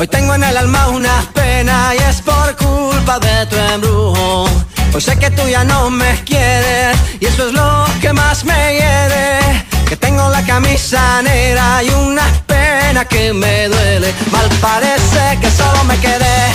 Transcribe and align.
Hoy 0.00 0.08
tengo 0.08 0.34
en 0.34 0.42
el 0.42 0.56
alma 0.56 0.88
una 0.88 1.30
pena 1.34 1.92
y 1.94 1.98
es 1.98 2.22
por 2.22 2.56
culpa 2.56 3.18
de 3.18 3.44
tu 3.44 3.56
embrujo. 3.56 4.48
Hoy 4.94 5.00
sé 5.02 5.18
que 5.18 5.30
tú 5.30 5.46
ya 5.46 5.62
no 5.62 5.90
me 5.90 6.24
quieres 6.24 6.96
y 7.20 7.26
eso 7.26 7.48
es 7.48 7.52
lo 7.52 7.84
que 8.00 8.10
más 8.14 8.42
me 8.46 8.78
hiere. 8.78 9.40
Que 9.86 9.98
tengo 9.98 10.26
la 10.30 10.42
camisa 10.46 11.20
negra 11.20 11.82
y 11.82 11.90
una 11.90 12.24
pena 12.46 13.04
que 13.04 13.34
me 13.34 13.68
duele. 13.68 14.14
Mal 14.32 14.48
parece 14.62 15.38
que 15.38 15.50
solo 15.50 15.84
me 15.84 15.98
quedé 15.98 16.54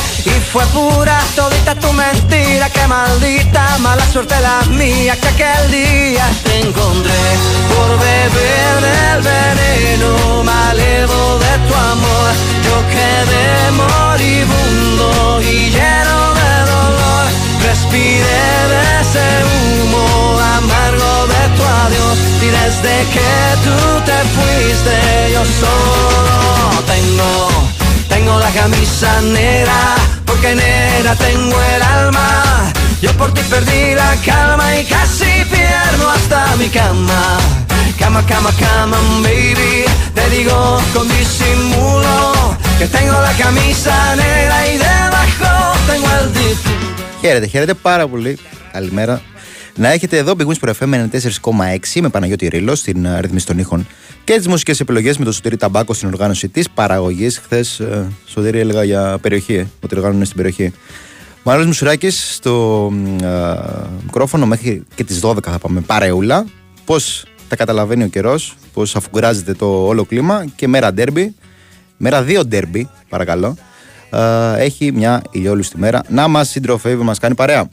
fue 0.56 0.66
pura 0.68 1.20
todita 1.36 1.76
tu 1.76 1.92
mentira. 1.92 2.70
Que 2.70 2.88
maldita 2.88 3.78
mala 3.80 4.06
suerte 4.14 4.36
la 4.40 4.62
mía 4.80 5.14
que 5.20 5.28
aquel 5.28 5.72
día 5.72 6.26
te 6.46 6.60
encontré 6.62 7.24
por 7.72 7.90
beber 8.06 8.74
del 8.88 9.20
veneno 9.32 10.44
malevo 10.44 11.20
de 11.44 11.54
tu 11.68 11.74
amor. 11.94 12.30
Yo 12.68 12.76
quedé 12.96 13.48
moribundo 13.84 15.42
y 15.42 15.56
lleno 15.76 16.20
de 16.40 16.54
dolor. 16.74 17.26
Respiré 17.70 18.48
de 18.72 18.82
ese 19.02 19.28
humo 19.52 20.06
amargo 20.58 21.12
de 21.34 21.44
tu 21.58 21.64
adiós 21.84 22.18
y 22.46 22.50
desde 22.60 22.96
que 23.16 23.32
tú 23.66 23.78
te 24.10 24.18
fuiste 24.36 24.96
yo 25.34 25.44
solo 25.62 26.84
tengo, 26.94 27.50
tengo 28.09 28.39
la 28.39 28.51
camisa 28.51 29.21
negra 29.23 29.81
porque 30.27 30.55
negra 30.55 31.15
tengo 31.17 31.57
el 31.75 31.83
alma. 31.83 32.29
Yo 33.03 33.11
por 33.19 33.33
ti 33.35 33.43
perdí 33.51 33.95
la 33.95 34.13
calma 34.29 34.67
y 34.79 34.85
casi 34.85 35.33
pierdo 35.53 36.05
hasta 36.17 36.57
mi 36.57 36.69
cama. 36.69 37.23
Cama, 37.99 38.23
cama, 38.27 38.51
cama, 38.65 38.99
baby. 39.23 39.85
Te 40.17 40.25
digo 40.31 40.81
con 40.95 41.07
disimulo 41.09 42.57
que 42.79 42.87
tengo 42.87 43.13
la 43.29 43.33
camisa 43.43 43.95
negra 44.17 44.57
y 44.73 44.75
debajo 44.79 45.53
tengo 45.91 46.09
el 46.21 46.27
difunto. 46.33 47.05
Χαίρετε, 47.21 47.47
χαίρετε 47.47 47.75
πάρα 47.75 48.09
πολύ. 48.09 48.39
Καλημέρα. 48.73 49.21
Να 49.78 49.92
έχετε 49.92 50.18
εδώ 50.18 50.34
Big 50.38 50.46
Wings 50.46 50.68
Pro 50.68 50.74
FM 50.80 51.08
94,6 51.44 52.02
με 52.02 52.10
Παναγιώτη 52.10 52.48
Ρήλο 52.48 52.76
στην 52.76 53.06
ε, 53.06 53.20
ρυθμίση 53.20 53.46
των 53.46 53.58
ήχων 53.58 53.88
και 54.24 54.34
τις 54.38 54.48
μουσικές 54.48 54.80
επιλογές 54.80 55.18
με 55.18 55.26
το 55.26 55.32
Σωτήρι 55.32 55.58
Ταμπάκο 55.58 55.94
στην 55.94 56.08
οργάνωση 56.08 56.50
της 56.50 56.70
παραγωγής. 56.70 57.38
Χθες, 57.38 57.80
ε, 57.80 58.08
Σωτήρι 58.26 58.60
έλεγα 58.60 58.84
για 58.84 59.18
περιοχή, 59.22 59.54
ε, 59.54 59.68
ότι 59.84 59.96
οργάνωνε 59.96 60.26
στην 60.26 60.38
περιοχή. 60.38 60.74
Μάλλον 61.44 61.68
Μουσουράκης 61.68 62.34
στο 62.36 62.92
ε, 63.22 63.28
μικρόφωνο 64.04 64.46
μέχρι 64.46 64.84
και 64.96 65.04
τις 65.04 65.20
12 65.24 65.38
θα 65.42 65.60
πάμε 65.60 65.82
παρεούλα. 65.82 66.46
Πώς 66.86 67.26
τα 67.48 67.56
καταλαβαίνει 67.56 68.04
ο 68.04 68.08
καιρός, 68.08 68.56
πώς 68.74 68.96
αφουγκράζεται 68.96 69.54
το 69.54 69.86
όλο 69.86 70.06
κλίμα 70.06 70.46
και 70.56 70.68
μέρα 70.68 70.94
ντέρμπι. 70.94 71.36
Μέρα 71.98 72.24
δύο 72.24 72.46
ντέρμπι, 72.46 72.90
παρακαλώ. 73.10 73.58
Ε, 74.16 74.64
έχει 74.64 74.92
μια 74.92 75.22
ηλιόλουστη 75.32 75.78
μέρα. 75.78 76.02
Να 76.08 76.28
μας 76.28 76.50
συντροφεύει, 76.50 77.04
μας 77.04 77.20
κάνει 77.20 77.36
παρέα 77.36 77.70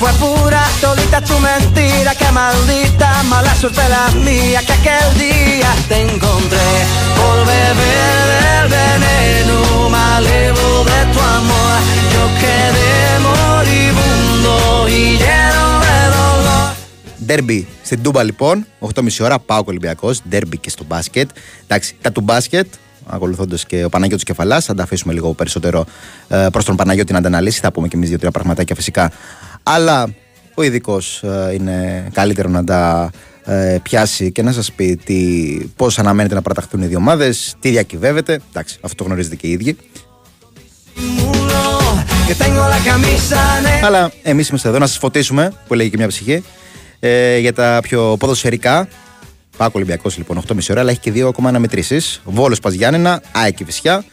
fue 0.00 0.12
pura, 0.14 0.62
solita 0.80 1.20
Στην 17.90 18.02
Τούμπα 18.02 18.22
λοιπόν, 18.22 18.66
8.30 18.80 19.08
ώρα, 19.20 19.38
πάω 19.38 19.62
Ολυμπιακός, 19.66 20.22
ντέρμπι 20.28 20.58
και 20.58 20.70
στο 20.70 20.84
μπάσκετ. 20.84 21.30
Εντάξει, 21.64 21.96
τα 22.00 22.12
του 22.12 22.20
μπάσκετ, 22.20 22.66
ακολουθώντας 23.06 23.66
και 23.66 23.84
ο 23.84 23.88
Παναγιώτης 23.88 24.24
Κεφαλάς, 24.24 24.64
θα 24.64 24.74
τα 24.74 24.82
αφήσουμε 24.82 25.12
λίγο 25.12 25.32
περισσότερο 25.34 25.84
ε, 26.28 26.46
προς 26.52 26.64
τον 26.64 26.76
Παναγιώτη 26.76 27.12
να 27.12 27.20
τα 27.20 27.26
αναλύσει. 27.26 27.60
Θα 27.60 27.72
πούμε 27.72 27.88
και 27.88 27.96
εμείς 27.96 28.08
δύο-τρία 28.08 28.30
πραγματάκια 28.30 28.74
φυσικά 28.74 29.10
αλλά 29.62 30.14
ο 30.54 30.62
ειδικός 30.62 31.24
είναι 31.52 32.08
καλύτερο 32.12 32.48
να 32.48 32.64
τα 32.64 33.10
ε, 33.44 33.78
πιάσει 33.82 34.32
και 34.32 34.42
να 34.42 34.52
σας 34.52 34.72
πει 34.72 35.00
τι, 35.04 35.58
πώς 35.76 35.98
αναμένεται 35.98 36.34
να 36.34 36.42
παραταχθούν 36.42 36.82
οι 36.82 36.86
δύο 36.86 36.98
ομάδες, 36.98 37.54
τι 37.60 37.70
διακυβεύεται. 37.70 38.40
Εντάξει, 38.48 38.78
αυτό 38.80 38.96
το 38.96 39.04
γνωρίζετε 39.04 39.36
και 39.36 39.46
οι 39.46 39.50
ίδιοι. 39.50 39.76
Muro, 40.96 41.70
Que 42.28 42.34
tengo 42.34 42.62
la 42.74 42.80
camisa 42.88 43.42
negra. 43.64 43.84
Αλλά 43.86 44.12
εμείς 44.22 44.48
είμαστε 44.48 44.68
εδώ 44.68 44.78
να 44.78 44.86
σας 44.86 44.98
φωτίσουμε, 44.98 45.52
που 45.66 45.74
λέγει 45.74 45.90
και 45.90 45.96
μια 45.96 46.06
ψυχή, 46.06 46.44
ε, 47.00 47.38
για 47.38 47.52
τα 47.52 47.78
πιο 47.82 48.16
ποδοσφαιρικά. 48.18 48.88
Πάκο 49.56 49.72
Ολυμπιακός 49.74 50.16
λοιπόν 50.16 50.42
8.30 50.48 50.58
ώρα, 50.70 50.80
αλλά 50.80 50.90
έχει 50.90 51.00
και 51.00 51.10
δύο 51.10 51.28
ακόμα 51.28 51.48
αναμετρήσεις. 51.48 52.20
Βόλος 52.24 52.60
Παζιάννενα, 52.60 53.22
ΑΕΚ 53.32 53.54
και 53.54 53.64
Φυσιά. 53.64 54.04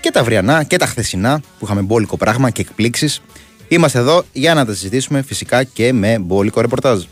Και 0.00 0.10
τα 0.10 0.20
αυριανά 0.20 0.62
και 0.62 0.76
τα 0.76 0.86
χθεσινά 0.86 1.40
που 1.58 1.64
είχαμε 1.64 1.80
μπόλικο 1.80 2.16
πράγμα 2.16 2.50
και 2.50 2.60
εκπλήξεις. 2.60 3.22
Είμαστε 3.72 3.98
εδώ 3.98 4.24
για 4.32 4.54
να 4.54 4.66
τα 4.66 4.72
συζητήσουμε 4.72 5.22
φυσικά 5.22 5.64
και 5.64 5.92
με 5.92 6.18
μπόλικο 6.18 6.60
ρεπορτάζ. 6.60 7.02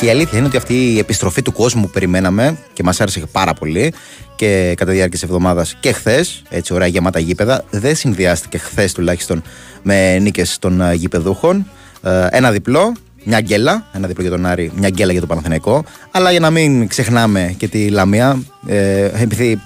Και 0.00 0.06
η 0.06 0.10
αλήθεια 0.10 0.38
είναι 0.38 0.46
ότι 0.46 0.56
αυτή 0.56 0.74
η 0.74 0.98
επιστροφή 0.98 1.42
του 1.42 1.52
κόσμου 1.52 1.82
που 1.82 1.90
περιμέναμε 1.90 2.58
και 2.72 2.82
μας 2.82 3.00
άρεσε 3.00 3.22
πάρα 3.32 3.54
πολύ 3.54 3.92
και 4.36 4.74
κατά 4.76 4.90
τη 4.90 4.96
διάρκεια 4.96 5.18
της 5.18 5.22
εβδομάδας 5.22 5.76
και 5.80 5.92
χθες, 5.92 6.42
έτσι 6.48 6.74
ωραία 6.74 6.86
γεμάτα 6.86 7.18
γήπεδα, 7.18 7.64
δεν 7.70 7.96
συνδυάστηκε 7.96 8.58
χθες 8.58 8.92
τουλάχιστον 8.92 9.42
με 9.82 10.18
νίκες 10.18 10.58
των 10.58 10.80
ε, 10.80 10.94
γηπεδούχων. 10.94 11.66
Ε, 12.02 12.26
Ένα 12.30 12.50
διπλό, 12.50 12.92
μια 13.24 13.40
γκέλα, 13.40 13.86
ένα 13.92 14.06
διπλό 14.06 14.22
για 14.22 14.32
τον 14.32 14.46
Άρη, 14.46 14.72
μια 14.74 14.88
γκέλα 14.88 15.10
για 15.10 15.20
τον 15.20 15.28
Παναθηναϊκό. 15.28 15.84
Αλλά 16.10 16.30
για 16.30 16.40
να 16.40 16.50
μην 16.50 16.88
ξεχνάμε 16.88 17.54
και 17.58 17.68
τη 17.68 17.88
Λαμία, 17.88 18.42
ε, 18.66 19.04
επειδή 19.04 19.60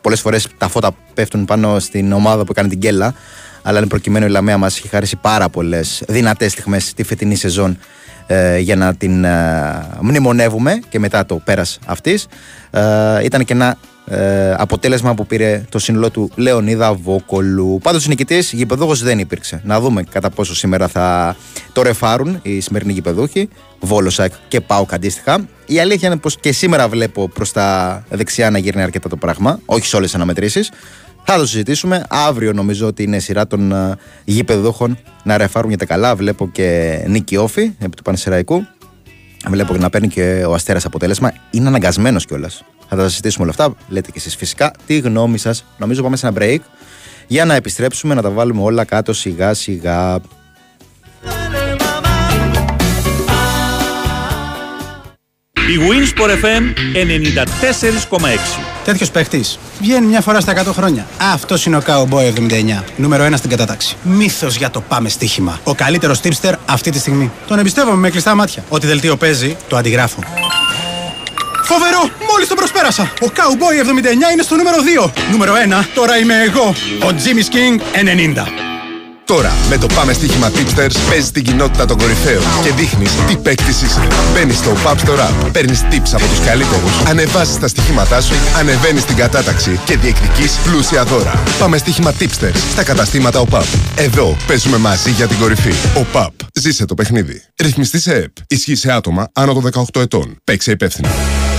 πολλές 0.00 0.20
φορές 0.20 0.48
τα 0.58 0.68
φώτα 0.68 0.90
πέφτουν 1.14 1.44
πάνω 1.44 1.78
στην 1.78 2.12
ομάδα 2.12 2.44
που 2.44 2.50
έκανε 2.50 2.68
την 2.68 2.78
γκέλα, 2.78 3.14
αλλά 3.62 3.78
εν 3.78 3.86
προκειμένου 3.86 4.26
η 4.26 4.30
Λαμία 4.30 4.58
μας 4.58 4.78
έχει 4.78 4.88
χαρίσει 4.88 5.16
πάρα 5.16 5.48
πολλές 5.48 6.02
δυνατές 6.08 6.52
στιγμές 6.52 6.94
τη 6.94 7.02
φετινή 7.02 7.34
σεζόν 7.34 7.78
ε, 8.30 8.58
για 8.58 8.76
να 8.76 8.94
την 8.94 9.24
ε, 9.24 9.86
μνημονεύουμε 10.00 10.80
και 10.88 10.98
μετά 10.98 11.26
το 11.26 11.34
πέρας 11.44 11.78
αυτής 11.86 12.26
ε, 12.70 13.24
ήταν 13.24 13.44
και 13.44 13.52
ένα 13.52 13.76
ε, 14.10 14.54
αποτέλεσμα 14.56 15.14
που 15.14 15.26
πήρε 15.26 15.64
το 15.68 15.78
σύνολο 15.78 16.10
του 16.10 16.30
Λεωνίδα 16.34 16.94
Βόκολου. 16.94 17.78
Πάντως 17.82 18.06
νικητής 18.06 18.52
γηπεδούχος 18.52 19.02
δεν 19.02 19.18
υπήρξε. 19.18 19.60
Να 19.64 19.80
δούμε 19.80 20.02
κατά 20.02 20.30
πόσο 20.30 20.54
σήμερα 20.54 20.88
θα 20.88 21.36
το 21.72 21.82
ρεφάρουν 21.82 22.38
οι 22.42 22.60
σημερινοί 22.60 22.92
γηπεδούχοι, 22.92 23.48
Βόλοσακ 23.80 24.32
και 24.48 24.60
Πάοκ 24.60 24.92
αντίστοιχα. 24.92 25.48
Η 25.66 25.80
αλήθεια 25.80 26.08
είναι 26.08 26.16
πως 26.16 26.36
και 26.40 26.52
σήμερα 26.52 26.88
βλέπω 26.88 27.28
προς 27.28 27.52
τα 27.52 28.02
δεξιά 28.08 28.50
να 28.50 28.58
γυρνεί 28.58 28.82
αρκετά 28.82 29.08
το 29.08 29.16
πράγμα, 29.16 29.60
όχι 29.64 29.86
σε 29.86 29.96
όλες 29.96 30.08
τις 30.08 30.16
αναμετρήσεις. 30.16 30.70
Θα 31.30 31.38
το 31.38 31.46
συζητήσουμε. 31.46 32.04
Αύριο 32.08 32.52
νομίζω 32.52 32.86
ότι 32.86 33.02
είναι 33.02 33.18
σειρά 33.18 33.46
των 33.46 33.72
uh, 33.74 33.92
γηπεδούχων 34.24 34.98
να 35.22 35.36
ρεφάρουν 35.36 35.68
για 35.68 35.78
τα 35.78 35.84
καλά. 35.84 36.16
Βλέπω 36.16 36.48
και 36.48 36.98
νίκη 37.08 37.36
όφη 37.36 37.72
επί 37.78 37.96
του 37.96 38.02
Πανεσαιραϊκού. 38.02 38.66
Βλέπω 39.48 39.72
και 39.72 39.78
να 39.78 39.90
παίρνει 39.90 40.08
και 40.08 40.44
ο 40.48 40.54
Αστέρας 40.54 40.84
αποτέλεσμα. 40.84 41.32
Είναι 41.50 41.68
αναγκασμένος 41.68 42.24
κιόλας. 42.24 42.64
Θα 42.88 42.96
τα 42.96 43.08
συζητήσουμε 43.08 43.44
όλα 43.44 43.54
αυτά. 43.58 43.76
Λέτε 43.88 44.10
κι 44.10 44.18
εσείς 44.18 44.36
φυσικά 44.36 44.72
τι 44.86 44.98
γνώμη 44.98 45.38
σας. 45.38 45.64
Νομίζω 45.78 46.02
πάμε 46.02 46.16
σε 46.16 46.26
ένα 46.26 46.36
break 46.38 46.58
για 47.26 47.44
να 47.44 47.54
επιστρέψουμε 47.54 48.14
να 48.14 48.22
τα 48.22 48.30
βάλουμε 48.30 48.62
όλα 48.62 48.84
κάτω 48.84 49.12
σιγά 49.12 49.54
σιγά. 49.54 50.20
Η 55.68 55.78
Winsport 55.88 56.30
FM 56.30 56.62
94,6. 58.18 58.60
Τέτοιος 58.84 59.10
παίχτης 59.10 59.58
βγαίνει 59.80 60.06
μια 60.06 60.20
φορά 60.20 60.40
στα 60.40 60.52
100 60.52 60.72
χρόνια. 60.72 61.06
Αυτός 61.32 61.66
είναι 61.66 61.76
ο 61.76 61.82
Cowboy 61.86 62.32
79. 62.78 62.84
Νούμερο 62.96 63.24
1 63.24 63.36
στην 63.36 63.50
κατάταξη. 63.50 63.96
Μύθος 64.02 64.56
για 64.56 64.70
το 64.70 64.80
πάμε 64.80 65.08
στοίχημα. 65.08 65.60
Ο 65.64 65.74
καλύτερος 65.74 66.20
tipster 66.22 66.52
αυτή 66.66 66.90
τη 66.90 66.98
στιγμή. 66.98 67.30
Τον 67.46 67.58
εμπιστεύομαι 67.58 67.96
με 67.96 68.10
κλειστά 68.10 68.34
μάτια. 68.34 68.64
Ό,τι 68.68 68.86
δελτίο 68.86 69.16
παίζει, 69.16 69.56
το 69.68 69.76
αντιγράφω. 69.76 70.22
Φοβερό! 71.64 72.10
Μόλις 72.30 72.48
τον 72.48 72.56
προσπέρασα. 72.56 73.02
Ο 73.02 73.26
Cowboy 73.34 73.80
79 73.80 74.32
είναι 74.32 74.42
στο 74.42 74.56
νούμερο 74.56 74.76
2. 75.06 75.10
Νούμερο 75.30 75.54
1, 75.54 75.84
τώρα 75.94 76.18
είμαι 76.18 76.34
εγώ. 76.42 76.74
Ο 77.02 77.08
Jimmy's 77.08 77.54
King 77.54 77.80
90. 78.36 78.46
Τώρα, 79.28 79.52
με 79.68 79.78
το 79.78 79.86
Πάμε 79.94 80.12
Στοίχημα 80.12 80.50
Tipsters, 80.50 80.96
παίζεις 81.08 81.30
την 81.30 81.44
κοινότητα 81.44 81.84
των 81.84 81.98
κορυφαίων 81.98 82.42
και 82.62 82.72
δείχνεις 82.72 83.10
τι 83.26 83.36
παίκτης 83.36 83.82
είσαι. 83.82 84.00
Μπαίνεις 84.32 84.56
στο 84.56 84.70
Pub 84.84 84.94
Store 84.94 85.18
App, 85.18 85.52
παίρνεις 85.52 85.80
tips 85.90 86.10
από 86.12 86.26
τους 86.26 86.40
καλύτερους, 86.46 87.02
ανεβάζεις 87.06 87.58
τα 87.58 87.68
στοιχήματά 87.68 88.20
σου, 88.20 88.34
ανεβαίνεις 88.58 89.04
την 89.04 89.16
κατάταξη 89.16 89.80
και 89.84 89.96
διεκδικείς 89.96 90.58
πλούσια 90.64 91.04
δώρα. 91.04 91.42
Πάμε 91.58 91.76
Στοίχημα 91.78 92.12
Tipsters 92.18 92.56
στα 92.70 92.82
καταστήματα 92.82 93.40
ΟΠΑΠ. 93.40 93.64
Εδώ 93.96 94.36
παίζουμε 94.46 94.76
μαζί 94.76 95.10
για 95.10 95.26
την 95.26 95.38
κορυφή. 95.38 95.72
ΟΠΑΠ. 95.94 96.32
Ζήσε 96.52 96.84
το 96.84 96.94
παιχνίδι. 96.94 97.42
Ρυθμιστής 97.62 98.02
σε 98.02 98.14
ΕΠ. 98.14 98.32
Ισχύει 98.46 98.74
σε 98.74 98.92
άτομα 98.92 99.28
άνω 99.32 99.52
των 99.52 99.62
18 99.62 100.00
ετών. 100.00 100.36
Παίξε 100.44 100.70
υπεύθυνα. 100.70 101.08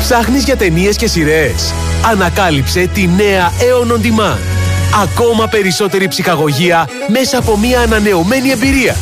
Ψάχνεις 0.01 0.43
για 0.43 0.55
ταινίες 0.55 0.95
και 0.95 1.07
σειρές. 1.07 1.73
Ανακάλυψε 2.11 2.89
τη 2.93 3.07
νέα 3.07 3.51
Aeon 3.51 3.91
On 3.91 4.01
Demand. 4.01 4.68
Ακόμα 4.95 5.47
περισσότερη 5.47 6.07
ψυχαγωγία 6.07 6.89
μέσα 7.07 7.37
από 7.37 7.57
μια 7.57 7.79
ανανεωμένη 7.79 8.49
εμπειρία. 8.49 8.95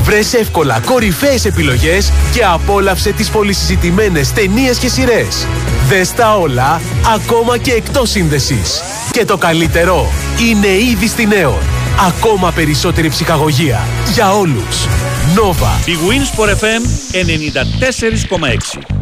Βρες 0.00 0.34
εύκολα 0.34 0.80
κορυφαίες 0.86 1.44
επιλογές 1.44 2.12
και 2.32 2.44
απόλαυσε 2.44 3.12
τις 3.12 3.30
πολυσυζητημένες 3.30 4.32
ταινίες 4.32 4.78
και 4.78 4.88
σειρές. 4.88 5.46
Δες 5.88 6.12
τα 6.12 6.36
όλα, 6.36 6.80
ακόμα 7.14 7.58
και 7.58 7.72
εκτός 7.72 8.10
σύνδεσης. 8.10 8.82
Και 9.10 9.24
το 9.24 9.36
καλύτερο, 9.36 10.12
είναι 10.50 10.66
ήδη 10.66 11.06
στην 11.06 11.30
Aeon. 11.32 11.62
Ακόμα 12.06 12.52
περισσότερη 12.52 13.08
ψυχαγωγία. 13.08 13.80
Για 14.12 14.32
όλους. 14.32 14.86
Nova. 15.34 15.88
Η 15.88 15.96
Winsport 16.08 16.48
FM 16.48 16.82
94,6. 17.10 18.94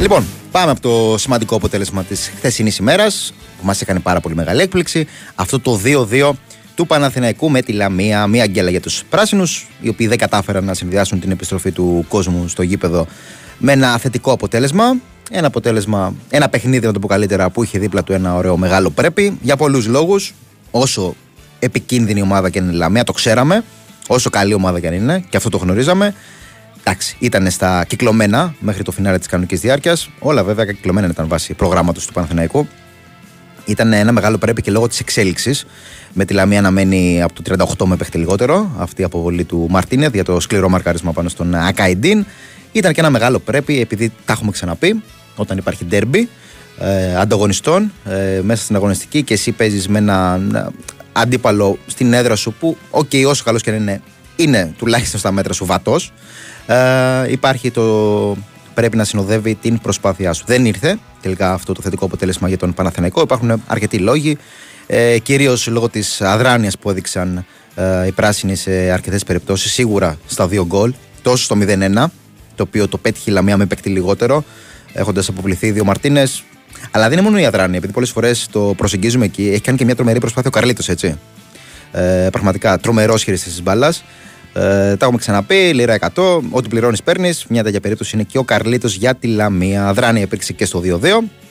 Λοιπόν, 0.00 0.24
πάμε 0.50 0.70
από 0.70 0.80
το 0.80 1.18
σημαντικό 1.18 1.56
αποτέλεσμα 1.56 2.04
της 2.04 2.32
χθεσινής 2.36 2.76
ημέρας 2.76 3.32
που 3.60 3.66
μας 3.66 3.80
έκανε 3.80 4.00
πάρα 4.00 4.20
πολύ 4.20 4.34
μεγάλη 4.34 4.60
έκπληξη. 4.60 5.06
Αυτό 5.34 5.60
το 5.60 5.80
2-2 5.84 6.30
του 6.74 6.86
Παναθηναϊκού 6.86 7.50
με 7.50 7.62
τη 7.62 7.72
Λαμία. 7.72 8.26
Μία 8.26 8.46
γκέλα 8.46 8.70
για 8.70 8.80
τους 8.80 9.02
πράσινους, 9.10 9.66
οι 9.80 9.88
οποίοι 9.88 10.06
δεν 10.06 10.18
κατάφεραν 10.18 10.64
να 10.64 10.74
συνδυάσουν 10.74 11.20
την 11.20 11.30
επιστροφή 11.30 11.72
του 11.72 12.04
κόσμου 12.08 12.48
στο 12.48 12.62
γήπεδο 12.62 13.06
με 13.58 13.72
ένα 13.72 13.98
θετικό 13.98 14.32
αποτέλεσμα. 14.32 14.96
Ένα 15.30 15.46
αποτέλεσμα, 15.46 16.14
ένα 16.30 16.48
παιχνίδι, 16.48 16.86
να 16.86 16.92
το 16.92 16.98
πω 16.98 17.06
καλύτερα, 17.06 17.50
που 17.50 17.62
είχε 17.62 17.78
δίπλα 17.78 18.02
του 18.02 18.12
ένα 18.12 18.34
ωραίο 18.34 18.56
μεγάλο 18.56 18.90
πρέπει 18.90 19.38
για 19.42 19.56
πολλούς 19.56 19.86
λόγους. 19.86 20.34
Όσο 20.70 21.14
επικίνδυνη 21.58 22.22
ομάδα 22.22 22.50
και 22.50 22.58
είναι 22.58 22.72
η 22.72 22.74
Λαμία, 22.74 23.04
το 23.04 23.12
ξέραμε. 23.12 23.64
Όσο 24.08 24.30
καλή 24.30 24.54
ομάδα 24.54 24.80
και 24.80 24.86
αν 24.86 24.94
είναι, 24.94 25.24
και 25.28 25.36
αυτό 25.36 25.48
το 25.48 25.56
γνωρίζαμε. 25.56 26.14
Εντάξει, 26.88 27.16
ήταν 27.18 27.50
στα 27.50 27.84
κυκλωμένα 27.88 28.54
μέχρι 28.60 28.82
το 28.82 28.92
φινάρε 28.92 29.18
της 29.18 29.26
κανονικής 29.26 29.60
διάρκειας. 29.60 30.10
Όλα 30.18 30.44
βέβαια 30.44 30.64
κυκλωμένα 30.64 31.06
ήταν 31.06 31.28
βάσει 31.28 31.54
προγράμματος 31.54 32.06
του 32.06 32.12
Παναθηναϊκού. 32.12 32.68
Ήταν 33.64 33.92
ένα 33.92 34.12
μεγάλο 34.12 34.38
πρέπει 34.38 34.62
και 34.62 34.70
λόγω 34.70 34.88
της 34.88 35.00
εξέλιξης. 35.00 35.66
Με 36.12 36.24
τη 36.24 36.34
Λαμία 36.34 36.60
να 36.60 36.70
μένει 36.70 37.22
από 37.22 37.42
το 37.42 37.66
38 37.78 37.86
με 37.86 37.96
παίχτη 37.96 38.18
λιγότερο. 38.18 38.70
Αυτή 38.78 39.00
η 39.00 39.04
αποβολή 39.04 39.44
του 39.44 39.66
Μαρτίνεθ 39.70 40.14
για 40.14 40.24
το 40.24 40.40
σκληρό 40.40 40.68
μαρκάρισμα 40.68 41.12
πάνω 41.12 41.28
στον 41.28 41.54
Ακαϊντίν. 41.54 42.26
Ήταν 42.72 42.92
και 42.92 43.00
ένα 43.00 43.10
μεγάλο 43.10 43.38
πρέπει 43.38 43.80
επειδή 43.80 44.12
τα 44.24 44.32
έχουμε 44.32 44.50
ξαναπεί. 44.50 45.02
Όταν 45.36 45.58
υπάρχει 45.58 45.84
ντέρμπι 45.84 46.28
ε, 46.78 47.16
ανταγωνιστών 47.16 47.92
ε, 48.04 48.40
μέσα 48.42 48.62
στην 48.62 48.76
αγωνιστική 48.76 49.22
και 49.22 49.34
εσύ 49.34 49.52
παίζεις 49.52 49.88
με 49.88 49.98
έναν 49.98 50.72
αντίπαλο 51.12 51.78
στην 51.86 52.12
έδρα 52.12 52.36
σου 52.36 52.52
που, 52.52 52.76
OK, 52.90 53.08
okay, 53.12 53.24
όσο 53.26 53.44
καλός 53.44 53.62
και 53.62 53.70
να 53.70 53.76
είναι, 53.76 54.00
είναι 54.36 54.74
τουλάχιστον 54.78 55.20
στα 55.20 55.32
μέτρα 55.32 55.52
σου 55.52 55.64
βατός. 55.66 56.12
Ε, 56.68 57.32
υπάρχει 57.32 57.70
το 57.70 58.36
πρέπει 58.74 58.96
να 58.96 59.04
συνοδεύει 59.04 59.54
την 59.54 59.78
προσπάθειά 59.78 60.32
σου. 60.32 60.44
Δεν 60.46 60.64
ήρθε 60.64 60.98
τελικά 61.22 61.52
αυτό 61.52 61.72
το 61.72 61.82
θετικό 61.82 62.04
αποτέλεσμα 62.04 62.48
για 62.48 62.56
τον 62.56 62.74
Παναθηναϊκό. 62.74 63.20
Υπάρχουν 63.20 63.62
αρκετοί 63.66 63.98
λόγοι. 63.98 64.38
Ε, 64.86 65.18
Κυρίως 65.18 65.66
λόγω 65.66 65.88
της 65.88 66.20
αδράνειας 66.20 66.78
που 66.78 66.90
έδειξαν 66.90 67.44
ε, 67.74 68.06
οι 68.06 68.12
πράσινοι 68.12 68.54
σε 68.56 68.70
αρκετές 68.70 69.24
περιπτώσεις. 69.24 69.72
Σίγουρα 69.72 70.18
στα 70.26 70.48
δύο 70.48 70.66
γκολ, 70.66 70.94
τόσο 71.22 71.44
στο 71.44 71.56
0-1, 71.60 72.04
το 72.54 72.62
οποίο 72.62 72.88
το 72.88 72.98
πέτυχε 72.98 73.30
η 73.30 73.32
Λαμία 73.32 73.56
με 73.56 73.66
παίκτη 73.66 73.88
λιγότερο, 73.88 74.44
έχοντας 74.92 75.28
αποβληθεί 75.28 75.70
δύο 75.70 75.84
Μαρτίνες. 75.84 76.42
Αλλά 76.90 77.08
δεν 77.08 77.18
είναι 77.18 77.26
μόνο 77.26 77.38
η 77.38 77.44
αδράνεια, 77.44 77.78
επειδή 77.78 77.92
πολλές 77.92 78.10
φορές 78.10 78.48
το 78.50 78.74
προσεγγίζουμε 78.76 79.24
εκεί. 79.24 79.48
Έχει 79.48 79.60
κάνει 79.60 79.78
και 79.78 79.84
μια 79.84 79.94
τρομερή 79.94 80.18
προσπάθεια 80.20 80.50
ο 80.50 80.52
Καρλίτος, 80.58 80.88
έτσι. 80.88 81.18
Ε, 81.92 82.28
πραγματικά 82.32 82.78
τρομερός 82.78 83.22
χειριστής 83.22 83.52
της 83.52 83.62
μπάλας. 83.62 84.04
Ε, 84.58 84.96
τα 84.96 85.04
έχουμε 85.04 85.18
ξαναπεί, 85.18 85.72
λίρα 85.74 85.98
100, 86.14 86.40
ό,τι 86.50 86.68
πληρώνεις 86.68 87.02
παίρνεις. 87.02 87.46
Μια 87.48 87.62
τέτοια 87.62 87.80
περίπτωση 87.80 88.10
είναι 88.14 88.24
και 88.24 88.38
ο 88.38 88.44
Καρλίτος 88.44 88.94
για 88.94 89.14
τη 89.14 89.26
Λαμία. 89.26 89.88
Αδράνεια 89.88 90.22
υπήρξε 90.22 90.52
και 90.52 90.64
στο 90.64 90.82
2-2 90.84 91.08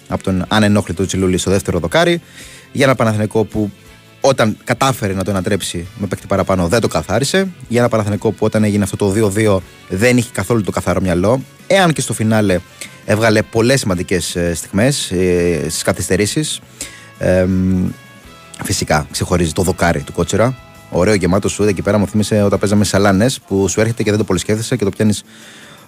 από 0.08 0.24
τον 0.24 0.46
ανενόχλητο 0.48 1.06
Τσιλούλη 1.06 1.38
στο 1.38 1.52
δεύτερο 1.52 1.80
δοκάρι. 1.80 2.22
Για 2.72 2.86
ένα 2.86 2.96
Παναθηνικό 2.96 3.44
που 3.44 3.72
όταν 4.22 4.58
κατάφερε 4.64 5.14
να 5.14 5.24
το 5.24 5.32
ανατρέψει 5.32 5.88
με 5.98 6.08
παίκτη 6.08 6.28
παραπάνω 6.28 6.68
δεν 6.68 6.82
το 6.82 6.88
καθάρισε. 6.88 7.48
Για 7.68 7.80
ένα 7.80 7.90
Παναθηνικό 7.90 8.32
που 8.32 8.46
όταν 8.46 8.64
έγινε 8.64 8.84
αυτό 8.84 8.96
το 8.96 9.32
2-2 9.36 9.58
δεν 9.90 10.18
είχε 10.18 10.30
καθόλου 10.32 10.62
το 10.64 10.72
καθαρό 10.72 11.02
μυαλό. 11.02 11.42
Εάν 11.68 11.94
και 11.94 12.02
στο 12.02 12.14
φινάλε 12.14 12.60
έβγαλε 13.06 13.42
πολλές 13.42 13.80
σημαντικές 13.80 14.38
στιγμές 14.54 15.12
ε, 15.12 15.60
στις 15.70 15.82
καθυστερήσεις. 15.82 16.60
Ε, 17.18 17.46
φυσικά 18.64 19.08
ξεχωρίζει 19.12 19.52
το 19.52 19.62
δοκάρι 19.62 20.02
του 20.02 20.14
Κότσερα 20.14 20.67
ωραίο 20.90 21.14
γεμάτο 21.14 21.50
σου 21.50 21.64
εκεί 21.64 21.82
πέρα 21.82 21.98
μου 21.98 22.08
θύμισε 22.08 22.44
όταν 22.44 22.60
παίζαμε 22.60 22.84
σαλάνες 22.84 23.40
που 23.48 23.68
σου 23.68 23.80
έρχεται 23.80 24.04
και 24.04 24.10
δεν 24.10 24.20
το 24.20 24.26
πολύ 24.26 24.40
σκέφτεσαι 24.40 24.76
και 24.76 24.84
το 24.84 24.90
πιάνεις 24.90 25.24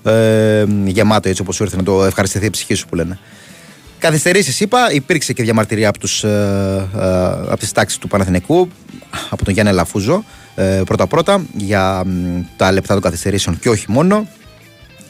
ε, 0.03 0.65
γεμάτο 0.85 1.29
έτσι 1.29 1.41
όπως 1.41 1.55
σου 1.55 1.63
έρθει 1.63 1.77
να 1.77 1.83
το 1.83 2.03
ευχαριστηθεί 2.03 2.45
η 2.45 2.49
ψυχή 2.49 2.73
σου 2.73 2.87
που 2.87 2.95
λένε. 2.95 3.19
Καθυστερήσεις, 3.99 4.59
είπα, 4.59 4.91
υπήρξε 4.91 5.33
και 5.33 5.43
διαμαρτυρία 5.43 5.89
από, 5.89 5.99
τους, 5.99 6.23
ε, 6.23 6.87
ε, 6.95 7.05
από 7.49 7.57
τις 7.57 7.71
τάξεις 7.71 7.99
του 7.99 8.07
Παναθηνικού, 8.07 8.69
από 9.29 9.45
τον 9.45 9.53
Γιάννη 9.53 9.73
Λαφούζο, 9.73 10.23
ε, 10.55 10.81
πρώτα-πρώτα, 10.85 11.45
για 11.55 12.03
τα 12.57 12.71
λεπτά 12.71 12.93
των 12.93 13.03
καθυστερήσεων 13.03 13.59
και 13.59 13.69
όχι 13.69 13.85
μόνο. 13.87 14.27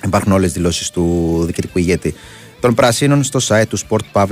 Υπάρχουν 0.06 0.32
όλες 0.32 0.46
τις 0.46 0.54
δηλώσεις 0.54 0.90
του 0.90 1.38
διοικητικού 1.46 1.80
ηγέτη 1.80 2.16
των 2.60 2.74
Πρασίνων 2.74 3.24
στο 3.24 3.40
site 3.48 3.68
του 3.70 3.78
Sport 3.78 4.26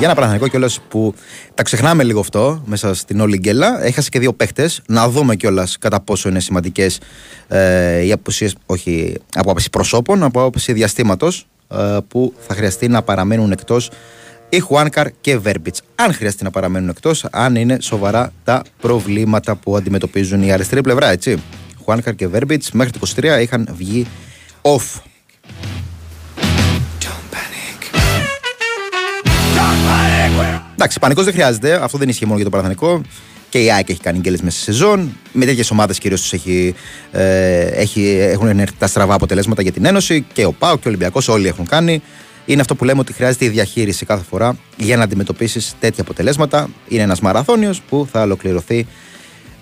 Για 0.00 0.08
ένα 0.08 0.18
Παναθηναϊκό 0.18 0.48
κιόλας 0.48 0.80
που 0.88 1.14
τα 1.54 1.62
ξεχνάμε 1.62 2.04
λίγο 2.04 2.20
αυτό 2.20 2.62
μέσα 2.66 2.94
στην 2.94 3.20
όλη 3.20 3.36
γκέλα. 3.38 3.84
Έχασε 3.84 4.08
και 4.08 4.18
δύο 4.18 4.32
παίχτες. 4.32 4.82
Να 4.86 5.08
δούμε 5.08 5.36
κιόλας 5.36 5.78
κατά 5.78 6.00
πόσο 6.00 6.28
είναι 6.28 6.40
σημαντικές 6.40 7.00
ε, 7.48 8.04
οι 8.04 8.12
αποσίε, 8.12 8.48
όχι 8.66 9.14
από 9.34 9.50
άποψη 9.50 9.70
προσώπων, 9.70 10.22
από 10.22 10.40
άποψη 10.40 10.72
διαστήματος 10.72 11.46
ε, 11.68 11.96
που 12.08 12.34
θα 12.46 12.54
χρειαστεί 12.54 12.88
να 12.88 13.02
παραμένουν 13.02 13.52
εκτός 13.52 13.90
η 14.48 14.58
Χουάνκαρ 14.58 15.10
και 15.20 15.38
Βέρμπιτς. 15.38 15.82
Αν 15.94 16.14
χρειαστεί 16.14 16.44
να 16.44 16.50
παραμένουν 16.50 16.88
εκτός, 16.88 17.26
αν 17.30 17.56
είναι 17.56 17.76
σοβαρά 17.80 18.32
τα 18.44 18.62
προβλήματα 18.80 19.54
που 19.54 19.76
αντιμετωπίζουν 19.76 20.42
η 20.42 20.52
αριστερή 20.52 20.80
πλευρά, 20.80 21.10
έτσι. 21.10 21.42
Χουάνκαρ 21.84 22.14
και 22.14 22.28
Βέρμπιτς 22.28 22.70
μέχρι 22.72 22.92
το 22.92 23.12
23 23.16 23.40
είχαν 23.40 23.68
βγει 23.76 24.06
off 24.62 25.00
Εντάξει, 30.80 30.98
πανικός 30.98 31.24
δεν 31.24 31.32
χρειάζεται. 31.32 31.82
Αυτό 31.82 31.98
δεν 31.98 32.08
ισχύει 32.08 32.24
μόνο 32.24 32.36
για 32.36 32.44
το 32.44 32.50
Παναθανικό. 32.50 33.02
Και 33.48 33.62
η 33.64 33.72
ΑΕΚ 33.72 33.88
έχει 33.88 34.00
κάνει 34.00 34.18
γκέλες 34.18 34.40
μέσα 34.40 34.56
στη 34.56 34.64
σεζόν. 34.64 35.16
Με 35.32 35.44
τέτοιες 35.44 35.70
ομάδες 35.70 35.98
κυρίως 35.98 36.20
τους 36.20 36.32
έχει, 36.32 36.74
ε, 37.12 37.60
έχει, 37.60 38.16
έχουν 38.20 38.58
έρθει 38.58 38.76
τα 38.78 38.86
στραβά 38.86 39.14
αποτελέσματα 39.14 39.62
για 39.62 39.72
την 39.72 39.84
Ένωση. 39.84 40.26
Και 40.32 40.44
ο 40.44 40.52
ΠΑΟ 40.52 40.74
και 40.74 40.82
ο 40.84 40.88
Ολυμπιακός 40.88 41.28
όλοι 41.28 41.46
έχουν 41.46 41.66
κάνει. 41.66 42.02
Είναι 42.46 42.60
αυτό 42.60 42.74
που 42.74 42.84
λέμε 42.84 43.00
ότι 43.00 43.12
χρειάζεται 43.12 43.44
η 43.44 43.48
διαχείριση 43.48 44.06
κάθε 44.06 44.24
φορά 44.30 44.56
για 44.76 44.96
να 44.96 45.02
αντιμετωπίσεις 45.02 45.74
τέτοια 45.80 46.02
αποτελέσματα. 46.02 46.68
Είναι 46.88 47.02
ένας 47.02 47.20
μαραθώνιος 47.20 47.80
που 47.88 48.08
θα 48.12 48.22
ολοκληρωθεί 48.22 48.86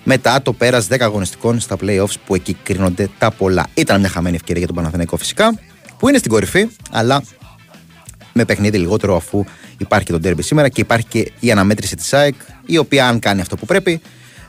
μετά 0.05 0.43
το 0.43 0.53
πέρας 0.53 0.87
10 0.91 0.97
αγωνιστικών 1.01 1.61
στα 1.61 1.77
playoffs 1.81 2.15
που 2.27 2.35
εκεί 2.35 2.57
κρίνονται 2.63 3.09
τα 3.19 3.31
πολλά. 3.31 3.67
Ήταν 3.75 4.01
μια 4.01 4.09
χαμένη 4.09 4.35
ευκαιρία 4.35 4.59
για 4.59 4.67
τον 4.67 4.77
Παναθηναϊκό 4.77 5.17
φυσικά, 5.17 5.59
που 5.99 6.09
είναι 6.09 6.19
στην 6.19 6.31
κορυφή, 6.31 6.69
αλλά 6.91 7.23
με 8.39 8.45
παιχνίδι 8.45 8.79
λιγότερο 8.79 9.17
αφού 9.17 9.45
υπάρχει 9.79 10.07
και 10.07 10.13
το 10.13 10.19
ντέρμπι 10.19 10.43
σήμερα 10.43 10.69
και 10.69 10.81
υπάρχει 10.81 11.07
και 11.07 11.33
η 11.41 11.51
αναμέτρηση 11.51 11.97
της 11.97 12.15
ΑΕΚ, 12.15 12.35
η 12.67 12.79
οποία 12.79 13.09
αν 13.09 13.19
κάνει 13.19 13.41
αυτό 13.41 13.57
που 13.57 13.67
πρέπει, 13.67 14.01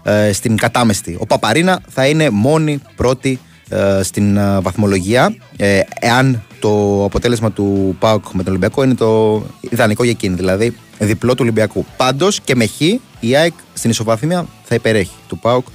ε, 0.04 0.32
στην 0.34 0.58
κατάμεστη. 0.58 1.18
Ο 1.20 1.26
Παπαρίνα 1.26 1.82
θα 1.90 2.08
είναι 2.08 2.30
μόνη 2.30 2.82
πρώτη 2.96 3.40
ε, 3.70 4.00
στην 4.04 4.38
ε, 4.38 4.60
βαθμολογία. 4.60 5.36
Ε, 5.58 5.80
εάν 6.00 6.44
το 6.60 7.04
αποτέλεσμα 7.04 7.52
του 7.52 7.96
ΠΑΟΚ 8.00 8.26
με 8.32 8.44
τον 8.44 8.48
Ολυμπιακό 8.48 8.84
είναι 8.84 8.96
το 8.96 9.44
ιδανικό 9.60 10.04
για 10.04 10.12
εκείνη, 10.12 10.36
δηλαδή 10.36 10.76
διπλό 11.00 11.32
του 11.32 11.42
Ολυμπιακού. 11.42 11.86
Πάντως 11.98 12.40
και 12.42 12.56
με 12.56 12.66
χ 12.66 12.82
η 13.20 13.36
ΑΕΚ 13.36 13.54
στην 13.74 13.90
ισοβάθμια 13.90 14.46
θα 14.64 14.76
υπερέχει 14.76 15.16
του 15.28 15.40
ΠΑΟΚ 15.40 15.66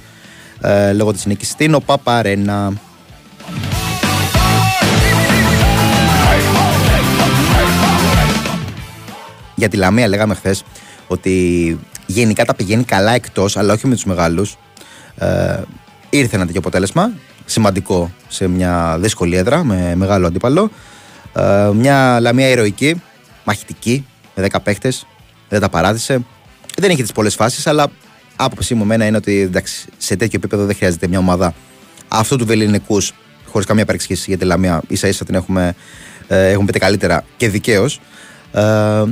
ε, 0.61 0.93
λόγω 0.93 1.13
της 1.13 1.25
νίκης 1.25 1.49
στην 1.49 1.73
ΟΠΑΠΑΡΕΝΑ. 1.73 2.73
Για 9.55 9.69
τη 9.69 9.77
Λαμία 9.77 10.07
λέγαμε 10.07 10.33
χθες 10.33 10.63
ότι 11.07 11.79
γενικά 12.05 12.45
τα 12.45 12.55
πηγαίνει 12.55 12.83
καλά 12.83 13.11
εκτός, 13.11 13.57
αλλά 13.57 13.73
όχι 13.73 13.87
με 13.87 13.93
τους 13.93 14.05
μεγάλους. 14.05 14.57
Ε, 15.17 15.61
ήρθε 16.09 16.35
ένα 16.35 16.45
τέτοιο 16.45 16.59
αποτέλεσμα. 16.59 17.11
Σημαντικό 17.45 18.11
σε 18.27 18.47
μια 18.47 18.97
δύσκολη 18.99 19.35
έδρα 19.35 19.63
με 19.63 19.95
μεγάλο 19.95 20.27
αντίπαλο. 20.27 20.71
Ε, 21.33 21.69
μια 21.73 22.19
Λαμία 22.19 22.49
ηρωική, 22.49 23.01
μαχητική, 23.43 24.05
με 24.35 24.47
10 24.51 24.61
παίχτες. 24.63 25.07
Δεν 25.49 25.59
τα 25.59 25.69
παράτησε. 25.69 26.25
Δεν 26.77 26.89
έχει 26.89 27.01
τις 27.01 27.11
πολλές 27.11 27.35
φάσεις, 27.35 27.67
αλλά 27.67 27.87
άποψή 28.35 28.75
μου 28.75 28.85
μένα 28.85 29.05
είναι 29.05 29.17
ότι 29.17 29.41
εντάξει, 29.41 29.87
σε 29.97 30.15
τέτοιο 30.15 30.39
επίπεδο 30.39 30.65
δεν 30.65 30.75
χρειάζεται 30.75 31.07
μια 31.07 31.19
ομάδα 31.19 31.53
αυτού 32.07 32.35
του 32.35 32.45
βεληνικού, 32.45 33.01
χωρίς 33.45 33.67
καμία 33.67 33.85
παρεξήγηση 33.85 34.25
για 34.27 34.37
τη 34.37 34.45
Λαμία. 34.45 34.81
σα 34.93 35.07
ίσα 35.07 35.25
την 35.25 35.35
έχουμε, 35.35 35.75
ε, 36.27 36.49
έχουμε 36.49 36.65
πείτε 36.65 36.79
καλύτερα 36.79 37.23
και 37.37 37.49
δικαίως. 37.49 37.99
Ε, 38.55 38.61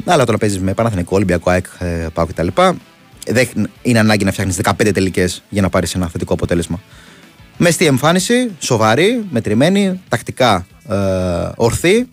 αλλά 0.05 0.21
όταν 0.21 0.37
παίζεις 0.39 0.59
με 0.59 0.73
Παναθηνικό, 0.73 1.15
Ολυμπιακό, 1.15 1.49
ΑΕΚ, 1.49 1.65
ε, 1.79 2.07
Πάο 2.13 2.25
κτλ. 2.25 2.47
Δεν 3.27 3.47
είναι 3.81 3.99
ανάγκη 3.99 4.25
να 4.25 4.31
φτιάχνεις 4.31 4.59
15 4.63 4.91
τελικές 4.93 5.43
για 5.49 5.61
να 5.61 5.69
πάρεις 5.69 5.95
ένα 5.95 6.07
θετικό 6.07 6.33
αποτέλεσμα. 6.33 6.79
Μες 7.57 7.73
στη 7.73 7.85
εμφάνιση, 7.85 8.51
σοβαρή, 8.59 9.25
μετρημένη, 9.29 10.01
τακτικά 10.09 10.65
ε, 10.89 10.95
ορθή. 11.55 12.07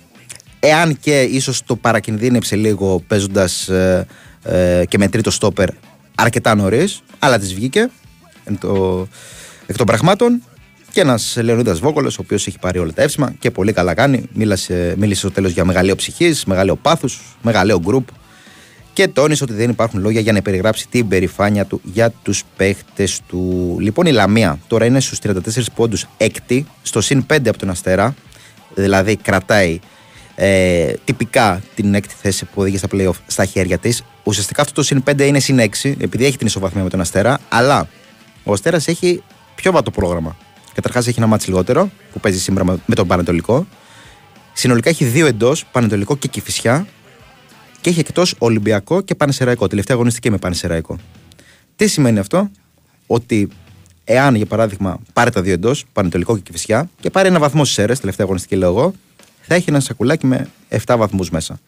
Εάν 0.60 0.98
και 1.00 1.20
ίσως 1.20 1.64
το 1.64 1.76
παρακινδύνεψε 1.76 2.56
λίγο 2.56 3.02
παίζοντας 3.06 3.68
ε, 3.68 4.06
ε, 4.42 4.84
και 4.88 4.98
με 4.98 5.08
τρίτο 5.08 5.30
στόπερ 5.30 5.68
αρκετά 6.14 6.54
νωρίς, 6.54 7.02
αλλά 7.18 7.38
της 7.38 7.54
βγήκε 7.54 7.90
το, 8.58 9.06
εκ 9.66 9.76
των 9.76 9.86
πραγμάτων. 9.86 10.42
Και 10.92 11.00
ένας 11.00 11.38
Λεωνίδας 11.42 11.78
Βόκολος, 11.78 12.18
ο 12.18 12.20
οποίος 12.24 12.46
έχει 12.46 12.58
πάρει 12.58 12.78
όλα 12.78 12.92
τα 12.92 13.02
εύσημα 13.02 13.34
και 13.38 13.50
πολύ 13.50 13.72
καλά 13.72 13.94
κάνει. 13.94 14.28
Μίλησε, 14.32 14.94
μίλησε 14.98 15.20
στο 15.20 15.30
τέλος 15.30 15.52
για 15.52 15.64
μεγαλείο 15.64 15.96
ψυχή, 15.96 16.34
μεγαλείο 16.46 16.76
πάθου, 16.76 17.08
μεγαλείο 17.42 17.80
γκρουπ. 17.80 18.08
Και 18.92 19.08
τόνισε 19.08 19.44
ότι 19.44 19.52
δεν 19.52 19.70
υπάρχουν 19.70 20.00
λόγια 20.00 20.20
για 20.20 20.32
να 20.32 20.42
περιγράψει 20.42 20.88
την 20.88 21.08
περηφάνεια 21.08 21.64
του 21.64 21.80
για 21.84 22.12
τους 22.22 22.44
παίχτες 22.56 23.20
του. 23.28 23.76
Λοιπόν, 23.80 24.06
η 24.06 24.12
Λαμία 24.12 24.58
τώρα 24.66 24.84
είναι 24.84 25.00
στους 25.00 25.18
34 25.22 25.38
πόντους 25.74 26.06
έκτη, 26.16 26.66
στο 26.82 27.00
συν 27.00 27.26
5 27.32 27.48
από 27.48 27.58
τον 27.58 27.70
Αστέρα. 27.70 28.14
Δηλαδή 28.74 29.16
κρατάει 29.16 29.80
ε, 30.34 30.92
τυπικά 31.04 31.62
την 31.74 31.94
έκτη 31.94 32.14
θέση 32.22 32.44
που 32.44 32.60
οδηγεί 32.60 32.76
στα 32.76 32.88
playoff 32.92 33.16
στα 33.26 33.44
χέρια 33.44 33.78
της. 33.78 34.04
Ουσιαστικά 34.24 34.62
αυτό 34.62 34.74
το 34.74 34.82
συν 34.82 35.02
5 35.10 35.20
είναι 35.20 35.38
συν 35.40 35.60
6, 35.60 35.94
επειδή 35.98 36.24
έχει 36.24 36.36
την 36.36 36.46
ισοβαθμία 36.46 36.82
με 36.82 36.90
τον 36.90 37.00
Αστέρα. 37.00 37.38
Αλλά 37.48 37.88
ο 38.44 38.52
Αστέρας 38.52 38.88
έχει 38.88 39.22
πιο 39.54 39.72
βατό 39.72 39.90
πρόγραμμα. 39.90 40.36
Καταρχάς 40.80 41.06
έχει 41.06 41.18
ένα 41.18 41.26
μάτσο 41.26 41.46
λιγότερο 41.50 41.90
που 42.12 42.20
παίζει 42.20 42.40
σήμερα 42.40 42.78
με 42.86 42.94
τον 42.94 43.06
Πανετολικό. 43.06 43.66
Συνολικά 44.52 44.88
έχει 44.90 45.04
δύο 45.04 45.26
εντός, 45.26 45.66
Πανετολικό 45.66 46.16
και 46.16 46.28
Κυφυσιά. 46.28 46.86
Και 47.80 47.90
έχει 47.90 48.00
εκτός 48.00 48.34
Ολυμπιακό 48.38 49.00
και 49.00 49.14
Πανεσαιραϊκό. 49.14 49.66
Τελευταία 49.66 49.96
αγωνιστική 49.96 50.30
με 50.30 50.36
Πανεσαιραϊκό. 50.38 50.96
Τι 51.76 51.86
σημαίνει 51.86 52.18
αυτό, 52.18 52.50
ότι 53.06 53.48
εάν 54.04 54.34
για 54.34 54.46
παράδειγμα 54.46 55.00
πάρει 55.12 55.30
τα 55.30 55.42
δύο 55.42 55.52
εντός, 55.52 55.84
Πανετολικό 55.92 56.36
και 56.36 56.42
Κυφυσιά, 56.42 56.90
και 57.00 57.10
πάρει 57.10 57.28
ένα 57.28 57.38
βαθμό 57.38 57.64
στις 57.64 57.78
αίρες, 57.78 58.00
τελευταία 58.00 58.26
αγωνιστική 58.26 58.56
λέω 58.56 58.68
εγώ, 58.68 58.94
θα 59.40 59.54
έχει 59.54 59.70
ένα 59.70 59.80
σακουλάκι 59.80 60.26
με 60.26 60.48
7 60.68 60.94
βαθμούς 60.98 61.30
μέσα. 61.30 61.60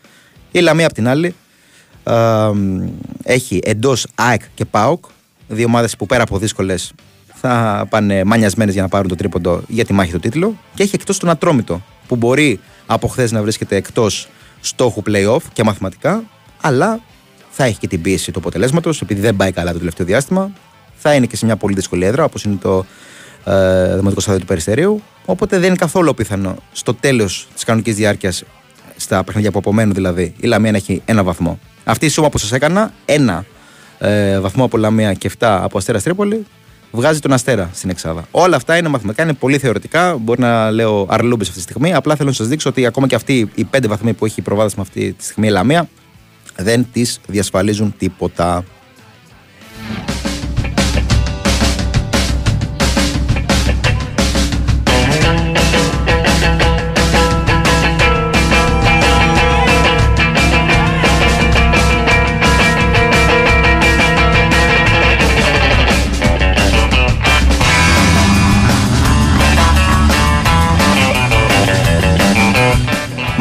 Η 0.50 0.58
Λαμία 0.58 0.86
απ' 0.86 0.92
την 0.92 1.08
άλλη 1.08 1.34
ε, 2.04 2.50
έχει 3.22 3.60
εντός 3.64 4.06
ΑΕΚ 4.14 4.42
και 4.54 4.64
ΠΑΟΚ, 4.64 5.04
δύο 5.48 5.66
ομάδες 5.66 5.96
που 5.96 6.06
πέρα 6.06 6.22
από 6.22 6.38
δύσκολες 6.38 6.92
θα 7.42 7.86
πάνε 7.88 8.24
μανιασμένε 8.24 8.72
για 8.72 8.82
να 8.82 8.88
πάρουν 8.88 9.08
το 9.08 9.14
τρίποντο 9.14 9.62
για 9.68 9.84
τη 9.84 9.92
μάχη 9.92 10.12
του 10.12 10.18
τίτλου. 10.18 10.58
Και 10.74 10.82
έχει 10.82 10.94
εκτός 10.94 11.18
τον 11.18 11.28
Ατρόμητο, 11.28 11.82
που 12.06 12.16
μπορεί 12.16 12.60
από 12.86 13.08
χθες 13.08 13.32
να 13.32 13.42
βρίσκεται 13.42 13.76
εκτός 13.76 14.28
στόχου 14.60 15.02
playoff 15.06 15.42
και 15.52 15.64
μαθηματικά, 15.64 16.22
αλλά 16.60 17.00
θα 17.50 17.64
έχει 17.64 17.78
και 17.78 17.88
την 17.88 18.00
πίεση 18.02 18.32
του 18.32 18.38
αποτελέσματος, 18.38 19.00
επειδή 19.00 19.20
δεν 19.20 19.36
πάει 19.36 19.52
καλά 19.52 19.72
το 19.72 19.78
τελευταίο 19.78 20.06
διάστημα. 20.06 20.50
Θα 20.96 21.14
είναι 21.14 21.26
και 21.26 21.36
σε 21.36 21.44
μια 21.44 21.56
πολύ 21.56 21.74
δύσκολη 21.74 22.04
έδρα, 22.04 22.24
όπως 22.24 22.44
είναι 22.44 22.56
το 22.60 22.84
ε, 23.44 23.96
Δημοτικό 23.96 24.20
Στάδιο 24.20 24.40
του 24.40 24.46
Περιστερίου. 24.46 25.02
Οπότε 25.24 25.58
δεν 25.58 25.68
είναι 25.68 25.76
καθόλου 25.76 26.14
πιθανό 26.14 26.56
στο 26.72 26.94
τέλος 26.94 27.48
της 27.54 27.64
κανονικής 27.64 27.94
διάρκειας, 27.94 28.44
στα 28.96 29.24
παιχνίδια 29.24 29.50
που 29.50 29.58
απομένουν 29.58 29.94
δηλαδή, 29.94 30.34
η 30.40 30.46
Λαμία 30.46 30.70
να 30.70 30.76
έχει 30.76 31.02
ένα 31.04 31.22
βαθμό. 31.22 31.58
Αυτή 31.84 32.06
η 32.06 32.08
σούμα 32.08 32.28
που 32.28 32.38
σας 32.38 32.52
έκανα, 32.52 32.92
ένα 33.04 33.44
ε, 33.98 34.40
βαθμό 34.40 34.64
από 34.64 34.76
Λαμία 34.76 35.12
και 35.12 35.30
7 35.38 35.58
από 35.62 35.78
Αστέρας 35.78 36.02
Τρίπολη, 36.02 36.46
βγάζει 36.92 37.20
τον 37.20 37.32
Αστέρα 37.32 37.70
στην 37.72 37.90
Εξάδα. 37.90 38.24
Όλα 38.30 38.56
αυτά 38.56 38.76
είναι 38.76 38.88
μαθηματικά, 38.88 39.22
είναι 39.22 39.32
πολύ 39.32 39.58
θεωρητικά. 39.58 40.16
Μπορεί 40.18 40.40
να 40.40 40.70
λέω 40.70 41.06
αρλούμπες 41.10 41.48
αυτή 41.48 41.58
τη 41.58 41.70
στιγμή. 41.70 41.94
Απλά 41.94 42.16
θέλω 42.16 42.28
να 42.28 42.34
σας 42.34 42.48
δείξω 42.48 42.68
ότι 42.68 42.86
ακόμα 42.86 43.06
και 43.06 43.14
αυτοί 43.14 43.50
οι 43.54 43.64
πέντε 43.64 43.88
βαθμοί 43.88 44.12
που 44.12 44.24
έχει 44.24 44.42
προβάδισμα 44.42 44.82
αυτή 44.82 45.12
τη 45.12 45.24
στιγμή 45.24 45.48
η 45.48 45.50
Λαμία 45.50 45.88
δεν 46.56 46.86
τις 46.92 47.20
διασφαλίζουν 47.26 47.94
τίποτα. 47.98 48.64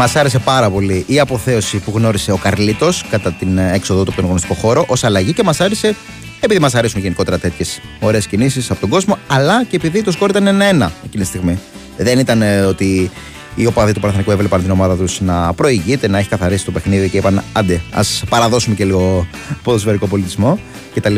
Μας 0.01 0.15
άρεσε 0.15 0.39
πάρα 0.39 0.69
πολύ 0.69 1.03
η 1.07 1.19
αποθέωση 1.19 1.77
που 1.77 1.91
γνώρισε 1.95 2.31
ο 2.31 2.37
Καρλίτος 2.37 3.05
κατά 3.09 3.31
την 3.31 3.57
έξοδο 3.57 4.03
του 4.03 4.07
από 4.07 4.15
τον 4.15 4.23
αγωνιστικό 4.23 4.53
χώρο 4.53 4.85
ως 4.87 5.03
αλλαγή 5.03 5.33
και 5.33 5.43
μας 5.43 5.61
άρεσε 5.61 5.95
επειδή 6.39 6.59
μας 6.59 6.75
αρέσουν 6.75 7.01
γενικότερα 7.01 7.37
τέτοιες 7.37 7.81
ωραίες 7.99 8.27
κινήσεις 8.27 8.71
από 8.71 8.79
τον 8.79 8.89
κόσμο, 8.89 9.17
αλλά 9.27 9.63
και 9.63 9.75
επειδή 9.75 10.03
το 10.03 10.11
σκόρ 10.11 10.29
ήταν 10.29 10.45
1-1 10.45 10.89
εκείνη 11.05 11.23
τη 11.23 11.29
στιγμή. 11.29 11.59
Δεν 11.97 12.19
ήταν 12.19 12.41
ε, 12.41 12.59
ότι 12.59 13.11
οι 13.55 13.65
οπαδοί 13.65 13.93
του 13.93 13.99
Παναθηνικού 13.99 14.31
έβλεπαν 14.31 14.61
την 14.61 14.71
ομάδα 14.71 14.95
τους 14.95 15.21
να 15.21 15.53
προηγείται, 15.53 16.07
να 16.07 16.17
έχει 16.17 16.29
καθαρίσει 16.29 16.65
το 16.65 16.71
παιχνίδι 16.71 17.09
και 17.09 17.17
είπαν 17.17 17.43
άντε, 17.53 17.81
ας 17.91 18.23
παραδώσουμε 18.29 18.75
και 18.75 18.85
λίγο 18.85 19.27
ποδοσφαιρικό 19.63 20.07
πολιτισμό 20.07 20.59
κτλ. 20.93 21.15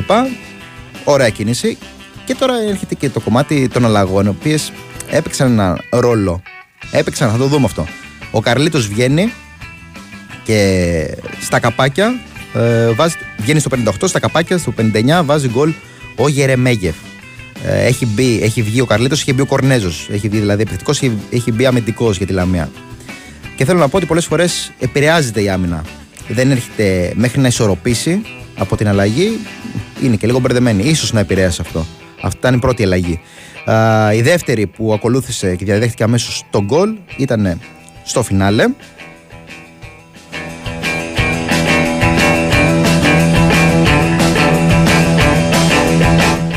Ωραία 1.03 1.29
κίνηση. 1.29 1.77
Και 2.25 2.35
τώρα 2.35 2.53
έρχεται 2.69 2.95
και 2.95 3.09
το 3.09 3.19
κομμάτι 3.19 3.67
των 3.67 3.85
αλλαγών, 3.85 4.25
οι 4.25 4.29
οποίες 4.29 4.71
έπαιξαν 5.09 5.51
ένα 5.51 5.77
ρόλο. 5.89 6.41
Έπαιξαν, 6.91 7.31
θα 7.31 7.37
το 7.37 7.45
δούμε 7.47 7.65
αυτό. 7.65 7.87
Ο 8.35 8.39
Καρλίτος 8.41 8.87
βγαίνει 8.87 9.33
και 10.43 11.17
στα 11.41 11.59
καπάκια 11.59 12.19
ε, 12.53 12.91
βάζει, 12.91 13.15
βγαίνει 13.37 13.59
στο 13.59 13.69
58, 13.85 13.91
στα 14.03 14.19
καπάκια 14.19 14.57
στο 14.57 14.73
59 14.77 15.21
βάζει 15.25 15.49
γκολ 15.49 15.73
ο 16.15 16.27
Γερεμέγεφ. 16.27 16.95
Ε, 17.65 17.85
έχει, 17.85 18.05
μπει, 18.05 18.39
έχει 18.43 18.61
βγει 18.61 18.81
ο 18.81 18.85
Καρλίτος, 18.85 19.21
έχει 19.21 19.33
μπει 19.33 19.41
ο 19.41 19.45
Κορνέζος. 19.45 20.07
Έχει 20.11 20.29
βγει 20.29 20.39
δηλαδή 20.39 20.61
επιθετικός, 20.61 21.01
έχει, 21.01 21.17
έχει 21.31 21.51
μπει 21.51 21.65
αμυντικός 21.65 22.17
για 22.17 22.25
τη 22.25 22.33
Λαμία. 22.33 22.69
Και 23.55 23.65
θέλω 23.65 23.79
να 23.79 23.87
πω 23.87 23.97
ότι 23.97 24.05
πολλές 24.05 24.25
φορές 24.25 24.71
επηρεάζεται 24.79 25.41
η 25.41 25.49
άμυνα. 25.49 25.83
Δεν 26.27 26.51
έρχεται 26.51 27.13
μέχρι 27.15 27.41
να 27.41 27.47
ισορροπήσει 27.47 28.21
από 28.57 28.75
την 28.77 28.87
αλλαγή. 28.87 29.39
Είναι 30.03 30.15
και 30.15 30.27
λίγο 30.27 30.39
μπερδεμένη. 30.39 30.93
σω 30.93 31.07
να 31.13 31.19
επηρέασε 31.19 31.61
αυτό. 31.61 31.85
Αυτή 32.21 32.37
ήταν 32.37 32.53
η 32.53 32.59
πρώτη 32.59 32.83
αλλαγή. 32.83 33.19
η 34.15 34.21
δεύτερη 34.21 34.67
που 34.67 34.93
ακολούθησε 34.93 35.55
και 35.55 35.65
διαδέχτηκε 35.65 36.03
αμέσως 36.03 36.43
τον 36.49 36.63
γκολ 36.65 36.95
ήταν 37.17 37.59
στο 38.03 38.23
φινάλε. 38.23 38.65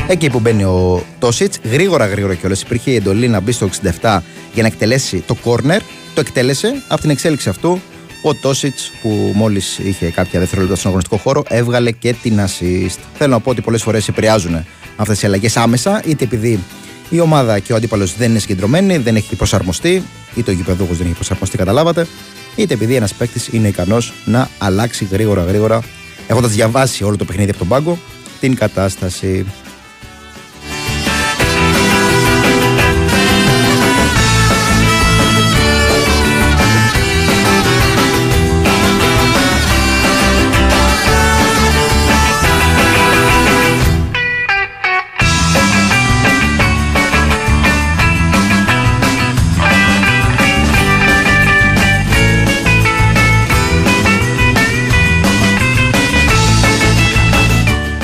Εκεί 0.09 0.29
που 0.29 0.39
μπαίνει 0.39 0.63
ο 0.63 1.03
Τόσιτς, 1.19 1.59
γρήγορα 1.63 2.05
γρήγορα 2.05 2.33
κιόλας 2.33 2.61
υπήρχε 2.61 2.91
η 2.91 2.95
εντολή 2.95 3.27
να 3.27 3.39
μπει 3.39 3.51
στο 3.51 3.69
67 4.01 4.19
για 4.53 4.61
να 4.61 4.67
εκτελέσει 4.67 5.23
το 5.27 5.35
κόρνερ. 5.35 5.81
Το 6.13 6.19
εκτέλεσε. 6.19 6.83
Από 6.87 7.01
την 7.01 7.09
εξέλιξη 7.09 7.49
αυτού, 7.49 7.81
ο 8.21 8.33
Τόσιτς, 8.33 8.91
που 9.01 9.31
μόλις 9.35 9.77
είχε 9.79 10.11
κάποια 10.11 10.39
δευτερόλεπτα 10.39 10.75
στον 10.77 10.89
αγωνιστικό 10.89 11.17
χώρο, 11.21 11.43
έβγαλε 11.47 11.91
και 11.91 12.13
την 12.13 12.39
assist. 12.39 12.97
Θέλω 13.13 13.31
να 13.31 13.39
πω 13.39 13.49
ότι 13.49 13.61
πολλές 13.61 13.81
φορές 13.83 14.07
επηρεάζουν 14.07 14.65
αυτές 14.95 15.21
οι 15.21 15.25
αλλαγές 15.25 15.57
άμεσα, 15.57 16.01
είτε 16.05 16.23
επειδή 16.23 16.59
η 17.09 17.19
ομάδα 17.19 17.59
και 17.59 17.73
ο 17.73 17.75
αντίπαλος 17.75 18.15
δεν 18.17 18.29
είναι 18.29 18.39
συγκεντρωμένοι, 18.39 18.97
δεν 18.97 19.15
έχει 19.15 19.35
προσαρμοστεί, 19.35 20.03
είτε 20.35 20.51
ο 20.51 20.53
γηπεδούχος 20.53 20.97
δεν 20.97 21.05
έχει 21.05 21.15
προσαρμοστεί, 21.15 21.57
καταλάβατε, 21.57 22.07
είτε 22.55 22.73
επειδή 22.73 22.95
ένας 22.95 23.13
παίκτης 23.13 23.47
είναι 23.47 23.67
ικανός 23.67 24.13
να 24.25 24.49
αλλάξει 24.57 25.07
γρήγορα 25.11 25.43
γρήγορα, 25.43 25.81
έχοντας 26.27 26.51
διαβάσει 26.51 27.03
όλο 27.03 27.17
το 27.17 27.25
παιχνίδι 27.25 27.49
από 27.49 27.59
τον 27.59 27.67
πάγκο, 27.67 27.97
την 28.39 28.55
κατάσταση. 28.55 29.45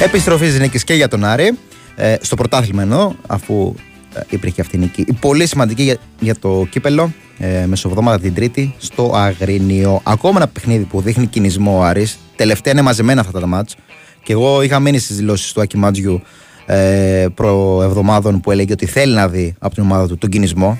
Επιστροφή 0.04 0.46
της 0.46 0.60
νίκης 0.60 0.84
και 0.84 0.94
για 0.94 1.08
τον 1.08 1.24
Άρη. 1.24 1.58
Ε, 1.96 2.16
στο 2.22 2.36
πρωτάθλημα 2.36 2.82
εννοώ, 2.82 3.14
αφού 3.28 3.76
ε, 4.14 4.22
υπήρχε 4.30 4.62
αυτή 4.62 4.76
η 4.76 4.80
νίκη. 4.80 5.06
Η 5.08 5.14
πολύ 5.14 5.48
σημαντική 5.48 5.84
για, 5.84 5.98
για 6.20 6.36
το 6.36 6.68
κύπελο. 6.70 7.14
Ε, 7.38 7.66
μεσοβδόματα 7.66 8.20
την 8.20 8.34
Τρίτη 8.34 8.76
στο 8.78 9.12
Αγρίνιο. 9.16 10.02
Ακόμα 10.04 10.34
ένα 10.36 10.48
παιχνίδι 10.48 10.84
που 10.84 11.02
δείχνει 11.02 11.26
κινησμό 11.26 11.78
ο 11.78 11.84
Άρης. 11.84 12.20
Τελευταία 12.36 12.74
είναι 12.74 12.82
μαζεμένα 12.82 13.22
αυτά 13.22 13.40
τα 13.40 13.48
μάτς. 13.48 13.76
Και 14.24 14.34
εγώ 14.34 14.62
είχα 14.62 14.80
μείνει 14.80 15.00
στις 15.00 15.16
δηλώσεις 15.16 15.52
του 15.52 15.62
Άκη 15.62 15.78
Μάτζιου 15.78 16.22
ε, 16.66 17.26
προεβδομάδων 17.34 18.40
που 18.40 18.52
έλεγε 18.52 18.74
ότι 18.74 18.86
θέλει 18.86 19.14
να 19.14 19.28
δει 19.28 19.56
από 19.60 19.74
την 19.74 19.84
ομάδα 19.84 20.08
του 20.08 20.18
τον 20.18 20.30
κινησμό. 20.30 20.80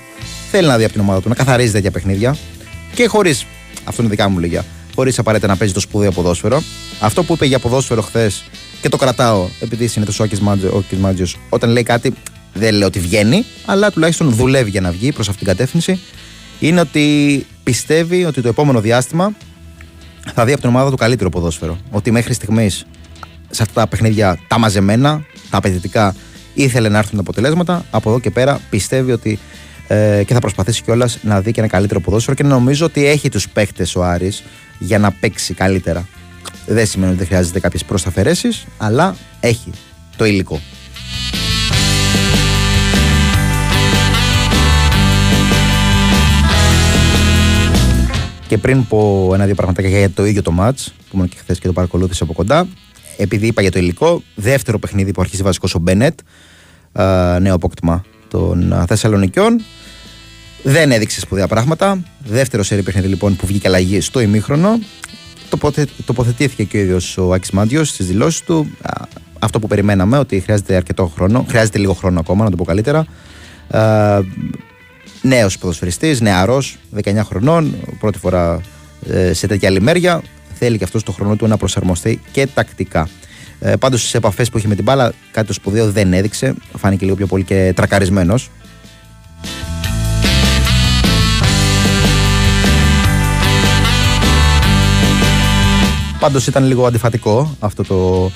Θέλει 0.50 0.66
να 0.66 0.76
δει 0.76 0.84
από 0.84 0.92
την 0.92 1.02
ομάδα 1.02 1.20
του 1.20 1.28
να 1.28 1.34
καθαρίζει 1.34 1.72
τέτοια 1.72 1.90
παιχνίδια. 1.90 2.36
Και 2.94 3.06
χωρίς, 3.06 3.46
αυτό 3.84 4.02
είναι 4.02 4.10
δικά 4.10 4.28
μου 4.28 4.38
λέγια, 4.38 4.64
χωρίς 4.94 5.18
απαραίτητα 5.18 5.48
να 5.48 5.56
παίζει 5.56 5.74
το 5.74 5.80
σπουδαίο 5.80 6.12
ποδόσφαιρο. 6.12 6.62
Αυτό 7.00 7.22
που 7.22 7.32
είπε 7.32 7.46
για 7.46 7.58
ποδόσφαιρο 7.58 8.02
χθες 8.02 8.44
και 8.84 8.90
το 8.90 8.96
κρατάω, 8.96 9.48
επειδή 9.60 9.86
συνήθως 9.86 10.20
ο 10.20 10.22
Άκης 10.22 10.40
Μάτζιο 10.40 11.26
όταν 11.48 11.70
λέει 11.70 11.82
κάτι 11.82 12.14
δεν 12.52 12.74
λέω 12.74 12.86
ότι 12.86 12.98
βγαίνει, 12.98 13.44
αλλά 13.66 13.90
τουλάχιστον 13.90 14.30
δουλεύει 14.30 14.70
για 14.70 14.80
να 14.80 14.90
βγει 14.90 15.12
προς 15.12 15.28
αυτήν 15.28 15.46
την 15.46 15.56
κατεύθυνση. 15.56 16.00
Είναι 16.60 16.80
ότι 16.80 17.46
πιστεύει 17.62 18.24
ότι 18.24 18.40
το 18.40 18.48
επόμενο 18.48 18.80
διάστημα 18.80 19.32
θα 20.34 20.44
δει 20.44 20.52
από 20.52 20.60
την 20.60 20.70
ομάδα 20.70 20.90
του 20.90 20.96
καλύτερο 20.96 21.30
ποδόσφαιρο. 21.30 21.78
Ότι 21.90 22.10
μέχρι 22.10 22.34
στιγμής 22.34 22.86
σε 23.50 23.62
αυτά 23.62 23.80
τα 23.80 23.86
παιχνίδια 23.86 24.38
τα 24.48 24.58
μαζεμένα, 24.58 25.24
τα 25.50 25.56
απαιτητικά, 25.56 26.14
ήθελε 26.54 26.88
να 26.88 26.98
έρθουν 26.98 27.14
τα 27.14 27.20
αποτελέσματα. 27.20 27.84
Από 27.90 28.10
εδώ 28.10 28.20
και 28.20 28.30
πέρα 28.30 28.60
πιστεύει 28.70 29.12
ότι 29.12 29.38
ε, 29.86 30.22
και 30.26 30.34
θα 30.34 30.40
προσπαθήσει 30.40 30.82
κιόλας 30.82 31.18
να 31.22 31.40
δει 31.40 31.52
και 31.52 31.60
ένα 31.60 31.68
καλύτερο 31.68 32.00
ποδόσφαιρο 32.00 32.36
και 32.36 32.42
νομίζω 32.42 32.86
ότι 32.86 33.06
έχει 33.06 33.28
τους 33.28 33.48
παίχτε 33.48 33.86
ο 33.96 34.02
Άρης 34.04 34.42
για 34.78 34.98
να 34.98 35.12
παίξει 35.12 35.54
καλύτερα. 35.54 36.06
Δεν 36.66 36.86
σημαίνει 36.86 37.10
ότι 37.10 37.18
δεν 37.18 37.26
χρειάζεται 37.26 37.60
κάποιες 37.60 37.84
προσταφαιρέσεις, 37.84 38.64
αλλά 38.76 39.16
έχει 39.40 39.70
το 40.16 40.24
υλικό. 40.24 40.60
Και 48.46 48.58
πριν 48.58 48.86
πω 48.86 49.30
ένα-δύο 49.34 49.54
πραγματάκια 49.54 49.98
για 49.98 50.10
το 50.10 50.24
ίδιο 50.24 50.42
το 50.42 50.54
match, 50.60 50.86
που 51.10 51.14
ήμουν 51.14 51.28
και 51.28 51.36
χθες 51.40 51.58
και 51.58 51.66
το 51.66 51.72
παρακολούθησα 51.72 52.24
από 52.24 52.32
κοντά, 52.32 52.66
επειδή 53.16 53.46
είπα 53.46 53.62
για 53.62 53.70
το 53.70 53.78
υλικό, 53.78 54.22
δεύτερο 54.34 54.78
παιχνίδι 54.78 55.12
που 55.12 55.20
αρχίζει 55.20 55.42
βασικός 55.42 55.74
ο 55.74 55.78
Μπένετ, 55.78 56.18
νέο 57.40 57.54
απόκτημα 57.54 58.04
των 58.28 58.84
Θεσσαλονικιών. 58.86 59.60
Δεν 60.62 60.92
έδειξε 60.92 61.20
σπουδαία 61.20 61.48
πράγματα. 61.48 62.02
Δεύτερο 62.24 62.62
σερή 62.62 62.82
παιχνίδι 62.82 63.08
λοιπόν 63.08 63.36
που 63.36 63.46
βγήκε 63.46 63.66
αλλαγή 63.66 64.00
στο 64.00 64.20
ημίχρονο. 64.20 64.78
Τοποθετήθηκε 66.04 66.64
και 66.64 66.76
ο 66.76 66.80
ίδιος 66.80 67.18
ο 67.18 67.32
Άκης 67.32 67.50
Μάντιος 67.50 67.88
στις 67.88 68.06
δηλώσεις 68.06 68.42
του. 68.42 68.70
Αυτό 69.38 69.58
που 69.58 69.66
περιμέναμε, 69.66 70.18
ότι 70.18 70.40
χρειάζεται 70.40 70.74
αρκετό 70.74 71.06
χρόνο. 71.06 71.44
Χρειάζεται 71.48 71.78
λίγο 71.78 71.92
χρόνο 71.92 72.20
ακόμα, 72.20 72.44
να 72.44 72.50
το 72.50 72.56
πω 72.56 72.64
καλύτερα. 72.64 73.06
Νέος 75.22 75.58
ποδοσφαιριστής, 75.58 76.20
νεαρός, 76.20 76.76
19 76.94 77.24
χρονών, 77.24 77.74
πρώτη 78.00 78.18
φορά 78.18 78.60
ε, 79.08 79.32
σε 79.32 79.46
τέτοια 79.46 79.68
άλλη 79.68 79.80
μέρια. 79.80 80.22
Θέλει 80.54 80.78
και 80.78 80.84
αυτός 80.84 81.02
το 81.02 81.12
χρόνο 81.12 81.36
του 81.36 81.46
να 81.46 81.56
προσαρμοστεί 81.56 82.20
και 82.32 82.46
τακτικά. 82.46 83.08
Ε, 83.60 83.76
Πάντως 83.76 84.00
στις 84.00 84.14
επαφές 84.14 84.50
που 84.50 84.58
είχε 84.58 84.68
με 84.68 84.74
την 84.74 84.84
μπάλα, 84.84 85.12
κάτι 85.30 85.46
το 85.46 85.52
σπουδαίο 85.52 85.90
δεν 85.90 86.12
έδειξε. 86.12 86.54
Φάνηκε 86.76 87.04
λίγο 87.04 87.16
πιο 87.16 87.26
πολύ 87.26 87.44
και 87.44 87.72
τρακαρισμένος. 87.76 88.50
Πάντως 96.24 96.46
ήταν 96.46 96.64
λίγο 96.66 96.86
αντιφατικό 96.86 97.56
αυτό 97.60 97.82
το 97.82 98.30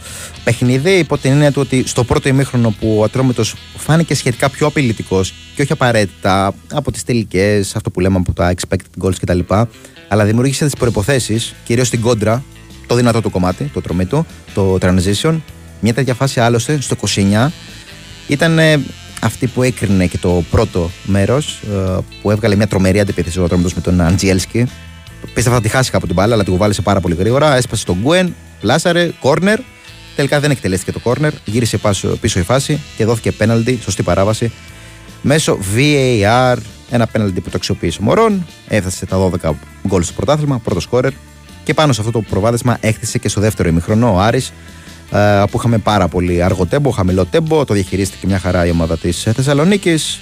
παιχνίδι, 0.45 0.91
υπό 0.91 1.19
την 1.19 1.31
έννοια 1.31 1.53
του 1.53 1.61
ότι 1.61 1.87
στο 1.87 2.05
πρώτο 2.05 2.29
ημίχρονο 2.29 2.75
που 2.81 2.97
ο 2.99 3.03
Ατρόμητος 3.05 3.55
φάνηκε 3.77 4.15
σχετικά 4.15 4.49
πιο 4.49 4.67
απειλητικός 4.67 5.35
και 5.55 5.63
όχι 5.63 5.73
απαραίτητα 5.73 6.55
από 6.73 6.93
τις 6.93 7.05
τελικές, 7.05 7.77
αυτό 7.77 7.91
που 7.91 8.01
λέμε 8.01 8.17
από 8.17 8.33
τα 8.33 8.55
expected 8.55 9.05
goals 9.05 9.15
κτλ. 9.21 9.39
Αλλά 10.09 10.25
δημιούργησε 10.25 10.65
τις 10.65 10.75
προποθέσει, 10.75 11.41
κυρίως 11.65 11.87
στην 11.87 12.01
κόντρα, 12.01 12.43
το 12.87 12.95
δυνατό 12.95 13.21
του 13.21 13.31
κομμάτι, 13.31 13.71
το 13.75 13.81
τρομή 13.81 14.05
του, 14.05 14.27
το 14.55 14.79
transition. 14.81 15.41
Μια 15.81 15.95
τέτοια 15.95 16.15
φάση 16.15 16.41
άλλωστε 16.41 16.81
στο 16.81 16.97
29 17.15 17.51
ήταν 18.29 18.59
ε, 18.59 18.81
αυτή 19.21 19.47
που 19.47 19.63
έκρινε 19.63 20.07
και 20.07 20.19
το 20.19 20.45
πρώτο 20.51 20.91
μέρος 21.05 21.61
ε, 21.71 21.99
που 22.23 22.31
έβγαλε 22.31 22.57
μια 22.57 22.67
τρομερή 22.67 23.01
αντιπίθεση 23.01 23.41
ο 23.41 23.45
Ατρόμητος 23.45 23.75
με 23.75 23.81
τον 23.81 24.01
Αντζιέλσκι 24.01 24.67
Πίστευα 25.35 25.57
θα 25.57 25.63
τη 25.63 25.69
χάσει 25.69 25.91
από 25.93 26.07
την 26.07 26.15
μπάλα, 26.15 26.35
αλλά 26.35 26.43
την 26.43 26.53
κουβάλησε 26.53 26.83
πάρα 26.83 27.01
πολύ 27.01 27.15
γρήγορα. 27.15 27.57
Έσπασε 27.57 27.85
τον 27.85 27.99
Γκουεν, 28.03 28.35
πλάσαρε, 28.61 29.11
κόρνερ. 29.21 29.59
Τελικά 30.17 30.41
δεν 30.41 30.51
εκτελέστηκε 30.51 30.93
το 30.93 30.99
κόρνερ. 30.99 31.33
Γύρισε 31.45 31.79
πίσω 32.21 32.39
η 32.39 32.43
φάση 32.43 32.81
και 32.97 33.05
δόθηκε 33.05 33.33
πέναλτι, 33.33 33.79
σωστή 33.83 34.03
παράβαση. 34.03 34.53
Μέσω 35.23 35.59
VAR, 35.75 36.57
ένα 36.91 37.07
πέναλτι 37.07 37.41
που 37.41 37.51
το 37.51 37.57
αξιοποίησε 37.57 37.99
ο 38.01 38.05
Μωρόν. 38.05 38.47
Έφτασε 38.69 39.07
τα 39.07 39.31
12 39.43 39.51
γκολ 39.89 40.03
στο 40.03 40.13
πρωτάθλημα, 40.13 40.59
πρώτο 40.59 40.81
σκόρερ. 40.81 41.13
Και 41.65 41.75
πάνω 41.75 41.93
σε 41.93 42.01
αυτό 42.01 42.13
το 42.13 42.21
προβάδισμα 42.21 42.77
έκτισε 42.81 43.19
και 43.19 43.29
στο 43.29 43.41
δεύτερο 43.41 43.69
ημίχρονο 43.69 44.15
ο 44.15 44.19
Άρης 44.19 44.53
ε, 45.13 45.43
που 45.51 45.59
είχαμε 45.59 45.79
πάρα 45.79 46.09
πολύ 46.09 46.43
αργό 46.43 46.67
τέμπο, 46.67 46.91
χαμηλό 46.91 47.25
τέμπο. 47.25 47.65
Το 47.65 47.75
διαχειρίστηκε 47.75 48.27
μια 48.27 48.39
χαρά 48.39 48.67
η 48.67 48.71
ομάδα 48.71 48.99
της 48.99 49.23
Θεσσαλονίκης. 49.23 50.21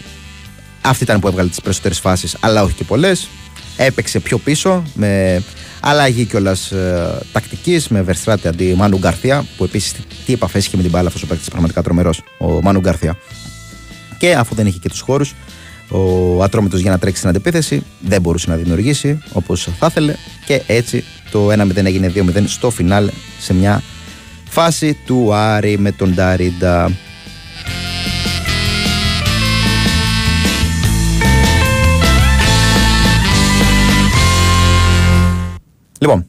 Αυτή 0.81 1.03
ήταν 1.03 1.21
που 1.21 1.29
έβγαλε 1.29 1.49
τις 1.49 1.61
περισσότερες 1.61 1.99
φάσεις, 1.99 2.37
αλλά 2.41 2.63
όχι 2.63 2.75
και 2.75 2.85
πολλές 2.85 3.29
έπαιξε 3.77 4.21
πιο 4.21 4.39
πίσω 4.39 4.83
με 4.95 5.43
αλλαγή 5.81 6.25
κιόλας 6.25 6.71
ε, 6.71 7.19
τακτικής 7.33 7.89
με 7.89 8.03
Βερστράτη 8.03 8.49
αντί 8.49 8.75
Μάνου 8.77 8.99
Γκαρθία, 8.99 9.47
που 9.57 9.65
επίσης 9.65 9.95
τι 10.27 10.33
επαφές 10.33 10.67
είχε 10.67 10.77
με 10.77 10.83
την 10.83 10.91
μπάλα 10.91 11.07
αυτός 11.07 11.23
ο 11.23 11.27
παίκτης 11.27 11.49
πραγματικά 11.49 11.83
τρομερός, 11.83 12.23
ο 12.39 12.63
Μάνου 12.63 12.81
Γκαρθία. 12.81 13.19
Και 14.19 14.35
αφού 14.35 14.55
δεν 14.55 14.67
είχε 14.67 14.79
και 14.79 14.89
τους 14.89 15.01
χώρους, 15.01 15.35
ο 15.91 16.43
Ατρόμητος 16.43 16.81
για 16.81 16.91
να 16.91 16.99
τρέξει 16.99 17.19
στην 17.19 17.31
αντεπίθεση 17.31 17.83
δεν 18.01 18.21
μπορούσε 18.21 18.51
να 18.51 18.57
δημιουργήσει 18.57 19.19
όπως 19.33 19.69
θα 19.79 19.87
ήθελε 19.87 20.15
και 20.47 20.63
έτσι 20.67 21.05
το 21.31 21.53
1-0 21.53 21.77
έγινε 21.85 22.13
2-0 22.15 22.43
στο 22.47 22.71
φινάλ 22.71 23.11
σε 23.41 23.55
μια 23.55 23.83
φάση 24.49 24.99
του 25.07 25.35
Άρη 25.35 25.79
με 25.79 25.93
τον 25.93 26.15
Ντάριντα. 26.15 26.91
Λοιπόν, 35.99 36.27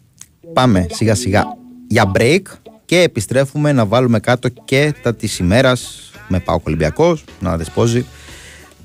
πάμε 0.54 0.88
σιγά 0.92 1.16
σιγά 1.16 1.44
για 1.88 2.12
break 2.16 2.42
και 2.86 3.02
επιστρέφουμε 3.02 3.72
να 3.72 3.86
βάλουμε 3.86 4.20
κάτω 4.20 4.50
και 4.50 4.94
τα 5.02 5.16
της 5.16 5.40
ημέρας 5.40 6.12
με 6.28 6.40
Πάο 6.40 6.60
Ολυμπιακός, 6.64 7.24
να 7.40 7.58
δεσπόζει 7.58 8.06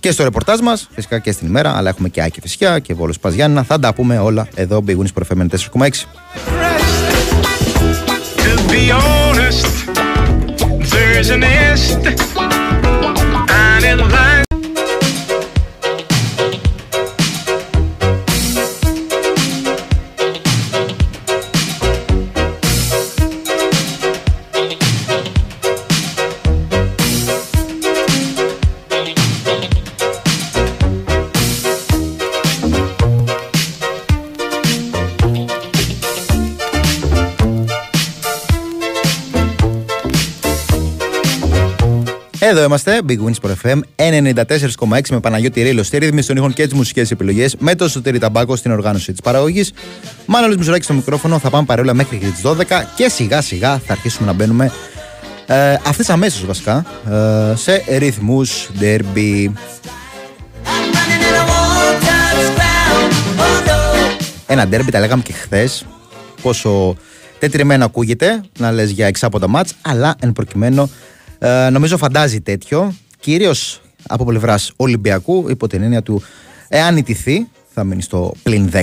και 0.00 0.10
στο 0.10 0.22
ρεπορτάζ 0.22 0.60
μας, 0.60 0.88
φυσικά 0.90 1.18
και 1.18 1.32
στην 1.32 1.46
ημέρα, 1.46 1.76
αλλά 1.76 1.88
έχουμε 1.88 2.08
και 2.08 2.22
Άκη 2.22 2.40
Φυσιά 2.40 2.78
και 2.78 2.94
Βόλος 2.94 3.18
Παζιάννα. 3.18 3.62
Θα 3.62 3.78
τα 3.78 3.94
πούμε 3.94 4.18
όλα 4.18 4.48
εδώ, 4.54 4.84
Big 4.86 4.96
Wings 4.96 5.12
4,6. 5.12 6.06
Εδώ 42.52 42.64
είμαστε, 42.64 43.00
Big 43.08 43.18
Wins 43.18 43.48
for 43.48 43.52
FM 43.62 43.80
94,6 43.96 45.00
με 45.10 45.20
Παναγιώτη 45.20 45.62
Ρίλο 45.62 45.82
στη 45.82 45.98
ρύθμιση 45.98 46.26
των 46.28 46.36
ήχων 46.36 46.52
και 46.52 46.64
τις 46.64 46.74
μουσικές 46.74 47.10
επιλογές, 47.10 47.56
με 47.58 47.74
το 47.74 47.88
Σωτήρι 47.88 48.18
Ταμπάκο 48.18 48.56
στην 48.56 48.70
οργάνωση 48.70 49.12
της 49.12 49.20
παραγωγής. 49.20 49.72
Μάνολης 50.26 50.56
Μισουράκη 50.56 50.84
στο 50.84 50.94
μικρόφωνο, 50.94 51.38
θα 51.38 51.50
πάμε 51.50 51.64
παρόλα 51.66 51.94
μέχρι 51.94 52.16
και 52.16 52.26
τις 52.26 52.40
12 52.42 52.84
και 52.96 53.08
σιγά 53.08 53.40
σιγά 53.40 53.78
θα 53.78 53.92
αρχίσουμε 53.92 54.26
να 54.26 54.32
μπαίνουμε 54.32 54.72
ε, 55.46 55.72
αυτές 55.72 56.10
αμέσως 56.10 56.46
βασικά 56.46 56.86
ε, 57.10 57.56
σε 57.56 57.84
ρυθμούς 57.98 58.70
derby. 58.80 59.52
Ένα 64.46 64.64
derby 64.64 64.90
τα 64.90 65.00
λέγαμε 65.00 65.22
και 65.22 65.32
χθες. 65.32 65.86
Πόσο 66.42 66.96
τετριμένο 67.38 67.84
ακούγεται 67.84 68.40
να 68.58 68.72
λες 68.72 68.90
για 68.90 69.06
εξάποντα 69.06 69.48
μάτς, 69.48 69.74
αλλά 69.82 70.14
εν 70.20 70.32
προκειμένου 70.32 70.90
ε, 71.44 71.70
νομίζω 71.70 71.96
φαντάζει 71.96 72.40
τέτοιο, 72.40 72.94
κυρίως 73.20 73.81
από 74.09 74.24
πλευράς 74.24 74.72
Ολυμπιακού, 74.76 75.46
υπό 75.48 75.66
την 75.66 75.83
έννοια 75.83 76.02
του 76.02 76.22
εάν 76.68 76.96
ιτηθεί, 76.96 77.46
θα 77.74 77.85
μείνει 77.85 78.02
στο 78.02 78.33
πλην 78.42 78.70
10 78.72 78.81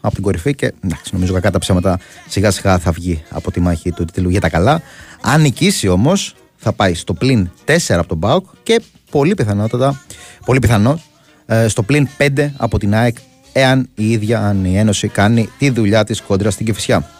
από 0.00 0.14
την 0.14 0.22
κορυφή 0.22 0.54
και 0.54 0.72
εντάξει, 0.84 1.10
νομίζω 1.12 1.32
κακά 1.32 1.50
τα 1.50 1.58
ψέματα 1.58 1.98
σιγά 2.28 2.50
σιγά 2.50 2.78
θα 2.78 2.90
βγει 2.92 3.22
από 3.28 3.50
τη 3.50 3.60
μάχη 3.60 3.92
του 3.92 4.04
τίτλου 4.04 4.30
για 4.30 4.40
τα 4.40 4.48
καλά. 4.48 4.82
Αν 5.20 5.40
νικήσει 5.40 5.88
όμως, 5.88 6.34
θα 6.56 6.72
πάει 6.72 6.94
στο 6.94 7.14
πλην 7.14 7.50
4 7.64 7.76
από 7.88 8.08
τον 8.08 8.18
Μπάουκ 8.18 8.46
και 8.62 8.82
πολύ 9.10 9.34
πιθανότατα, 9.34 10.02
πολύ 10.44 10.58
πιθανό, 10.58 11.00
ε, 11.46 11.68
στο 11.68 11.82
πλην 11.82 12.08
5 12.18 12.52
από 12.56 12.78
την 12.78 12.94
ΑΕΚ 12.94 13.16
εάν 13.52 13.88
η 13.94 14.10
ίδια, 14.10 14.40
αν 14.40 14.64
η 14.64 14.78
Ένωση 14.78 15.08
κάνει 15.08 15.48
τη 15.58 15.70
δουλειά 15.70 16.04
της 16.04 16.20
κόντρα 16.20 16.50
στην 16.50 16.66
Κεφισιά. 16.66 17.10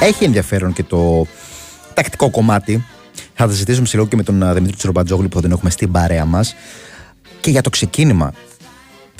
Έχει 0.00 0.24
ενδιαφέρον 0.24 0.72
και 0.72 0.82
το 0.82 1.26
τακτικό 1.94 2.30
κομμάτι. 2.30 2.84
Θα 3.34 3.46
τα 3.46 3.52
συζητήσουμε 3.52 3.86
σε 3.86 3.96
λίγο 3.96 4.08
και 4.08 4.16
με 4.16 4.22
τον 4.22 4.42
ε, 4.42 4.52
Δημήτρη 4.54 4.76
Τσορμπατζόγλου 4.76 5.28
που 5.28 5.34
θα 5.34 5.42
τον 5.42 5.50
έχουμε 5.50 5.70
στην 5.70 5.92
παρέα 5.92 6.24
μας. 6.24 6.54
Και 7.40 7.50
για 7.50 7.62
το 7.62 7.70
ξεκίνημα. 7.70 8.32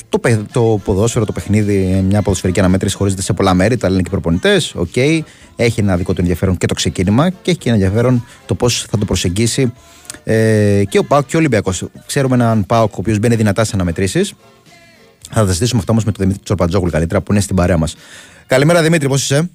Το, 0.08 0.20
το 0.52 0.80
ποδόσφαιρο, 0.84 1.24
το 1.24 1.32
παιχνίδι, 1.32 2.04
μια 2.08 2.22
ποδοσφαιρική 2.22 2.58
αναμέτρηση 2.58 2.96
χωρίζεται 2.96 3.22
σε 3.22 3.32
πολλά 3.32 3.54
μέρη. 3.54 3.76
Τα 3.76 3.88
λένε 3.88 4.00
και 4.00 4.08
οι 4.08 4.10
προπονητές. 4.10 4.74
OK. 4.74 4.88
Okay. 4.94 5.20
Έχει 5.56 5.80
ένα 5.80 5.96
δικό 5.96 6.12
του 6.12 6.20
ενδιαφέρον 6.20 6.56
και 6.56 6.66
το 6.66 6.74
ξεκίνημα 6.74 7.30
και 7.30 7.50
έχει 7.50 7.58
και 7.58 7.68
ένα 7.68 7.78
ενδιαφέρον 7.78 8.24
το 8.46 8.54
πώς 8.54 8.86
θα 8.90 8.98
το 8.98 9.04
προσεγγίσει 9.04 9.72
ε, 10.24 10.82
και 10.88 10.98
ο 10.98 11.04
ΠΑΟΚ 11.04 11.26
και 11.26 11.36
ο 11.36 11.38
Ολυμπιακός. 11.38 11.84
Ξέρουμε 12.06 12.34
έναν 12.34 12.66
ΠΑΟΚ 12.66 12.92
ο 12.92 12.96
οποίος 12.98 13.18
μπαίνει 13.18 13.36
δυνατά 13.36 13.64
σε 13.64 13.70
αναμετρήσεις. 13.74 14.34
Θα 15.30 15.40
τα 15.40 15.46
συζητήσουμε 15.46 15.78
αυτά 15.78 15.92
όμως 15.92 16.04
με 16.04 16.12
τον 16.12 16.20
Δημήτρη 16.20 16.42
Τσορμπατζόγλου 16.44 16.90
καλύτερα 16.90 17.20
που 17.20 17.32
είναι 17.32 17.40
στην 17.40 17.56
παρέα 17.56 17.76
μας. 17.76 17.96
Καλημέρα 18.46 18.82
Δημήτρη, 18.82 19.08
πώς 19.08 19.22
είσαι; 19.22 19.50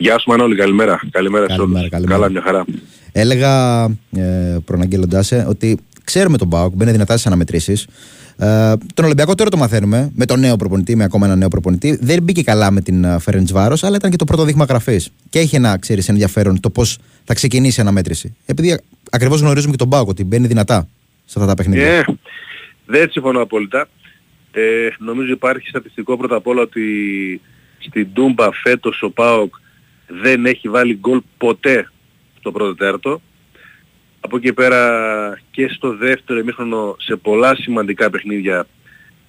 Γεια 0.00 0.18
σου 0.18 0.30
Μανώλη, 0.30 0.56
καλημέρα. 0.56 1.00
Καλημέρα, 1.10 1.46
καλημέρα, 1.46 1.82
σε 1.82 1.88
καλημέρα. 1.88 2.18
Καλά, 2.18 2.30
μια 2.30 2.42
χαρά. 2.42 2.64
Έλεγα 3.12 3.84
ε, 4.16 4.56
προαναγγέλλοντά 4.64 5.22
σε 5.22 5.44
ότι 5.48 5.78
ξέρουμε 6.04 6.38
τον 6.38 6.48
Πάοκ, 6.48 6.74
μπαίνει 6.74 6.90
δυνατά 6.90 7.12
στις 7.12 7.26
αναμετρήσεις. 7.26 7.86
Ε, 8.36 8.72
τον 8.94 9.04
Ολυμπιακό 9.04 9.34
τώρα 9.34 9.50
το 9.50 9.56
μαθαίνουμε 9.56 10.10
με 10.14 10.24
τον 10.24 10.40
νέο 10.40 10.56
προπονητή, 10.56 10.96
με 10.96 11.04
ακόμα 11.04 11.26
ένα 11.26 11.36
νέο 11.36 11.48
προπονητή. 11.48 11.98
Δεν 12.00 12.22
μπήκε 12.22 12.42
καλά 12.42 12.70
με 12.70 12.80
την 12.80 13.20
Φέρεντ 13.20 13.48
Βάρο, 13.52 13.76
αλλά 13.80 13.96
ήταν 13.96 14.10
και 14.10 14.16
το 14.16 14.24
πρώτο 14.24 14.44
δείγμα 14.44 14.64
γραφής. 14.64 15.12
Και 15.30 15.38
έχει 15.38 15.56
ένα 15.56 15.78
ξέρεις 15.78 16.08
ενδιαφέρον 16.08 16.60
το 16.60 16.70
πώς 16.70 16.98
θα 17.24 17.34
ξεκινήσει 17.34 17.80
η 17.80 17.82
αναμέτρηση. 17.82 18.36
Επειδή 18.46 18.80
ακριβώς 19.10 19.40
γνωρίζουμε 19.40 19.70
και 19.70 19.78
τον 19.78 19.88
Πάοκ 19.88 20.08
ότι 20.08 20.24
μπαίνει 20.24 20.46
δυνατά 20.46 20.88
σε 21.24 21.34
αυτά 21.38 21.46
τα 21.46 21.54
παιχνίδια. 21.54 21.86
Ε, 21.86 22.04
δεν 22.86 23.10
συμφωνώ 23.10 23.40
απόλυτα. 23.40 23.88
Ε, 24.52 24.60
νομίζω 24.98 25.32
υπάρχει 25.32 25.68
στατιστικό 25.68 26.16
πρώτα 26.16 26.36
απ' 26.36 26.46
όλα 26.46 26.62
ότι 26.62 26.82
στην 27.78 28.08
Τούμπα 28.12 28.52
φέτος 28.52 29.02
ο 29.02 29.10
ΠΑΟΚ 29.10 29.54
δεν 30.08 30.46
έχει 30.46 30.68
βάλει 30.68 30.94
γκολ 30.94 31.20
ποτέ 31.38 31.90
στο 32.38 32.52
πρώτο 32.52 32.74
τέρτο. 32.74 33.20
Από 34.20 34.36
εκεί 34.36 34.52
πέρα 34.52 35.40
και 35.50 35.68
στο 35.68 35.96
δεύτερο 35.96 36.38
ημίχρονο 36.38 36.96
σε 36.98 37.16
πολλά 37.16 37.56
σημαντικά 37.56 38.10
παιχνίδια 38.10 38.66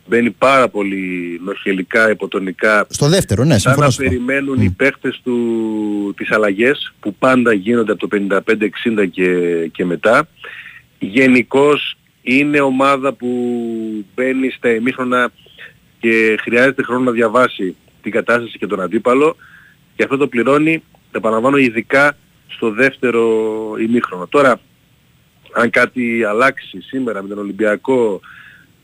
μπαίνει 0.08 0.32
πάρα 0.32 0.70
πολύ 0.70 1.40
νοχελικά, 1.44 2.10
υποτονικά. 2.10 2.88
Στο 2.90 3.08
δεύτερο, 3.08 3.44
ναι, 3.44 3.58
συμφωνώ. 3.60 3.88
να 3.88 3.94
περιμένουν 3.96 4.62
οι 4.62 4.70
παίχτες 4.70 5.22
του 5.24 6.14
τις 6.18 6.32
αλλαγές 6.32 6.94
που 7.00 7.16
πάντα 7.16 7.54
γίνονται 7.54 7.92
από 7.92 8.08
το 8.08 8.18
55-60 8.30 9.10
και, 9.12 9.32
και 9.72 9.86
μετά. 9.86 10.28
Γενικώς 11.00 11.98
είναι 12.22 12.60
ομάδα 12.60 13.14
που 13.14 13.28
μπαίνει 14.16 14.50
στα 14.50 14.70
ημίχρονα 14.70 15.32
και 16.00 16.38
χρειάζεται 16.42 16.84
χρόνο 16.84 17.04
να 17.04 17.12
διαβάσει 17.12 17.76
την 18.02 18.12
κατάσταση 18.12 18.58
και 18.58 18.68
τον 18.68 18.82
αντίπαλο 18.82 19.36
και 20.00 20.06
αυτό 20.06 20.18
το 20.18 20.28
πληρώνει, 20.28 20.84
επαναλαμβάνω, 21.12 21.58
ειδικά 21.58 22.18
στο 22.48 22.72
δεύτερο 22.72 23.24
ημίχρονο. 23.80 24.28
Τώρα, 24.28 24.60
αν 25.52 25.70
κάτι 25.70 26.24
αλλάξει 26.24 26.82
σήμερα 26.82 27.22
με 27.22 27.28
τον 27.28 27.38
Ολυμπιακό, 27.38 28.20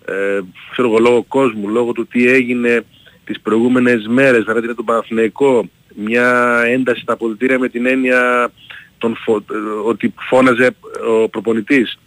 ε, 0.06 0.40
ξέρω 0.72 0.88
εγώ, 0.88 0.98
λόγω 0.98 1.24
κόσμου, 1.24 1.70
λόγω 1.70 1.92
του 1.92 2.08
τι 2.08 2.28
έγινε 2.30 2.86
τις 3.26 3.40
προηγούμενες 3.40 4.08
μέρες, 4.08 4.44
δηλαδή 4.44 4.76
τον 4.76 4.86
Παναθηναϊκό, 4.86 5.70
μια 5.96 6.62
ένταση 6.66 7.02
στα 7.02 7.18
πολιτήρια 7.18 7.60
με 7.60 7.70
την 7.70 7.86
έννοια 7.86 8.52
τον 8.98 9.16
φω... 9.16 9.44
ότι 9.86 10.14
φώναζε 10.18 10.76
ο 11.10 11.30
προπονητής 11.30 12.00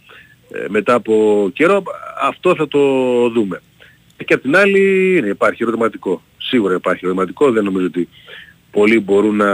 ε, 0.51 0.65
μετά 0.69 0.93
από 0.93 1.49
καιρό, 1.53 1.83
αυτό 2.21 2.55
θα 2.55 2.67
το 2.67 2.79
δούμε. 3.29 3.61
Και 4.25 4.33
απ' 4.33 4.41
την 4.41 4.55
άλλη 4.55 5.19
ναι, 5.21 5.27
υπάρχει 5.27 5.63
ερωτηματικό. 5.63 6.21
Σίγουρα 6.37 6.75
υπάρχει 6.75 7.05
ερωτηματικό, 7.05 7.51
δεν 7.51 7.63
νομίζω 7.63 7.85
ότι 7.85 8.09
πολλοί 8.71 8.99
μπορούν 8.99 9.35
να 9.35 9.51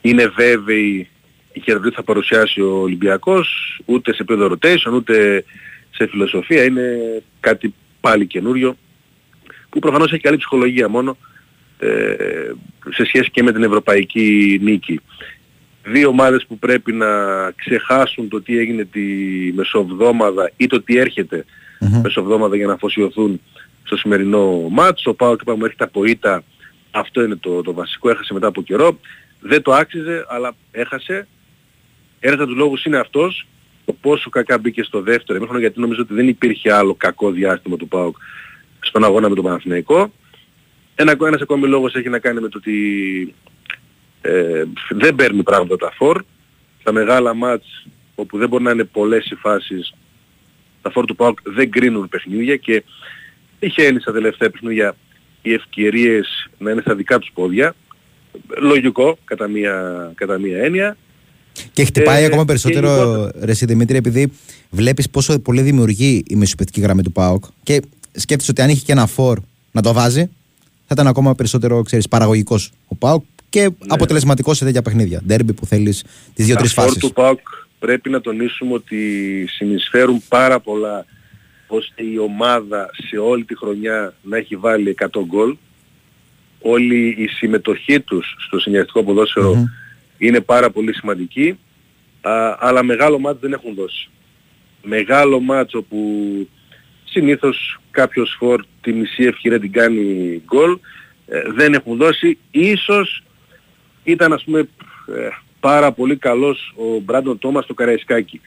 είναι 0.00 0.26
βέβαιοι 0.26 1.08
η 1.52 1.60
χειροτή 1.60 1.90
θα 1.90 2.02
παρουσιάσει 2.02 2.60
ο 2.60 2.80
Ολυμπιακός, 2.80 3.78
ούτε 3.84 4.14
σε 4.14 4.22
επίπεδο 4.22 4.56
rotation, 4.56 4.92
ούτε 4.92 5.44
σε 5.90 6.06
φιλοσοφία. 6.06 6.64
Είναι 6.64 6.98
κάτι 7.40 7.74
πάλι 8.00 8.26
καινούριο, 8.26 8.76
που 9.68 9.78
προφανώς 9.78 10.12
έχει 10.12 10.22
καλή 10.22 10.36
ψυχολογία 10.36 10.88
μόνο, 10.88 11.16
ε, 11.78 12.14
σε 12.90 13.04
σχέση 13.04 13.30
και 13.30 13.42
με 13.42 13.52
την 13.52 13.62
ευρωπαϊκή 13.62 14.58
νίκη. 14.62 15.00
Δύο 15.84 16.08
ομάδες 16.08 16.46
που 16.46 16.58
πρέπει 16.58 16.92
να 16.92 17.06
ξεχάσουν 17.50 18.28
το 18.28 18.42
τι 18.42 18.58
έγινε 18.58 18.84
τη 18.84 19.00
μεσοβδόμαδα 19.54 20.50
ή 20.56 20.66
το 20.66 20.82
τι 20.82 20.96
έρχεται 20.98 21.44
mm-hmm. 21.80 22.00
μεσοβδόμαδα 22.02 22.56
για 22.56 22.66
να 22.66 22.72
αφοσιωθούν 22.72 23.40
στο 23.82 23.96
σημερινό 23.96 24.68
μάτς. 24.70 25.06
Ο 25.06 25.14
Πάοκ 25.14 25.40
είπαμε 25.40 25.64
έρχεται 25.64 25.84
από 25.84 26.04
ήττα 26.04 26.44
αυτό 26.92 27.22
είναι 27.22 27.36
το, 27.36 27.62
το 27.62 27.72
βασικό. 27.72 28.10
Έχασε 28.10 28.32
μετά 28.32 28.46
από 28.46 28.62
καιρό. 28.62 28.98
Δεν 29.40 29.62
το 29.62 29.72
άξιζε, 29.72 30.24
αλλά 30.28 30.54
έχασε. 30.70 31.26
Ένας 32.20 32.38
από 32.38 32.46
τους 32.46 32.56
λόγους 32.56 32.84
είναι 32.84 32.98
αυτός, 32.98 33.46
το 33.84 33.92
πόσο 33.92 34.30
κακά 34.30 34.58
μπήκε 34.58 34.82
στο 34.82 35.00
δεύτερο 35.00 35.36
εμίχρονο, 35.36 35.60
γιατί 35.60 35.80
νομίζω 35.80 36.02
ότι 36.02 36.14
δεν 36.14 36.28
υπήρχε 36.28 36.72
άλλο 36.72 36.94
κακό 36.94 37.30
διάστημα 37.30 37.76
του 37.76 37.88
ΠΑΟΚ 37.88 38.16
στον 38.80 39.04
αγώνα 39.04 39.28
με 39.28 39.34
τον 39.34 39.44
Παναθηναϊκό. 39.44 40.12
Ένα, 40.94 41.16
ένας 41.20 41.40
ακόμη 41.40 41.66
λόγος 41.66 41.94
έχει 41.94 42.08
να 42.08 42.18
κάνει 42.18 42.40
με 42.40 42.48
το 42.48 42.58
ότι 42.58 43.34
ε, 44.20 44.64
δεν 44.90 45.14
παίρνει 45.14 45.42
πράγματα 45.42 45.76
τα 45.76 45.92
φόρ. 45.94 46.22
Τα 46.82 46.92
μεγάλα 46.92 47.34
μάτς 47.34 47.86
όπου 48.14 48.38
δεν 48.38 48.48
μπορεί 48.48 48.62
να 48.62 48.70
είναι 48.70 48.84
πολλές 48.84 49.26
οι 49.30 49.34
φάσεις, 49.34 49.94
τα 50.82 50.90
φόρ 50.90 51.04
του 51.04 51.16
ΠΑΟΚ 51.16 51.38
δεν 51.42 51.70
κρίνουν 51.70 52.08
παιχνίδια 52.08 52.56
και 52.56 52.84
είχε 53.58 53.84
έννοια 53.84 54.00
στα 54.00 54.12
τελευταία 54.12 54.50
παιχνίδια 54.50 54.96
οι 55.42 55.52
ευκαιρίες 55.52 56.48
να 56.58 56.70
είναι 56.70 56.80
στα 56.80 56.94
δικά 56.94 57.18
τους 57.18 57.30
πόδια. 57.34 57.74
Λογικό 58.60 59.18
κατά 59.24 59.48
μία, 59.48 60.12
κατά 60.14 60.38
μία 60.38 60.58
έννοια. 60.58 60.96
Και 61.72 61.84
χτυπάει 61.84 62.22
ε, 62.22 62.26
ακόμα 62.26 62.44
περισσότερο, 62.44 63.30
ρε 63.40 63.52
Δημήτρη, 63.52 63.96
επειδή 63.96 64.32
βλέπεις 64.70 65.10
πόσο 65.10 65.38
πολύ 65.38 65.62
δημιουργεί 65.62 66.22
η 66.26 66.34
μεσοπαιδική 66.34 66.80
γραμμή 66.80 67.02
του 67.02 67.12
ΠΑΟΚ 67.12 67.44
και 67.62 67.82
σκέφτεσαι 68.12 68.50
ότι 68.50 68.62
αν 68.62 68.68
είχε 68.68 68.84
και 68.84 68.92
ένα 68.92 69.06
φόρ 69.06 69.38
να 69.72 69.82
το 69.82 69.92
βάζει, 69.92 70.30
θα 70.86 70.92
ήταν 70.92 71.06
ακόμα 71.06 71.34
περισσότερο 71.34 71.82
ξέρεις, 71.82 72.08
παραγωγικός 72.08 72.72
ο 72.86 72.94
ΠΑΟΚ 72.94 73.24
και 73.48 73.62
ναι. 73.62 73.70
αποτελεσματικός 73.88 74.56
σε 74.56 74.64
τέτοια 74.64 74.82
παιχνίδια. 74.82 75.22
Ντέρμπι 75.26 75.52
που 75.52 75.66
θέλεις 75.66 76.04
τις 76.34 76.46
δύο-τρεις 76.46 76.72
φάσεις. 76.72 76.92
Τα 76.92 77.00
του 77.00 77.12
ΠΑΟΚ 77.12 77.40
πρέπει 77.78 78.10
να 78.10 78.20
τονίσουμε 78.20 78.74
ότι 78.74 78.98
συνεισφέρουν 79.48 80.22
πάρα 80.28 80.60
πολλά 80.60 81.06
ώστε 81.74 82.02
η 82.02 82.18
ομάδα 82.18 82.90
σε 83.08 83.16
όλη 83.16 83.44
τη 83.44 83.56
χρονιά 83.56 84.14
να 84.22 84.36
έχει 84.36 84.56
βάλει 84.56 84.94
100 84.98 85.06
γκολ. 85.26 85.56
Όλη 86.60 87.14
η 87.18 87.26
συμμετοχή 87.26 88.00
τους 88.00 88.36
στο 88.38 88.58
συνδυαστικό 88.58 89.04
είναι 90.18 90.40
πάρα 90.40 90.70
πολύ 90.70 90.94
σημαντική, 90.94 91.58
α, 92.20 92.56
αλλά 92.58 92.82
μεγάλο 92.82 93.18
μάτς 93.18 93.40
δεν 93.40 93.52
έχουν 93.52 93.74
δώσει. 93.74 94.08
Μεγάλο 94.82 95.40
μάτς 95.40 95.74
όπου 95.74 95.98
συνήθως 97.04 97.80
κάποιος 97.90 98.36
φορ 98.38 98.64
τη 98.80 98.92
μισή 98.92 99.22
ευκαιρία 99.22 99.60
την 99.60 99.72
κάνει 99.72 100.42
γκολ, 100.46 100.78
ε, 101.26 101.42
δεν 101.54 101.74
έχουν 101.74 101.96
δώσει. 101.96 102.38
Ίσως 102.50 103.22
ήταν 104.04 104.32
ας 104.32 104.44
πούμε 104.44 104.58
ε, 104.58 105.28
πάρα 105.60 105.92
πολύ 105.92 106.16
καλός 106.16 106.74
ο 106.76 107.00
Μπράντον 107.00 107.38
Τόμας 107.38 107.64
στο 107.64 107.74
Καραϊσκάκι. 107.74 108.40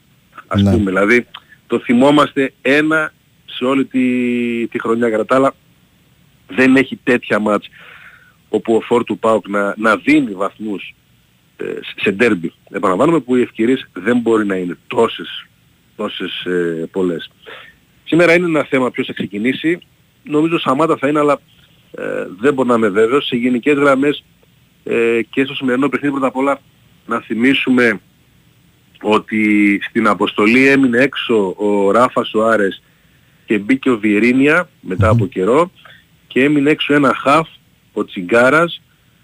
Ας 0.48 0.62
ναι. 0.62 0.72
πούμε, 0.72 0.92
δηλαδή 0.92 1.28
το 1.68 1.80
θυμόμαστε 1.80 2.54
ένα 2.62 3.14
σε 3.56 3.66
όλη 3.66 3.86
τη, 3.86 4.68
τη 4.68 4.80
χρονιά 4.80 5.10
κατά 5.10 5.56
δεν 6.48 6.76
έχει 6.76 7.00
τέτοια 7.04 7.40
μάτς 7.40 7.70
όπου 8.50 8.76
ο 8.76 8.82
φόρ 8.82 9.04
του 9.04 9.18
ΠΑΟΚ 9.20 9.48
να, 9.48 9.74
να 9.78 9.96
δίνει 9.96 10.34
βαθμούς 10.34 10.96
ε, 11.58 11.64
σε 11.96 12.12
ντέρμπι. 12.12 12.54
Επαναλαμβάνουμε 12.70 13.20
που 13.20 13.36
οι 13.36 13.42
ευκαιρίες 13.42 13.88
δεν 13.94 14.20
μπορεί 14.20 14.46
να 14.46 14.56
είναι 14.56 14.78
τόσες, 14.88 15.46
τόσες 15.96 16.46
ε, 16.46 16.90
πολλές. 16.92 17.32
Σήμερα 18.04 18.34
είναι 18.34 18.46
ένα 18.46 18.64
θέμα 18.64 18.92
ποιος 18.92 19.08
θα 19.08 19.14
ξεκινήσει. 19.14 19.80
Νομίζω 20.24 20.60
Σαμάτα 20.60 20.98
θα 20.98 21.08
είναι 21.08 21.20
αλλά 21.20 21.40
ε, 21.92 22.04
δεν 22.40 22.54
μπορώ 22.54 22.68
να 22.68 22.76
είμαι 22.76 22.90
βέβαιος. 22.90 23.26
Σε 23.26 23.36
γενικές 23.36 23.74
γραμμές 23.78 24.24
ε, 24.84 25.22
και 25.30 25.44
στο 25.44 25.54
σημερινό 25.54 25.90
παιχνίδι 25.90 26.14
πρώτα 26.14 26.28
απ' 26.28 26.36
όλα 26.36 26.60
να 27.06 27.20
θυμίσουμε 27.20 28.00
ότι 29.02 29.80
στην 29.90 30.08
αποστολή 30.08 30.68
έμεινε 30.68 30.98
έξω 30.98 31.56
ο 31.58 31.92
Ράφα 31.92 32.24
Σοάρες 32.24 32.82
και 33.46 33.58
μπήκε 33.58 33.90
ο 33.90 33.98
Βιερίνια 33.98 34.70
μετά 34.82 35.10
από 35.10 35.26
καιρό 35.28 35.72
και 36.28 36.44
έμεινε 36.44 36.70
έξω 36.70 36.94
ένα 36.94 37.16
χαφ, 37.16 37.48
ο 37.94 38.06
Τσιγκάρας, 38.06 38.82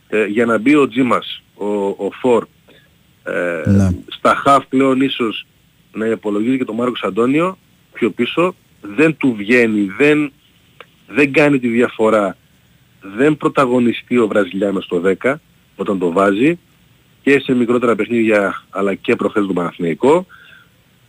ε, 0.07 0.25
για 0.25 0.45
να 0.45 0.57
μπει 0.57 0.75
ο 0.75 0.87
Τζίμας, 0.87 1.43
ο, 1.53 1.65
ο 1.87 2.09
Φορ. 2.19 2.47
Ε, 3.23 3.69
ναι. 3.69 3.89
Στα 4.07 4.35
χαφ 4.35 4.65
πλέον 4.65 5.01
ίσως 5.01 5.45
να 5.93 6.05
υπολογίζει 6.05 6.57
και 6.57 6.65
τον 6.65 6.75
Μάρκος 6.75 7.03
Αντώνιο 7.03 7.57
πιο 7.93 8.09
πίσω. 8.09 8.55
Δεν 8.81 9.17
του 9.17 9.35
βγαίνει, 9.37 9.91
δεν, 9.97 10.31
δεν 11.07 11.33
κάνει 11.33 11.59
τη 11.59 11.67
διαφορά 11.67 12.35
δεν 13.01 13.37
πρωταγωνιστεί 13.37 14.17
ο 14.17 14.27
Βραζιλιάνος 14.27 14.83
στο 14.83 15.01
10 15.21 15.33
όταν 15.75 15.99
το 15.99 16.11
βάζει 16.11 16.59
και 17.21 17.39
σε 17.39 17.53
μικρότερα 17.53 17.95
παιχνίδια 17.95 18.63
αλλά 18.69 18.95
και 18.95 19.15
προχθές 19.15 19.45
τον 19.45 19.55
Παναθηναϊκό. 19.55 20.25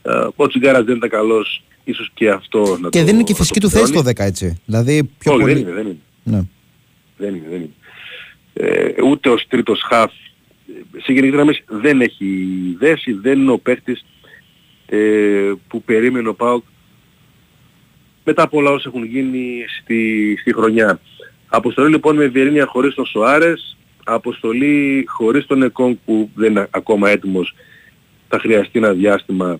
Ε, 0.03 0.27
ο 0.37 0.47
Τσιγκάρας 0.47 0.85
δεν 0.85 0.97
ήταν 0.97 1.09
καλός, 1.09 1.63
ίσως 1.85 2.11
και 2.15 2.31
αυτό 2.31 2.79
να 2.81 2.89
Και 2.89 2.99
το 2.99 3.05
δεν 3.05 3.15
είναι 3.15 3.23
και 3.23 3.33
η 3.33 3.35
φυσική 3.35 3.61
να 3.61 3.69
του 3.69 3.73
το 3.73 3.79
θέση 3.81 3.93
το 3.93 4.03
πληρώνει. 4.03 4.15
10 4.21 4.27
έτσι. 4.27 4.61
Δηλαδή 4.65 5.11
πιο 5.19 5.33
Όχι, 5.33 5.41
πολύ. 5.41 5.55
δεν 5.55 5.63
είναι, 5.63 5.73
δεν 5.73 5.87
είναι. 5.87 5.99
Ναι. 6.23 6.41
Δεν 7.17 7.35
είναι, 7.35 7.47
δεν 7.51 7.59
είναι. 7.61 7.71
Ε, 8.55 9.03
ούτε 9.03 9.29
ως 9.29 9.47
τρίτος 9.49 9.83
χαφ 9.83 10.13
ε, 10.13 11.01
σε 11.01 11.13
γενικές 11.13 11.35
γραμμές 11.35 11.63
δεν 11.67 12.01
έχει 12.01 12.27
δέσει, 12.79 13.13
δεν 13.13 13.41
είναι 13.41 13.53
ο 13.53 13.59
παίχτης 13.59 14.05
ε, 14.87 15.53
που 15.69 15.83
περίμενε 15.83 16.29
ο 16.29 16.35
ΠΑΟΚ 16.35 16.65
μετά 18.25 18.43
από 18.43 18.59
όλα 18.59 18.71
όσα 18.71 18.89
έχουν 18.89 19.05
γίνει 19.05 19.65
στη, 19.81 20.37
στη 20.41 20.53
χρονιά. 20.55 21.01
Αποστολή 21.47 21.91
λοιπόν 21.91 22.17
με 22.17 22.27
Βιερίνια 22.27 22.67
χωρίς 22.67 22.95
τον 22.95 23.07
Σοάρες, 23.07 23.77
αποστολή 24.05 25.05
χωρίς 25.09 25.47
τον 25.47 25.63
Εκόνγκ 25.63 25.97
που 26.05 26.31
δεν 26.35 26.51
είναι 26.51 26.69
ακόμα 26.71 27.11
έτοιμος, 27.11 27.55
θα 28.29 28.39
χρειαστεί 28.39 28.79
ένα 28.79 28.93
διάστημα 28.93 29.59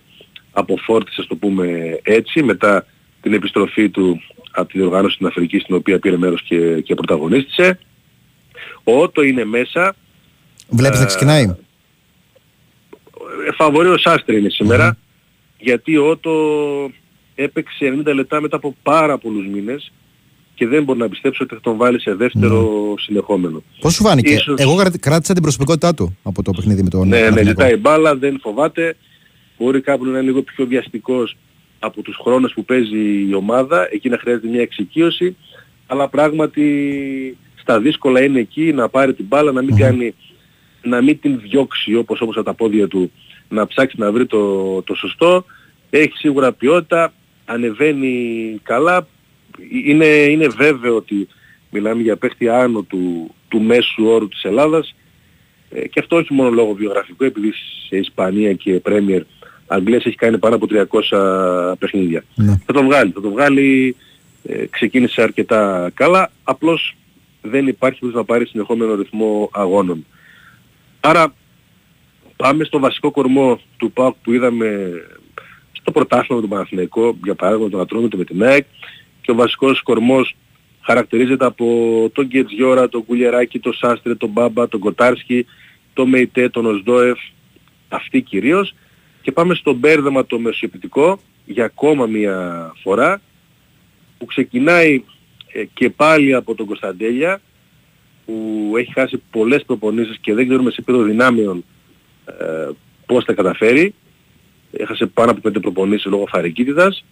αποφόρτιση, 0.53 1.21
ας 1.21 1.27
το 1.27 1.35
πούμε 1.35 1.99
έτσι, 2.03 2.43
μετά 2.43 2.85
την 3.21 3.33
επιστροφή 3.33 3.89
του 3.89 4.21
από 4.51 4.67
τη 4.71 4.77
διοργάνωση 4.77 5.15
στην 5.15 5.27
Αφρική 5.27 5.59
στην 5.59 5.75
οποία 5.75 5.99
πήρε 5.99 6.17
μέρος 6.17 6.41
και, 6.41 6.81
και 6.81 6.95
πρωταγωνίστησε. 6.95 7.79
Ο 8.83 8.97
Ότο 9.01 9.21
είναι 9.23 9.45
μέσα, 9.45 9.95
Βλέπεις 10.69 10.97
να 10.99 11.03
Ε, 11.03 11.07
ξεκινάει; 11.07 11.43
ε, 13.47 13.51
φαβορεί 13.55 13.87
ο 13.87 13.97
Σάστρε 13.97 14.37
είναι 14.37 14.49
σήμερα, 14.49 14.97
γιατί 15.59 15.97
ο 15.97 16.09
Ότο 16.09 16.31
έπαιξε 17.35 18.01
90 18.05 18.13
λεπτά 18.13 18.41
μετά 18.41 18.55
από 18.55 18.75
πάρα 18.83 19.17
πολλούς 19.17 19.47
μήνες 19.47 19.91
και 20.55 20.67
δεν 20.67 20.83
μπορεί 20.83 20.99
να 20.99 21.09
πιστέψω 21.09 21.43
ότι 21.43 21.53
θα 21.55 21.61
τον 21.61 21.77
βάλει 21.77 21.99
σε 22.01 22.13
δεύτερο 22.15 22.93
συνεχόμενο. 22.99 23.63
Πώς 23.79 23.93
σου 23.93 24.03
φάνηκε; 24.03 24.33
ίσως- 24.33 24.59
Εγώ 24.59 24.75
κράτη- 24.75 24.99
κράτησα 24.99 25.33
την 25.33 25.41
προσωπικότητά 25.41 25.93
του 25.93 26.17
από 26.23 26.43
το 26.43 26.51
παιχνίδι 26.51 26.83
με 26.83 26.89
τον 26.89 27.07
Ναι, 27.07 27.15
ναι, 27.15 27.21
Παναθηναϊκό. 27.21 27.49
ζητάει 27.61 27.75
μπάλα, 27.77 28.15
δεν 28.15 28.39
φοβάται. 28.41 28.95
Μπορεί 29.57 29.81
κάπου 29.81 30.03
να 30.03 30.09
είναι 30.09 30.21
λίγο 30.21 30.41
πιο 30.41 30.67
βιαστικός 30.67 31.37
από 31.79 32.01
τους 32.01 32.17
χρόνους 32.21 32.53
που 32.53 32.65
παίζει 32.65 33.25
η 33.29 33.33
ομάδα. 33.33 33.87
Εκεί 33.91 34.09
να 34.09 34.17
χρειάζεται 34.17 34.47
μια 34.47 34.61
εξοικείωση. 34.61 35.35
Αλλά 35.87 36.07
πράγματι 36.07 37.37
στα 37.55 37.79
δύσκολα 37.79 38.23
είναι 38.23 38.39
εκεί 38.39 38.73
να 38.73 38.89
πάρει 38.89 39.13
την 39.13 39.25
μπάλα, 39.25 39.51
να 39.51 39.61
μην 39.61 39.75
κάνει, 39.75 40.15
να 40.81 41.01
μην 41.01 41.19
την 41.19 41.39
διώξει 41.39 41.95
όπως 41.95 42.21
όπως 42.21 42.35
από 42.35 42.45
τα 42.45 42.53
πόδια 42.53 42.87
του, 42.87 43.11
να 43.49 43.67
ψάξει 43.67 43.95
να 43.99 44.11
βρει 44.11 44.25
το, 44.25 44.81
το 44.81 44.95
σωστό. 44.95 45.45
Έχει 45.89 46.17
σίγουρα 46.17 46.53
ποιότητα, 46.53 47.13
ανεβαίνει 47.45 48.59
καλά. 48.63 49.07
Είναι, 49.85 50.05
είναι 50.05 50.47
βέβαιο 50.47 50.95
ότι 50.95 51.27
μιλάμε 51.69 52.01
για 52.01 52.17
παίχτη 52.17 52.49
άνω 52.49 52.81
του, 52.81 53.33
του 53.47 53.61
μέσου 53.61 54.05
όρου 54.05 54.27
της 54.27 54.43
Ελλάδας 54.43 54.95
ε, 55.69 55.87
και 55.87 55.99
αυτό 55.99 56.15
όχι 56.15 56.33
μόνο 56.33 56.49
λόγω 56.49 56.73
βιογραφικού, 56.73 57.23
επειδή 57.23 57.53
σε 57.87 57.97
Ισπανία 57.97 58.53
και 58.53 58.79
Πρέμιερ 58.79 59.21
Αγγλές 59.73 60.05
έχει 60.05 60.15
κάνει 60.15 60.37
πάνω 60.37 60.55
από 60.55 60.67
300 61.11 61.75
παιχνίδια. 61.79 62.23
Ναι. 62.35 62.57
Θα 62.65 62.73
το 62.73 62.83
βγάλει, 62.83 63.11
θα 63.11 63.21
το 63.21 63.29
βγάλει, 63.29 63.95
ε, 64.43 64.65
ξεκίνησε 64.65 65.21
αρκετά 65.21 65.91
καλά, 65.93 66.31
απλώς 66.43 66.95
δεν 67.41 67.67
υπάρχει 67.67 67.99
που 67.99 68.11
να 68.13 68.23
πάρει 68.23 68.45
συνεχόμενο 68.45 68.95
ρυθμό 68.95 69.49
αγώνων. 69.53 70.05
Άρα 70.99 71.33
πάμε 72.35 72.63
στο 72.63 72.79
βασικό 72.79 73.11
κορμό 73.11 73.59
του 73.77 73.91
ΠΑΟΚ 73.91 74.15
που 74.23 74.33
είδαμε 74.33 74.91
στο 75.71 75.91
πρωτάθλημα 75.91 76.35
με 76.35 76.41
τον 76.41 76.49
Παναθηναϊκό, 76.49 77.17
για 77.23 77.35
παράδειγμα 77.35 77.69
τον 77.69 77.79
Ατρόμητο 77.79 78.17
με 78.17 78.23
την 78.23 78.43
ΑΕΚ 78.43 78.65
και 79.21 79.31
ο 79.31 79.35
βασικός 79.35 79.81
κορμός 79.81 80.35
χαρακτηρίζεται 80.81 81.45
από 81.45 81.65
τον 82.13 82.25
Γκετζιόρα, 82.25 82.89
τον 82.89 83.05
Κουλιεράκη, 83.05 83.59
τον 83.59 83.73
Σάστρε, 83.73 84.15
τον 84.15 84.29
Μπάμπα, 84.29 84.67
τον 84.67 84.79
Κοτάρσκι, 84.79 85.45
τον 85.93 86.09
Μεϊτέ, 86.09 86.49
τον 86.49 86.65
Οσδόεφ, 86.65 87.19
αυτοί 87.87 88.21
κυρίως 88.21 88.73
και 89.23 89.31
πάμε 89.31 89.53
στο 89.53 89.73
μπέρδεμα 89.73 90.25
το 90.25 90.39
μεσοεπιτικό 90.39 91.19
για 91.45 91.65
ακόμα 91.65 92.05
μια 92.05 92.71
φορά 92.81 93.21
που 94.17 94.25
ξεκινάει 94.25 95.03
ε, 95.51 95.63
και 95.73 95.89
πάλι 95.89 96.33
από 96.33 96.55
τον 96.55 96.65
Κωνσταντέλια 96.65 97.41
που 98.25 98.73
έχει 98.77 98.93
χάσει 98.93 99.21
πολλές 99.31 99.63
προπονήσεις 99.65 100.17
και 100.21 100.33
δεν 100.33 100.47
ξέρουμε 100.47 100.71
σε 100.71 100.77
επίπεδο 100.79 101.03
δυνάμεων 101.03 101.63
ε, 102.25 102.69
πώς 103.05 103.23
θα 103.23 103.33
καταφέρει. 103.33 103.93
Έχασε 104.71 105.05
πάνω 105.05 105.31
από 105.31 105.41
πέντε 105.41 105.59
προπονήσεις 105.59 106.05
λόγω 106.05 106.25
φαρικίτιδας 106.25 107.05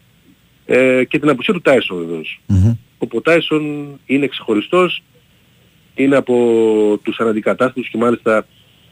ε, 0.66 1.04
και 1.04 1.20
την 1.20 1.30
απουσία 1.30 1.54
του 1.54 1.62
Τάισον 1.62 1.98
βεβαίως. 1.98 2.42
Μμμ. 2.46 2.74
Ο 3.14 3.22
Τάισον 3.22 4.00
είναι 4.06 4.28
ξεχωριστός, 4.28 5.04
είναι 5.96 6.16
από 6.16 6.36
τους 7.04 7.20
αναντικατάστατους 7.20 7.90
και 7.90 7.98
μάλιστα 7.98 8.46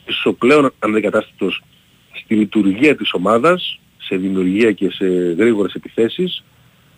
ίσως 0.06 0.26
ο 0.26 0.34
πλέον 0.34 0.74
αναντικατάστατος 0.80 1.64
στη 2.12 2.36
λειτουργία 2.36 2.96
της 2.96 3.14
ομάδας, 3.14 3.80
σε 3.98 4.16
δημιουργία 4.16 4.72
και 4.72 4.92
σε 4.92 5.06
γρήγορες 5.38 5.74
επιθέσεις, 5.74 6.44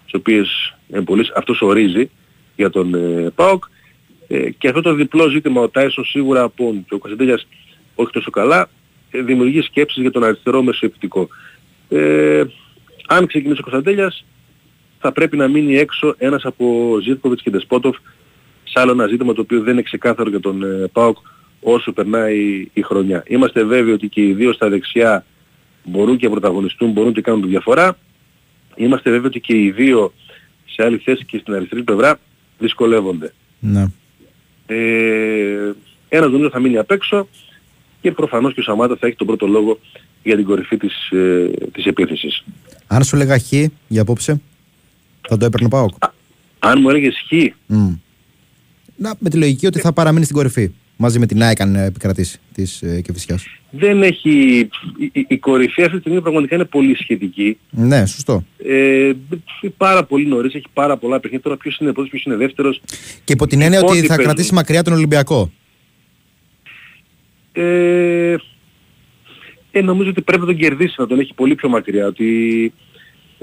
τις 0.03 0.13
οποίες 0.13 0.75
εν 0.89 1.03
πολλής 1.03 1.31
αυτός 1.35 1.61
ορίζει 1.61 2.09
για 2.55 2.69
τον 2.69 2.93
ε, 2.93 3.29
ΠΑΟΚ. 3.35 3.63
Ε, 4.27 4.49
και 4.49 4.67
αυτό 4.67 4.81
το 4.81 4.93
διπλό 4.93 5.27
ζήτημα 5.27 5.61
ο 5.61 5.69
Τάισον 5.69 6.05
σίγουρα 6.05 6.41
από 6.41 6.83
και 6.87 6.93
ο 6.93 6.97
Κωνσταντέλιας 6.97 7.47
όχι 7.95 8.11
τόσο 8.11 8.29
καλά, 8.29 8.69
ε, 9.11 9.21
δημιουργεί 9.21 9.61
σκέψεις 9.61 10.01
για 10.01 10.11
τον 10.11 10.23
αριστερό 10.23 10.61
μεσοεπιτικό. 10.61 11.27
Ε, 11.89 12.43
αν 13.07 13.27
ξεκινήσει 13.27 13.59
ο 13.59 13.63
Κωνσταντέλιας 13.63 14.25
θα 14.99 15.11
πρέπει 15.11 15.37
να 15.37 15.47
μείνει 15.47 15.77
έξω 15.77 16.15
ένας 16.17 16.45
από 16.45 16.97
Ζήτκοβιτς 17.03 17.41
και 17.41 17.49
Ντεσπότοφ 17.49 17.97
σε 18.63 18.79
άλλο 18.79 18.91
ένα 18.91 19.07
ζήτημα 19.07 19.33
το 19.33 19.41
οποίο 19.41 19.61
δεν 19.61 19.73
είναι 19.73 19.81
ξεκάθαρο 19.81 20.29
για 20.29 20.39
τον 20.39 20.63
ε, 20.63 20.87
ΠΑΟΚ 20.93 21.17
όσο 21.61 21.91
περνάει 21.91 22.67
η 22.73 22.81
χρονιά. 22.81 23.23
Είμαστε 23.27 23.63
βέβαιοι 23.63 23.93
ότι 23.93 24.07
και 24.07 24.21
οι 24.21 24.33
δύο 24.33 24.53
στα 24.53 24.69
δεξιά 24.69 25.25
μπορούν 25.83 26.17
και 26.17 26.29
πρωταγωνιστούν, 26.29 26.91
μπορούν 26.91 27.13
και 27.13 27.21
κάνουν 27.21 27.41
τη 27.41 27.47
διαφορά. 27.47 27.97
Είμαστε 28.75 29.09
βέβαιοι 29.09 29.25
ότι 29.25 29.39
και 29.39 29.57
οι 29.57 29.71
δύο 29.71 30.13
σε 30.65 30.83
άλλη 30.83 30.97
θέση 30.97 31.25
και 31.25 31.37
στην 31.37 31.53
αριστερή 31.53 31.83
πλευρά 31.83 32.19
δυσκολεύονται. 32.59 33.33
Ναι. 33.59 33.85
Ε, 34.65 35.71
ένας 36.09 36.31
νομίζω 36.31 36.49
θα 36.49 36.59
μείνει 36.59 36.77
απ' 36.77 36.91
έξω 36.91 37.27
και 38.01 38.11
προφανώς 38.11 38.53
και 38.53 38.59
ο 38.59 38.63
Σαμάτα 38.63 38.95
θα 38.99 39.07
έχει 39.07 39.15
τον 39.15 39.27
πρώτο 39.27 39.47
λόγο 39.47 39.79
για 40.23 40.35
την 40.35 40.45
κορυφή 40.45 40.77
της, 40.77 41.09
ε, 41.09 41.51
της 41.71 41.85
επίθεσης. 41.85 42.43
Αν 42.87 43.03
σου 43.03 43.17
λέγα 43.17 43.39
χ 43.39 43.51
για 43.87 44.01
απόψε, 44.01 44.41
θα 45.27 45.37
το 45.37 45.45
έπαιρνε 45.45 45.69
πάω. 45.69 45.85
Αν 46.59 46.79
μου 46.81 46.89
έλεγες 46.89 47.15
χ, 47.27 47.31
Να, 48.95 49.13
με 49.19 49.29
τη 49.29 49.37
λογική 49.37 49.67
ότι 49.67 49.79
θα 49.79 49.93
παραμείνει 49.93 50.23
στην 50.23 50.35
κορυφή. 50.35 50.71
Μαζί 51.03 51.19
με 51.19 51.25
την 51.25 51.41
ΑΕΚ 51.43 51.61
αν 51.61 51.75
ε, 51.75 51.83
επικρατήσει 51.85 52.39
της 52.53 52.81
ε, 52.81 53.01
Κεφισιάς. 53.01 53.45
δεν 53.69 54.03
έχει... 54.03 54.59
Η, 54.97 55.09
η, 55.13 55.25
η 55.27 55.37
κορυφή 55.37 55.81
αυτή 55.81 55.93
τη 55.93 55.99
στιγμή 55.99 56.21
πραγματικά 56.21 56.55
είναι 56.55 56.65
πολύ 56.65 56.95
σχετική. 56.95 57.57
Ναι, 57.69 58.05
σωστό. 58.05 58.45
Ε, 58.57 59.11
πάρα 59.77 60.03
πολύ 60.03 60.25
νωρίς, 60.27 60.53
έχει 60.53 60.65
πάρα 60.73 60.97
πολλά 60.97 61.19
παιχνίδια. 61.19 61.43
Τώρα 61.43 61.57
ποιος 61.57 61.77
είναι 61.77 61.91
πρώτος, 61.91 62.09
ποιος 62.09 62.23
είναι 62.23 62.35
δεύτερος. 62.35 62.81
Και 63.23 63.33
υπό 63.33 63.47
την 63.47 63.61
έννοια 63.61 63.79
Οι 63.79 63.81
ότι 63.81 63.87
πόντοι 63.87 64.01
θα 64.01 64.07
παίζουν. 64.07 64.25
κρατήσει 64.25 64.53
μακριά 64.53 64.83
τον 64.83 64.93
Ολυμπιακό. 64.93 65.51
Ε, 67.51 68.35
ε, 69.71 69.81
νομίζω 69.81 70.09
ότι 70.09 70.21
πρέπει 70.21 70.41
να 70.41 70.47
τον 70.47 70.57
κερδίσει, 70.57 70.95
να 70.97 71.07
τον 71.07 71.19
έχει 71.19 71.33
πολύ 71.33 71.55
πιο 71.55 71.69
μακριά. 71.69 72.07
Ότι 72.07 72.73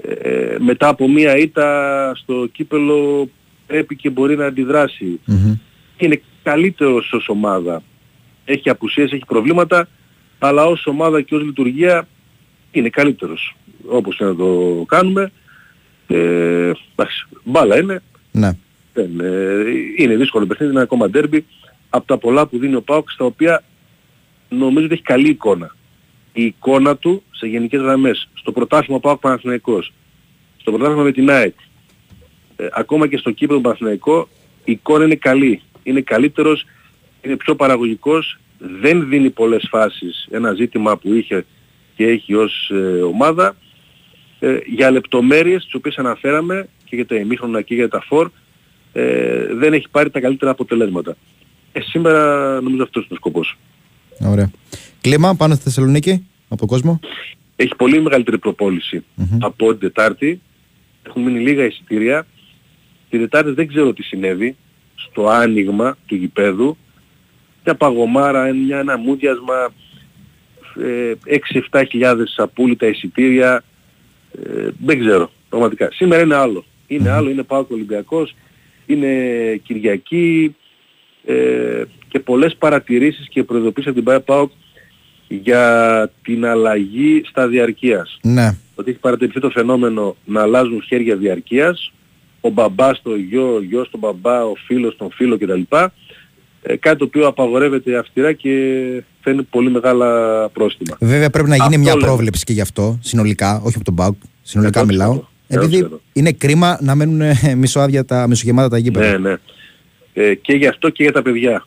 ε, 0.02 0.56
μετά 0.58 0.88
από 0.88 1.08
μία 1.08 1.36
ήττα 1.36 2.12
στο 2.16 2.48
κύπελο 2.52 3.30
πρέπει 3.66 3.96
και 3.96 4.10
μπορεί 4.10 4.36
να 4.36 4.46
αντιδράσει. 4.46 5.20
Μμμ. 5.24 5.54
Είναι 5.96 6.20
καλύτερος 6.42 7.12
ως 7.12 7.28
ομάδα. 7.28 7.82
Έχει 8.44 8.70
απουσίες, 8.70 9.12
έχει 9.12 9.24
προβλήματα, 9.26 9.88
αλλά 10.38 10.64
ως 10.64 10.86
ομάδα 10.86 11.22
και 11.22 11.34
ως 11.34 11.42
λειτουργία 11.42 12.08
είναι 12.70 12.88
καλύτερος. 12.88 13.56
Όπως 13.86 14.16
και 14.16 14.24
να 14.24 14.34
το 14.34 14.84
κάνουμε. 14.88 15.32
Ε, 16.06 16.72
εντάξει, 16.94 17.26
μπάλα 17.44 17.78
είναι. 17.78 18.02
Ναι. 18.32 18.56
Δεν, 18.92 19.20
ε, 19.20 19.64
είναι 19.96 20.16
δύσκολο 20.16 20.46
παιχνίδι, 20.46 20.72
είναι 20.72 20.82
ακόμα 20.82 21.10
ντέρμπι. 21.10 21.46
Από 21.90 22.06
τα 22.06 22.18
πολλά 22.18 22.46
που 22.46 22.58
δίνει 22.58 22.74
ο 22.74 22.82
Πάουκ, 22.82 23.10
στα 23.10 23.24
οποία 23.24 23.62
νομίζω 24.48 24.84
ότι 24.84 24.94
έχει 24.94 25.02
καλή 25.02 25.28
εικόνα. 25.28 25.76
Η 26.32 26.44
εικόνα 26.44 26.96
του 26.96 27.22
σε 27.30 27.46
γενικές 27.46 27.80
γραμμές, 27.80 28.28
στο 28.34 28.52
πρωτάθλημα 28.52 29.00
Πάουκ 29.00 29.20
Παναθηναϊκός, 29.20 29.92
στο 30.56 30.70
πρωτάθλημα 30.70 31.02
με 31.02 31.12
την 31.12 31.30
ΑΕΚ, 31.30 31.54
ε, 32.56 32.66
ακόμα 32.72 33.06
και 33.06 33.16
στο 33.16 33.30
κύπρο 33.30 33.60
Παναθηναϊκό, 33.60 34.28
η 34.64 34.72
εικόνα 34.72 35.04
είναι 35.04 35.14
καλή. 35.14 35.62
Είναι 35.88 36.00
καλύτερος, 36.00 36.64
είναι 37.22 37.36
πιο 37.36 37.54
παραγωγικός, 37.54 38.38
δεν 38.80 39.08
δίνει 39.08 39.30
πολλές 39.30 39.66
φάσεις 39.70 40.26
ένα 40.30 40.52
ζήτημα 40.52 40.96
που 40.96 41.14
είχε 41.14 41.44
και 41.96 42.06
έχει 42.06 42.34
ως 42.34 42.70
ε, 42.70 43.00
ομάδα. 43.00 43.56
Ε, 44.40 44.58
για 44.66 44.90
λεπτομέρειες 44.90 45.64
τις 45.64 45.74
οποίες 45.74 45.96
αναφέραμε 45.96 46.68
και 46.84 46.96
για 46.96 47.06
τα 47.06 47.14
εμίχρονα 47.14 47.62
και 47.62 47.74
για 47.74 47.88
τα 47.88 48.00
φορ 48.00 48.30
ε, 48.92 49.54
δεν 49.54 49.72
έχει 49.72 49.86
πάρει 49.90 50.10
τα 50.10 50.20
καλύτερα 50.20 50.50
αποτελέσματα. 50.50 51.16
Ε, 51.72 51.80
σήμερα 51.80 52.60
νομίζω 52.60 52.82
αυτός 52.82 53.02
είναι 53.04 53.12
ο 53.12 53.16
σκοπός. 53.16 53.58
Ωραία. 54.26 54.50
Κλίμα 55.00 55.34
πάνω 55.34 55.54
στη 55.54 55.62
Θεσσαλονίκη 55.64 56.26
από 56.48 56.56
τον 56.56 56.68
κόσμο. 56.68 57.00
Έχει 57.56 57.74
πολύ 57.76 58.02
μεγαλύτερη 58.02 58.38
προπόληση 58.38 59.04
από 59.40 59.68
την 59.70 59.78
Τετάρτη. 59.78 60.40
Έχουν 61.02 61.22
μείνει 61.22 61.40
λίγα 61.40 61.64
εισιτήρια. 61.64 62.26
Την 63.10 63.20
Τετάρτη 63.20 63.50
δεν 63.50 63.68
ξέρω 63.68 63.92
τι 63.92 64.02
συνέβη. 64.02 64.56
Στο 64.98 65.28
άνοιγμα 65.28 65.96
του 66.06 66.14
γηπέδου 66.14 66.76
μια 67.68 67.76
παγωμάρα, 67.76 68.52
μια, 68.52 68.78
ένα 68.78 68.96
μούδιασμα 68.96 69.72
ε, 70.82 71.12
6-7 71.70 71.82
χιλιάδες 71.88 72.34
απούλητα 72.38 72.86
εισιτήρια 72.86 73.64
ε, 74.42 74.68
δεν 74.84 74.98
ξέρω 74.98 75.30
πραγματικά. 75.48 75.88
Σήμερα 75.92 76.22
είναι 76.22 76.34
άλλο. 76.34 76.64
Είναι 76.86 77.10
άλλο, 77.10 77.30
είναι 77.30 77.42
Πάοκ 77.42 77.70
Ολυμπιακός, 77.70 78.34
είναι 78.86 79.06
Κυριακή 79.56 80.56
ε, 81.24 81.82
και 82.08 82.18
πολλές 82.18 82.56
παρατηρήσεις 82.56 83.28
και 83.28 83.44
προειδοποίησεις 83.44 83.92
από 83.92 84.02
την 84.02 84.24
ΠΑΟΚ 84.24 84.50
για 85.28 86.10
την 86.22 86.46
αλλαγή 86.46 87.22
στα 87.24 87.48
διαρκείας. 87.48 88.18
Ναι. 88.22 88.56
Ότι 88.74 88.90
έχει 88.90 88.98
παρατηρηθεί 88.98 89.40
το 89.40 89.50
φαινόμενο 89.50 90.16
να 90.24 90.42
αλλάζουν 90.42 90.82
χέρια 90.82 91.16
διαρκείας, 91.16 91.92
ο 92.40 92.48
μπαμπάς 92.50 92.96
στο 92.96 93.14
γιο, 93.16 93.54
ο 93.54 93.62
γιος 93.62 93.86
στον 93.86 94.00
μπαμπά, 94.00 94.44
ο 94.44 94.52
φίλος 94.66 94.92
στον 94.94 95.10
φίλο 95.12 95.38
κτλ. 95.38 95.60
Ε, 96.62 96.76
κάτι 96.76 96.98
το 96.98 97.04
οποίο 97.04 97.26
απαγορεύεται 97.26 97.96
αυστηρά 97.98 98.32
και 98.32 98.50
φαίνει 99.20 99.42
πολύ 99.42 99.70
μεγάλα 99.70 100.08
πρόστιμα. 100.48 100.96
Βέβαια 101.00 101.30
πρέπει 101.30 101.48
να 101.48 101.54
γίνει 101.54 101.66
Αυτό 101.68 101.78
μια 101.78 101.94
λέμε. 101.94 102.06
πρόβλεψη 102.06 102.44
και 102.44 102.52
γι' 102.52 102.60
αυτό, 102.60 102.98
συνολικά, 103.02 103.60
όχι 103.64 103.74
από 103.76 103.84
τον 103.84 103.94
Πάουκ, 103.94 104.14
συνολικά 104.42 104.78
Εγώ 104.78 104.88
μιλάω. 104.88 105.10
ξέρω. 105.10 105.28
Εγώ 105.48 105.60
Επειδή 105.64 105.76
ξέρω. 105.82 106.00
είναι 106.12 106.32
κρίμα 106.32 106.78
να 106.82 106.94
μένουν 106.94 107.20
ε, 107.20 107.34
μισοάδια 107.56 108.04
τα, 108.04 108.26
μισογεμάτα 108.28 108.68
τα 108.68 108.78
γήπεδα. 108.78 109.18
Ναι, 109.18 109.28
ναι. 109.28 109.36
Ε, 110.12 110.34
και 110.34 110.52
γι' 110.52 110.66
αυτό 110.66 110.88
και 110.90 111.02
για 111.02 111.12
τα 111.12 111.22
παιδιά. 111.22 111.66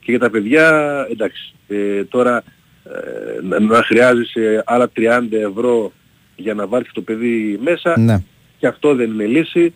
Και 0.00 0.10
για 0.10 0.18
τα 0.20 0.30
παιδιά, 0.30 0.70
εντάξει, 1.10 1.52
ε, 1.68 2.04
τώρα 2.04 2.36
ε, 2.84 3.46
να- 3.48 3.60
να 3.60 3.82
χρειάζεσαι 3.82 4.62
άλλα 4.66 4.90
30 4.96 5.36
ευρώ 5.50 5.92
για 6.36 6.54
να 6.54 6.66
βάλεις 6.66 6.88
το 6.92 7.00
παιδί 7.00 7.58
μέσα, 7.64 7.98
Ναι. 7.98 8.22
και 8.58 8.66
αυτό 8.66 8.94
δεν 8.94 9.10
είναι 9.10 9.24
λύση. 9.24 9.74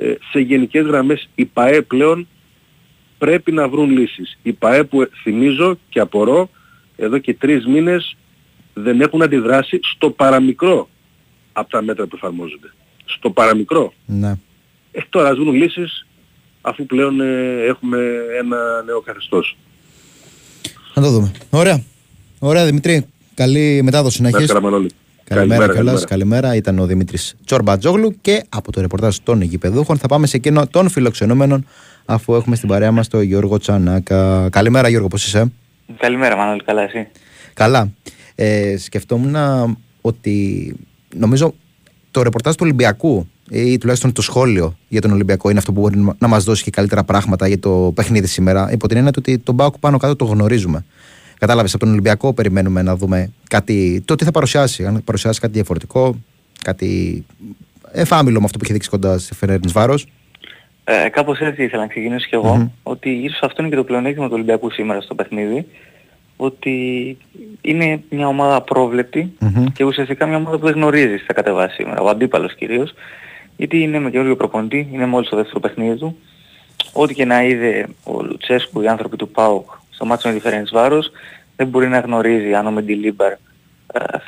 Ε, 0.00 0.14
σε 0.30 0.38
γενικές 0.40 0.84
γραμμές 0.86 1.28
οι 1.34 1.44
ΠαΕ 1.44 1.82
πλέον 1.82 2.28
πρέπει 3.18 3.52
να 3.52 3.68
βρουν 3.68 3.90
λύσεις. 3.90 4.38
Οι 4.42 4.52
ΠαΕ 4.52 4.84
που 4.84 5.02
ε, 5.02 5.08
θυμίζω 5.22 5.78
και 5.88 6.00
απορώ 6.00 6.50
εδώ 6.96 7.18
και 7.18 7.34
τρεις 7.34 7.66
μήνες 7.66 8.16
δεν 8.74 9.00
έχουν 9.00 9.22
αντιδράσει 9.22 9.80
στο 9.82 10.10
παραμικρό 10.10 10.88
από 11.52 11.70
τα 11.70 11.82
μέτρα 11.82 12.06
που 12.06 12.16
εφαρμόζονται. 12.16 12.72
Στο 13.04 13.30
παραμικρό. 13.30 13.92
ναι. 14.06 14.34
Ε, 14.92 15.00
τώρα 15.08 15.28
ας 15.28 15.36
βρουν 15.36 15.54
λύσεις 15.54 16.06
αφού 16.60 16.86
πλέον 16.86 17.20
ε, 17.20 17.62
έχουμε 17.66 17.98
ένα 18.38 18.82
νέο 18.86 19.00
καθεστώς. 19.00 19.56
Να 20.94 21.02
το 21.02 21.10
δούμε. 21.10 21.32
Ωραία. 21.50 21.84
Ωραία 22.38 22.64
Δημητρή. 22.64 23.06
Καλή 23.34 23.80
μετάδοση 23.82 24.22
να 24.22 24.30
Να 24.30 24.38
έχεις. 24.38 24.52
Είστε 25.28 25.34
καλά, 25.34 25.46
Μανώλη. 25.46 25.58
Καλημέρα, 25.58 25.66
Καλημέρα, 25.66 25.72
κιόλας. 25.72 26.04
καλημέρα. 26.04 26.40
Καλημέρα. 26.40 26.54
Ήταν 26.56 26.78
ο 26.78 26.86
Δημήτρης 26.86 27.34
Τσορμπατζόγλου 27.44 28.16
και 28.20 28.44
από 28.48 28.72
το 28.72 28.80
ρεπορτάζ 28.80 29.16
των 29.22 29.40
γηπεδούχων 29.40 29.98
θα 29.98 30.06
πάμε 30.08 30.26
σε 30.26 30.36
εκείνο 30.36 30.66
των 30.66 30.88
φιλοξενούμενων 30.88 31.66
αφού 32.04 32.34
έχουμε 32.34 32.56
στην 32.56 32.68
παρέα 32.68 32.92
μας 32.92 33.08
τον 33.08 33.22
Γιώργο 33.22 33.58
Τσανάκα. 33.58 34.48
Καλημέρα, 34.48 34.88
Γιώργο, 34.88 35.08
πώς 35.08 35.26
είσαι; 35.26 35.52
Καλημέρα 35.98 36.36
Μανώλη, 36.36 36.62
καλά 36.64 36.82
εσύ; 36.82 37.06
Καλά. 37.54 37.90
Ε, 38.34 38.76
σκεφτόμουν 38.78 39.36
ότι 40.00 40.76
νομίζω 41.16 41.54
το 42.10 42.22
ρεπορτάζ 42.22 42.52
του 42.54 42.60
Ολυμπιακού 42.64 43.26
ή 43.50 43.78
τουλάχιστον 43.78 44.12
το 44.12 44.22
σχόλιο 44.22 44.76
για 44.88 45.00
τον 45.00 45.12
Ολυμπιακό 45.12 45.50
είναι 45.50 45.58
αυτό 45.58 45.72
που 45.72 45.80
μπορεί 45.80 46.14
να 46.18 46.28
μας 46.28 46.44
δώσει 46.44 46.62
και 46.62 46.70
καλύτερα 46.70 47.04
πράγματα 47.04 47.48
για 47.48 47.58
το 47.58 47.92
παιχνίδι 47.94 48.26
σήμερα. 48.26 48.72
Υπό 48.72 48.88
την 48.88 48.96
έννοια 48.96 49.12
του 49.12 49.22
ότι 49.26 49.38
τον 49.38 49.54
Μπάουκ 49.54 49.78
πάνω 49.78 49.98
κάτω 49.98 50.16
το 50.16 50.24
γνωρίζουμε. 50.24 50.84
Κατάλαβες, 51.38 51.74
από 51.74 51.84
τον 51.84 51.92
Ολυμπιακό 51.92 52.32
περιμένουμε 52.32 52.82
να 52.82 52.96
δούμε 52.96 53.32
κάτι, 53.48 54.02
το 54.04 54.14
τι 54.14 54.24
θα 54.24 54.30
παρουσιάσει. 54.30 54.86
Αν 54.86 55.02
παρουσιάσει 55.04 55.40
κάτι 55.40 55.52
διαφορετικό, 55.52 56.16
κάτι 56.62 57.24
εφάμιλο 57.92 58.38
με 58.38 58.44
αυτό 58.44 58.58
που 58.58 58.64
είχε 58.64 58.72
δείξει 58.72 58.88
κοντά 58.88 59.18
στη 59.18 59.34
Φενέρνη 59.34 59.72
Βάρος. 59.72 60.06
Ε, 60.84 61.08
κάπως 61.08 61.38
έτσι 61.38 61.62
ήθελα 61.62 61.82
να 61.82 61.88
ξεκινήσω 61.88 62.28
κι 62.28 62.34
εγώ, 62.34 62.72
ότι 62.82 63.10
ίσως 63.10 63.40
αυτό 63.42 63.62
είναι 63.62 63.70
και 63.70 63.76
το 63.76 63.84
πλεονέκτημα 63.84 64.26
του 64.26 64.32
Ολυμπιακού 64.34 64.70
σήμερα 64.70 65.00
στο 65.00 65.14
παιχνίδι, 65.14 65.66
ότι 66.36 67.16
είναι 67.60 68.02
μια 68.10 68.26
ομάδα 68.26 68.54
απρόβλεπτη 68.54 69.32
και 69.72 69.84
ουσιαστικά 69.84 70.26
μια 70.26 70.36
ομάδα 70.36 70.58
που 70.58 70.64
δεν 70.64 70.74
γνωρίζει 70.74 71.16
τι 71.16 71.24
θα 71.24 71.32
κατεβάσει 71.32 71.74
σήμερα, 71.74 72.00
ο 72.00 72.08
αντίπαλος 72.08 72.54
κυρίως, 72.54 72.94
γιατί 73.56 73.78
είναι 73.78 73.98
με 73.98 74.10
καινούργιο 74.10 74.36
προπονητή, 74.36 74.88
είναι 74.92 75.06
μόλις 75.06 75.28
το 75.28 75.36
δεύτερο 75.36 75.60
παιχνίδι 75.60 75.98
του. 75.98 76.16
Ό,τι 76.92 77.14
και 77.14 77.24
να 77.24 77.44
είδε 77.44 77.86
ο 78.04 78.22
Λουτσέσκου, 78.22 78.80
οι 78.80 78.88
άνθρωποι 78.88 79.16
του 79.16 79.28
ΠΑΟΚ 79.28 79.70
στο 79.98 80.06
μάτσο 80.06 80.28
με 80.28 80.34
τη 80.34 80.40
Φερένης 80.40 80.70
Βάρος, 80.70 81.10
δεν 81.56 81.66
μπορεί 81.66 81.88
να 81.88 81.98
γνωρίζει 81.98 82.54
αν 82.54 82.66
ο 82.66 82.70
Μεντιλίμπαρ 82.70 83.32
ε, 83.32 83.38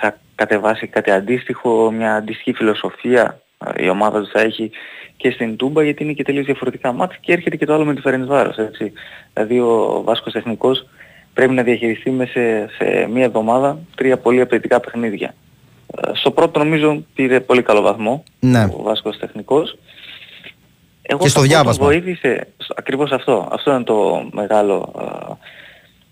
θα 0.00 0.18
κατεβάσει 0.35 0.87
κάτι 0.87 1.11
αντίστοιχο, 1.11 1.90
μια 1.90 2.14
αντίστοιχη 2.14 2.52
φιλοσοφία 2.52 3.40
ε, 3.74 3.85
η 3.85 3.88
ομάδα 3.88 4.20
του 4.20 4.28
θα 4.33 4.40
έχει 4.40 4.70
και 5.16 5.30
στην 5.30 5.56
Τούμπα 5.56 5.83
γιατί 5.83 6.02
είναι 6.02 6.12
και 6.12 6.22
τελείως 6.22 6.44
διαφορετικά 6.44 6.92
μάτια 6.92 7.18
και 7.20 7.33
έρχεται 7.33 7.56
και 7.56 7.66
το 7.66 7.74
άλλο 7.74 7.85
με 7.85 7.94
τη 7.94 8.00
Φερένης 8.00 8.26
Βάρος 8.26 8.56
έτσι. 8.56 8.92
Δηλαδή 9.33 9.61
ο 9.61 10.02
Βάσκος 10.04 10.33
τεχνικός 10.33 10.87
πρέπει 11.35 11.52
να 11.52 11.62
διαχειριστεί 11.62 12.11
μέσα 12.11 12.33
σε, 12.33 12.68
σε 12.78 13.06
μία 13.12 13.24
εβδομάδα 13.24 13.78
τρία 13.96 14.16
πολύ 14.18 14.40
απαιτητικά 14.40 14.80
παιχνίδια. 14.80 15.35
Ε, 15.96 16.11
Στο 16.14 16.30
πρώτο 16.30 16.59
νομίζω 16.59 17.04
πήρε 17.14 17.40
πολύ 17.40 17.62
καλό 17.62 17.80
βαθμό 17.80 18.24
Ναι. 18.40 18.64
ο 18.64 18.83
Βάσκος 18.83 19.18
τεχνικός. 19.18 19.78
Εγώ 21.02 21.18
Και 21.22 21.28
στο 21.28 21.40
θα 21.40 21.46
πω 21.46 21.52
τον 21.52 21.59
διάβασμα. 21.62 21.87
βοήθησε 21.87 22.46
στο- 22.56 22.74
ακριβώς 22.78 23.11
αυτό. 23.12 23.48
Αυτό 23.52 23.70
είναι 23.74 23.83
το 23.83 24.28
μεγάλο 24.33 24.92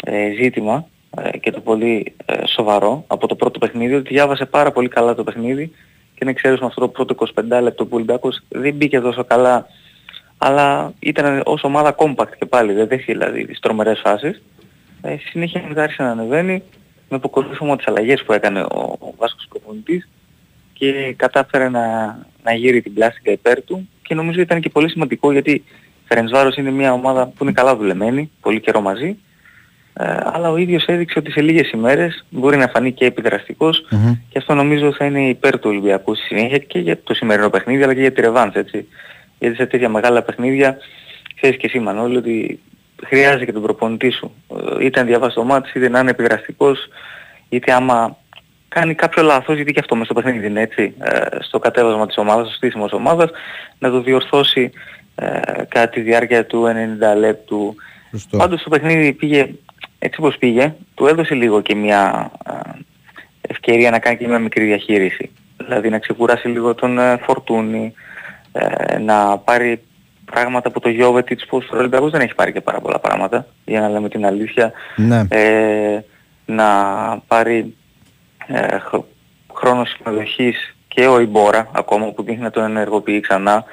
ε, 0.04 0.24
ε, 0.24 0.34
ζήτημα 0.42 0.88
ε, 1.22 1.38
και 1.38 1.50
το 1.50 1.60
πολύ 1.60 2.14
ε, 2.24 2.46
σοβαρό 2.46 3.04
από 3.06 3.26
το 3.26 3.34
πρώτο 3.34 3.58
παιχνίδι 3.58 3.94
ότι 3.94 4.12
διάβασε 4.12 4.44
πάρα 4.44 4.70
πολύ 4.70 4.88
καλά 4.88 5.14
το 5.14 5.24
παιχνίδι 5.24 5.72
και 6.14 6.24
να 6.24 6.32
ξέρεις 6.32 6.60
με 6.60 6.66
αυτό 6.66 6.80
το 6.80 6.88
πρώτο 6.88 7.14
25 7.34 7.62
λεπτό 7.62 7.84
που 7.84 7.90
ο 7.92 7.96
Ολυμπιακός 7.96 8.40
δεν 8.48 8.74
μπήκε 8.74 9.00
τόσο 9.00 9.24
καλά 9.24 9.66
αλλά 10.38 10.92
ήταν 10.98 11.42
ως 11.44 11.64
ομάδα 11.64 11.94
compact 11.98 12.36
και 12.38 12.46
πάλι, 12.46 12.72
δεν 12.72 12.86
δέχει 12.86 13.12
δηλαδή 13.12 13.46
τις 13.46 13.60
τρομερές 13.60 14.00
φάσεις. 14.00 14.42
Ε, 15.02 15.16
στη 15.16 15.28
συνέχεια 15.28 15.64
μετά 15.68 15.82
άρχισε 15.82 16.02
να 16.02 16.10
ανεβαίνει 16.10 16.62
με 17.08 17.16
αποκολούθημα 17.16 17.76
τις 17.76 17.86
αλλαγές 17.86 18.22
που 18.22 18.32
έκανε 18.32 18.60
ο, 18.60 18.96
ο 18.98 19.14
Βάσκος 19.16 19.46
προπονητής 19.48 20.08
και 20.72 21.14
κατάφερε 21.16 21.68
να, 21.68 22.18
να 22.42 22.54
γύρει 22.54 22.82
την 22.82 22.94
πλάστικα 22.94 23.30
υπέρ 23.30 23.62
του 23.64 23.88
και 24.02 24.14
νομίζω 24.14 24.40
ήταν 24.40 24.60
και 24.60 24.68
πολύ 24.68 24.90
σημαντικό 24.90 25.32
γιατί 25.32 25.50
η 25.50 25.64
Φερενσβάρος 26.04 26.56
είναι 26.56 26.70
μια 26.70 26.92
ομάδα 26.92 27.26
που 27.26 27.44
είναι 27.44 27.52
καλά 27.52 27.76
δουλεμένη, 27.76 28.30
πολύ 28.40 28.60
καιρό 28.60 28.80
μαζί 28.80 29.16
ε, 30.00 30.16
αλλά 30.32 30.50
ο 30.50 30.56
ίδιος 30.56 30.84
έδειξε 30.84 31.18
ότι 31.18 31.30
σε 31.30 31.40
λίγες 31.40 31.70
ημέρες 31.70 32.24
μπορεί 32.30 32.56
να 32.56 32.68
φανεί 32.68 32.92
και 32.92 33.04
επιδραστικός 33.04 33.84
και 34.28 34.38
αυτό 34.38 34.54
νομίζω 34.54 34.92
θα 34.92 35.04
είναι 35.04 35.28
υπέρ 35.28 35.58
του 35.58 35.70
Ολυμπιακού 35.70 36.14
στη 36.14 36.24
συνέχεια 36.24 36.58
και 36.58 36.78
για 36.78 37.02
το 37.02 37.14
σημερινό 37.14 37.50
παιχνίδι 37.50 37.82
αλλά 37.82 37.94
και 37.94 38.00
για 38.00 38.12
τη 38.12 38.20
ρεβάνς 38.20 38.54
έτσι. 38.54 38.88
Γιατί 39.38 39.56
σε 39.56 39.66
τέτοια 39.66 39.88
μεγάλα 39.88 40.22
παιχνίδια 40.22 40.76
ξέρεις 41.34 41.56
και 41.56 41.66
εσύ 41.66 41.78
Μανώλη 41.78 42.16
ότι 42.16 42.60
χρειάζεται 43.06 43.44
και 43.44 43.52
τον 43.52 43.62
προπονητή 43.62 44.10
σου. 44.10 44.34
Ε, 44.78 44.84
Είτε 44.84 45.00
να 45.00 45.06
διαβάσεις 45.06 45.34
το 45.34 45.44
μάτι, 45.44 45.70
είτε 45.74 45.88
να 45.88 45.98
είναι 45.98 46.10
επιδραστικός, 46.10 46.88
είτε 47.48 47.72
άμα 47.72 48.16
κάνει 48.68 48.94
κάποιο 48.94 49.22
λάθος, 49.22 49.56
γιατί 49.56 49.72
και 49.72 49.80
αυτό 49.80 49.94
μέσα 49.94 50.12
στο 50.12 50.20
παιχνίδι 50.20 50.46
είναι 50.46 50.60
έτσι, 50.60 50.94
ε, 50.98 51.36
στο 51.40 51.58
κατέβασμα 51.58 52.06
της 52.06 52.16
ομάδας, 52.18 52.46
στο 52.46 52.56
στήσιμο 52.56 52.84
της 52.84 52.92
ομάδας, 52.92 53.30
να 53.78 53.90
το 53.90 54.00
διορθώσει 54.00 54.70
ε, 55.14 55.40
κατά 55.68 55.88
τη 55.88 56.00
διάρκεια 56.00 56.46
του 56.46 56.66
90 57.12 57.16
λεπτού. 57.18 57.74
Σωστό. 58.10 58.36
Πάντως 58.36 58.62
το 58.62 58.70
παιχνίδι 58.70 59.12
πήγε 59.12 59.48
έτσι 59.98 60.20
όπως 60.20 60.38
πήγε, 60.38 60.74
του 60.94 61.06
έδωσε 61.06 61.34
λίγο 61.34 61.60
και 61.60 61.74
μια 61.74 62.30
ε, 62.46 62.52
ευκαιρία 63.40 63.90
να 63.90 63.98
κάνει 63.98 64.16
και 64.16 64.28
μια 64.28 64.38
μικρή 64.38 64.64
διαχείριση. 64.64 65.30
Δηλαδή 65.56 65.88
να 65.88 65.98
ξεκουράσει 65.98 66.48
λίγο 66.48 66.74
τον 66.74 66.98
ε, 66.98 67.16
Φορτούνη, 67.16 67.92
ε, 68.52 68.98
να 68.98 69.38
πάρει 69.38 69.82
πράγματα 70.24 70.68
από 70.68 70.80
το 70.80 70.88
Γιώβετιτς 70.88 71.46
που 71.46 71.62
ο 71.72 71.76
Ολυμπιακός 71.76 72.10
δεν 72.10 72.20
έχει 72.20 72.34
πάρει 72.34 72.52
και 72.52 72.60
πάρα 72.60 72.80
πολλά 72.80 72.98
πράγματα, 72.98 73.46
για 73.64 73.80
να 73.80 73.88
λέμε 73.88 74.08
την 74.08 74.26
αλήθεια. 74.26 74.72
Ναι. 74.96 75.22
Ε, 75.28 76.00
να 76.44 76.68
πάρει 77.26 77.74
ε, 78.46 78.78
χ- 78.78 79.04
χρόνος 79.54 79.88
συμμετοχής 79.90 80.76
και 80.88 81.06
ο 81.06 81.20
Ιμπόρα 81.20 81.68
ακόμα 81.72 82.12
που 82.12 82.22
δείχνει 82.22 82.42
να 82.42 82.50
τον 82.50 82.64
ενεργοποιεί 82.64 83.20
ξανά 83.20 83.64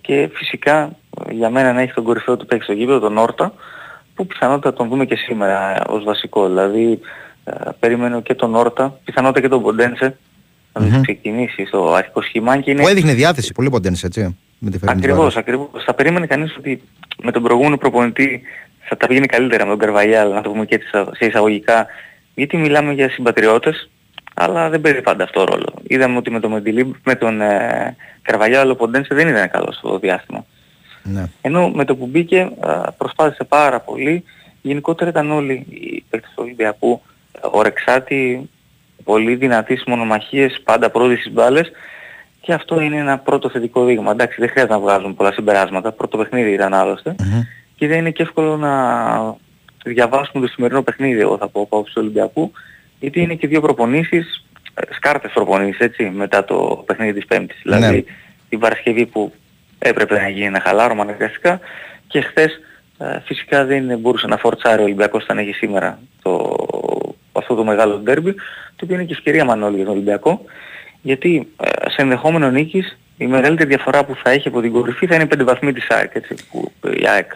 και 0.00 0.30
φυσικά 0.32 0.90
ε, 1.28 1.32
για 1.32 1.50
μένα 1.50 1.72
να 1.72 1.80
έχει 1.80 1.92
τον 1.92 2.04
κορυφαίο 2.04 2.36
του 2.36 2.46
παίκτη 2.46 2.64
στο 2.64 2.72
γήπεδο, 2.72 2.98
τον 2.98 3.18
Όρτα 3.18 3.52
που 4.18 4.26
πιθανότατα 4.26 4.76
τον 4.76 4.88
δούμε 4.88 5.04
και 5.04 5.16
σήμερα 5.16 5.76
ε, 5.76 5.82
ως 5.86 6.04
βασικό. 6.04 6.46
Δηλαδή 6.46 7.00
ε, 7.44 7.52
περιμένω 7.78 8.20
και 8.22 8.34
τον 8.34 8.54
Όρτα, 8.54 8.98
πιθανότατα 9.04 9.40
και 9.40 9.48
τον 9.48 9.62
Ποντένσε 9.62 10.16
να 10.72 10.98
mm 10.98 11.02
ξεκινήσει 11.02 11.66
στο 11.66 11.92
αρχικό 11.92 12.22
σχήμα 12.22 12.60
και 12.60 12.70
είναι... 12.70 12.82
Που 12.82 12.88
έδειχνε 12.88 13.12
διάθεση 13.12 13.52
πολύ 13.52 13.70
ποντένse, 13.72 14.04
έτσι. 14.04 14.36
Με 14.58 14.70
τη 14.70 14.78
Φερνάνδη 14.78 15.02
Ακριβώς, 15.02 15.18
Βάρος. 15.18 15.36
ακριβώς. 15.36 15.84
Θα 15.84 15.94
περίμενε 15.94 16.26
κανείς 16.26 16.56
ότι 16.56 16.82
με 17.22 17.32
τον 17.32 17.42
προηγούμενο 17.42 17.76
προπονητή 17.76 18.42
θα 18.78 18.96
τα 18.96 19.06
πήγαινε 19.06 19.26
καλύτερα 19.26 19.64
με 19.64 19.70
τον 19.70 19.78
Καρβαγιάλ, 19.78 20.32
να 20.32 20.42
το 20.42 20.50
πούμε 20.50 20.64
και 20.64 20.74
έτσι 20.74 20.88
σε 21.12 21.26
εισαγωγικά, 21.26 21.86
γιατί 22.34 22.56
μιλάμε 22.56 22.92
για 22.92 23.08
συμπατριώτες, 23.08 23.90
αλλά 24.34 24.68
δεν 24.68 24.80
παίζει 24.80 25.00
πάντα 25.00 25.24
αυτό 25.24 25.44
ρόλο. 25.44 25.74
Είδαμε 25.82 26.16
ότι 26.16 26.30
με 26.30 26.40
τον, 26.40 26.50
Μεντιλίμπ, 26.50 26.94
με 27.04 27.14
τον 27.14 27.40
ε, 27.40 27.96
Καρβαγιάλ 28.22 28.70
ο 28.70 28.74
Ποντένσε 28.74 29.14
δεν 29.14 29.28
ήταν 29.28 29.50
καλός 29.50 29.76
στο 29.76 29.98
διάστημα. 29.98 30.44
Ναι. 31.12 31.24
Ενώ 31.40 31.68
με 31.68 31.84
το 31.84 31.96
που 31.96 32.06
μπήκε 32.06 32.50
α, 32.60 32.92
προσπάθησε 32.92 33.44
πάρα 33.44 33.80
πολύ. 33.80 34.24
Γενικότερα 34.62 35.10
ήταν 35.10 35.30
όλοι 35.30 35.52
οι 35.52 36.04
παίκτες 36.10 36.30
του 36.34 36.42
Ολυμπιακού 36.44 37.02
ε, 37.32 37.38
ορεξάτοι, 37.50 38.48
πολύ 39.04 39.34
δυνατοί 39.34 39.72
στις 39.72 39.86
μονομαχίες, 39.86 40.60
πάντα 40.64 40.90
πρώτοι 40.90 41.16
στις 41.16 41.32
μπάλες 41.32 41.70
Και 42.40 42.52
αυτό 42.52 42.80
είναι 42.80 42.96
ένα 42.96 43.18
πρώτο 43.18 43.50
θετικό 43.50 43.84
δείγμα. 43.84 44.10
Εντάξει, 44.10 44.40
δεν 44.40 44.48
χρειάζεται 44.48 44.74
να 44.74 44.80
βγάζουμε 44.80 45.12
πολλά 45.12 45.32
συμπεράσματα. 45.32 45.92
Πρώτο 45.92 46.16
παιχνίδι 46.16 46.52
ήταν 46.52 46.74
άλλωστε. 46.74 47.14
Και 47.76 47.86
δεν 47.86 47.98
είναι 47.98 48.10
και 48.10 48.22
εύκολο 48.22 48.56
να 48.56 48.72
διαβάσουμε 49.84 50.46
το 50.46 50.52
σημερινό 50.52 50.82
παιχνίδι, 50.82 51.20
εγώ 51.20 51.36
θα 51.38 51.48
πω, 51.48 51.60
από 51.60 51.82
του 51.82 51.92
Ολυμπιακού, 51.94 52.52
γιατί 53.00 53.20
είναι 53.20 53.34
και 53.34 53.46
δύο 53.46 53.60
προπονήσεις, 53.60 54.44
ε, 54.74 54.94
σκάρτες 54.94 55.30
προπονήσεις, 55.34 55.80
έτσι, 55.80 56.04
μετά 56.04 56.44
το 56.44 56.82
παιχνίδι 56.86 57.12
της 57.12 57.26
Πέμπτης. 57.26 57.60
Ναι. 57.64 57.76
Δηλαδή, 57.76 58.04
την 58.48 58.58
Παρασκευή 58.58 59.06
που 59.06 59.32
έπρεπε 59.78 60.20
να 60.20 60.28
γίνει 60.28 60.46
ένα 60.46 60.60
χαλάρωμα 60.60 61.02
αναγκαστικά 61.02 61.60
και 62.06 62.20
χθες 62.20 62.60
ε, 62.98 63.20
φυσικά 63.24 63.64
δεν 63.64 63.98
μπορούσε 63.98 64.26
να 64.26 64.36
φορτσάρει 64.36 64.80
ο 64.80 64.84
Ολυμπιακός 64.84 65.22
όταν 65.22 65.38
έχει 65.38 65.52
σήμερα 65.52 65.98
το, 66.22 66.56
αυτό 67.32 67.54
το 67.54 67.64
μεγάλο 67.64 67.96
ντέρμπι, 67.96 68.34
το 68.76 68.84
οποίο 68.84 68.94
είναι 68.94 69.04
και 69.04 69.12
ευκαιρία 69.12 69.44
Μανώλη 69.44 69.76
για 69.76 69.84
τον 69.84 69.94
Ολυμπιακό, 69.94 70.44
γιατί 71.02 71.48
ε, 71.62 71.90
σε 71.90 72.02
ενδεχόμενο 72.02 72.50
νίκης 72.50 72.98
η 73.16 73.26
μεγαλύτερη 73.26 73.68
διαφορά 73.68 74.04
που 74.04 74.14
θα 74.22 74.30
έχει 74.30 74.48
από 74.48 74.60
την 74.60 74.72
κορυφή 74.72 75.06
θα 75.06 75.14
είναι 75.14 75.26
πέντε 75.26 75.44
βαθμοί 75.44 75.72
της 75.72 75.86
ΑΕΚ, 75.88 76.10
έτσι, 76.14 76.34
που 76.50 76.72
η 76.82 77.06
ΑΕΚ 77.08 77.30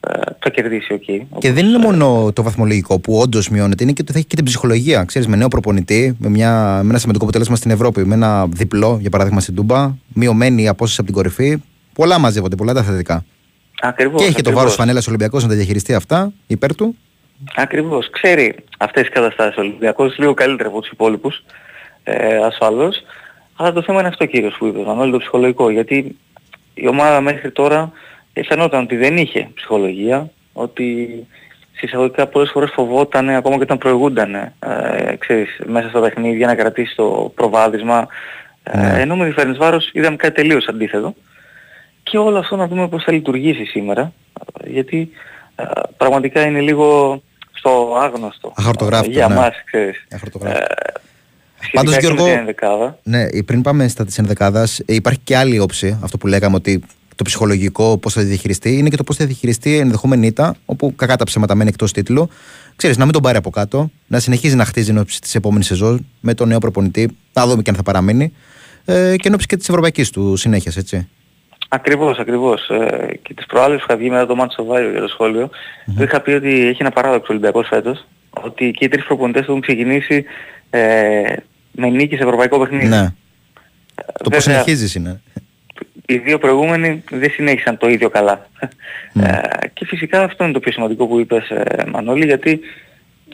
ε, 0.00 0.20
θα 0.38 0.50
κερδίσει, 0.50 0.92
οκ. 0.92 1.38
Και 1.38 1.52
δεν 1.52 1.66
είναι 1.66 1.78
μόνο 1.78 2.32
το 2.32 2.42
βαθμολογικό 2.42 3.00
που 3.00 3.18
όντως 3.18 3.48
μειώνεται, 3.48 3.82
είναι 3.82 3.92
και 3.92 4.02
ότι 4.02 4.12
θα 4.12 4.18
έχει 4.18 4.26
και 4.26 4.36
την 4.36 4.44
ψυχολογία. 4.44 5.04
Ξέρεις, 5.04 5.28
με 5.28 5.36
νέο 5.36 5.48
προπονητή, 5.48 6.16
με, 6.18 6.28
μια, 6.28 6.80
με 6.82 6.88
ένα 6.88 6.98
σημαντικό 6.98 7.24
αποτέλεσμα 7.24 7.56
στην 7.56 7.70
Ευρώπη, 7.70 8.04
με 8.04 8.14
ένα 8.14 8.46
διπλό, 8.46 8.98
για 9.00 9.10
παράδειγμα 9.10 9.40
στην 9.40 9.54
Τούμπα, 9.54 9.94
μειωμένη 10.14 10.62
η 10.62 10.68
απόσταση 10.68 10.96
από 11.00 11.06
την 11.06 11.16
κορυφή. 11.16 11.62
Πολλά 11.94 12.18
μαζεύονται, 12.18 12.56
πολλά 12.56 12.74
τα 12.74 12.82
θετικά. 12.82 13.24
Ακριβώς, 13.80 14.20
και 14.20 14.26
έχει 14.26 14.34
και 14.34 14.42
το 14.42 14.48
ακριβώς. 14.50 14.64
βάρος 14.64 14.76
φανέλα 14.76 15.02
Ολυμπιακός 15.08 15.42
να 15.42 15.48
τα 15.48 15.54
διαχειριστεί 15.54 15.94
αυτά 15.94 16.32
υπέρ 16.46 16.74
του. 16.74 16.96
Ακριβώς. 17.54 18.10
Ξέρει 18.10 18.54
αυτές 18.78 19.02
τις 19.02 19.12
καταστάσεις 19.12 19.56
ο 19.56 19.60
Ολυμπιακός 19.60 20.18
λίγο 20.18 20.34
καλύτερα 20.34 20.68
από 20.68 20.80
τους 20.80 20.90
υπόλοιπους 20.90 21.44
ε, 22.04 22.36
ασφαλώς. 22.36 23.02
Αλλά 23.56 23.72
το 23.72 23.82
θέμα 23.82 23.98
είναι 23.98 24.08
αυτό 24.08 24.26
κύριος 24.26 24.56
που 24.58 24.66
είπες, 24.66 24.84
Μανώλη, 24.84 25.12
το 25.12 25.18
ψυχολογικό. 25.18 25.70
Γιατί 25.70 26.16
η 26.74 26.88
ομάδα 26.88 27.20
μέχρι 27.20 27.50
τώρα 27.50 27.92
ε, 28.32 28.42
φαινόταν 28.42 28.82
ότι 28.82 28.96
δεν 28.96 29.16
είχε 29.16 29.48
ψυχολογία, 29.54 30.30
ότι 30.52 31.08
συσσαγωγικά 31.72 32.26
πολλές 32.26 32.50
φορές 32.50 32.70
φοβόταν 32.74 33.28
ακόμα 33.28 33.56
και 33.56 33.62
όταν 33.62 33.78
προηγούνταν 33.78 34.34
ε, 34.34 34.52
ξέρεις, 35.18 35.60
μέσα 35.66 35.88
στα 35.88 36.00
παιχνίδια 36.00 36.46
να 36.46 36.54
κρατήσει 36.54 36.96
το 36.96 37.32
προβάδισμα. 37.34 38.06
Ε, 38.62 39.00
ενώ 39.00 39.16
με 39.16 39.32
τη 39.32 39.52
βάρος 39.52 39.90
είδαμε 39.92 40.16
κάτι 40.16 40.34
τελείως 40.34 40.66
αντίθετο. 40.66 41.14
Και 42.12 42.18
όλο 42.18 42.38
αυτό 42.38 42.56
να 42.56 42.66
δούμε 42.68 42.88
πώς 42.88 43.04
θα 43.04 43.12
λειτουργήσει 43.12 43.64
σήμερα. 43.64 44.12
ε, 44.64 44.70
Γιατί 44.70 45.10
ε, 45.54 45.64
πραγματικά 45.96 46.46
είναι 46.46 46.60
λίγο 46.60 47.22
στο 47.52 47.96
άγνωστο. 48.02 48.52
Αχαρτογράφητο, 48.56 49.10
Ε, 49.10 49.14
Για 49.14 49.28
ναι. 49.28 49.34
μας, 49.34 49.54
ξέρεις. 49.64 50.06
Αχαρτογράφητο. 50.14 50.64
Ε, 50.64 50.66
Πάντως, 51.72 51.94
σχετικά 51.94 52.00
και 52.00 52.06
με 52.06 52.14
Γιώργο, 52.14 52.24
την 52.24 52.38
ενδεκάδα. 52.38 52.98
Ναι, 53.02 53.42
πριν 53.42 53.62
πάμε 53.62 53.88
στα 53.88 54.04
της 54.04 54.18
ενδεκάδας, 54.18 54.80
υπάρχει 54.86 55.18
και 55.24 55.36
άλλη 55.36 55.58
όψη. 55.58 55.98
Αυτό 56.02 56.18
που 56.18 56.26
λέγαμε 56.26 56.56
ότι 56.56 56.82
το 57.16 57.24
ψυχολογικό 57.24 57.98
πώς 57.98 58.12
θα 58.12 58.20
τη 58.20 58.26
διαχειριστεί 58.26 58.78
είναι 58.78 58.88
και 58.88 58.96
το 58.96 59.04
πώς 59.04 59.16
θα 59.16 59.24
διαχειριστεί 59.26 59.76
ενδεχόμενη 59.76 60.26
ήττα, 60.26 60.54
όπου 60.64 60.94
κακά 60.96 61.16
τα 61.16 61.24
ψέματα 61.24 61.54
μένει 61.54 61.68
εκτός 61.68 61.92
τίτλου. 61.92 62.28
Ξέρεις, 62.76 62.96
να 62.96 63.04
μην 63.04 63.12
τον 63.12 63.22
πάρει 63.22 63.36
από 63.36 63.50
κάτω, 63.50 63.90
να 64.06 64.18
συνεχίζει 64.20 64.54
να 64.56 64.64
χτίζει 64.64 64.90
εν 64.90 64.98
ώψη 64.98 65.20
της 65.20 65.34
επόμενης 65.34 65.66
σεζόν 65.66 66.06
με 66.20 66.34
τον 66.34 66.48
νέο 66.48 66.58
προπονητή, 66.58 67.16
να 67.32 67.46
δούμε 67.46 67.62
και 67.62 67.70
αν 67.70 67.76
θα 67.76 67.82
παραμείνει. 67.82 68.32
Ε, 68.84 69.16
και 69.16 69.28
εν 69.28 69.34
ώψη 69.34 69.46
και 69.46 69.56
της 69.56 69.68
ευρωπαϊκής 69.68 70.10
του 70.10 70.36
συνέχειας, 70.36 70.76
έτσι. 70.76 71.08
Ακριβώς, 71.74 72.18
ακριβώς. 72.18 72.68
Ε, 72.68 73.18
και 73.22 73.34
τις 73.34 73.46
προάλλες 73.46 73.78
που 73.78 73.86
είχα 73.88 73.96
βγει 73.96 74.10
μετά 74.10 74.26
το 74.26 74.34
μάτι 74.34 74.52
στο 74.52 74.64
Βάιο 74.64 74.90
για 74.90 75.00
το 75.00 75.08
σχολιο 75.08 75.50
είχα 76.00 76.20
πει 76.20 76.30
ότι 76.30 76.66
έχει 76.66 76.82
ένα 76.82 76.90
παράδοξο 76.90 77.26
Ολυμπιακός 77.32 77.68
φέτος, 77.68 78.06
ότι 78.30 78.70
και 78.70 78.84
οι 78.84 78.88
τρεις 78.88 79.04
προπονητές 79.04 79.42
έχουν 79.42 79.60
ξεκινήσει 79.60 80.24
ε, 80.70 81.22
με 81.72 81.88
νίκη 81.88 82.16
σε 82.16 82.22
ευρωπαϊκό 82.22 82.58
παιχνίδι. 82.58 82.86
Ναι. 82.86 83.06
Το 83.94 84.30
πώς 84.30 84.44
Βέβαια, 84.44 84.62
συνεχίζεις 84.62 84.94
είναι. 84.94 85.20
οι 86.06 86.18
δύο 86.18 86.38
προηγούμενοι 86.38 87.02
δεν 87.10 87.30
συνέχισαν 87.30 87.76
το 87.76 87.88
ίδιο 87.88 88.10
καλά. 88.10 88.48
Ε, 89.14 89.66
και 89.72 89.86
φυσικά 89.86 90.22
αυτό 90.22 90.44
είναι 90.44 90.52
το 90.52 90.60
πιο 90.60 90.72
σημαντικό 90.72 91.06
που 91.06 91.20
είπες 91.20 91.50
ε, 91.50 91.84
Μανώλη, 91.92 92.24
γιατί 92.24 92.60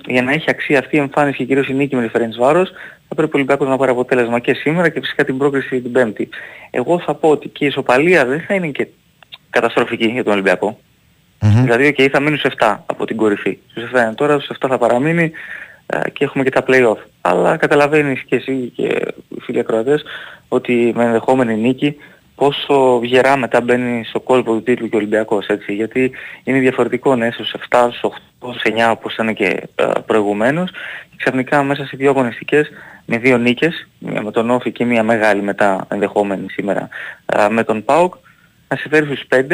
για 0.07 0.23
να 0.23 0.33
έχει 0.33 0.45
αξία 0.49 0.79
αυτή 0.79 0.97
η 0.97 0.99
εμφάνιση 0.99 1.37
και 1.37 1.45
κυρίως 1.45 1.69
η 1.69 1.75
νίκη 1.75 1.97
με 1.97 2.09
τη 2.09 2.39
Βάρος 2.39 2.71
θα 3.09 3.15
πρέπει 3.15 3.31
ο 3.31 3.33
Ολυμπιακός 3.35 3.69
να 3.69 3.77
πάρει 3.77 3.91
αποτέλεσμα 3.91 4.39
και 4.39 4.55
σήμερα 4.55 4.89
και 4.89 5.01
φυσικά 5.01 5.25
την 5.25 5.39
πρόκριση 5.39 5.81
την 5.81 5.93
Πέμπτη. 5.93 6.29
Εγώ 6.71 7.01
θα 7.01 7.15
πω 7.15 7.29
ότι 7.29 7.49
και 7.49 7.65
η 7.65 7.67
ισοπαλία 7.67 8.27
δεν 8.27 8.41
θα 8.41 8.55
είναι 8.55 8.69
και 8.69 8.87
καταστροφική 9.51 10.07
για 10.09 10.25
τον 10.25 10.33
Ολυμπιακό. 10.33 10.79
Δηλαδή, 11.41 11.95
okay, 11.99 12.09
θα 12.09 12.21
μείνουν 12.21 12.39
σε 12.39 12.53
7 12.59 12.77
από 12.87 13.05
την 13.05 13.17
κορυφή. 13.17 13.59
Στους 13.71 13.91
7 13.93 14.03
είναι 14.03 14.15
τώρα, 14.15 14.39
στους 14.41 14.57
7 14.61 14.67
θα 14.69 14.79
παραμείνει 14.79 15.33
ε, 15.87 16.11
και 16.11 16.25
έχουμε 16.25 16.45
και 16.45 16.51
τα 16.51 16.65
play-off. 16.67 16.97
Αλλά 17.21 17.57
καταλαβαίνεις 17.57 18.23
και 18.23 18.37
εσύ 18.37 18.73
και 18.77 19.15
οι 19.29 19.41
φίλοι 19.41 19.59
ακροατές 19.59 20.05
ότι 20.49 20.93
με 20.97 21.05
ενδεχόμενη 21.05 21.57
νίκη 21.57 21.97
πόσο 22.39 23.01
γερά 23.03 23.37
μετά 23.37 23.61
μπαίνει 23.61 24.05
στο 24.05 24.21
κόλπο 24.21 24.53
του 24.53 24.63
τίτλου 24.63 24.89
και 24.89 24.95
ο 24.95 24.99
Ολυμπιακός, 24.99 25.47
έτσι. 25.47 25.75
Γιατί 25.75 26.11
είναι 26.45 26.59
διαφορετικό 26.59 27.17
να 27.17 27.27
είσαι 27.27 27.45
στους 27.45 27.61
7, 27.71 27.89
στους 27.91 28.13
8, 28.41 28.49
στους 28.51 28.63
9 28.65 28.91
όπως 28.91 29.13
ήταν 29.15 29.35
και 29.35 29.69
ε, 29.75 29.85
προηγουμένως 30.07 30.71
και 31.11 31.17
ξαφνικά 31.17 31.63
μέσα 31.63 31.85
σε 31.85 31.97
δύο 31.97 32.11
αγωνιστικές 32.11 32.71
με 33.07 33.19
δύο 33.19 33.39
νίκες, 33.39 33.89
μία 33.99 34.23
με 34.23 34.31
τον 34.31 34.51
ΟΦΗ 34.51 34.73
και 34.73 34.85
μία 34.85 35.03
μεγάλη 35.03 35.43
μετά 35.43 35.87
ενδεχόμενη 35.91 36.51
σήμερα 36.51 36.89
ε, 37.27 37.49
με 37.49 37.65
τον 37.65 37.85
ΠΑΟΚ, 37.85 38.15
να 38.69 38.77
σε 38.77 38.89
φέρει 38.89 39.07
στους 39.07 39.25
5 39.29 39.45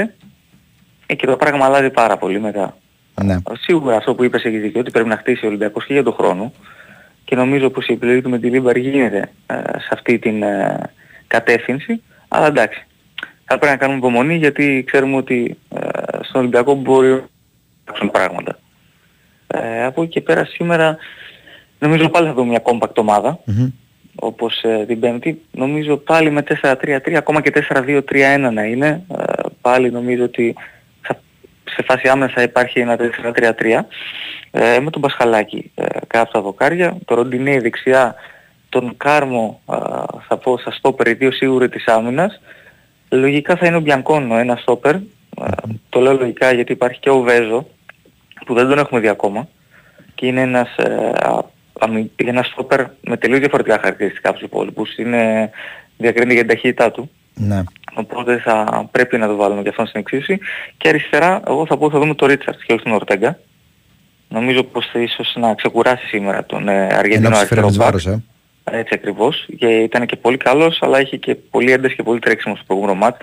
ε, 1.07 1.15
και 1.15 1.27
το 1.27 1.37
πράγμα 1.37 1.65
αλλάζει 1.65 1.91
πάρα 1.91 2.17
πολύ 2.17 2.41
μετά. 2.41 2.77
Ναι. 3.23 3.37
Σίγουρα 3.61 3.97
αυτό 3.97 4.15
που 4.15 4.25
είπες 4.25 4.45
έχεις 4.45 4.61
δίκιο, 4.61 4.81
ότι 4.81 4.91
πρέπει 4.91 5.09
να 5.09 5.17
χτίσει 5.17 5.45
ο 5.45 5.49
Ολυμπιακός 5.49 5.87
και 5.87 5.93
για 5.93 6.03
τον 6.03 6.13
χρόνο 6.13 6.53
και 7.25 7.37
νομίζω 7.37 7.71
πως 7.71 7.87
η 7.87 7.93
επιλογή 7.93 8.21
του 8.21 8.31
Μεντιλίμπαρ 8.31 8.77
γίνεται 8.77 9.31
ε, 9.47 9.55
σε 9.55 9.89
αυτή 9.91 10.19
την 10.19 10.43
ε, 10.43 10.81
κατεύθυνση, 11.27 12.03
αλλά 12.35 12.47
εντάξει. 12.47 12.87
Θα 13.45 13.59
πρέπει 13.59 13.73
να 13.73 13.77
κάνουμε 13.77 13.99
υπομονή 13.99 14.37
γιατί 14.37 14.85
ξέρουμε 14.87 15.17
ότι 15.17 15.59
ε, 15.75 15.89
στον 16.23 16.41
Ολυμπιακό 16.41 16.75
μπορεί 16.75 17.09
να 17.09 17.23
αλλάξουν 17.85 18.11
πράγματα. 18.11 18.59
Ε, 19.47 19.85
από 19.85 20.03
εκεί 20.03 20.11
και 20.11 20.21
πέρα 20.21 20.45
σήμερα 20.45 20.97
νομίζω 21.79 22.09
πάλι 22.09 22.27
θα 22.27 22.33
δούμε 22.33 22.49
μια 22.49 22.63
compact 22.65 22.95
ομάδα 22.95 23.39
όπως 24.15 24.63
ε, 24.63 24.85
την 24.87 25.01
Πέμπτη. 25.01 25.43
Νομίζω 25.51 25.97
πάλι 25.97 26.31
με 26.31 26.45
4-3-3, 26.63 27.13
ακόμα 27.17 27.41
και 27.41 27.67
4-2-3-1 27.69 28.51
να 28.53 28.65
είναι. 28.65 29.03
Ε, 29.19 29.23
πάλι 29.61 29.91
νομίζω 29.91 30.25
ότι 30.25 30.55
θα, 31.01 31.21
σε 31.65 31.83
φάση 31.83 32.09
άμεσα 32.09 32.43
υπάρχει 32.43 32.81
ένα 32.81 32.97
4-3-3. 32.97 33.81
Ε, 34.51 34.81
με 34.81 34.91
τον 34.91 35.03
Πασχαλάκη 35.03 35.71
ε, 35.75 35.85
κάτω 36.07 36.23
από 36.23 36.33
τα 36.33 36.41
δοκάρια. 36.41 36.97
Το 37.05 37.15
Ροντινέ 37.15 37.61
δεξιά. 37.61 38.15
Τον 38.75 38.95
Κάρμο 38.97 39.61
ε, 39.73 39.75
θα 40.29 40.37
πω 40.37 40.59
στα 40.59 40.71
στόπερ, 40.71 41.07
οι 41.09 41.13
δύο 41.15 41.31
σίγουροι 41.31 41.69
της 41.69 41.87
άμυνας. 41.87 42.41
Λογικά 43.09 43.57
θα 43.57 43.67
είναι 43.67 43.77
ο 43.77 43.81
Μπιανκόνο 43.81 44.37
ένα 44.39 44.57
στόπερ. 44.57 44.95
Ε, 44.95 45.01
το 45.89 46.01
λέω 46.01 46.13
λογικά 46.13 46.53
γιατί 46.53 46.73
υπάρχει 46.73 47.01
και 47.01 47.11
ο 47.11 47.21
Βέζο 47.21 47.67
που 48.47 48.55
δεν 48.55 48.69
τον 48.69 48.79
έχουμε 48.79 49.01
δει 49.01 49.09
ακόμα 49.09 49.49
και 50.15 50.27
είναι 50.27 50.41
ένας, 50.41 50.77
ε, 50.77 51.11
α- 51.15 51.45
αμυ- 51.81 52.11
ένας 52.17 52.47
στόπερ 52.47 52.81
με 53.01 53.17
τελείως 53.17 53.39
διαφορετικά 53.39 53.79
χαρακτηριστικά 53.79 54.29
από 54.29 54.39
τους 54.39 54.47
υπόλοιπους. 54.47 54.97
Είναι, 54.97 55.51
διακρίνεται 55.97 56.33
για 56.35 56.43
την 56.45 56.51
ταχύτητά 56.55 56.91
του. 56.91 57.11
Ναι. 57.35 57.63
Οπότε 57.95 58.39
θα 58.39 58.89
πρέπει 58.91 59.19
να 59.19 59.27
το 59.27 59.37
βάλουμε 59.37 59.63
και 59.63 59.69
αυτόν 59.69 59.87
στην 59.87 60.01
εξίσωση. 60.01 60.39
Και 60.77 60.89
αριστερά, 60.89 61.41
εγώ 61.47 61.67
θα 61.67 61.77
πω 61.77 61.91
θα 61.91 61.99
δούμε 61.99 62.15
τον 62.15 62.29
Ρίτσαρτς 62.29 62.65
και 62.65 62.73
όχι 62.73 62.83
τον 62.83 62.93
Ορτέγκα. 62.93 63.39
Νομίζω 64.29 64.63
πως 64.65 64.87
θα 64.93 64.99
ίσως 64.99 65.35
να 65.37 65.55
ξεκουράσει 65.55 66.07
σήμερα 66.07 66.45
τον 66.45 66.69
ε, 66.69 66.87
Αργεντινό 66.87 67.27
Ενώ 67.27 67.37
αριστερό 67.37 67.67
ψηφέρει 67.67 67.77
μπακ. 67.77 67.87
βάρος, 67.87 68.07
ε. 68.07 68.23
Έτσι 68.71 68.95
ακριβώς. 68.95 69.47
Και 69.59 69.67
ήταν 69.67 70.07
και 70.07 70.17
πολύ 70.17 70.37
καλός, 70.37 70.79
αλλά 70.83 71.01
είχε 71.01 71.17
και 71.17 71.35
πολύ 71.35 71.73
ένταση 71.73 71.95
και 71.95 72.03
πολύ 72.03 72.19
τρέξιμο 72.19 72.55
στο 72.55 72.65
προηγούμενο 72.67 72.99
μάτς. 72.99 73.17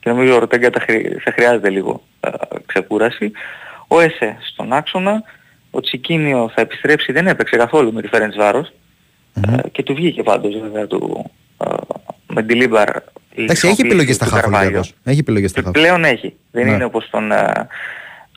Και 0.00 0.10
νομίζω 0.10 0.32
ο 0.32 0.36
Ορτέγκα 0.36 0.70
θα, 0.72 0.80
χρει- 0.80 1.20
θα 1.20 1.32
χρειάζεται 1.32 1.70
λίγο 1.70 2.02
ε, 2.20 2.30
ξεκούραση. 2.66 3.32
Ο 3.88 4.00
Έσε 4.00 4.36
στον 4.40 4.72
άξονα. 4.72 5.22
Ο 5.70 5.80
Τσικίνιο 5.80 6.50
θα 6.54 6.60
επιστρέψει, 6.60 7.12
δεν 7.12 7.26
έπαιξε 7.26 7.56
καθόλου 7.56 7.92
με 7.92 8.02
τη 8.02 8.08
Φερεντσβάρος. 8.08 8.72
Ε, 9.48 9.68
και 9.72 9.82
του 9.82 9.94
βγήκε 9.94 10.22
πάντως 10.22 10.60
βέβαια 10.60 10.86
του, 10.86 11.30
ε, 11.64 11.68
Μεντιλίμπαρ. 12.26 12.88
η 12.88 12.92
Εντάξει, 12.94 13.02
έχει 13.34 13.46
χρησιμοποίηση 13.46 13.86
επιλογές 13.86 14.14
στα 14.14 14.24
του 14.24 14.30
χάφη 14.30 14.46
ο 14.46 14.50
Καρβάλιο. 14.50 14.66
Ολυμπιακός. 14.78 14.94
Έχει 15.04 15.18
επιλογές 15.18 15.50
στα 15.50 15.60
χάφη. 15.62 15.72
Πλέον 15.78 16.04
έχει. 16.04 16.34
Δεν 16.50 16.64
Ναι. 16.66 16.72
είναι 16.72 16.84
όπως 16.84 17.10
τον, 17.10 17.32
ε, 17.32 17.66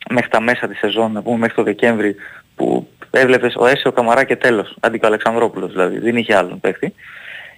μέχρι 0.10 0.30
τα 0.30 0.42
μέσα 0.42 0.68
της 0.68 0.78
σεζόν, 0.78 1.12
να 1.12 1.22
πούμε 1.22 1.38
μέχρι 1.38 1.56
το 1.56 1.64
Δεκέμβρη, 1.64 2.16
που 2.62 2.88
έβλεπες 3.12 3.56
ο 3.58 3.66
Έσε, 3.66 3.88
ο 3.88 3.92
Καμαρά 3.92 4.24
και 4.24 4.36
τέλος, 4.36 4.76
αντί 4.80 5.00
και 5.00 5.06
ο 5.06 5.08
Αλεξανδρόπουλος 5.08 5.72
δηλαδή, 5.72 6.00
δεν 6.00 6.16
είχε 6.18 6.36
άλλον 6.36 6.60
παίχτη. 6.60 6.94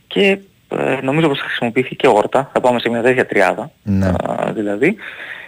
Και 0.08 0.38
ε, 0.70 1.00
νομίζω 1.02 1.28
πως 1.28 1.40
θα 1.40 1.46
χρησιμοποιηθεί 1.46 1.96
και 1.96 2.08
όρτα, 2.08 2.50
θα 2.54 2.60
πάμε 2.62 2.80
σε 2.80 2.90
μια 2.90 3.02
τέτοια 3.02 3.26
τριάδα, 3.26 3.72
Ναι. 3.84 4.08
ε, 4.08 4.52
δηλαδή. 4.52 4.96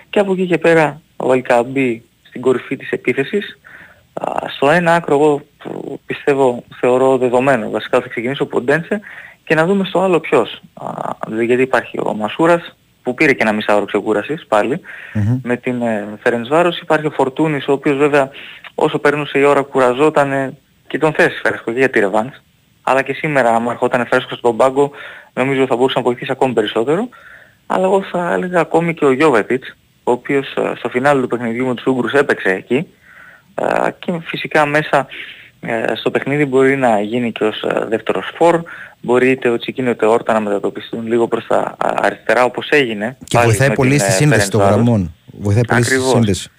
Και 0.10 0.20
από 0.20 0.32
εκεί 0.32 0.45
και 0.45 0.58
πέρα 0.58 1.01
ο 1.16 1.32
Αλκαμπή 1.32 2.03
στην 2.28 2.41
κορυφή 2.41 2.78
της 2.78 2.91
επίθεσης. 2.91 3.58
Α, 4.14 4.49
στο 4.56 4.70
ένα 4.70 4.95
άκρο 4.95 5.16
εγώ 5.16 5.41
που 5.58 5.99
πιστεύω, 6.06 6.64
θεωρώ 6.80 7.18
δεδομένο, 7.18 7.70
βασικά 7.70 8.01
θα 8.01 8.08
ξεκινήσει 8.08 8.41
ο 8.41 8.47
Ποντένσε 8.47 8.99
και 9.45 9.56
να 9.56 9.66
δούμε 9.66 9.86
στο 9.86 9.99
άλλο 10.01 10.20
ποιος. 10.20 10.62
Α, 10.74 10.88
δηλαδή 11.28 11.45
γιατί 11.45 11.62
υπάρχει 11.62 11.99
ο 11.99 12.14
Μασούρας 12.14 12.76
που 13.06 13.14
πήρε 13.14 13.34
και 13.34 13.41
ένα 13.41 13.51
μισάωρο 13.51 13.86
ξεκούρασης 13.86 14.45
πάλι 14.47 14.82
με 15.41 15.58
την 15.58 15.82
ε, 15.82 16.08
Φερενσβάρος. 16.22 16.80
Υπάρχει 16.80 17.06
ο 17.06 17.12
Φορτούνης 17.12 17.68
ο 17.68 17.72
οποίος 17.72 17.97
βέβαια 17.97 18.30
όσο 18.76 18.99
περνούσε 18.99 19.39
η 19.39 19.43
ώρα 19.43 19.62
κουραζόταν 19.62 20.58
και 20.88 20.97
τον 20.97 21.14
θέσει 21.14 21.39
φέρεσκο 21.43 21.72
και 21.72 21.80
για 21.80 21.89
τη 21.89 21.99
ρεβάνς. 21.99 22.41
αλλά 22.82 23.01
και 23.01 23.14
σήμερα 23.14 23.56
άμα 23.56 23.72
ερχόταν 23.72 24.06
φρέσκος 24.06 24.38
στον 24.38 24.58
πάγκο 24.58 24.91
νομίζω 25.34 25.66
θα 25.66 25.76
μπορούσε 25.76 25.97
να 25.97 26.03
βοηθήσει 26.03 26.32
ακόμη 26.32 26.53
περισσότερο. 26.53 27.10
Αλλά 27.68 27.86
εγώ 27.86 28.01
θα 28.01 28.34
έλεγα 28.34 28.60
ακόμη 28.60 28.93
και 28.93 29.06
ο 29.06 29.12
Γιώβετιτς, 29.12 29.76
ο 30.03 30.12
οποίος 30.12 30.53
ε, 30.56 30.74
στο 30.76 30.89
φινάλι 30.89 31.22
του 31.22 31.28
παιχνιδιού 31.28 31.66
με 31.66 31.74
τους 31.74 31.86
Ούγκρους 31.86 32.14
έπαιξε 32.14 32.49
εκεί 32.49 32.88
ε, 33.56 33.89
και 33.99 34.12
φυσικά 34.24 34.66
μέσα 34.66 34.97
ε, 34.97 35.06
στο 35.95 36.11
παιχνίδι 36.11 36.45
μπορεί 36.45 36.76
να 36.76 37.01
γίνει 37.01 37.32
και 37.32 37.43
ως 37.43 37.63
δεύτερος 37.88 38.32
φόρ, 38.36 38.61
μπορεί 39.01 39.30
είτε 39.30 39.49
ο 39.49 39.57
Τσικίνο 39.57 39.89
είτε 39.89 40.05
ο 40.05 40.11
Όρτα 40.11 40.34
να 40.34 40.39
μετατοπιστούν 40.39 41.07
λίγο 41.07 41.28
προς 41.28 41.45
τα 41.47 41.76
αριστερά 41.80 42.43
όπως 42.43 42.70
έγινε. 42.70 43.18
Και 43.24 43.38
βοηθάει 43.43 43.74
πολύ 43.74 43.99
στη 43.99 44.11
σύνδεση 44.11 44.49
των 44.49 44.61
γραμμών. 44.61 45.13
Βοηθάει 45.39 45.66
πολύ 45.66 45.84
στη 45.84 45.99
σύνδεση. 45.99 46.49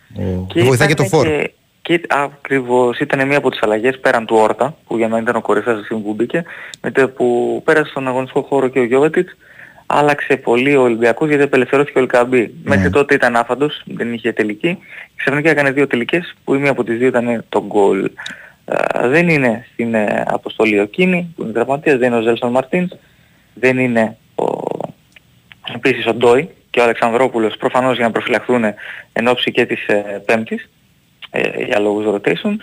Και 0.47 0.63
βοηθάει 0.63 0.89
και 0.89 0.95
το 0.95 1.05
φόρ. 1.05 1.27
Και, 1.27 1.53
και 1.83 2.01
ακριβώς 2.09 2.99
ήταν 2.99 3.27
μία 3.27 3.39
από 3.39 3.51
τις 3.51 3.63
αλλαγές 3.63 3.99
πέραν 4.01 4.27
του 4.27 4.37
Όρτα, 4.37 4.77
που 4.87 4.97
για 4.97 5.09
μένα 5.09 5.23
ήταν 5.23 5.37
ο 5.37 5.41
κορυφαίος 5.41 5.85
στιγμή 5.85 6.03
που 6.03 6.13
μπήκε, 6.15 6.45
με 6.81 6.91
το 6.91 7.09
που 7.09 7.63
πέρασε 7.65 7.91
στον 7.91 8.09
αγωνιστικό 8.09 8.43
χώρο 8.43 8.69
και 8.69 8.79
ο 8.79 8.85
Γιώβετιτς, 8.85 9.37
άλλαξε 9.87 10.37
πολύ 10.37 10.77
ο 10.77 10.83
Ολυμπιακός 10.83 11.29
γιατί 11.29 11.43
απελευθερώθηκε 11.43 11.99
ο 11.99 12.01
Ελκαμπή. 12.01 12.39
Ναι. 12.39 12.51
Μέχρι 12.65 12.91
τότε 12.91 13.15
ήταν 13.15 13.37
άφαντος, 13.37 13.83
δεν 13.85 14.13
είχε 14.13 14.33
τελική. 14.33 14.79
Ξαφνικά 15.17 15.51
έκανε 15.51 15.71
δύο 15.71 15.87
τελικές 15.87 16.35
που 16.45 16.55
η 16.55 16.59
μία 16.59 16.71
από 16.71 16.85
τις 16.85 16.99
δύο 16.99 17.07
ήταν 17.07 17.45
το 17.49 17.65
γκολ. 17.67 18.11
Δεν 19.03 19.29
είναι 19.29 19.67
στην 19.73 19.95
ε, 19.95 20.25
αποστολή 20.27 20.81
ο 20.81 20.85
Κίνη, 20.85 21.33
που 21.37 21.43
είναι 21.43 21.53
δραματίας, 21.53 21.99
δεν 21.99 22.09
είναι 22.09 22.17
ο 22.17 22.23
Ζέλσον 22.23 22.51
Μαρτίνς, 22.51 22.93
δεν 23.55 23.79
είναι 23.79 24.17
ο, 24.35 24.45
επίσης 25.75 26.07
ο 26.07 26.15
Ντόι 26.15 26.51
και 26.71 26.81
ο 26.81 26.83
Αλεξανδρόπουλος 26.83 27.57
προφανώς 27.57 27.97
για 27.97 28.07
να 28.07 28.13
προφυλαχθούν 28.13 28.65
εν 29.13 29.29
ώψη 29.29 29.51
και 29.51 29.67
της 29.67 29.87
ε, 29.87 30.23
Πέμπτης 30.27 30.69
ε, 31.31 31.65
για 31.65 31.79
λόγους 31.79 32.15
rotation 32.15 32.57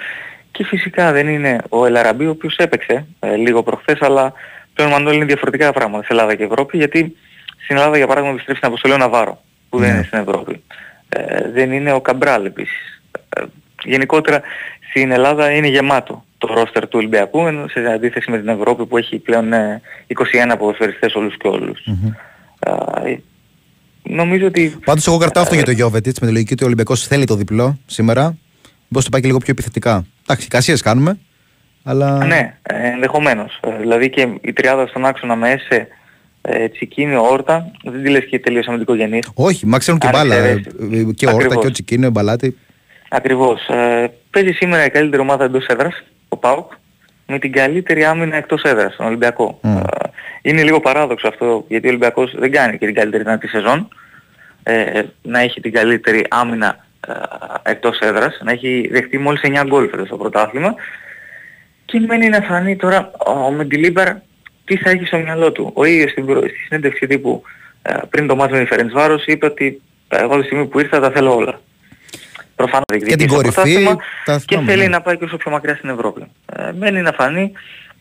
και 0.51 0.63
φυσικά 0.63 1.11
δεν 1.11 1.27
είναι 1.27 1.57
ο 1.69 1.85
Ελαραμπή 1.85 2.25
ο 2.25 2.29
οποίος 2.29 2.55
έπαιξε 2.55 3.05
ε, 3.19 3.35
λίγο 3.35 3.63
προχθές 3.63 4.01
αλλά 4.01 4.33
πλέον 4.73 4.91
Μανώλη 4.91 5.15
είναι 5.15 5.25
διαφορετικά 5.25 5.73
πράγματα 5.73 6.03
σε 6.03 6.07
Ελλάδα 6.11 6.35
και 6.35 6.43
Ευρώπη 6.43 6.77
γιατί 6.77 7.17
στην 7.63 7.75
Ελλάδα 7.75 7.97
για 7.97 8.07
παράδειγμα 8.07 8.33
επιστρέφει 8.33 8.59
στην 8.59 8.71
αποστολή 8.71 8.93
ο 8.93 8.97
Ναβάρο 8.97 9.41
που 9.69 9.77
δεν 9.77 9.89
ναι. 9.89 9.95
είναι 9.95 10.03
στην 10.03 10.19
Ευρώπη. 10.19 10.63
Ε, 11.09 11.49
δεν 11.51 11.71
είναι 11.71 11.93
ο 11.93 12.01
Καμπράλ 12.01 12.45
επίσης. 12.45 13.01
Ε, 13.29 13.43
γενικότερα 13.83 14.41
στην 14.95 15.11
Ελλάδα 15.11 15.51
είναι 15.51 15.67
γεμάτο 15.67 16.23
το 16.37 16.53
ρόστερ 16.53 16.83
του 16.83 16.97
Ολυμπιακού 16.97 17.47
ενώ 17.47 17.67
σε 17.67 17.79
αντίθεση 17.93 18.31
με 18.31 18.39
την 18.39 18.47
Ευρώπη 18.47 18.85
που 18.85 18.97
έχει 18.97 19.17
πλέον 19.17 19.49
21 20.51 20.55
ποδοσφαιριστές 20.57 21.13
όλους 21.13 21.37
και 21.37 21.47
όλους. 21.47 21.79
Ε, 22.59 23.15
νομίζω 24.03 24.47
ότι... 24.47 24.75
Πάντως 24.85 25.07
εγώ 25.07 25.17
κρατάω 25.17 25.43
αυτό 25.43 25.55
για 25.55 25.63
το 25.63 25.71
Γιώβετιτς 25.71 26.19
με 26.19 26.27
τη 26.27 26.33
λογική 26.33 26.53
ότι 26.53 26.63
ο 26.63 26.65
Ολυμπιακός 26.65 27.07
θέλει 27.07 27.25
το 27.25 27.35
διπλό 27.35 27.79
σήμερα. 27.85 28.37
Μπορεί 28.87 29.05
το 29.05 29.11
πάει 29.11 29.21
και 29.21 29.27
λίγο 29.27 29.39
πιο 29.39 29.51
επιθετικά. 29.51 30.05
Εντάξει, 30.23 30.47
κασίες 30.47 30.81
κάνουμε. 30.81 31.17
Αλλά... 31.83 32.25
Ναι, 32.25 32.57
ε, 32.61 32.87
ενδεχομένως. 32.87 33.59
Ε, 33.63 33.77
δηλαδή 33.79 34.09
και 34.09 34.27
η 34.41 34.53
τριάδα 34.53 34.87
στον 34.87 35.05
άξονα 35.05 35.35
με 35.35 35.51
ΕΣΕ, 35.51 35.87
ε, 36.41 36.67
Τσικίνιο, 36.67 37.29
Όρτα, 37.31 37.71
δεν 37.83 38.03
τη 38.03 38.09
λες 38.09 38.25
και 38.25 38.39
τελείως 38.39 38.67
αμυντικογενής. 38.67 39.29
Όχι, 39.33 39.65
μα 39.65 39.77
ξέρουν 39.77 39.99
και 39.99 40.09
μπάλα. 40.11 40.35
Και 41.15 41.27
Όρτα 41.27 41.55
και 41.55 41.67
ο 41.67 41.71
Τσικίνιο, 41.71 42.09
Μπαλάτη. 42.09 42.57
Ακριβώς. 43.15 43.67
Ε, 43.67 44.11
παίζει 44.29 44.51
σήμερα 44.51 44.85
η 44.85 44.89
καλύτερη 44.89 45.21
ομάδα 45.21 45.43
εντός 45.43 45.65
έδρας, 45.65 46.03
ο 46.29 46.37
ΠΑΟΚ, 46.37 46.71
με 47.27 47.39
την 47.39 47.51
καλύτερη 47.51 48.05
άμυνα 48.05 48.35
εκτός 48.35 48.61
έδρας, 48.61 48.95
τον 48.95 49.05
Ολυμπιακό. 49.05 49.59
Mm. 49.63 49.77
Ε, 49.77 50.07
είναι 50.41 50.63
λίγο 50.63 50.79
παράδοξο 50.79 51.27
αυτό, 51.27 51.65
γιατί 51.67 51.85
ο 51.85 51.89
Ολυμπιακός 51.89 52.33
δεν 52.37 52.51
κάνει 52.51 52.77
και 52.77 52.85
την 52.85 52.95
καλύτερη 52.95 53.23
δυνατή 53.23 53.47
σεζόν. 53.47 53.87
Ε, 54.63 55.01
να 55.21 55.39
έχει 55.39 55.61
την 55.61 55.71
καλύτερη 55.71 56.25
άμυνα 56.29 56.85
ε, 57.07 57.11
εκτός 57.71 57.99
έδρας, 57.99 58.39
να 58.43 58.51
έχει 58.51 58.89
δεχτεί 58.91 59.17
μόλις 59.17 59.41
9 59.43 59.63
γκολ 59.67 59.89
στο 60.05 60.17
πρωτάθλημα 60.17 60.75
και 61.85 61.99
μένει 61.99 62.29
να 62.29 62.41
φανεί 62.41 62.75
τώρα 62.75 63.11
ο 63.25 63.51
Μεντιλίμπαρ 63.51 64.07
τι 64.65 64.77
θα 64.77 64.89
έχει 64.89 65.05
στο 65.05 65.17
μυαλό 65.17 65.51
του. 65.51 65.71
Ο 65.73 65.83
ίδιος 65.83 66.11
στην, 66.11 66.25
στη 66.37 66.57
συνέντευξη 66.67 67.07
τύπου 67.07 67.43
ε, 67.81 67.93
πριν 68.09 68.27
το 68.27 68.35
μάτι 68.35 68.53
με 68.53 68.65
Φερεντσβάρος 68.65 69.25
είπε 69.25 69.45
ότι 69.45 69.81
εγώ 70.07 70.39
τη 70.39 70.45
στιγμή 70.45 70.65
που 70.65 70.79
ήρθα 70.79 70.99
τα 70.99 71.11
θέλω 71.11 71.35
όλα. 71.35 71.59
Προφανώς 72.55 73.03
και 73.07 73.15
την 73.15 73.27
κορυφή 73.27 73.87
και 74.45 74.59
θέλει 74.65 74.87
να 74.87 75.01
πάει 75.01 75.17
και 75.17 75.23
όσο 75.23 75.37
πιο 75.37 75.51
μακριά 75.51 75.75
στην 75.75 75.89
Ευρώπη. 75.89 76.27
Ε, 76.55 76.71
μένει 76.77 77.01
να 77.01 77.11
φανεί 77.11 77.51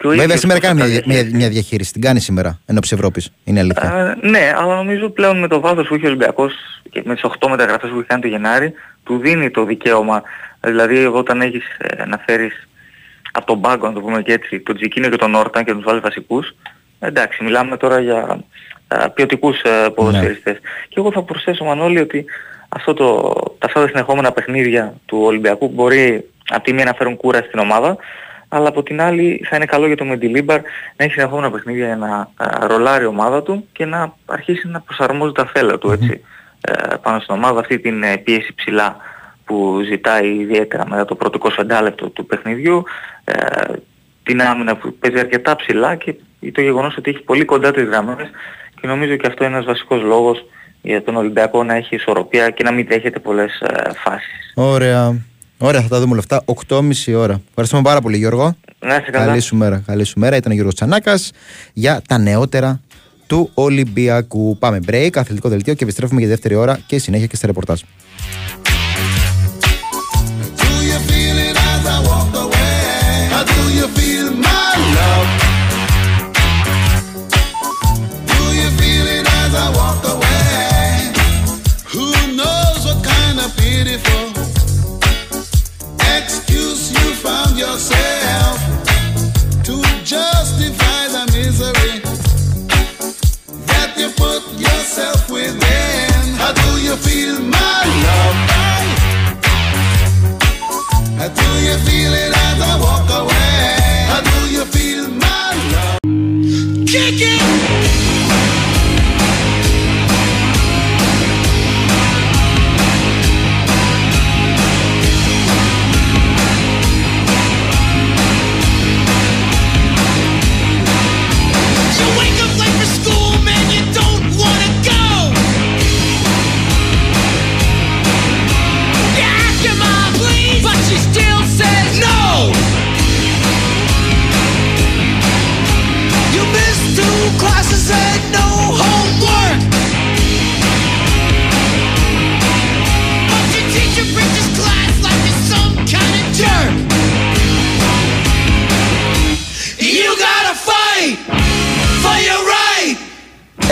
και 0.02 0.06
ο 0.06 0.10
Βέβαια 0.10 0.36
σήμερα 0.36 0.60
κάνει 0.60 0.82
μια, 0.82 1.02
μια, 1.06 1.24
μια, 1.32 1.48
διαχείριση, 1.48 1.92
την 1.92 2.00
κάνει 2.00 2.20
σήμερα 2.20 2.60
ενώπιση 2.66 2.94
Ευρώπης, 2.94 3.32
είναι 3.44 3.60
αλήθεια. 3.60 4.16
Ε, 4.22 4.28
ναι, 4.28 4.52
αλλά 4.56 4.74
νομίζω 4.74 5.08
πλέον 5.08 5.38
με 5.38 5.48
το 5.48 5.60
βάθος 5.60 5.88
που 5.88 5.94
έχει 5.94 6.04
ο 6.04 6.08
Ολυμπιακός 6.08 6.52
και 6.90 7.02
με 7.04 7.14
τις 7.14 7.24
8 7.40 7.48
μεταγραφές 7.50 7.90
που 7.90 7.96
έχει 7.98 8.06
κάνει 8.06 8.22
το 8.22 8.28
Γενάρη, 8.28 8.72
του 9.04 9.18
δίνει 9.18 9.50
το 9.50 9.64
δικαίωμα. 9.64 10.22
Δηλαδή 10.60 11.06
όταν 11.06 11.40
έχεις 11.40 11.64
ε, 11.78 12.04
να 12.04 12.18
φέρεις 12.18 12.68
από 13.32 13.46
τον 13.46 13.60
πάγκο, 13.60 13.86
να 13.86 13.92
το 13.92 14.00
πούμε 14.00 14.22
και 14.22 14.32
έτσι, 14.32 14.60
τον 14.60 14.76
Τζικίνο 14.76 15.08
και 15.08 15.16
τον 15.16 15.34
Όρταν 15.34 15.64
και 15.64 15.72
τους 15.72 15.84
βάλει 15.84 16.00
βασικούς, 16.00 16.54
εντάξει, 16.98 17.44
μιλάμε 17.44 17.76
τώρα 17.76 18.00
για 18.00 18.44
α, 18.88 19.10
ποιοτικούς 19.10 19.60
ε, 19.60 19.88
ποδοσφαιριστές. 19.94 20.54
Ναι. 20.54 20.60
Και 20.88 20.94
εγώ 20.96 21.12
θα 21.12 21.22
προσθέσω 21.22 21.64
Μανώλη 21.64 22.00
ότι 22.00 22.24
αυτό 22.74 22.94
το, 22.94 23.32
τα 23.58 23.66
αυτά 23.66 23.80
τα 23.80 23.88
συνεχόμενα 23.88 24.32
παιχνίδια 24.32 24.94
του 25.06 25.18
Ολυμπιακού 25.22 25.68
μπορεί 25.68 26.30
από 26.48 26.64
τη 26.64 26.72
μία 26.72 26.84
να 26.84 26.92
φέρουν 26.92 27.16
κούρα 27.16 27.38
στην 27.38 27.58
ομάδα, 27.58 27.96
αλλά 28.48 28.68
από 28.68 28.82
την 28.82 29.00
άλλη 29.00 29.44
θα 29.48 29.56
είναι 29.56 29.64
καλό 29.64 29.86
για 29.86 29.96
τον 29.96 30.06
Μεντιλίμπαρ 30.06 30.60
να 30.96 31.04
έχει 31.04 31.12
συνεχόμενα 31.12 31.50
παιχνίδια 31.50 31.86
για 31.86 31.96
να 31.96 32.30
α, 32.36 32.66
ρολάρει 32.66 33.04
η 33.04 33.06
ομάδα 33.06 33.42
του 33.42 33.68
και 33.72 33.84
να 33.84 34.14
αρχίσει 34.26 34.68
να 34.68 34.80
προσαρμόζει 34.80 35.32
τα 35.32 35.50
θέλα 35.54 35.78
του, 35.78 35.90
έτσι, 35.90 36.24
ε, 36.60 36.94
πάνω 37.02 37.20
στην 37.20 37.34
ομάδα, 37.34 37.60
αυτή 37.60 37.78
την 37.78 38.02
ε, 38.02 38.16
πίεση 38.16 38.54
ψηλά 38.54 38.96
που 39.44 39.80
ζητάει 39.84 40.28
ιδιαίτερα 40.28 40.88
μετά 40.88 41.04
το 41.04 41.14
πρώτο 41.14 41.38
25 41.58 41.80
λεπτό 41.82 42.08
του 42.08 42.26
παιχνιδιού, 42.26 42.84
ε, 43.24 43.72
την 44.22 44.42
άμυνα 44.42 44.76
που 44.76 44.94
παίζει 44.94 45.18
αρκετά 45.18 45.56
ψηλά 45.56 45.94
και 45.94 46.14
το 46.52 46.60
γεγονός 46.60 46.96
ότι 46.96 47.10
έχει 47.10 47.22
πολύ 47.22 47.44
κοντά 47.44 47.70
τις 47.70 47.84
γραμμές 47.84 48.30
και 48.80 48.86
νομίζω 48.86 49.16
και 49.16 49.26
αυτό 49.26 49.44
είναι 49.44 49.54
ένας 49.54 49.66
βασικός 49.66 50.02
λόγος 50.02 50.44
για 50.82 51.02
τον 51.02 51.16
Ολυμπιακό 51.16 51.64
να 51.64 51.74
έχει 51.74 51.94
ισορροπία 51.94 52.50
και 52.50 52.62
να 52.62 52.72
μην 52.72 52.86
δέχεται 52.88 53.18
πολλές 53.18 53.60
ε, 53.60 53.90
φάσεις. 53.94 54.52
Ωραία. 54.54 55.16
Ωραία, 55.58 55.80
θα 55.80 55.88
τα 55.88 56.00
δούμε 56.00 56.10
όλα 56.10 56.20
αυτά. 56.20 56.44
8.30 56.68 57.14
ώρα. 57.16 57.40
Ευχαριστούμε 57.48 57.82
πάρα 57.82 58.00
πολύ, 58.00 58.16
Γιώργο. 58.16 58.56
Να 58.78 58.96
είσαι 58.96 59.10
καλά. 59.10 59.26
Καλή 59.26 59.40
σου 59.40 59.56
μέρα. 59.56 59.82
Καλή 59.86 60.04
σου 60.04 60.18
μέρα. 60.18 60.36
Ήταν 60.36 60.50
ο 60.50 60.54
Γιώργος 60.54 60.74
Τσανάκας 60.74 61.32
για 61.72 62.02
τα 62.08 62.18
νεότερα 62.18 62.80
του 63.26 63.50
Ολυμπιακού. 63.54 64.56
Πάμε 64.58 64.78
break, 64.86 65.10
αθλητικό 65.14 65.48
δελτίο 65.48 65.74
και 65.74 65.84
επιστρέφουμε 65.84 66.20
για 66.20 66.28
δεύτερη 66.28 66.54
ώρα 66.54 66.78
και 66.86 66.98
συνέχεια 66.98 67.26
και 67.26 67.36
στα 67.36 67.46
ρεπορτάζ. 67.46 67.80
myself 94.92 95.30
within. 95.30 96.34
How 96.36 96.52
do 96.52 96.82
you 96.82 96.94
feel 96.96 97.40
my 97.40 97.82
love? 98.04 98.36
How 101.18 101.28
do 101.28 101.48
you 101.66 101.76
feel 101.86 102.12
it 102.12 102.32
as 102.36 102.60
I 102.60 102.78
walk 102.78 103.10
away? 103.22 103.31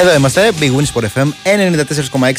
Εδώ 0.01 0.15
είμαστε, 0.15 0.53
Big 0.61 0.71
Wins 0.77 1.01
for 1.01 1.03
FM 1.15 1.29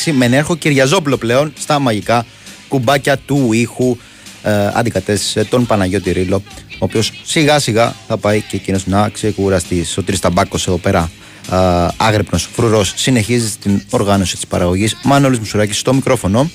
94,6 0.05 0.11
με 0.11 0.27
Νέρχο 0.27 0.55
Κυριαζόπουλο 0.55 1.17
πλέον 1.17 1.53
στα 1.59 1.79
μαγικά 1.79 2.25
κουμπάκια 2.67 3.17
του 3.17 3.53
ήχου 3.53 3.97
ε, 4.43 4.69
αντικατές 4.73 5.37
τον 5.49 5.65
Παναγιώτη 5.65 6.11
Ρίλο 6.11 6.43
οποίος 6.79 7.11
σιγά 7.23 7.59
σιγά 7.59 7.95
θα 8.07 8.17
πάει 8.17 8.41
και 8.41 8.55
εκείνος 8.55 8.87
να 8.87 9.09
ξεκουραστεί. 9.09 9.85
Ο 9.97 10.03
Τρισταμπάκο 10.03 10.57
εδώ 10.67 10.77
πέρα 10.77 11.11
άγρυπνος 11.97 12.49
φρουρός 12.53 12.93
συνεχίζει 12.95 13.55
την 13.61 13.81
οργάνωση 13.89 14.35
της 14.35 14.47
παραγωγής. 14.47 14.97
Μάνολη 15.03 15.37
Μουσουράκης 15.37 15.77
στο 15.79 15.93
μικρόφωνο. 15.93 16.49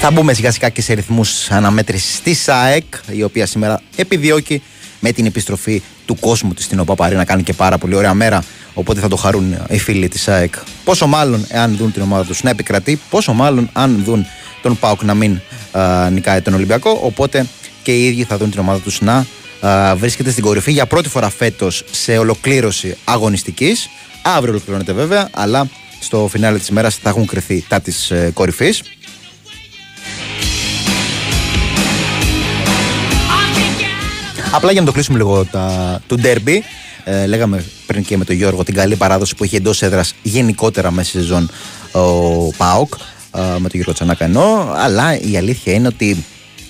Θα 0.00 0.10
μπούμε 0.10 0.34
σιγά 0.34 0.50
σιγά 0.50 0.68
και 0.68 0.82
σε 0.82 0.92
ρυθμούς 0.92 1.50
αναμέτρησης 1.50 2.20
της 2.20 2.42
ΣΑΕΚ, 2.42 2.84
η 3.10 3.22
οποία 3.22 3.46
σήμερα 3.46 3.80
επιδιώκει 3.96 4.62
με 5.00 5.12
την 5.12 5.26
επιστροφή 5.26 5.82
του 6.06 6.16
κόσμου 6.20 6.54
της 6.54 6.64
στην 6.64 6.78
ΟΠΑΠΑΡΗ 6.78 7.14
να 7.14 7.24
κάνει 7.24 7.42
και 7.42 7.52
πάρα 7.52 7.78
πολύ 7.78 7.94
ωραία 7.94 8.14
μέρα. 8.14 8.44
Οπότε 8.74 9.00
θα 9.00 9.08
το 9.08 9.16
χαρούν 9.16 9.56
οι 9.68 9.78
φίλοι 9.78 10.08
της 10.08 10.22
ΣΑΕΚ. 10.22 10.54
Πόσο 10.84 11.06
μάλλον 11.06 11.46
εάν 11.48 11.76
δουν 11.76 11.92
την 11.92 12.02
ομάδα 12.02 12.24
τους 12.24 12.42
να 12.42 12.50
επικρατεί, 12.50 13.00
πόσο 13.10 13.32
μάλλον 13.32 13.70
αν 13.72 14.02
δουν 14.04 14.26
τον 14.62 14.78
ΠΑΟΚ 14.78 15.02
να 15.02 15.14
μην 15.14 15.40
α, 15.72 16.10
νικάει 16.10 16.40
τον 16.40 16.54
Ολυμπιακό. 16.54 17.00
Οπότε 17.02 17.46
και 17.82 17.96
οι 17.96 18.06
ίδιοι 18.06 18.24
θα 18.24 18.36
δουν 18.36 18.50
την 18.50 18.60
ομάδα 18.60 18.78
τους 18.78 19.00
να 19.00 19.26
α, 19.60 19.96
βρίσκεται 19.96 20.30
στην 20.30 20.44
κορυφή 20.44 20.72
για 20.72 20.86
πρώτη 20.86 21.08
φορά 21.08 21.30
φέτος 21.30 21.84
σε 21.90 22.18
ολοκλήρωση 22.18 22.96
αγωνιστικής. 23.04 23.88
Αύριο 24.22 24.52
ολοκληρώνεται 24.52 24.92
βέβαια, 24.92 25.28
αλλά 25.34 25.68
στο 26.00 26.28
φινάλε 26.30 26.58
της 26.58 26.68
ημέρας 26.68 26.96
θα 26.96 27.08
έχουν 27.08 27.26
κρυθεί 27.26 27.64
τα 27.68 27.80
της 27.80 28.10
ε, 28.10 28.30
κορυφής. 28.34 28.82
Απλά 34.52 34.72
για 34.72 34.80
να 34.80 34.86
το 34.86 34.92
κλείσουμε 34.92 35.18
λίγο 35.18 35.44
τα, 35.44 36.00
του 36.06 36.16
ντέρμπι. 36.16 36.64
Ε, 37.04 37.26
λέγαμε 37.26 37.64
πριν 37.86 38.04
και 38.04 38.16
με 38.16 38.24
τον 38.24 38.36
Γιώργο 38.36 38.64
την 38.64 38.74
καλή 38.74 38.96
παράδοση 38.96 39.34
που 39.34 39.44
έχει 39.44 39.56
εντός 39.56 39.82
έδρας 39.82 40.14
γενικότερα 40.22 40.90
μέσα 40.90 41.08
στη 41.08 41.18
σεζόν 41.18 41.50
ο 41.92 42.02
Πάοκ. 42.56 42.94
Ε, 43.36 43.40
με 43.40 43.60
τον 43.60 43.70
Γιώργο 43.72 43.92
Τσανάκα 43.92 44.24
εννοώ. 44.24 44.72
Αλλά 44.76 45.20
η 45.20 45.36
αλήθεια 45.36 45.74
είναι 45.74 45.86
ότι 45.86 46.24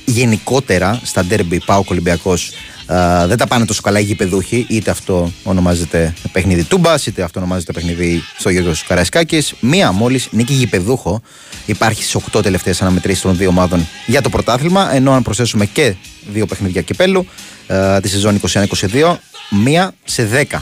γενικότερα 0.04 1.00
στα 1.04 1.24
ντέρμπι 1.24 1.60
Πάοκ 1.64 1.90
Ολυμπιακός 1.90 2.52
ε, 2.86 3.26
δεν 3.26 3.36
τα 3.36 3.46
πάνε 3.46 3.64
τόσο 3.64 3.80
καλά 3.82 3.98
οι 3.98 4.02
γηπεδούχοι. 4.02 4.66
Είτε 4.68 4.90
αυτό 4.90 5.32
ονομάζεται 5.42 6.14
παιχνίδι 6.32 6.64
Τούμπας, 6.64 7.06
είτε 7.06 7.22
αυτό 7.22 7.38
ονομάζεται 7.38 7.72
παιχνίδι 7.72 8.22
στο 8.38 8.50
Γιώργος 8.50 8.82
Καραϊσκάκης. 8.82 9.54
Μία 9.60 9.92
μόλις 9.92 10.28
νίκη 10.30 10.52
γηπεδούχο 10.52 11.20
υπάρχει 11.66 12.02
στις 12.02 12.22
8 12.32 12.42
τελευταίες 12.42 12.82
αναμετρήσεις 12.82 13.22
των 13.22 13.36
δύο 13.36 13.48
ομάδων 13.48 13.86
για 14.06 14.22
το 14.22 14.28
πρωτάθλημα. 14.28 14.94
Ενώ 14.94 15.12
αν 15.12 15.22
προσθέσουμε 15.22 15.66
και 15.66 15.94
δύο 16.32 16.46
παιχνίδια 16.46 16.82
κυπέλου, 16.82 17.26
ε, 17.68 18.00
τη 18.00 18.08
σεζόν 18.08 18.40
21-22, 18.52 19.16
μία 19.50 19.94
σε 20.04 20.46
10. 20.50 20.58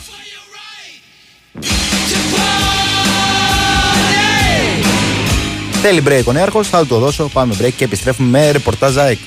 Θέλει 5.82 6.02
break 6.08 6.22
ο 6.24 6.32
Νέαρχος, 6.32 6.68
θα 6.68 6.86
το 6.86 6.98
δώσω, 6.98 7.28
πάμε 7.32 7.54
break 7.60 7.72
και 7.76 7.84
επιστρέφουμε 7.84 8.28
με 8.28 8.50
ρεπορτάζ 8.50 8.96
ΑΕΚ. 8.96 9.18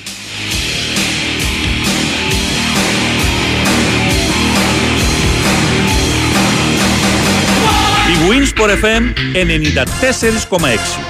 Η 8.09 8.15
Winsport 8.29 8.83
FM 8.83 9.03
94,6 10.49 11.09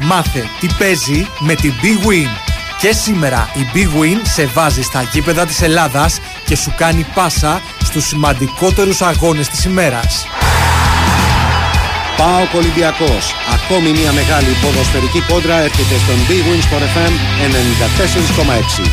Μάθε 0.00 0.44
τι 0.60 0.66
παίζει 0.78 1.26
με 1.38 1.54
την 1.54 1.72
Big 1.82 2.06
Win. 2.06 2.47
Και 2.80 2.92
σήμερα 2.92 3.50
η 3.54 3.66
Big 3.74 4.00
Win 4.00 4.20
σε 4.22 4.46
βάζει 4.46 4.82
στα 4.82 5.02
γήπεδα 5.02 5.46
της 5.46 5.62
Ελλάδας 5.62 6.20
και 6.44 6.56
σου 6.56 6.74
κάνει 6.76 7.06
πάσα 7.14 7.62
στους 7.84 8.06
σημαντικότερους 8.06 9.02
αγώνες 9.02 9.48
της 9.48 9.64
ημέρας. 9.64 10.26
Πάω 12.16 12.46
Ολυμπιακός. 12.54 13.34
Ακόμη 13.54 13.90
μια 13.90 14.12
μεγάλη 14.12 14.56
ποδοσφαιρική 14.62 15.20
κόντρα 15.28 15.56
έρχεται 15.60 15.94
στον 16.04 16.16
Big 16.28 16.44
Win 16.48 16.60
Sport 16.66 16.84
FM 16.94 17.12
94,6. 17.40 18.90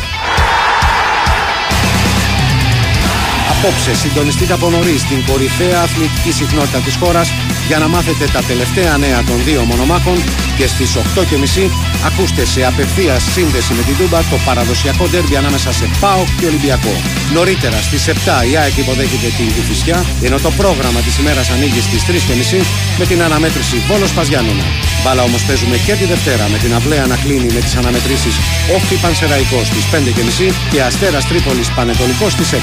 Απόψε 3.50 3.94
συντονιστείτε 3.94 4.52
από 4.52 4.70
νωρίς 4.70 5.02
την 5.04 5.24
κορυφαία 5.26 5.80
αθλητική 5.80 6.32
συχνότητα 6.32 6.78
της 6.78 6.96
χώρας 6.96 7.32
για 7.68 7.78
να 7.78 7.88
μάθετε 7.88 8.24
τα 8.32 8.42
τελευταία 8.50 8.96
νέα 8.96 9.24
των 9.28 9.38
δύο 9.44 9.62
μονομάχων 9.70 10.18
και 10.58 10.66
στις 10.66 10.96
8.30 10.96 11.70
ακούστε 12.06 12.44
σε 12.44 12.60
απευθεία 12.70 13.18
σύνδεση 13.18 13.72
με 13.72 13.82
την 13.82 13.96
Τούμπα 13.98 14.18
το 14.18 14.38
παραδοσιακό 14.46 15.04
ντέρμπι 15.08 15.36
ανάμεσα 15.36 15.72
σε 15.72 15.86
ΠΑΟΚ 16.00 16.28
και 16.38 16.46
Ολυμπιακό. 16.46 16.94
Νωρίτερα 17.36 17.78
στις 17.88 18.02
7 18.08 18.10
η 18.50 18.56
ΑΕΚ 18.56 18.76
υποδέχεται 18.76 19.28
την 19.38 19.48
Κουφισιά 19.54 19.98
ενώ 20.26 20.38
το 20.46 20.50
πρόγραμμα 20.60 21.00
της 21.06 21.18
ημέρας 21.18 21.50
ανοίγει 21.54 21.80
στις 21.88 22.02
3.30 22.08 22.64
με 22.98 23.04
την 23.10 23.22
αναμέτρηση 23.22 23.76
Βόλος 23.88 24.12
Παζιάννενα. 24.16 24.66
Μπάλα 25.02 25.22
όμως 25.22 25.42
παίζουμε 25.44 25.76
και 25.86 25.94
τη 26.00 26.04
Δευτέρα 26.12 26.44
με 26.52 26.58
την 26.62 26.74
αυλαία 26.74 27.06
να 27.12 27.16
κλείνει 27.16 27.48
με 27.56 27.60
τις 27.64 27.74
αναμετρήσεις 27.80 28.34
Όφη 28.76 28.96
Πανσεραϊκό 29.02 29.58
στις 29.70 29.84
5.30 29.92 30.52
και 30.72 30.82
Αστέρας 30.82 31.24
Τρίπολης 31.30 31.68
Πανετολικός 31.76 32.32
στις 32.32 32.50
6. 32.52 32.56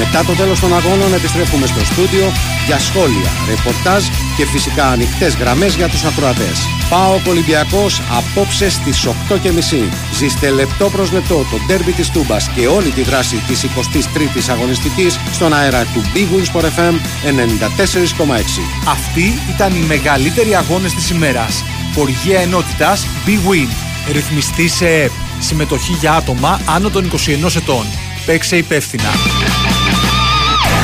Μετά 0.00 0.24
το 0.28 0.32
τέλος 0.40 0.60
των 0.60 0.70
αγώνων 0.78 1.14
επιστρέφουμε 1.14 1.66
στο 1.66 1.84
στούντιο 1.90 2.26
για 2.66 2.78
σχόλια, 2.78 3.30
ρεπορτάζ 3.50 4.02
και 4.36 4.41
φυσικά 4.44 4.86
ανοιχτές 4.86 5.34
γραμμές 5.34 5.74
για 5.74 5.88
τους 5.88 6.04
ακροατές. 6.04 6.68
Πάω 6.88 7.20
Ολυμπιακός 7.28 8.02
απόψε 8.10 8.70
στις 8.70 9.06
8.30. 9.06 9.88
Ζήστε 10.14 10.50
λεπτό 10.50 10.90
προς 10.90 11.12
λεπτό 11.12 11.34
το 11.34 11.56
ντέρμπι 11.66 11.92
της 11.92 12.10
Τούμπας 12.10 12.48
και 12.48 12.66
όλη 12.66 12.90
τη 12.90 13.02
δράση 13.02 13.36
της 13.36 13.64
23ης 13.64 14.50
αγωνιστικής 14.50 15.18
στον 15.32 15.54
αέρα 15.54 15.84
του 15.84 16.02
Big 16.14 16.36
Wins 16.36 16.60
for 16.60 16.64
FM 16.64 16.94
94,6. 17.24 18.62
Αυτοί 18.88 19.38
ήταν 19.54 19.74
οι 19.74 19.84
μεγαλύτεροι 19.86 20.54
αγώνες 20.54 20.94
της 20.94 21.10
ημέρας. 21.10 21.64
Χορηγία 21.94 22.40
ενότητας 22.40 23.06
Big 23.26 23.50
Win. 23.50 23.68
Ρυθμιστή 24.12 24.68
σε 24.68 24.88
ΕΠ. 24.88 25.10
Συμμετοχή 25.40 25.92
για 25.92 26.12
άτομα 26.12 26.60
άνω 26.64 26.90
των 26.90 27.04
21 27.04 27.56
ετών. 27.56 27.86
Παίξε 28.26 28.56
υπεύθυνα. 28.56 29.10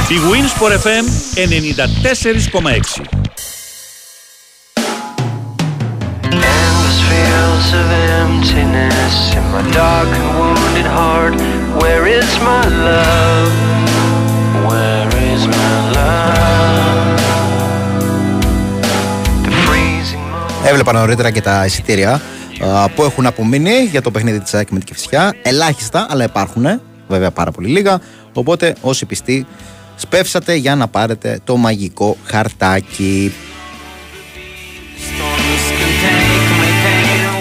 Η 0.09 0.17
Wins 0.31 0.63
for 0.63 0.73
FM 0.73 1.05
94,6 1.35 3.18
feels 7.59 7.73
of 7.81 7.91
emptiness 8.23 9.35
in 9.37 9.45
my 9.53 9.63
dark 9.73 10.09
and 10.19 10.29
wounded 10.39 10.89
heart. 10.97 11.35
Where 11.81 12.05
is 12.19 12.31
my 12.49 12.65
love? 12.89 13.53
Where 14.69 15.11
is 15.33 15.43
my 15.47 15.73
love? 15.97 17.21
The 19.45 19.51
freezing 19.51 20.25
Έβλεπα 20.65 20.93
νωρίτερα 20.93 21.31
και 21.31 21.41
τα 21.41 21.65
εισιτήρια 21.65 22.21
που 22.95 23.05
έχουν 23.05 23.27
απομείνει 23.27 23.79
για 23.91 24.03
το 24.03 24.11
παιχνίδι 24.11 24.41
της 24.41 24.55
ΑΕΚ 24.55 24.71
με 24.71 24.79
την 24.79 24.87
Κηφισιά. 24.87 25.35
Ελάχιστα, 25.43 26.07
αλλά 26.11 26.25
υπάρχουν. 26.25 26.81
Βέβαια 27.09 27.31
πάρα 27.31 27.51
πολύ 27.51 27.69
λίγα. 27.69 28.01
Οπότε 28.33 28.75
όσοι 28.81 29.07
πιστοί 29.07 29.47
σπεύσατε 29.97 30.55
για 30.55 30.75
να 30.75 30.89
πάρετε 30.89 31.41
το 31.45 31.57
μαγικό 31.57 32.17
χαρτάκι. 32.25 33.33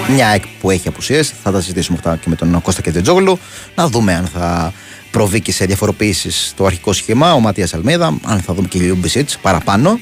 Μια 0.09 0.27
εκ 0.27 0.43
που 0.61 0.71
έχει 0.71 0.87
απουσίες, 0.87 1.33
θα 1.43 1.51
τα 1.51 1.61
συζητήσουμε 1.61 1.97
αυτά 1.97 2.15
και 2.15 2.29
με 2.29 2.35
τον 2.35 2.61
Κώστα 2.61 2.81
Κεντζόγλου. 2.81 3.39
Να 3.75 3.87
δούμε 3.87 4.13
αν 4.15 4.25
θα 4.25 4.73
προβεί 5.11 5.41
και 5.41 5.51
σε 5.51 5.65
διαφοροποιήσεις 5.65 6.47
στο 6.47 6.65
αρχικό 6.65 6.93
σχήμα 6.93 7.33
ο 7.33 7.39
Ματίας 7.39 7.73
Αλμίδα, 7.73 8.17
αν 8.25 8.39
θα 8.39 8.53
δούμε 8.53 8.67
και 8.67 8.79
λίγο 8.79 8.95
Μπισίτς 8.95 9.37
παραπάνω. 9.37 9.99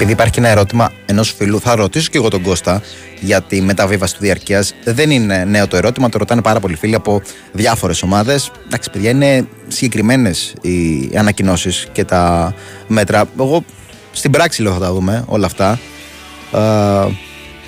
Επειδή 0.00 0.14
υπάρχει 0.14 0.38
ένα 0.38 0.48
ερώτημα 0.48 0.92
ενός 1.06 1.32
φίλου, 1.32 1.60
θα 1.60 1.74
ρωτήσω 1.74 2.08
και 2.10 2.18
εγώ 2.18 2.28
τον 2.28 2.42
Κώστα 2.42 2.82
για 3.20 3.42
τη 3.42 3.60
μεταβίβαση 3.60 4.14
του 4.14 4.20
διαρκείας. 4.20 4.74
Δεν 4.84 5.10
είναι 5.10 5.44
νέο 5.44 5.68
το 5.68 5.76
ερώτημα, 5.76 6.08
το 6.08 6.18
ρωτάνε 6.18 6.42
πάρα 6.42 6.60
πολλοί 6.60 6.74
φίλοι 6.76 6.94
από 6.94 7.22
διάφορες 7.52 8.02
ομάδες. 8.02 8.50
Εντάξει, 8.66 8.90
παιδιά, 8.90 9.10
είναι 9.10 9.46
συγκεκριμένες 9.68 10.54
οι 10.60 11.10
ανακοινώσεις 11.16 11.88
και 11.92 12.04
τα 12.04 12.54
μέτρα. 12.86 13.24
Εγώ 13.40 13.64
στην 14.12 14.30
πράξη 14.30 14.62
λέω 14.62 14.72
θα 14.72 14.78
τα 14.78 14.92
δούμε 14.92 15.24
όλα 15.26 15.46
αυτά. 15.46 15.78
Ε, 16.52 16.58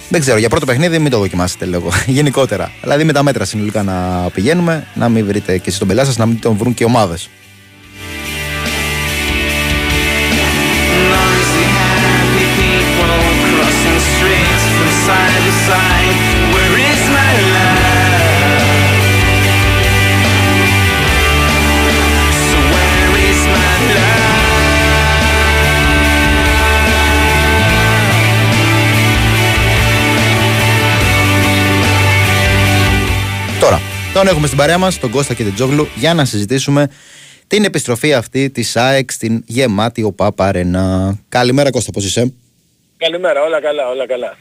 δεν 0.08 0.20
ξέρω, 0.20 0.38
για 0.38 0.48
πρώτο 0.48 0.66
παιχνίδι 0.66 0.98
μην 0.98 1.10
το 1.10 1.18
δοκιμάσετε 1.18 1.64
λίγο. 1.64 1.90
Γενικότερα. 2.06 2.70
Δηλαδή 2.82 3.04
με 3.04 3.12
τα 3.12 3.22
μέτρα 3.22 3.44
συνολικά 3.44 3.82
να 3.82 4.28
πηγαίνουμε, 4.34 4.86
να 4.94 5.08
μην 5.08 5.26
βρείτε 5.26 5.58
και 5.58 5.64
εσείς 5.66 5.78
τον 5.78 5.88
πελά 5.88 6.04
σας, 6.04 6.16
να 6.16 6.26
μην 6.26 6.40
τον 6.40 6.56
βρουν 6.56 6.74
και 6.74 6.84
ομάδες. 6.84 7.28
Τον 34.14 34.26
έχουμε 34.26 34.46
στην 34.46 34.58
παρέα 34.58 34.78
μας, 34.78 34.98
τον 34.98 35.10
Κώστα 35.10 35.34
και 35.34 35.44
την 35.44 35.54
Τζόγλου, 35.54 35.88
για 35.96 36.14
να 36.14 36.24
συζητήσουμε 36.24 36.90
την 37.46 37.64
επιστροφή 37.64 38.14
αυτή 38.14 38.50
της 38.50 38.76
ΑΕΚ 38.76 39.10
στην 39.10 39.42
γεμάτη 39.46 40.02
ΟΠΑΠΑΡΕΝΑ. 40.02 41.18
Καλημέρα 41.28 41.70
Κώστα, 41.70 41.90
πώς 41.90 42.04
είσαι; 42.04 42.32
Καλημέρα, 42.96 43.42
όλα 43.42 43.60
καλά, 43.60 43.88
όλα 43.88 44.06
καλά. 44.06 44.36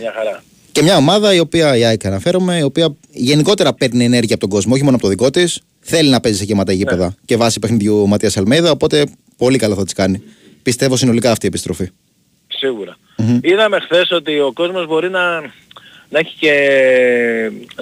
Μια 0.00 0.12
χαρά. 0.16 0.42
Και 0.72 0.82
μια 0.82 0.96
ομάδα 0.96 1.34
η 1.34 1.38
οποία, 1.38 1.76
η 1.76 1.84
ΑΕΚ 1.84 2.04
αναφέρομαι, 2.04 2.56
η 2.56 2.62
οποία 2.62 2.94
γενικότερα 3.10 3.74
παίρνει 3.74 4.04
ενέργεια 4.04 4.34
από 4.34 4.40
τον 4.40 4.50
κόσμο, 4.50 4.74
όχι 4.74 4.82
μόνο 4.82 4.94
από 4.94 5.04
το 5.04 5.10
δικό 5.10 5.30
της. 5.30 5.60
Θέλει 5.80 6.10
να 6.10 6.20
παίζει 6.20 6.38
σε 6.38 6.44
γεμάτα 6.44 6.72
γήπεδα 6.72 7.14
και 7.24 7.36
βάσει 7.36 7.58
παιχνιδιού 7.58 8.08
Ματίας 8.08 8.36
Αλμέιδα, 8.36 8.70
οπότε 8.70 9.04
πολύ 9.36 9.58
καλά 9.58 9.74
θα 9.74 9.84
της 9.84 9.92
κάνει. 9.92 10.22
Πιστεύω 10.62 10.96
συνολικά 10.96 11.30
αυτή 11.30 11.44
η 11.44 11.48
επιστροφή. 11.48 11.90
Σίγουρα. 12.48 12.96
Είδαμε 13.42 13.80
χθες 13.80 14.10
ότι 14.10 14.40
ο 14.40 14.52
κόσμος 14.52 14.86
μπορεί 14.86 15.10
να, 15.10 15.20
να 16.12 16.18
έχει 16.18 16.34
και 16.38 16.52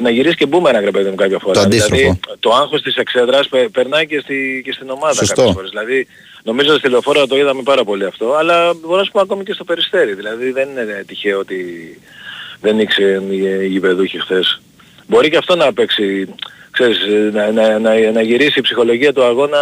να 0.00 0.10
γυρίσει 0.10 0.36
και 0.36 0.46
μπούμεραγκ 0.46 0.84
ρε 0.84 0.90
παιδί 0.90 1.08
μου 1.08 1.14
κάποια 1.14 1.38
φορά. 1.38 1.54
Το 1.54 1.60
αντίστροφο. 1.60 1.94
Δηλαδή 1.94 2.20
το 2.40 2.50
άγχος 2.50 2.82
της 2.82 2.96
εξέδρας 2.96 3.48
πε- 3.48 3.68
περνάει 3.68 4.06
και, 4.06 4.20
στη, 4.20 4.62
και 4.64 4.72
στην 4.72 4.90
ομάδα 4.90 5.14
Σωστό. 5.14 5.34
κάποιες 5.34 5.54
φορές. 5.54 5.70
Δηλαδή 5.70 6.06
νομίζω 6.42 6.70
ότι 6.70 6.78
στη 6.78 6.88
λεωφόρα 6.88 7.26
το 7.26 7.36
είδαμε 7.36 7.62
πάρα 7.62 7.84
πολύ 7.84 8.04
αυτό, 8.04 8.34
αλλά 8.34 8.74
μπορώ 8.74 8.96
να 8.98 9.04
σου 9.04 9.10
πω 9.10 9.20
ακόμη 9.20 9.44
και 9.44 9.52
στο 9.52 9.64
περιστέρι. 9.64 10.14
Δηλαδή 10.14 10.50
δεν 10.50 10.68
είναι 10.68 11.04
τυχαίο 11.06 11.38
ότι 11.38 11.58
δεν 12.60 12.78
ήξερε 12.78 13.20
οι 13.62 13.66
γηπεδούχοι 13.66 14.20
χθες. 14.20 14.60
Μπορεί 15.06 15.30
και 15.30 15.36
αυτό 15.36 15.56
να 15.56 15.72
παίξει, 15.72 16.28
ξέρεις, 16.70 16.98
να, 17.32 17.50
να, 17.52 17.78
να, 17.78 18.10
να 18.10 18.22
γυρίσει 18.22 18.58
η 18.58 18.62
ψυχολογία 18.62 19.12
του 19.12 19.24
αγώνα 19.24 19.58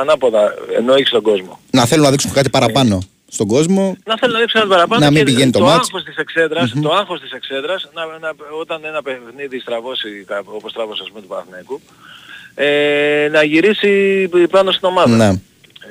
ανάποδα, 0.00 0.54
ενώ 0.76 0.94
έχεις 0.94 1.10
τον 1.10 1.22
κόσμο. 1.22 1.60
Να 1.70 1.84
θέλουν 1.86 2.04
να 2.04 2.10
δείξουν 2.10 2.32
κάτι 2.32 2.50
παραπάνω 2.50 3.02
στον 3.30 3.46
κόσμο. 3.46 3.96
Να 4.04 4.16
θέλω 4.18 4.32
να 4.32 4.38
δείξω 4.38 4.58
ένα 4.58 4.68
παραπάνω 4.68 5.04
Να 5.04 5.10
μην 5.10 5.18
και 5.18 5.24
πηγαίνει 5.24 5.50
το 5.50 5.58
το 5.58 5.64
μάτς. 5.64 5.76
άγχος 5.88 6.02
της 6.04 6.16
εξέδρας, 6.16 6.72
το 6.82 6.90
άγχος 6.92 7.20
της 7.20 7.30
εξέδρας, 7.32 7.88
να, 7.94 8.02
να, 8.18 8.30
όταν 8.60 8.84
ένα 8.84 9.02
παιχνίδι 9.02 9.58
στραβώσει, 9.60 10.08
κα- 10.26 10.42
όπως 10.44 10.72
τράβωσε 10.72 11.00
ας 11.04 11.08
πούμε 11.08 11.20
του 11.20 11.26
Παναθηναϊκού, 11.28 11.80
ε, 12.54 13.28
να 13.32 13.42
γυρίσει 13.42 14.28
πάνω 14.50 14.70
στην 14.72 14.88
ομάδα. 14.88 15.16
Ναι. 15.16 15.28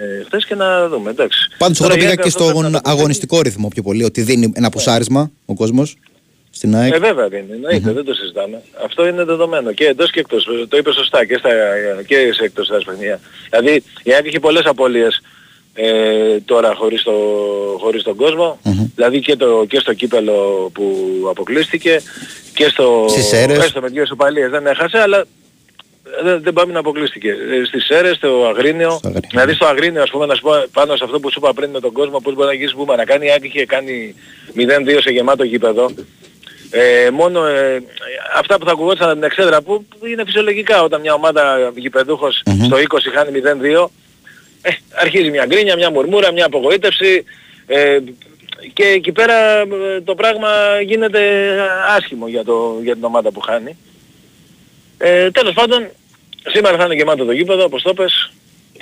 Ε, 0.02 0.24
χθες 0.26 0.46
και 0.46 0.56
να 0.56 0.88
δούμε, 0.88 1.10
εντάξει. 1.10 1.40
Πάντως, 1.58 1.80
εγώ 1.80 1.88
Τώρα 1.88 2.00
το 2.00 2.06
η 2.06 2.08
πήγα 2.08 2.10
ΑΕΚ 2.10 2.22
και 2.22 2.28
αυτό 2.28 2.44
πρέπει 2.44 2.60
να 2.60 2.68
στον 2.70 2.82
το 2.84 2.90
αγωνιστικό 2.90 3.42
ρυθμό 3.42 3.68
πιο 3.68 3.84
πολύ, 3.84 4.04
ότι 4.04 4.22
δίνει 4.22 4.52
ένα 4.56 4.70
πουσάρισμα 4.70 5.32
ο 5.46 5.54
κόσμος 5.54 5.96
στην 6.50 6.76
ΑΕΚ. 6.76 6.94
Ε, 6.94 7.00
βέβαια 7.00 7.28
δεν 7.28 7.44
είναι, 7.44 7.54
εννοείται, 7.54 7.92
δεν 7.92 8.06
το 8.06 8.14
συζητάμε. 8.14 8.62
Αυτό 8.86 9.08
είναι 9.08 9.24
δεδομένο 9.24 9.72
και 9.74 9.86
εντός 9.86 10.12
και 10.12 10.20
εκτός. 10.20 10.48
Το 10.70 10.78
είπε 10.78 10.92
σωστά 10.94 11.26
και, 11.26 11.38
στα, 11.38 11.50
και 12.08 12.34
σε 12.34 12.44
εκτός 12.44 12.68
τα 12.68 12.78
παιχνίδια. 12.86 13.20
Δηλαδή 13.50 13.84
η 14.04 14.14
ΑΕΚ 14.14 14.26
είχε 14.26 14.40
πολλές 14.40 14.66
απώλειες 14.66 15.22
ε, 15.74 16.40
τώρα 16.46 16.76
χωρίς, 16.76 17.04
το, 17.04 17.12
χωρίς 17.80 18.04
τον 18.04 18.16
κοσμο 18.16 18.60
Δηλαδή 18.96 19.20
και, 19.20 19.36
το, 19.36 19.66
και 19.68 19.80
στο 19.80 19.94
κύπελο 19.94 20.70
που 20.74 21.06
αποκλείστηκε 21.30 22.02
και 22.54 22.68
στο... 22.70 23.06
Στις 23.10 23.26
Σέρρες. 23.26 23.58
Έστω 23.58 23.82
με 23.82 23.88
δύο 23.88 24.02
ισοπαλίες 24.02 24.50
δεν 24.50 24.68
έχασε, 24.68 24.98
αλλά 24.98 25.26
δεν, 26.24 26.42
δεν 26.44 26.54
πάμε 26.54 26.74
να 26.74 26.80
αποκλείστηκε. 26.80 27.30
Ε, 27.30 27.66
Στις 27.66 27.86
Σέρες, 27.86 28.16
στο 28.16 28.46
Αγρίνιο, 28.46 29.00
δηλαδή 29.30 29.54
στο 29.54 29.66
Αγρίνιο 29.66 30.02
ας 30.02 30.10
πούμε 30.10 30.26
να 30.26 30.36
σου 30.36 30.42
πω 30.42 30.52
πάνω 30.74 30.96
σε 30.96 31.04
αυτό 31.04 31.20
που 31.20 31.32
σου 31.32 31.40
είπα 31.42 31.54
πριν 31.54 31.70
με 31.70 31.80
τον 31.80 31.92
κόσμο 31.92 32.20
πώς 32.20 32.34
μπορεί 32.34 32.48
να 32.48 32.54
γυρίσει 32.54 32.76
μπούμα 32.76 32.96
να 32.96 33.06
κάνει 33.06 33.26
η 33.26 33.30
ΑΕΚ 33.30 33.44
είχε 33.44 33.66
κάνει 33.66 34.16
0-2 34.56 34.62
σε 35.02 35.10
γεμάτο 35.10 35.44
γήπεδο. 35.44 35.90
Ε, 36.72 37.10
μόνο 37.10 37.46
ε, 37.46 37.84
αυτά 38.36 38.58
που 38.58 38.66
θα 38.66 38.72
ακουγόταν 38.72 39.10
από 39.10 39.14
την 39.14 39.24
εξέδρα 39.24 39.62
που 39.62 39.86
που 40.00 40.06
είναι 40.06 40.24
φυσιολογικά. 40.26 40.84
Όταν 40.84 41.02
μια 41.02 41.14
ομάδα 41.14 41.72
γηπεδούχος 41.76 42.42
στο 42.66 42.78
20 42.78 42.98
χάνει 43.14 43.42
0-2 43.82 43.86
ε, 44.62 44.70
αρχίζει 44.94 45.30
μια 45.30 45.46
γκρίνια, 45.46 45.76
μια 45.76 45.92
μουρμούρα, 45.92 46.32
μια 46.32 46.46
απογοήτευση 46.46 47.24
ε, 47.68 48.00
και 48.74 48.84
εκεί 48.84 49.12
πέρα 49.12 49.60
ε, 49.60 50.02
το 50.04 50.16
πράγμα 50.16 50.50
γίνεται 50.86 51.22
άσχημο 51.98 52.28
για, 52.28 52.44
το, 52.44 52.80
για 52.84 52.94
την 52.94 53.04
ομάδα 53.04 53.32
που 53.32 53.40
χάνει. 53.40 53.78
Ε, 54.98 55.32
τέλος 55.32 55.54
πάντων, 55.54 55.90
σήμερα 56.48 56.78
θα 56.78 56.86
είναι 56.86 56.96
γεμάτο 56.96 57.26
το 57.26 57.32
γήπεδο, 57.32 57.64
όπως 57.64 57.82
το 57.82 57.94
πες. 57.94 58.32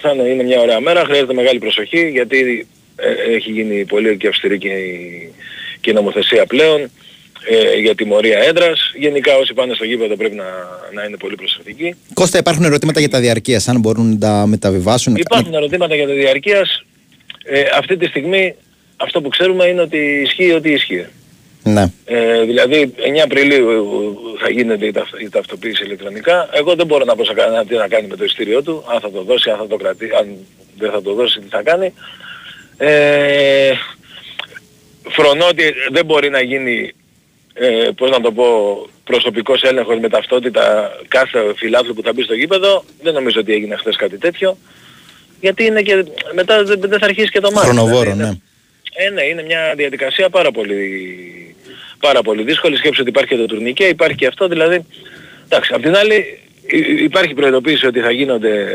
Θα 0.02 0.12
είναι, 0.12 0.24
είναι 0.24 0.44
μια 0.44 0.60
ωραία 0.60 0.80
μέρα, 0.80 1.04
χρειάζεται 1.06 1.34
μεγάλη 1.34 1.60
προσοχή 1.60 2.10
γιατί 2.10 2.68
ε, 2.96 3.34
έχει 3.36 3.52
γίνει 3.52 3.86
πολύ 3.86 4.18
και 4.18 4.28
αυστηρή 4.28 4.58
και 4.58 4.68
η, 4.68 5.34
και 5.82 5.90
η 5.90 5.94
νομοθεσία 5.94 6.46
πλέον 6.46 6.92
ε, 7.50 7.80
για 7.80 7.96
τιμωρία 7.96 8.40
έντρας. 8.40 8.92
Γενικά 8.98 9.36
όσοι 9.38 9.54
πάνε 9.54 9.74
στο 9.74 9.86
γήπεδο 9.86 10.16
πρέπει 10.16 10.36
να, 10.36 10.46
να 10.94 11.04
είναι 11.04 11.18
πολύ 11.18 11.36
προσεκτικοί. 11.36 11.96
Κώστα, 12.14 12.38
υπάρχουν 12.38 12.64
ερωτήματα 12.64 13.00
για 13.00 13.10
τα 13.10 13.20
διαρκείας, 13.20 13.68
αν 13.68 13.80
μπορούν 13.80 14.10
να 14.10 14.18
τα 14.18 14.46
μεταβιβάσουν; 14.48 15.16
Υπάρχουν 15.16 15.54
ερωτήματα 15.54 15.96
για 15.96 16.08
τη 16.08 16.14
διαρκείας. 16.14 16.86
Ε, 17.44 17.64
αυτή 17.78 17.98
τη 17.98 18.06
στιγμή 18.06 18.56
αυτό 18.98 19.22
που 19.22 19.30
ξέρουμε 19.30 19.66
είναι 19.66 19.82
ότι 19.82 19.98
ισχύει 19.98 20.52
ότι 20.52 20.72
ισχύει. 20.72 21.06
Ναι. 21.64 21.92
Ε, 22.06 22.42
δηλαδή 22.44 22.94
9 22.98 23.18
Απριλίου 23.24 23.76
θα 24.42 24.50
γίνεται 24.50 24.86
η, 24.86 24.92
ταυτ- 24.92 25.22
η 25.22 25.30
ταυτοποίηση 25.30 25.84
ηλεκτρονικά. 25.84 26.50
Εγώ 26.54 26.76
δεν 26.76 26.86
μπορώ 26.86 27.06
να 27.06 27.16
πω 27.16 27.26
σε 27.26 27.34
κανένα 27.34 27.66
τι 27.66 27.76
να 27.76 27.88
κάνει 27.88 28.08
με 28.08 28.16
το 28.16 28.24
ειστήριό 28.24 28.62
του, 28.64 28.84
αν 28.94 29.00
θα 29.00 29.12
το 29.12 29.24
δώσει, 29.24 29.50
αν 29.50 29.58
θα 29.58 29.68
το 29.68 29.76
κρατήσει, 29.76 30.12
αν 30.20 30.28
δεν 30.78 30.92
θα 30.92 31.02
το 31.02 31.14
δώσει, 31.14 31.40
τι 31.40 31.48
θα 31.50 31.62
κάνει. 31.62 31.94
Ε, 32.78 33.72
φρονώ 35.10 35.48
ότι 35.48 35.74
δεν 35.92 36.06
μπορεί 36.06 36.30
να 36.30 36.42
γίνει, 36.42 36.92
ε, 37.60 37.90
πώς 37.96 38.10
να 38.10 38.22
το 38.22 38.32
πω, 38.32 38.46
προσωπικός 39.04 39.62
έλεγχος 39.64 40.00
με 40.00 40.10
ταυτότητα 40.10 40.92
κάθε 41.08 41.40
φιλάθλου 41.56 41.94
που 41.94 42.02
θα 42.02 42.14
μπει 42.14 42.22
στο 42.24 42.34
γήπεδο. 42.34 42.84
Δεν 43.02 43.14
νομίζω 43.14 43.40
ότι 43.40 43.54
έγινε 43.54 43.76
χθες 43.76 43.96
κάτι 43.96 44.18
τέτοιο. 44.18 44.58
Γιατί 45.42 45.64
είναι 45.66 45.82
και 45.82 46.06
μετά 46.34 46.64
δεν, 46.64 46.80
δεν 46.80 47.00
θα 47.00 47.06
αρχίσει 47.06 47.30
και 47.30 47.40
το 47.40 47.52
μάτι. 47.52 47.66
Χρονοβόρο, 47.68 48.12
Δηλαδή, 48.12 48.22
ναι. 48.22 49.06
ε, 49.06 49.10
ναι, 49.10 49.24
είναι 49.24 49.44
μια 49.44 49.74
διαδικασία 49.76 50.30
πάρα 50.30 50.52
πολύ, 50.52 50.76
πάρα 52.00 52.22
πολύ 52.22 52.44
δύσκολη. 52.44 52.76
Σκέψη 52.78 53.02
ότι 53.02 53.10
υπάρχει 53.10 53.30
και 53.30 53.38
το 53.38 53.46
τουρνικέ, 53.46 53.84
υπάρχει 53.84 54.16
και 54.16 54.28
αυτό. 54.28 54.48
Δηλαδή, 54.48 54.86
εντάξει, 55.46 55.74
απ' 55.74 55.82
την 55.82 55.96
άλλη 55.96 56.40
υ- 56.68 56.88
υ- 56.88 57.00
υπάρχει 57.02 57.34
προειδοποίηση 57.34 57.86
ότι 57.86 58.00
θα 58.00 58.12
γίνονται 58.12 58.66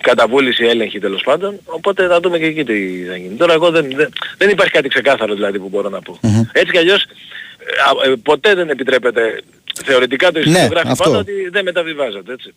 καταβούληση 0.00 0.64
έλεγχοι 0.64 0.98
τέλος 0.98 1.22
πάντων, 1.24 1.60
οπότε 1.64 2.06
θα 2.06 2.20
δούμε 2.20 2.38
και 2.38 2.44
εκεί 2.44 2.64
τι 2.64 3.04
θα 3.08 3.16
γίνει. 3.16 3.34
Τώρα 3.36 3.52
εγώ 3.52 3.70
δεν, 3.70 3.86
δεν, 3.96 4.08
δεν 4.38 4.48
υπάρχει 4.48 4.72
κάτι 4.72 4.88
ξεκάθαρο 4.88 5.34
δηλαδή 5.34 5.58
που 5.58 5.68
μπορώ 5.68 5.88
να 5.88 6.00
πω. 6.02 6.18
Έτσι 6.52 6.72
κι 6.72 6.78
αλλιώς 6.78 7.02
ε, 7.02 7.06
α, 7.06 7.06
ε, 7.06 7.08
ποτέ 8.22 8.54
δεν 8.54 8.68
επιτρέπεται 8.68 9.40
θεωρητικά 9.84 10.32
το 10.32 10.38
Ναι, 10.38 10.44
ιστορικό 10.48 10.70
γράφει 10.74 10.88
αυτό. 10.90 11.04
πάνω 11.04 11.18
ότι 11.18 11.32
δεν 11.52 11.64
μεταβιβάζεται 11.64 12.32
έτσι. 12.32 12.52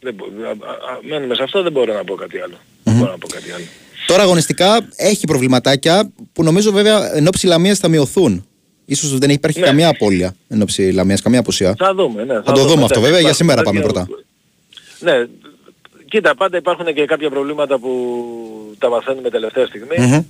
Δεν 0.00 0.14
μπο- 0.14 0.24
α, 0.46 0.48
α, 0.48 0.50
α, 0.50 0.98
μένουμε 1.08 1.34
σε 1.34 1.42
αυτό, 1.42 1.62
δεν 1.62 1.72
μπορώ 1.72 1.94
να 1.94 2.04
πω 2.04 2.14
κάτι 2.14 2.40
άλλο. 2.40 2.54
Δεν 2.82 2.94
μπορώ 2.94 3.10
να 3.10 3.18
πω 3.18 3.26
κάτι 3.28 3.52
άλλο. 3.52 3.64
Τώρα 4.06 4.22
αγωνιστικά 4.22 4.88
έχει 4.96 5.26
προβληματάκια 5.26 6.10
που 6.32 6.42
νομίζω 6.42 6.72
βέβαια 6.72 7.14
εν 7.16 7.26
ώψη 7.26 7.46
Λαμίας 7.46 7.78
θα 7.78 7.88
μειωθούν. 7.88 8.46
Ίσως 8.84 9.18
δεν 9.18 9.30
υπάρχει 9.30 9.60
Ναι. 9.60 9.66
καμία 9.66 9.88
απώλεια 9.88 10.34
εν 10.48 10.62
ώψη 10.62 10.82
Λαμίας, 10.90 11.22
καμία 11.22 11.38
απουσία. 11.40 11.74
Θα 11.78 11.94
δούμε, 11.94 12.24
ναι. 12.24 12.34
Θα 12.34 12.52
το 12.52 12.60
δούμε 12.64 12.64
αυτό 12.64 12.74
εντάξει, 12.84 13.00
βέβαια, 13.00 13.10
για 13.10 13.18
υπάρχουν 13.20 13.34
σήμερα 13.34 13.62
πάμε 13.62 13.80
τέτοια- 13.80 13.92
πρώτα. 14.04 14.22
Ναι, 14.98 15.26
κοίτα, 16.08 16.34
πάντα 16.34 16.56
υπάρχουν 16.56 16.94
και 16.94 17.04
κάποια 17.04 17.30
προβλήματα 17.30 17.78
που 17.78 17.94
τα 18.78 18.88
μαθαίνουμε 18.88 19.30
τελευταία 19.30 19.66
στιγμή. 19.66 19.96
Μμμ. 19.98 20.22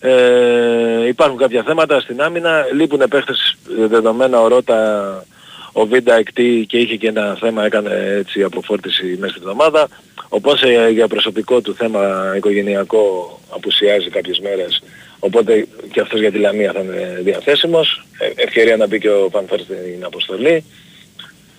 Ε, 0.00 1.06
υπάρχουν 1.06 1.38
κάποια 1.38 1.62
θέματα 1.62 2.00
στην 2.00 2.22
άμυνα, 2.22 2.66
λείπουν 2.72 3.02
παίχτες 3.10 3.56
ε, 3.80 3.86
δεδομένα 3.86 4.40
ο 4.40 4.48
Ρώτα, 4.48 5.24
ο 5.72 5.86
Βίντα 5.86 6.14
εκτή 6.14 6.64
και 6.68 6.78
είχε 6.78 6.96
και 6.96 7.08
ένα 7.08 7.36
θέμα, 7.40 7.64
έκανε 7.64 8.14
έτσι 8.18 8.42
αποφόρτιση 8.42 9.16
μέσα 9.18 9.32
στην 9.32 9.48
εβδομάδα. 9.48 9.88
Οπότε 10.28 10.90
για 10.90 11.08
προσωπικό 11.08 11.60
του 11.60 11.74
θέμα 11.74 12.32
οικογενειακό 12.36 13.38
απουσιάζει 13.50 14.08
κάποιες 14.08 14.40
μέρες. 14.40 14.82
Οπότε 15.18 15.66
και 15.92 16.00
αυτός 16.00 16.20
για 16.20 16.32
τη 16.32 16.38
Λαμία 16.38 16.72
θα 16.72 16.80
είναι 16.80 17.20
διαθέσιμος. 17.22 18.04
Ε, 18.18 18.42
ευκαιρία 18.42 18.76
να 18.76 18.86
μπει 18.86 18.98
και 18.98 19.10
ο 19.10 19.28
Πανθέρ 19.30 19.60
στην 19.60 20.04
αποστολή. 20.04 20.64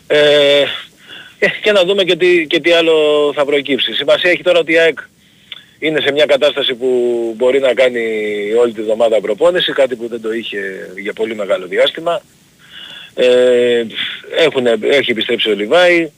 Ε, 0.08 0.64
ε, 1.40 1.48
και 1.62 1.72
να 1.72 1.84
δούμε 1.84 2.04
και 2.04 2.16
τι, 2.16 2.48
και 2.48 2.60
τι 2.60 2.72
άλλο 2.72 3.32
θα 3.36 3.46
προκύψει. 3.46 3.94
Σημασία 3.94 4.32
έχει 4.32 4.44
τώρα 4.44 4.60
ότι 4.60 4.72
η 4.72 4.78
ΑΕΚ 4.78 5.00
είναι 5.80 6.02
σε 6.02 6.12
μια 6.12 6.26
κατάσταση 6.26 6.74
που 6.74 6.88
μπορεί 7.38 7.60
να 7.60 7.74
κάνει 7.74 8.04
όλη 8.60 8.74
τη 8.74 8.82
βδομάδα 8.82 9.22
προπόνηση, 9.22 9.72
κάτι 9.72 9.96
που 9.96 10.08
δεν 10.08 10.22
το 10.22 10.34
είχε 10.34 10.92
για 11.02 11.14
πολύ 11.14 11.36
μεγάλο 11.36 11.68
διάστημα. 11.68 12.22
Ε, 13.14 13.86
έχουν, 14.38 14.66
έχει 14.82 15.12
επιστρέψει 15.12 15.50
ο 15.50 15.54
Λιβάη, 15.54 16.12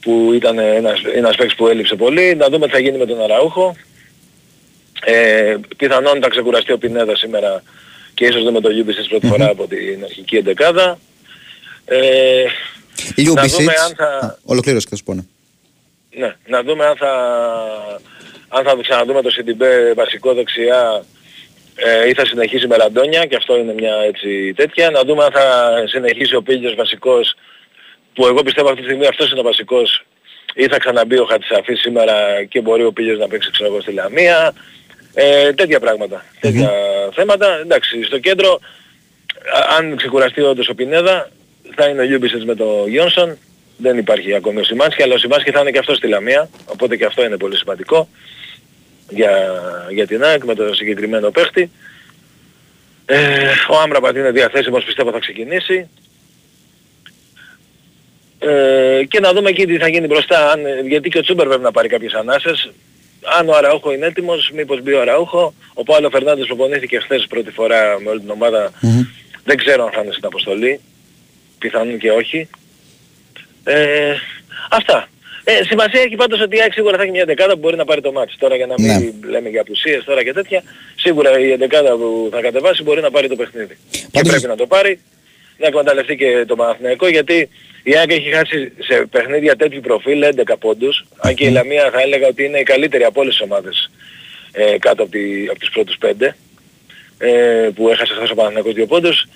που 0.00 0.32
ήταν 0.34 0.58
ένας, 0.58 1.02
ένας 1.14 1.36
παίκτης 1.36 1.56
που 1.56 1.66
έλειψε 1.66 1.94
πολύ. 1.94 2.34
Να 2.34 2.48
δούμε 2.48 2.66
τι 2.66 2.72
θα 2.72 2.78
γίνει 2.78 2.98
με 2.98 3.06
τον 3.06 3.22
Αραούχο. 3.22 3.76
Ε, 5.04 5.56
πιθανόν 5.76 6.20
θα 6.22 6.28
ξεκουραστεί 6.28 6.72
ο 6.72 6.78
Πινέδας 6.78 7.18
σήμερα 7.18 7.62
και 8.14 8.24
ίσως 8.24 8.44
δεν 8.44 8.52
με 8.52 8.60
το 8.60 8.68
Λιούμπισιτς 8.68 9.08
πρώτη 9.08 9.26
φορά 9.26 9.48
από 9.48 9.66
την 9.66 10.04
αρχική 10.04 10.36
εντεκάδα. 10.36 10.98
Ε, 11.84 12.42
να 13.16 13.22
Λιούμπισιτς. 13.22 13.56
δούμε 13.56 13.72
αν 13.86 13.94
θα... 13.96 14.26
Α, 14.26 14.36
Ολοκλήρωσε 14.44 14.84
και 14.84 14.90
θα 14.90 14.96
σου 14.96 15.04
πω, 15.04 15.14
ναι. 15.14 15.22
Ναι, 16.16 16.34
να 16.46 16.62
δούμε 16.62 16.84
αν 16.84 16.96
θα, 16.96 17.12
αν 18.52 18.64
θα 18.64 18.76
ξαναδούμε 18.82 19.22
το 19.22 19.30
Σιντιμπέ 19.30 19.92
βασικό 19.94 20.34
δεξιά 20.34 21.04
ε, 21.76 22.08
ή 22.08 22.14
θα 22.14 22.26
συνεχίσει 22.26 22.66
με 22.66 22.76
Ραντόνια 22.76 23.26
και 23.26 23.36
αυτό 23.36 23.58
είναι 23.58 23.72
μια 23.72 23.94
έτσι 24.06 24.52
τέτοια. 24.56 24.90
Να 24.90 25.02
δούμε 25.02 25.24
αν 25.24 25.30
θα 25.32 25.74
συνεχίσει 25.86 26.34
ο 26.34 26.42
Πίλιος 26.42 26.74
βασικός 26.74 27.34
που 28.14 28.26
εγώ 28.26 28.42
πιστεύω 28.42 28.68
αυτή 28.68 28.80
τη 28.80 28.86
στιγμή 28.86 29.06
αυτός 29.06 29.30
είναι 29.30 29.40
ο 29.40 29.42
βασικός 29.42 30.04
ή 30.54 30.66
θα 30.66 30.78
ξαναμπεί 30.78 31.18
ο 31.18 31.24
Χατσαφής 31.24 31.80
σήμερα 31.80 32.44
και 32.48 32.60
μπορεί 32.60 32.84
ο 32.84 32.92
Πίλιος 32.92 33.18
να 33.18 33.28
παίξει 33.28 33.50
ξέρω 33.50 33.68
εγώ 33.68 33.80
στη 33.80 33.92
Λαμία. 33.92 34.54
Ε, 35.14 35.52
τέτοια 35.52 35.80
πράγματα, 35.80 36.24
τέτοια 36.40 36.70
θέματα. 37.14 37.58
Εντάξει, 37.60 38.02
στο 38.02 38.18
κέντρο 38.18 38.60
α- 39.54 39.76
αν 39.78 39.96
ξεκουραστεί 39.96 40.40
όντως 40.40 40.68
ο 40.68 40.74
Πινέδα 40.74 41.30
θα 41.74 41.88
είναι 41.88 42.00
ο 42.00 42.04
Λιούμπισες 42.04 42.44
με 42.44 42.54
τον 42.54 42.88
Γιόνσον 42.88 43.38
Δεν 43.76 43.98
υπάρχει 43.98 44.34
ακόμη 44.34 44.60
ο 44.60 44.64
Σιμάνσκι, 44.64 45.02
αλλά 45.02 45.14
ο 45.14 45.18
Σιμάνσκι 45.18 45.50
θα 45.50 45.60
είναι 45.60 45.70
και 45.70 45.78
αυτός 45.78 45.96
στη 45.96 46.06
Λαμία, 46.06 46.48
οπότε 46.66 46.96
και 46.96 47.04
αυτό 47.04 47.24
είναι 47.24 47.36
πολύ 47.36 47.56
σημαντικό 47.56 48.08
για, 49.14 49.32
για 49.90 50.06
την 50.06 50.24
ΑΕΚ 50.24 50.44
με 50.44 50.54
το 50.54 50.74
συγκεκριμένο 50.74 51.30
παίχτη. 51.30 51.70
Ε, 53.06 53.48
ο 53.70 53.80
Άμραμπατ 53.80 54.16
είναι 54.16 54.30
διαθέσιμος, 54.30 54.84
πιστεύω 54.84 55.10
θα 55.10 55.18
ξεκινήσει. 55.18 55.88
Ε, 58.38 59.04
και 59.08 59.20
να 59.20 59.32
δούμε 59.32 59.50
εκεί 59.50 59.66
τι 59.66 59.78
θα 59.78 59.88
γίνει 59.88 60.06
μπροστά, 60.06 60.50
αν, 60.50 60.60
γιατί 60.86 61.08
και 61.08 61.18
ο 61.18 61.22
Τσούμπερ 61.22 61.46
πρέπει 61.46 61.62
να 61.62 61.72
πάρει 61.72 61.88
κάποιες 61.88 62.12
ανάσες. 62.12 62.72
Αν 63.38 63.48
ο 63.48 63.52
Αραούχο 63.54 63.92
είναι 63.92 64.06
έτοιμος, 64.06 64.50
μήπως 64.54 64.82
μπει 64.82 64.92
ο 64.92 65.00
Αραούχο. 65.00 65.54
Ο 65.74 65.82
Παύλο 65.82 66.10
Φερνάντες 66.10 66.46
προπονήθηκε 66.46 66.98
χθες 66.98 67.26
πρώτη 67.28 67.50
φορά 67.50 68.00
με 68.00 68.10
όλη 68.10 68.20
την 68.20 68.30
ομάδα. 68.30 68.72
Δεν 69.44 69.56
ξέρω 69.56 69.84
αν 69.84 69.90
θα 69.92 70.00
είναι 70.00 70.12
στην 70.12 70.26
αποστολή. 70.26 70.80
Πιθανόν 71.58 71.98
και 71.98 72.10
όχι. 72.10 72.48
Ε, 73.64 74.14
αυτά. 74.70 75.08
Ε, 75.44 75.62
σημασία 75.64 76.00
έχει 76.00 76.14
πάντως 76.16 76.40
ότι 76.40 76.56
η 76.56 76.60
ΑΕΚ 76.60 76.72
σίγουρα 76.72 76.96
θα 76.96 77.02
έχει 77.02 77.10
μια 77.10 77.24
δεκάδα 77.24 77.52
που 77.52 77.58
μπορεί 77.58 77.76
να 77.76 77.84
πάρει 77.84 78.00
το 78.00 78.12
μάτι. 78.12 78.34
Τώρα 78.38 78.56
για 78.56 78.66
να 78.66 78.74
μην 78.78 78.86
Ναι. 79.20 79.28
λέμε 79.30 79.48
για 79.48 79.60
απουσίες 79.60 80.04
τώρα 80.04 80.24
και 80.24 80.32
τέτοια, 80.32 80.62
σίγουρα 80.96 81.38
η 81.38 81.54
δεκάδα 81.54 81.90
που 81.96 82.28
θα 82.32 82.40
κατεβάσει 82.40 82.82
μπορεί 82.82 83.00
να 83.00 83.10
πάρει 83.10 83.28
το 83.28 83.36
παιχνίδι. 83.36 83.76
Και 84.10 84.20
πρέπει 84.28 84.46
να 84.46 84.56
το 84.56 84.66
πάρει, 84.66 85.00
να 85.58 85.66
εκμεταλλευτεί 85.66 86.16
και 86.16 86.44
το 86.46 86.56
Παναθηναϊκό 86.56 87.08
γιατί 87.08 87.48
η 87.82 87.96
ΑΕΚ 87.96 88.10
έχει 88.10 88.30
χάσει 88.30 88.72
σε 88.78 89.06
παιχνίδια 89.10 89.56
τέτοιου 89.56 89.80
προφίλ 89.80 90.22
11 90.22 90.56
πόντους, 90.58 91.04
αν 91.18 91.34
και 91.34 91.44
η 91.46 91.50
Λαμία 91.50 91.90
θα 91.90 92.00
έλεγα 92.00 92.26
ότι 92.26 92.44
είναι 92.44 92.58
η 92.58 92.62
καλύτερη 92.62 93.04
από 93.04 93.20
όλες 93.20 93.32
τις 93.36 93.42
ομάδες 93.42 93.90
ε, 94.52 94.78
κάτω 94.78 95.02
από, 95.02 95.12
τη, 95.12 95.46
από 95.50 95.58
τους 95.58 95.70
πρώτους 95.70 95.96
πέντε 95.98 96.36
ε, 97.18 97.68
που 97.74 97.88
έχασε 97.88 98.14
χθες 98.14 98.30
ο 98.30 98.34
Παναθηναϊκός 98.34 98.74
δύο 98.74 98.86
πόντους 98.86 99.28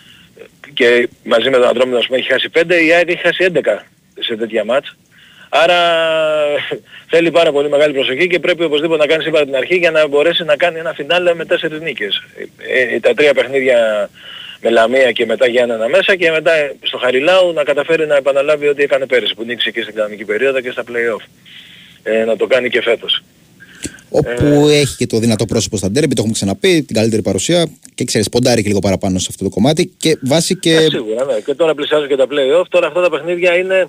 και 0.75 1.09
μαζί 1.25 1.51
με 1.51 1.57
τον 1.57 1.69
Αντρόμητο 1.69 1.99
ας 1.99 2.07
πούμε 2.07 2.19
έχει 2.19 2.29
χάσει 2.33 2.49
5, 2.55 2.63
η 2.87 2.93
ΑΕΚ 2.93 3.09
έχει 3.11 3.21
χάσει 3.21 3.47
11 3.55 3.61
σε 4.19 4.37
τέτοια 4.37 4.65
μάτς. 4.65 4.97
Άρα 5.49 5.79
θέλει 7.07 7.31
πάρα 7.31 7.53
πολύ 7.53 7.69
μεγάλη 7.69 7.93
προσοχή 7.93 8.27
και 8.27 8.39
πρέπει 8.39 8.65
οπωσδήποτε 8.65 8.99
να 8.99 9.07
κάνει 9.07 9.23
σήμερα 9.23 9.45
την 9.45 9.57
αρχή 9.57 9.77
για 9.77 9.91
να 9.91 10.09
μπορέσει 10.09 10.45
να 10.45 10.57
κάνει 10.57 10.79
ένα 10.79 10.93
φινάλε 10.93 11.35
με 11.35 11.45
τέσσερις 11.45 11.81
νίκες. 11.81 12.23
Ε, 12.59 12.95
ε, 12.95 13.01
τα 13.01 13.15
τρία 13.15 13.35
παιχνίδια 13.35 14.11
με 14.61 14.71
Λαμία 14.71 15.13
και 15.13 15.27
μετά 15.27 15.47
για 15.47 15.63
ένα 15.63 15.89
μέσα 15.89 16.17
και 16.17 16.31
μετά 16.31 16.53
στο 16.83 16.99
Χαριλάου 16.99 17.53
να 17.53 17.63
καταφέρει 17.63 18.07
να 18.07 18.17
επαναλάβει 18.17 18.69
ό,τι 18.69 18.83
έκανε 18.83 19.07
πέρυσι 19.07 19.35
που 19.35 19.45
νίκησε 19.45 19.71
και 19.71 19.83
στην 19.83 19.95
κανονική 19.95 20.25
περίοδο 20.25 20.61
και 20.61 20.71
στα 20.71 20.83
play-off. 20.83 21.25
Ε, 22.03 22.25
να 22.25 22.37
το 22.37 22.47
κάνει 22.47 22.71
και 22.71 22.83
φέτος. 22.83 23.23
Όπου 24.09 24.69
έχει 24.69 24.97
και 24.97 25.07
το 25.07 25.19
δυνατό 25.19 25.45
πρόσωπο 25.45 25.77
στα 25.77 25.91
ντέρμπι, 25.91 26.15
το 26.15 26.15
έχουμε 26.17 26.33
ξαναπεί, 26.33 26.83
την 26.83 26.97
καλύτερη 26.97 27.23
παρουσία 27.23 27.67
και 27.95 28.05
ξέρεις, 28.05 28.29
ποντάρει 28.29 28.63
και 28.63 28.69
λίγο 28.69 28.79
παραπάνω 28.79 29.19
σε 29.19 29.27
αυτό 29.31 29.45
το 29.45 29.51
κομμάτι 29.51 29.93
και 29.97 30.19
βάσει 30.23 30.57
και. 30.59 30.75
Ε, 30.75 30.81
σίγουρα, 30.81 31.25
ναι. 31.25 31.41
Και 31.45 31.55
τώρα 31.55 31.75
πλησιάζουν 31.75 32.09
και 32.09 32.17
τα 32.17 32.27
play-off. 32.31 32.65
Τώρα 32.69 32.87
αυτά 32.87 33.03
τα 33.03 33.11
παιχνίδια 33.11 33.57
είναι, 33.57 33.89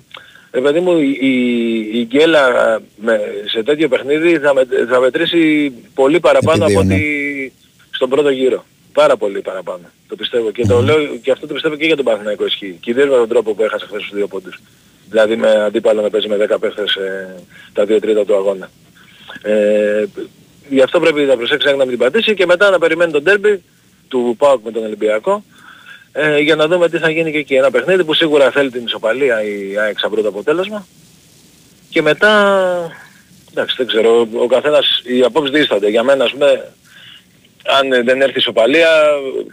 ρε 0.50 0.60
παιδί 0.60 0.80
μου, 0.80 0.98
η, 0.98 1.18
η, 1.20 1.98
η 1.98 2.04
γκέλα 2.04 2.80
με, 2.96 3.20
σε 3.46 3.62
τέτοιο 3.62 3.88
παιχνίδι 3.88 4.38
θα, 4.38 4.54
με, 4.54 4.66
θα 4.88 5.00
μετρήσει 5.00 5.72
πολύ 5.94 6.20
παραπάνω 6.20 6.64
Επί 6.64 6.72
δύο, 6.72 6.80
από 6.80 6.88
ναι. 6.88 6.94
ότι 6.94 7.52
στον 7.90 8.08
πρώτο 8.08 8.30
γύρο. 8.30 8.64
Πάρα 8.92 9.16
πολύ 9.16 9.40
παραπάνω. 9.40 9.90
Το 10.08 10.16
πιστεύω. 10.16 10.50
Και 10.50 10.66
το 10.66 10.82
λέω 10.82 11.06
και 11.22 11.30
αυτό 11.30 11.46
το 11.46 11.52
πιστεύω 11.52 11.76
και 11.76 11.86
για 11.86 11.96
τον 11.96 12.04
Παναθηναϊκό 12.04 12.44
ισχύει. 12.44 12.76
Και 12.80 12.90
ιδίως 12.90 13.08
με 13.08 13.16
τον 13.16 13.28
τρόπο 13.28 13.54
που 13.54 13.62
έχασε 13.62 13.86
χθες 13.86 14.02
τους 14.02 14.12
δύο 14.14 14.26
πόντους. 14.26 14.58
Δηλαδή 15.10 15.36
με 15.36 15.50
αντίπαλο 15.50 16.00
να 16.00 16.10
παίζει 16.10 16.28
με 16.28 16.46
10 16.50 16.56
παίχτες 16.60 16.94
ε, 16.94 17.34
τα 17.72 17.84
δύο 17.84 18.00
τρίτα 18.00 18.24
του 18.24 18.34
αγώνα. 18.34 18.70
Ε, 19.42 20.04
γι' 20.68 20.80
αυτό 20.80 21.00
πρέπει 21.00 21.22
να 21.22 21.36
προσέξει 21.36 21.66
να 21.68 21.76
μην 21.76 21.88
την 21.88 21.98
πατήσει 21.98 22.34
και 22.34 22.46
μετά 22.46 22.70
να 22.70 22.78
περιμένει 22.78 23.12
τον 23.12 23.24
τέρμπι 23.24 23.62
του 24.08 24.34
ΠΑΟΚ 24.38 24.64
με 24.64 24.70
τον 24.70 24.84
Ολυμπιακό 24.84 25.44
ε, 26.20 26.38
για 26.38 26.54
να 26.54 26.66
δούμε 26.66 26.88
τι 26.88 26.98
θα 26.98 27.10
γίνει 27.10 27.32
και 27.32 27.38
εκεί. 27.38 27.54
Ένα 27.54 27.70
παιχνίδι 27.70 28.04
που 28.04 28.14
σίγουρα 28.14 28.50
θέλει 28.50 28.70
την 28.70 28.84
ισοπαλία 28.84 29.42
η 29.42 29.78
ΑΕΚ 29.78 29.98
σαν 29.98 30.10
πρώτο 30.10 30.28
αποτέλεσμα 30.28 30.86
και 31.88 32.02
μετά 32.02 32.32
εντάξει 33.50 33.74
δεν 33.78 33.86
ξέρω 33.86 34.28
ο 34.42 34.46
καθένας 34.46 35.02
οι 35.04 35.22
απόψεις 35.22 35.52
δίστανται. 35.58 35.88
Για 35.88 36.02
μένα 36.02 36.24
ας 36.24 36.30
πούμε 36.30 36.72
αν 37.78 38.04
δεν 38.04 38.20
έρθει 38.20 38.32
η 38.32 38.40
ισοπαλία 38.40 38.88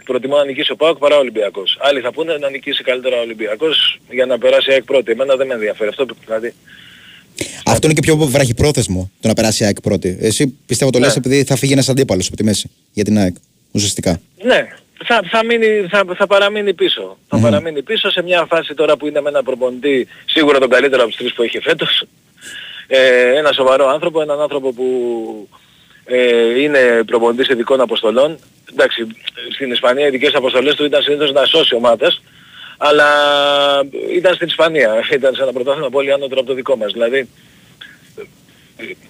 προτιμώ 0.04 0.36
να 0.36 0.44
νικήσει 0.44 0.72
ο 0.72 0.76
ΠΑΟΚ 0.76 0.98
παρά 0.98 1.16
ο 1.16 1.18
Ολυμπιακός. 1.18 1.78
Άλλοι 1.80 2.00
θα 2.00 2.12
πούνε 2.12 2.36
να 2.36 2.50
νικήσει 2.50 2.82
καλύτερα 2.82 3.16
ο 3.16 3.20
Ολυμπιακός 3.20 4.00
για 4.10 4.26
να 4.26 4.38
περάσει 4.38 4.70
η 4.70 4.72
ΑΕΚ 4.72 4.84
πρώτη. 4.84 5.10
Εμένα 5.10 5.36
δεν 5.36 5.46
με 5.46 5.54
ενδιαφέρει 5.54 5.88
αυτό 5.88 6.06
δηλαδή. 6.24 6.54
Αυτό 7.64 7.86
είναι 7.86 7.94
και 7.94 8.00
πιο 8.02 8.16
βραχυπρόθεσμο 8.16 9.10
το 9.20 9.28
να 9.28 9.34
περάσει 9.34 9.62
η 9.62 9.66
ΑΕΚ 9.66 9.80
πρώτη. 9.80 10.18
Εσύ 10.20 10.46
πιστεύω 10.66 10.90
το 10.90 10.98
Ναι. 10.98 11.06
λες 11.06 11.16
επειδή 11.16 11.44
θα 11.44 11.56
φύγει 11.56 11.72
ένας 11.72 11.88
αντίπαλος 11.88 12.26
από 12.26 12.36
τη 12.36 12.44
μέση 12.44 12.70
για 12.92 13.04
την 13.04 13.18
ΑΕΚ. 13.18 13.34
Ουσιαστικά. 13.72 14.20
Ναι, 14.42 14.68
θα, 15.04 15.22
θα, 15.30 15.44
μείνει, 15.44 15.86
θα, 15.90 16.04
θα 16.16 16.26
παραμείνει 16.26 16.74
πίσω. 16.74 17.16
Θα 17.28 17.38
παραμείνει 17.38 17.82
πίσω 17.82 18.10
σε 18.10 18.22
μια 18.22 18.44
φάση 18.44 18.74
τώρα 18.74 18.96
που 18.96 19.06
είναι 19.06 19.20
με 19.20 19.28
έναν 19.28 19.44
προπονητή 19.44 20.08
σίγουρα 20.24 20.58
τον 20.58 20.68
καλύτερο 20.68 21.02
από 21.02 21.10
τους 21.10 21.18
τρεις 21.18 21.32
που 21.32 21.42
έχει 21.42 21.60
φέτος. 21.60 22.04
Ε, 22.86 23.36
ένα 23.36 23.52
σοβαρό 23.52 23.88
άνθρωπο, 23.88 24.20
έναν 24.20 24.40
άνθρωπο 24.40 24.72
που 24.72 24.88
ε, 26.04 26.60
είναι 26.60 27.02
προπονητής 27.06 27.48
ειδικών 27.48 27.80
αποστολών. 27.80 28.38
Εντάξει, 28.72 29.06
στην 29.54 29.70
Ισπανία 29.70 30.04
οι 30.04 30.08
ειδικές 30.08 30.34
αποστολές 30.34 30.74
του 30.74 30.84
ήταν 30.84 31.02
συνήθως 31.02 31.32
να 31.32 31.44
σώσει 31.44 31.74
ομάδες, 31.74 32.22
αλλά 32.76 33.08
ήταν 34.14 34.34
στην 34.34 34.46
Ισπανία, 34.46 35.04
ήταν 35.18 35.34
σε 35.34 35.42
ένα 35.42 35.52
πρωτάθλημα 35.52 35.90
πολύ 35.90 36.12
ανώτερο 36.12 36.40
από 36.40 36.48
το 36.48 36.54
δικό 36.54 36.76
μας. 36.76 36.92
Δηλαδή, 36.92 37.28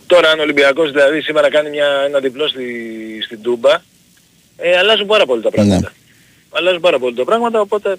τώρα 0.07 0.31
αν 0.31 0.39
ο 0.39 0.43
Ολυμπιακός 0.43 0.91
δηλαδή 0.91 1.21
σήμερα 1.21 1.51
κάνει 1.51 1.71
μια, 1.71 2.03
ένα 2.07 2.19
διπλό 2.19 2.49
στη, 2.49 2.65
στην 3.23 3.43
Τούμπα, 3.43 3.81
ε, 4.57 4.77
αλλάζουν 4.77 5.07
πάρα 5.07 5.27
πολύ 5.27 5.43
τα 5.43 5.51
πράγματα. 5.51 5.93
Αλλάζουν 6.51 6.81
πάρα 6.81 6.99
πολύ 6.99 7.15
τα 7.15 7.25
πράγματα, 7.25 7.61
οπότε 7.61 7.97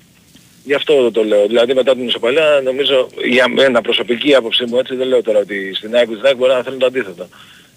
γι' 0.64 0.74
αυτό 0.74 1.12
το 1.12 1.24
λέω. 1.24 1.48
Δηλαδή 1.48 1.74
μετά 1.74 1.96
την 1.96 2.08
ισοπαλία 2.08 2.62
νομίζω 2.64 3.10
για 3.30 3.48
μένα 3.48 3.82
προσωπική 3.82 4.36
άποψη 4.36 4.66
μου 4.66 4.78
έτσι 4.78 4.96
δεν 4.96 5.08
λέω 5.08 5.22
τώρα 5.22 5.40
ότι 5.40 5.74
στην 5.76 5.96
ΑΕΚ 5.96 6.08
της 6.08 6.22
ΑΕΚ 6.24 6.36
μπορεί 6.38 6.52
να 6.52 6.64
θέλουν 6.64 6.80
το 6.80 6.86
αντίθετο. 6.86 7.28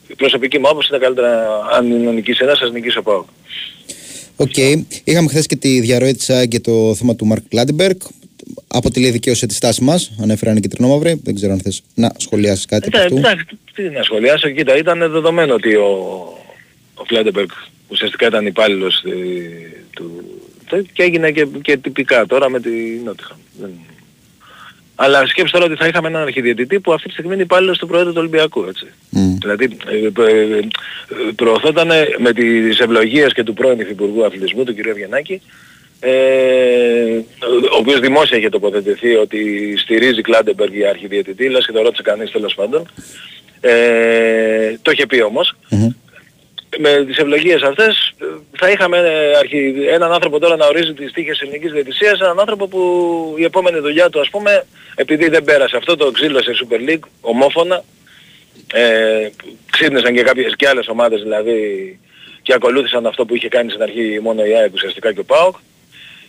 Η 0.06 0.14
προσωπική 0.14 0.58
μου 0.58 0.68
άποψη 0.68 0.88
είναι 0.92 1.02
καλύτερα 1.04 1.60
αν 1.72 1.90
είναι 1.90 2.10
νικήσει 2.10 2.40
ένας, 2.42 2.58
σας 2.58 2.70
νικήσει 2.70 2.98
ο 2.98 3.02
ΠΑΟΚ. 3.02 3.26
Οκ. 4.36 4.56
Είχαμε 5.04 5.28
χθες 5.28 5.46
και 5.46 5.56
τη 5.56 5.80
διαρροή 5.80 6.14
της 6.14 6.30
ΑΕΚ 6.30 6.50
για 6.50 6.60
το 6.60 6.94
θέμα 6.94 7.16
του 7.16 7.26
Μαρκ 7.26 7.42
Κλάτενμπεργκ. 7.48 7.96
Αποτελεί 8.68 9.10
δικαίωση 9.10 9.46
της 9.46 9.56
στάσης 9.56 9.80
μας. 9.80 10.12
Ανέφεραν 10.22 10.60
κιτρινόμαυροι. 10.60 11.20
Δεν 11.24 11.34
ξέρω 11.34 11.52
αν 11.52 11.60
θες 11.60 11.82
να 11.94 12.12
σχολιάσεις 12.16 12.64
κάτι 12.64 12.88
από 12.88 12.96
Εντάξει, 12.96 13.14
αυτού. 13.14 13.28
εντάξει, 13.28 13.58
τι 13.74 13.82
να 13.82 14.02
σχολιάσω, 14.02 14.50
κοίτα, 14.50 14.76
ήταν 14.76 14.98
δεδομένο 14.98 15.54
ότι 15.54 15.74
ο, 15.74 15.88
ο 16.94 17.04
Κλάτενμπεργκ 17.04 17.48
ουσιαστικά 17.90 18.26
ήταν 18.26 18.46
υπάλληλος 18.46 19.02
ε, 19.04 19.10
του 19.90 20.24
και 20.92 21.02
έγινε 21.02 21.30
και, 21.30 21.46
και 21.62 21.76
τυπικά 21.76 22.26
τώρα 22.26 22.50
με 22.50 22.60
τη 22.60 22.70
Νότιγχαμ. 23.04 23.36
Δεν- 23.60 23.70
Αλλά 24.94 25.26
σκέψτε 25.26 25.58
τώρα 25.58 25.70
ότι 25.72 25.80
θα 25.82 25.88
είχαμε 25.88 26.08
έναν 26.08 26.22
αρχιδιαιτητή 26.22 26.80
που 26.80 26.92
αυτή 26.92 27.06
τη 27.06 27.12
στιγμή 27.12 27.34
είναι 27.34 27.42
υπάλληλος 27.42 27.78
του 27.78 27.86
Προέδρου 27.86 28.10
του 28.12 28.18
Ολυμπιακού, 28.18 28.64
έτσι. 28.68 28.86
Δηλαδή 29.38 29.76
ε, 29.86 29.96
ε, 29.96 30.58
ε, 30.58 30.60
προωθόταν 31.36 31.88
με 32.18 32.32
τις 32.32 32.78
ευλογίες 32.78 33.32
και 33.32 33.42
του 33.44 33.54
πρώην 33.54 33.80
Υφυπουργού 33.80 34.24
Αθλητισμού, 34.24 34.64
του 34.64 34.74
κ. 34.74 34.86
Ευγενάκη, 34.86 35.40
ε, 36.00 36.10
ο 37.72 37.76
οποίος 37.78 38.00
δημόσια 38.00 38.38
είχε 38.38 38.48
τοποθετηθεί 38.48 39.14
ότι 39.14 39.72
στηρίζει 39.76 40.20
Κλάντεμπεργκ 40.20 40.74
για 40.74 40.90
αρχιδιαιτητή, 40.90 41.48
λες 41.48 41.66
και 41.66 41.72
το 41.72 41.82
ρώτησε 41.82 42.02
κανείς 42.02 42.30
τέλος 42.30 42.54
πάντων. 42.54 42.88
Ε, 43.60 44.76
το 44.82 44.90
είχε 44.90 45.06
πει 45.06 45.20
όμως. 45.22 45.56
Με 46.78 47.04
τις 47.04 47.16
ευλογίες 47.16 47.62
αυτές 47.62 48.14
ε, 48.18 48.24
θα 48.58 48.70
είχαμε 48.70 48.98
ε, 48.98 49.36
αρχι... 49.36 49.74
έναν 49.90 50.12
άνθρωπο 50.12 50.38
τώρα 50.38 50.56
να 50.56 50.66
ορίζει 50.66 50.94
τις 50.94 51.12
τύχες 51.12 51.38
της 51.38 51.48
ελληνικής 51.48 51.72
διαιτησίας, 51.72 52.20
έναν 52.20 52.40
άνθρωπο 52.40 52.68
που 52.68 52.80
η 53.38 53.44
επόμενη 53.44 53.78
δουλειά 53.78 54.08
του 54.10 54.20
ας 54.20 54.30
πούμε, 54.30 54.66
επειδή 54.94 55.28
δεν 55.28 55.44
πέρασε 55.44 55.76
αυτό 55.76 55.96
το 55.96 56.10
ξύλωσε 56.10 56.52
Super 56.62 56.90
League, 56.90 57.08
ομόφωνα, 57.20 57.84
ε, 58.72 59.28
ξύπνησαν 59.70 60.14
και 60.14 60.22
κάποιες 60.22 60.56
και 60.56 60.68
άλλες 60.68 60.88
ομάδες 60.88 61.22
δηλαδή 61.22 61.98
και 62.42 62.54
ακολούθησαν 62.54 63.06
αυτό 63.06 63.24
που 63.24 63.34
είχε 63.34 63.48
κάνει 63.48 63.70
στην 63.70 63.82
αρχή 63.82 64.20
μόνο 64.22 64.44
η 64.44 64.54
ΑΕΚ 64.54 64.72
ουσιαστικά 64.72 65.12
και 65.12 65.20
ο 65.20 65.24
ΠΑΟΚ 65.24 65.56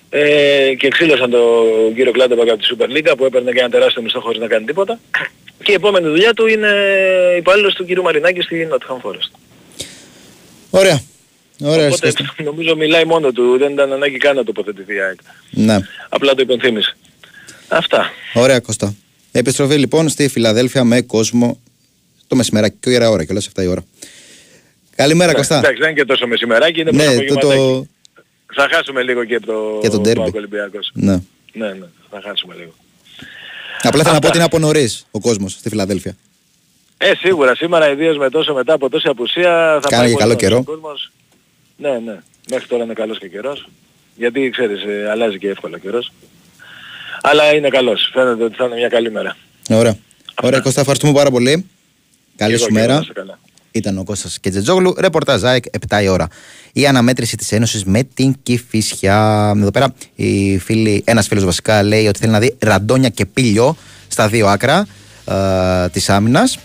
ε, 0.10 0.74
και 0.78 0.88
ξύλωσαν 0.88 1.30
τον 1.30 1.94
κύριο 1.96 2.12
Κλάτενμπεργκ 2.12 2.50
από 2.50 2.62
τη 2.62 2.76
Super 2.76 2.98
League 2.98 3.14
που 3.18 3.26
έπαιρνε 3.26 3.52
και 3.52 3.60
ένα 3.60 3.70
τεράστιο 3.70 4.02
μισθό 4.02 4.20
χωρίς 4.20 4.40
να 4.40 4.48
κάνει 4.48 4.66
τίποτα 4.66 5.00
και 5.64 5.72
η 5.72 5.76
επόμενη 5.76 6.08
δουλειά 6.08 6.34
του 6.34 6.48
είναι 6.48 6.72
υπάλληλος 7.38 7.74
του 7.74 7.86
κύριου 7.86 8.04
Μαρινάκη 8.04 8.42
στη 8.42 8.68
Nottingham 8.72 9.10
Forest. 9.10 9.51
Ωραία. 10.72 11.02
Ωραία, 11.64 11.88
Οπότε 11.88 12.08
ευχαριστώ. 12.08 12.44
νομίζω 12.52 12.76
μιλάει 12.76 13.06
μόνο 13.06 13.32
του, 13.32 13.58
δεν 13.58 13.72
ήταν 13.74 13.92
ανάγκη 13.94 14.18
καν 14.18 14.36
να 14.36 14.44
τοποθετηθεί 14.44 14.94
η 14.96 15.00
ΑΕΚ. 15.02 15.20
Ναι. 15.52 15.78
Απλά 16.10 16.34
το 16.34 16.42
υπενθύμησε. 16.42 16.96
Αυτά. 17.68 18.12
Ωραία, 18.34 18.60
Κώστα. 18.60 18.96
Επιστροφή 19.32 19.76
λοιπόν 19.78 20.10
στη 20.10 20.28
Φιλαδέλφια 20.28 20.84
με 20.84 21.02
κόσμο 21.02 21.60
το 22.28 22.36
μεσημεράκι 22.36 22.76
και 22.80 22.96
ώρα 22.96 23.10
ώρα 23.10 23.24
και 23.26 23.32
όλα 23.32 23.42
7 23.56 23.64
η 23.64 23.68
ώρα. 23.68 23.84
Καλημέρα, 24.96 25.32
Ναι, 25.32 25.38
Κωστά. 25.38 25.58
Εντάξει, 25.58 25.78
δεν 25.80 25.90
είναι 25.90 26.00
και 26.00 26.06
τόσο 26.06 26.28
μεσημεράκι, 26.28 26.80
είναι 26.80 26.92
Ναι, 26.92 27.06
ναι, 27.06 27.26
το, 27.26 27.36
το... 27.36 27.86
Θα 28.54 28.68
χάσουμε 28.72 29.02
λίγο 29.04 29.24
και 29.24 29.40
το, 29.40 29.80
Και 29.82 29.90
τον 29.90 30.02
derby. 30.02 30.16
ΠΑΟΚ 30.16 30.36
Ολυμπιακός. 30.36 30.92
Ναι. 30.94 31.12
Ναι, 31.54 31.68
ναι, 31.68 31.86
θα 32.12 32.22
χάσουμε 32.24 32.56
λίγο. 32.56 32.74
Απλά 33.82 34.04
θέλω 34.04 34.04
να 34.04 34.04
πω 34.04 34.10
Αυτά. 34.10 34.28
ότι 34.28 34.36
είναι 34.36 34.46
από 34.46 34.60
νωρίς 34.60 35.06
ο 35.12 35.20
κόσμος 35.20 35.52
στη 35.52 35.70
Φιλαδέλφια. 35.70 36.16
Ε, 37.04 37.12
σίγουρα 37.20 37.56
σήμερα 37.56 37.92
ιδίως 37.92 38.18
με 38.18 38.30
τόσο 38.30 38.54
μετά 38.54 38.74
από 38.74 38.90
τόση 38.90 39.08
απουσία 39.08 39.80
θα 39.82 39.90
Κάνει 39.90 40.02
πάει 40.04 40.12
και 40.12 40.12
πολύ 40.12 40.16
καλό 40.18 40.32
νωρίς 40.34 40.48
καιρό. 40.48 40.58
ο 40.58 40.64
κόσμος. 40.64 41.12
Ναι, 41.78 41.90
ναι. 41.90 42.20
Μέχρι 42.52 42.68
τώρα 42.68 42.84
είναι 42.84 42.94
καλός 42.94 43.18
και 43.20 43.28
καιρός. 43.28 43.68
Γιατί 44.16 44.50
ξέρεις, 44.50 44.84
ε, 44.84 45.10
αλλάζει 45.10 45.38
και 45.38 45.48
εύκολα 45.50 45.80
καιρός. 45.80 46.12
Αλλά 47.22 47.54
είναι 47.54 47.68
καλός. 47.70 48.10
Φαίνεται 48.14 48.44
ότι 48.44 48.56
θα 48.56 48.66
είναι 48.66 48.76
μια 48.76 48.88
καλή 48.88 49.12
μέρα. 49.12 49.36
Ωραία. 49.70 49.98
Ωραία, 50.42 50.60
Κώστα, 50.60 50.80
ευχαριστούμε 50.80 51.14
πάρα 51.14 51.30
πολύ. 51.32 51.66
Καλή 52.36 52.54
Εγώ 52.54 52.62
σου 52.64 52.68
και 52.72 52.78
εγώ, 52.78 52.88
μέρα. 52.88 52.94
να 52.96 53.02
είσαι 53.04 53.14
καλά. 53.14 53.40
Ήταν 53.72 53.98
ο 53.98 54.04
Κώστας 54.04 54.40
Κετζετζόγλου, 54.40 54.96
ρεπορτάζ 55.00 55.44
ΑΕΚ 55.44 55.64
7 55.90 56.02
η 56.04 56.08
ώρα. 56.08 56.28
Η 56.74 56.88
αναμέτρηση 56.88 57.38
της 57.38 57.52
Ένωσης 57.52 57.84
με 57.86 58.04
την 58.04 58.36
Κηφισιά. 58.44 59.52
Εδώ 59.58 59.72
πέρα 59.72 59.94
η 60.16 60.58
φίλη, 60.60 61.02
ένας 61.06 61.28
φίλος 61.28 61.46
βασικά 61.46 61.84
λέει 61.84 62.08
ότι 62.08 62.20
θέλει 62.20 62.32
να 62.32 62.40
δει 62.40 62.56
ραντόνια 62.60 63.10
και 63.10 63.26
πύλιο 63.26 63.76
στα 64.08 64.28
δύο 64.28 64.48
άκρα 64.48 64.88
ε, 65.26 65.90
της 65.90 66.10
άμυνας. 66.10 66.58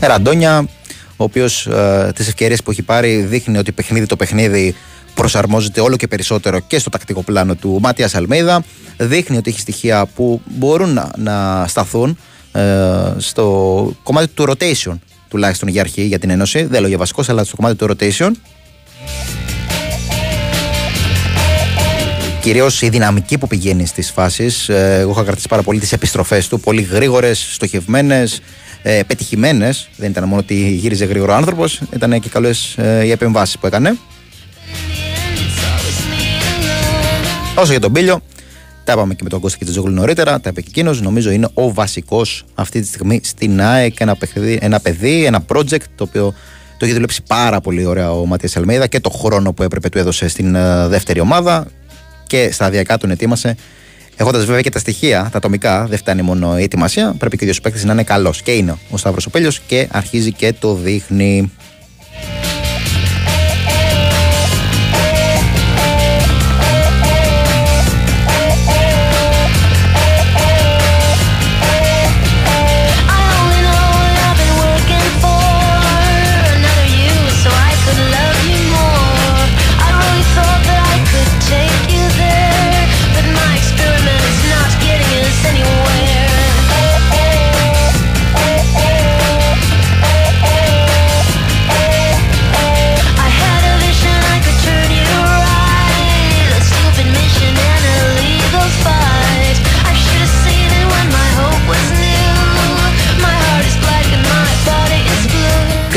Ραντόνια, 0.00 0.68
ο 1.16 1.24
οποίος 1.24 1.66
ε, 1.66 2.12
τις 2.14 2.28
ευκαιρίες 2.28 2.62
που 2.62 2.70
έχει 2.70 2.82
πάρει 2.82 3.16
δείχνει 3.16 3.58
ότι 3.58 3.72
παιχνίδι 3.72 4.06
το 4.06 4.16
παιχνίδι 4.16 4.74
προσαρμόζεται 5.14 5.80
όλο 5.80 5.96
και 5.96 6.08
περισσότερο 6.08 6.60
και 6.60 6.78
στο 6.78 6.90
τακτικό 6.90 7.22
πλάνο 7.22 7.54
του 7.54 7.78
Μάτιας 7.80 8.14
Αλμέιδα. 8.14 8.64
Δείχνει 8.96 9.36
ότι 9.36 9.50
έχει 9.50 9.60
στοιχεία 9.60 10.06
που 10.06 10.40
μπορούν 10.44 10.92
να, 10.92 11.10
να 11.16 11.66
σταθούν 11.68 12.18
ε, 12.52 13.14
στο 13.16 13.96
κομμάτι 14.02 14.28
του 14.28 14.44
rotation, 14.48 14.98
τουλάχιστον 15.28 15.68
για 15.68 15.80
αρχή 15.80 16.02
για 16.02 16.18
την 16.18 16.30
Ένωση. 16.30 16.64
Δεν 16.64 16.80
λέω 16.80 16.88
για 16.88 16.98
βασικό, 16.98 17.22
αλλά 17.28 17.44
στο 17.44 17.56
κομμάτι 17.56 17.76
του 17.76 17.88
rotation. 17.90 18.30
Κυρίως 22.50 22.82
η 22.82 22.88
δυναμική 22.88 23.38
που 23.38 23.46
πηγαίνει 23.46 23.86
στις 23.86 24.10
φάσεις. 24.10 24.68
εγώ 24.68 25.10
είχα 25.10 25.22
κρατήσει 25.22 25.48
πάρα 25.48 25.62
πολύ 25.62 25.78
τις 25.78 25.92
επιστροφές 25.92 26.48
του. 26.48 26.60
Πολύ 26.60 26.82
γρήγορες, 26.82 27.48
στοχευμένες, 27.52 28.40
ε, 28.82 29.00
πετυχημένες. 29.06 29.88
Δεν 29.96 30.10
ήταν 30.10 30.24
μόνο 30.24 30.40
ότι 30.40 30.54
γύριζε 30.54 31.04
γρήγορο 31.04 31.34
άνθρωπος, 31.34 31.80
ήταν 31.94 32.20
και 32.20 32.28
καλές 32.28 32.76
ε, 32.78 33.04
οι 33.04 33.10
επεμβάσεις 33.10 33.58
που 33.58 33.66
έκανε. 33.66 33.96
Όσο 37.54 37.70
για 37.70 37.80
τον 37.80 37.92
Πίλιο, 37.92 38.22
τα 38.84 38.92
είπαμε 38.92 39.14
και 39.14 39.22
με 39.22 39.28
τον 39.28 39.40
Κώστα 39.40 39.58
Κιτζόγλου 39.58 39.92
νωρίτερα, 39.92 40.40
τα 40.40 40.48
είπε 40.48 40.60
και 40.60 40.68
εκείνος. 40.70 41.00
Νομίζω 41.00 41.30
είναι 41.30 41.48
ο 41.54 41.72
βασικός 41.72 42.44
αυτή 42.54 42.80
τη 42.80 42.86
στιγμή 42.86 43.20
στην 43.22 43.60
ΑΕΚ. 43.60 44.00
Ένα 44.00 44.16
παιδί, 44.16 44.58
ένα, 44.62 44.80
παιδί, 44.80 45.24
ένα 45.24 45.44
project 45.52 45.84
το 45.94 46.04
οποίο 46.04 46.34
το 46.78 46.84
έχει 46.84 46.94
δουλέψει 46.94 47.22
πάρα 47.26 47.60
πολύ 47.60 47.84
ωραία 47.84 48.12
ο 48.12 48.26
Ματίας 48.26 48.56
Αλμέιδα 48.56 48.86
και 48.86 49.00
το 49.00 49.10
χρόνο 49.10 49.52
που 49.52 49.62
έπρεπε 49.62 49.88
του 49.88 49.98
έδωσε 49.98 50.28
στην 50.28 50.54
ε, 50.54 50.88
δεύτερη 50.88 51.20
ομάδα 51.20 51.66
και 52.30 52.52
σταδιακά 52.52 52.98
τον 52.98 53.10
ετοίμασε. 53.10 53.56
Έχοντας 54.16 54.44
βέβαια 54.44 54.60
και 54.60 54.70
τα 54.70 54.78
στοιχεία, 54.78 55.28
τα 55.32 55.38
ατομικά, 55.38 55.86
δεν 55.86 55.98
φτάνει 55.98 56.22
μόνο 56.22 56.58
η 56.58 56.62
ετοιμασία. 56.62 57.14
Πρέπει 57.18 57.36
και 57.36 57.44
ο 57.44 57.46
ίδιος 57.46 57.60
παίκτης 57.60 57.84
να 57.84 57.92
είναι 57.92 58.02
καλός. 58.02 58.42
Και 58.42 58.52
είναι 58.52 58.76
ο 58.90 58.96
Σταύρος 58.96 59.26
Οπέλιος 59.26 59.60
και 59.66 59.88
αρχίζει 59.90 60.32
και 60.32 60.52
το 60.52 60.74
δείχνει. 60.74 61.50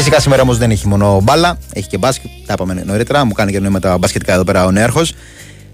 Φυσικά 0.05 0.21
σήμερα 0.21 0.41
όμως 0.41 0.57
δεν 0.57 0.71
έχει 0.71 0.87
μόνο 0.87 1.21
μπάλα, 1.23 1.57
έχει 1.73 1.87
και 1.87 1.97
μπάσκετ. 1.97 2.31
Τα 2.45 2.53
είπαμε 2.53 2.83
νωρίτερα. 2.85 3.25
Μου 3.25 3.33
κάνει 3.33 3.51
και 3.51 3.59
νόημα 3.59 3.79
τα 3.79 3.97
μπασκετικά 3.97 4.33
εδώ 4.33 4.43
πέρα 4.43 4.65
ο 4.65 4.71
Νέαρχος. 4.71 5.13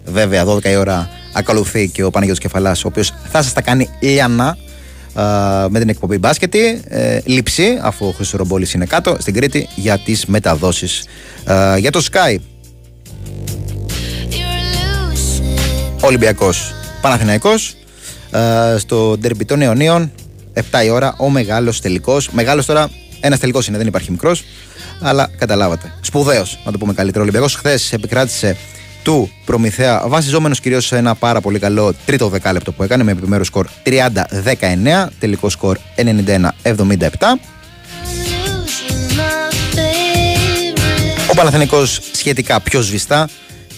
Βέβαια, 0.06 0.46
12 0.46 0.70
η 0.70 0.76
ώρα 0.76 1.10
ακολουθεί 1.34 1.90
και 1.90 2.04
ο 2.04 2.10
Παναγιώτης 2.10 2.42
Κεφαλάς, 2.42 2.84
ο 2.84 2.88
οποίος 2.88 3.14
θα 3.32 3.42
σας 3.42 3.54
τα 3.54 3.62
κάνει 3.62 3.90
λιανά 4.00 4.58
α, 5.14 5.24
με 5.70 5.80
την 5.80 5.90
εκπομπή 5.90 6.18
μπάσκετη. 6.18 6.82
Ε, 6.88 7.20
λήψη, 7.26 7.80
αφού 7.82 8.06
ο 8.06 8.12
Χρήστος 8.12 8.40
Ρομπόλης 8.40 8.74
είναι 8.74 8.86
κάτω, 8.86 9.16
στην 9.20 9.34
Κρήτη 9.34 9.68
για 9.76 9.98
τις 9.98 10.26
μεταδόσεις. 10.26 11.06
για 11.78 11.92
το 11.92 12.06
Sky. 12.12 12.36
Ολυμπιακός 16.02 16.74
Παναθηναϊκός. 17.02 17.76
στο 18.78 19.18
ντερμπι 19.18 19.46
των 19.46 19.62
Ιωνίων, 19.62 20.12
7 20.54 20.84
η 20.86 20.90
ώρα, 20.90 21.16
ο 21.18 21.30
μεγάλος 21.30 21.82
τελικός. 21.82 22.30
Μεγάλος 22.30 22.66
τώρα 22.66 22.90
ένας 23.20 23.40
τελικός 23.40 23.68
είναι, 23.68 23.78
δεν 23.78 23.88
υπάρχει 23.88 24.12
μικρός. 24.12 24.44
Αλλά 25.02 25.30
καταλάβατε. 25.38 25.94
Σπουδαίος, 26.02 26.60
να 26.66 26.72
το 26.72 26.78
πούμε 26.78 26.94
καλύτερο. 26.94 27.20
Ο 27.20 27.24
Ολυμπιακός 27.24 27.56
χθες 27.56 27.94
επικράτησε 27.94 28.58
του 29.04 29.32
Προμηθέα, 29.46 30.04
βασιζόμενος 30.08 30.60
κυρίως 30.60 30.86
σε 30.86 30.98
ένα 30.98 31.16
πάρα 31.16 31.42
πολύ 31.42 31.60
καλό 31.60 31.94
τρίτο 32.06 32.30
δεκάλεπτο 32.30 32.72
που 32.72 32.84
έκανε 32.84 33.04
με 33.04 33.12
επιμέρους 33.12 33.48
σκορ 33.48 33.68
30-19, 33.84 35.08
τελικό 35.20 35.50
σκορ 35.50 35.78
91-77. 35.96 37.40
Ο 41.32 41.34
Παναθηναϊκός 41.36 42.00
σχετικά 42.12 42.60
πιο 42.60 42.82
σβηστά 42.82 43.30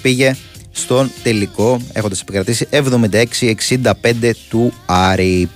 πήγε 0.02 0.36
στον 0.72 1.12
τελικό 1.24 1.82
έχοντας 1.94 2.22
επικρατήσει 2.22 2.68
76-65 2.72 4.32
του 4.50 4.74
Άρη. 4.86 5.50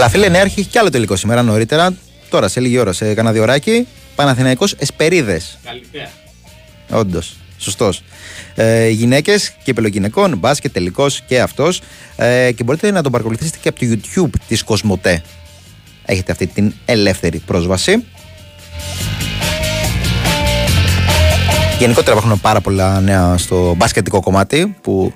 Αλλά 0.00 0.08
φίλε 0.08 0.28
Νέαρχη, 0.28 0.60
έχει 0.60 0.68
κι 0.68 0.78
άλλο 0.78 0.90
τελικό 0.90 1.16
σήμερα 1.16 1.42
νωρίτερα. 1.42 1.94
Τώρα 2.28 2.48
σε 2.48 2.60
λίγη 2.60 2.78
ώρα, 2.78 2.92
σε 2.92 3.14
κανένα 3.14 3.32
διωράκι. 3.34 3.86
Παναθηναϊκός 4.14 4.72
Εσπερίδες. 4.78 5.58
Καλησπέρα. 5.64 6.10
Όντως. 6.90 7.36
Σωστός. 7.58 8.02
Ε, 8.54 8.88
Γυναίκες, 8.88 9.52
κύπελο 9.62 9.88
γυναικών, 9.88 10.38
μπάσκετ 10.38 10.72
τελικός 10.72 11.22
και 11.26 11.40
αυτός. 11.40 11.80
Ε, 12.16 12.52
και 12.52 12.64
μπορείτε 12.64 12.90
να 12.90 13.02
τον 13.02 13.12
παρακολουθήσετε 13.12 13.58
και 13.60 13.68
από 13.68 13.78
το 13.78 13.86
YouTube 13.90 14.40
της 14.48 14.62
Κοσμοτέ. 14.62 15.22
Έχετε 16.04 16.32
αυτή 16.32 16.46
την 16.46 16.72
ελεύθερη 16.84 17.38
πρόσβαση. 17.38 18.04
Γενικότερα 21.78 22.16
υπάρχουν 22.16 22.40
πάρα 22.40 22.60
πολλά 22.60 23.00
νέα 23.00 23.36
στο 23.38 23.74
μπασκετικό 23.76 24.20
κομμάτι 24.20 24.76
που 24.80 25.12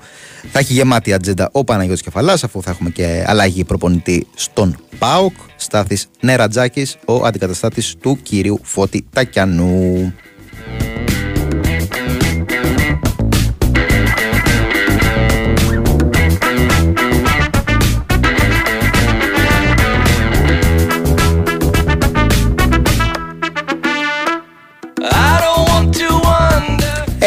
θα 0.51 0.59
έχει 0.59 0.73
γεμάτη 0.73 1.13
ατζέντα 1.13 1.49
ο 1.51 1.63
Παναγιώτης 1.63 2.01
Κεφαλάς 2.01 2.43
αφού 2.43 2.61
θα 2.61 2.71
έχουμε 2.71 2.89
και 2.89 3.23
αλλαγή 3.27 3.63
προπονητή 3.63 4.27
στον 4.35 4.77
ΠΑΟΚ 4.97 5.33
Στάθης 5.55 6.07
Νερατζάκης, 6.19 6.97
ο 7.05 7.25
αντικαταστάτης 7.25 7.95
του 8.01 8.19
κυρίου 8.23 8.59
Φώτη 8.63 9.05
Τακιανού. 9.13 10.13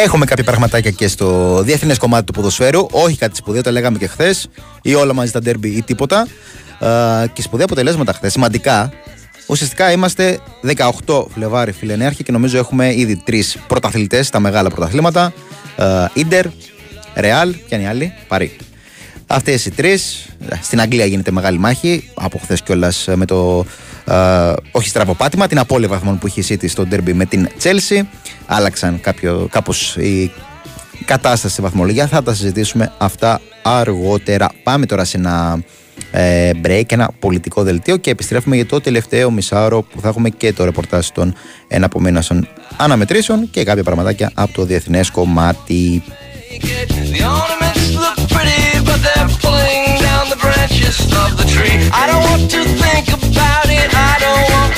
Έχουμε 0.03 0.25
κάποια 0.25 0.43
πραγματάκια 0.43 0.91
και 0.91 1.07
στο 1.07 1.61
διεθνές 1.63 1.97
κομμάτι 1.97 2.25
του 2.25 2.33
ποδοσφαίρου. 2.33 2.87
Όχι 2.91 3.17
κάτι 3.17 3.35
σπουδαίο, 3.35 3.61
το 3.61 3.71
λέγαμε 3.71 3.97
και 3.97 4.07
χθες. 4.07 4.49
Ή 4.81 4.93
όλα 4.95 5.13
μαζί 5.13 5.31
τα 5.31 5.39
ντέρμπι 5.39 5.69
ή 5.69 5.81
τίποτα. 5.81 6.27
Ε, 6.79 7.27
και 7.33 7.41
σπουδαία 7.41 7.65
αποτελέσματα 7.65 8.13
χθες. 8.13 8.31
Σημαντικά. 8.31 8.91
Ουσιαστικά 9.47 9.91
είμαστε 9.91 10.39
18 11.05 11.25
Φλεβάρι 11.33 11.71
φιλενέαρχοι 11.71 12.23
και 12.23 12.31
νομίζω 12.31 12.57
έχουμε 12.57 12.95
ήδη 12.95 13.21
τρεις 13.25 13.57
πρωταθλητές 13.67 14.27
στα 14.27 14.39
μεγάλα 14.39 14.69
πρωταθλήματα. 14.69 15.33
Ιντερ, 16.13 16.45
Ρεάλ 17.15 17.55
και 17.67 17.75
αν 17.75 17.81
οι 17.81 17.87
άλλοι, 17.87 18.13
Παρή. 18.27 18.55
Αυτές 19.27 19.65
οι 19.65 19.71
τρεις. 19.71 20.25
Στην 20.61 20.81
Αγγλία 20.81 21.05
γίνεται 21.05 21.31
μεγάλη 21.31 21.57
μάχη. 21.57 22.09
Από 22.13 22.37
χθες 22.37 22.61
κιόλας 22.61 23.07
με 23.15 23.25
το. 23.25 23.65
Ε, 24.09 24.53
όχι 24.71 24.89
στραβοπάτημα, 24.89 25.47
την 25.47 25.59
απώλεια 25.59 25.87
βαθμών 25.87 26.19
που 26.19 26.27
είχε 26.27 26.41
η 26.41 26.45
City 26.49 26.69
στο 26.69 26.85
ντέρμπι 26.85 27.13
με 27.13 27.25
την 27.25 27.49
Chelsea. 27.63 28.01
Άλλαξαν 28.45 28.99
κάποιο, 29.01 29.47
κάπως 29.51 29.95
η 29.95 30.31
κατάσταση 31.05 31.53
στη 31.53 31.61
βαθμολογία. 31.61 32.07
Θα 32.07 32.23
τα 32.23 32.33
συζητήσουμε 32.33 32.91
αυτά 32.97 33.41
αργότερα. 33.61 34.49
Πάμε 34.63 34.85
τώρα 34.85 35.03
σε 35.03 35.17
ένα 35.17 35.63
ε, 36.11 36.51
break, 36.63 36.91
ένα 36.91 37.11
πολιτικό 37.19 37.63
δελτίο 37.63 37.97
και 37.97 38.09
επιστρέφουμε 38.09 38.55
για 38.55 38.65
το 38.65 38.81
τελευταίο 38.81 39.31
μισάωρο 39.31 39.81
που 39.81 40.01
θα 40.01 40.07
έχουμε 40.07 40.29
και 40.29 40.53
το 40.53 40.63
ρεπορτάζ 40.65 41.07
των 41.07 41.33
εναπομείνασων 41.67 42.47
αναμετρήσεων 42.77 43.49
και 43.51 43.63
κάποια 43.63 43.83
πραγματάκια 43.83 44.31
από 44.33 44.53
το 44.53 44.63
διεθνές 44.65 45.09
κομμάτι. 45.09 46.03
The 47.13 47.25
ornaments 47.41 47.85
look 48.03 48.17
pretty, 48.33 48.63
but 48.87 48.99
they're 49.05 49.29
pulling 49.43 49.83
down 50.07 50.23
the 50.33 50.39
branches 50.43 50.97
of 51.23 51.29
the 51.39 51.45
tree. 51.53 51.77
I 52.01 52.03
don't 52.09 52.23
want 52.29 52.43
to 52.55 52.61
think 52.63 53.05
about 53.07 53.07
it, 53.07 53.08
I 53.91 54.17
don't 54.19 54.51
want 54.53 54.68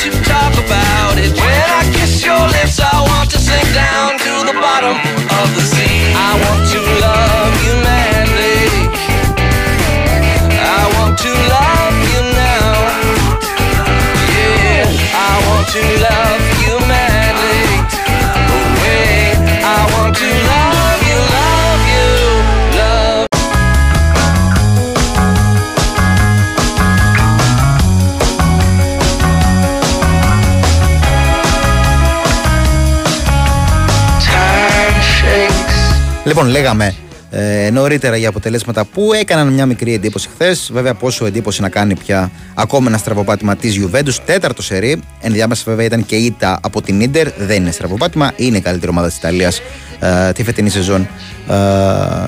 Λοιπόν, 36.32 36.47
λέγαμε 36.47 36.95
ε, 37.29 37.69
νωρίτερα 37.71 38.15
για 38.15 38.29
αποτελέσματα 38.29 38.86
που 38.86 39.13
έκαναν 39.13 39.47
μια 39.47 39.65
μικρή 39.65 39.93
εντύπωση 39.93 40.29
χθες. 40.34 40.69
Βέβαια, 40.73 40.93
πόσο 40.93 41.25
εντύπωση 41.25 41.61
να 41.61 41.69
κάνει 41.69 41.95
πια 41.95 42.32
ακόμα 42.53 42.88
ένα 42.88 42.97
στραβοπάτημα 42.97 43.55
της 43.55 43.79
Juventus. 43.82 44.15
Τέταρτο 44.25 44.61
σερί. 44.61 45.01
Ενδιάμεσα, 45.21 45.63
βέβαια, 45.65 45.86
ήταν 45.86 46.05
και 46.05 46.15
ήττα 46.15 46.59
από 46.61 46.82
την 46.82 47.09
ντερ. 47.11 47.29
Δεν 47.32 47.61
είναι 47.61 47.71
στραβοπάτημα. 47.71 48.32
Είναι 48.36 48.57
η 48.57 48.61
καλύτερη 48.61 48.91
ομάδα 48.91 49.07
της 49.07 49.17
Ιταλίας 49.17 49.61
ε, 49.99 50.32
τη 50.32 50.43
φετινή 50.43 50.69
σεζόν. 50.69 51.07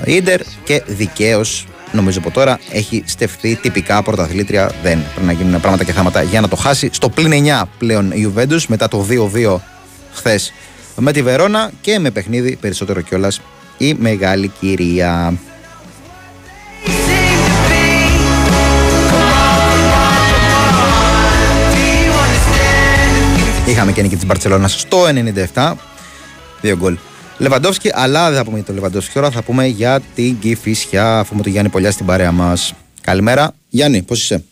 Ε, 0.04 0.12
Ίντερ 0.12 0.40
και 0.64 0.82
δικαίως, 0.86 1.66
νομίζω 1.92 2.18
από 2.18 2.30
τώρα, 2.30 2.58
έχει 2.70 3.02
στεφθεί 3.06 3.54
τυπικά 3.54 4.02
πρωταθλήτρια. 4.02 4.70
Δεν 4.82 5.02
πρέπει 5.14 5.26
να 5.26 5.32
γίνουν 5.32 5.60
πράγματα 5.60 5.84
και 5.84 5.92
θάματα 5.92 6.22
για 6.22 6.40
να 6.40 6.48
το 6.48 6.56
χάσει. 6.56 6.88
Στο 6.92 7.08
πλήν 7.08 7.46
9 7.46 7.62
πλέον 7.78 8.10
η 8.10 8.32
Juventus 8.36 8.64
μετά 8.68 8.88
το 8.88 9.06
2-2 9.10 9.56
χθες 10.12 10.52
με 10.96 11.12
τη 11.12 11.22
Βερόνα 11.22 11.70
και 11.80 11.98
με 11.98 12.10
παιχνίδι 12.10 12.56
περισσότερο 12.56 13.00
κιόλας 13.00 13.40
η 13.78 13.94
μεγάλη 13.94 14.48
κυρία. 14.60 15.38
Είχαμε 23.66 23.92
και 23.92 24.02
νίκη 24.02 24.14
της 24.14 24.26
Μπαρσελόνας 24.26 24.80
στο 24.80 25.06
97. 25.54 25.72
Δύο 26.60 26.76
γκολ. 26.76 26.96
Λεβαντόφσκι, 27.38 27.90
αλλά 27.92 28.28
δεν 28.28 28.38
θα 28.38 28.44
πούμε 28.44 28.56
για 28.56 28.64
τον 28.64 28.74
Λεβαντόφσκι 28.74 29.12
τώρα, 29.12 29.30
θα 29.30 29.42
πούμε 29.42 29.66
για 29.66 30.00
την 30.14 30.38
Κηφισιά, 30.38 31.18
αφού 31.18 31.36
με 31.36 31.42
τον 31.42 31.52
Γιάννη 31.52 31.70
Πολιά 31.70 31.90
στην 31.90 32.06
παρέα 32.06 32.32
μας. 32.32 32.74
Καλημέρα. 33.00 33.54
Γιάννη, 33.68 34.02
πώς 34.02 34.22
είσαι; 34.22 34.44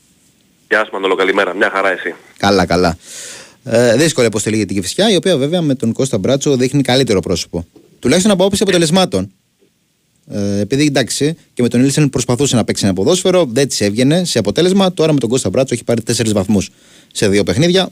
Γεια 0.69 0.85
σου 0.85 0.91
Μανώλο, 0.93 1.15
καλημέρα. 1.15 1.55
Μια 1.55 1.71
χαρά 1.75 1.91
εσύ. 1.91 2.15
Καλά, 2.37 2.67
καλά. 2.67 2.97
Ε, 3.65 3.97
δύσκολη 3.97 4.27
αποστολή 4.27 4.57
για 4.57 4.67
την 4.67 4.77
Κηφισιά, 4.77 5.11
η 5.11 5.17
οποία 5.17 5.37
βέβαια 5.37 5.63
με 5.63 5.75
τον 5.75 5.93
Κώστα 5.93 6.19
Μπράτσο 6.19 6.57
δείχνει 6.57 6.83
καλύτερο 6.83 7.21
πρόσωπο. 7.21 7.67
Τουλάχιστον 8.03 8.33
από 8.33 8.43
άποψη 8.45 8.63
αποτελεσμάτων. 8.63 9.33
Ε, 10.31 10.61
επειδή 10.61 10.85
εντάξει 10.85 11.37
και 11.55 11.63
με 11.63 11.69
τον 11.69 11.81
Ήλσεν 11.83 12.11
προσπαθούσε 12.11 12.57
να 12.57 12.65
παίξει 12.65 12.85
ένα 12.85 12.95
ποδόσφαιρο, 12.95 13.45
δεν 13.49 13.69
της 13.69 13.81
έβγαινε 13.81 14.25
σε 14.25 14.39
αποτέλεσμα. 14.39 14.93
Τώρα 14.93 15.13
με 15.13 15.19
τον 15.21 15.29
Κώστα 15.29 15.49
Μπράτσο 15.51 15.75
έχει 15.75 15.85
πάρει 15.85 16.03
4 16.07 16.33
βαθμούς 16.33 16.71
σε 17.13 17.29
δύο 17.29 17.43
παιχνίδια. 17.45 17.91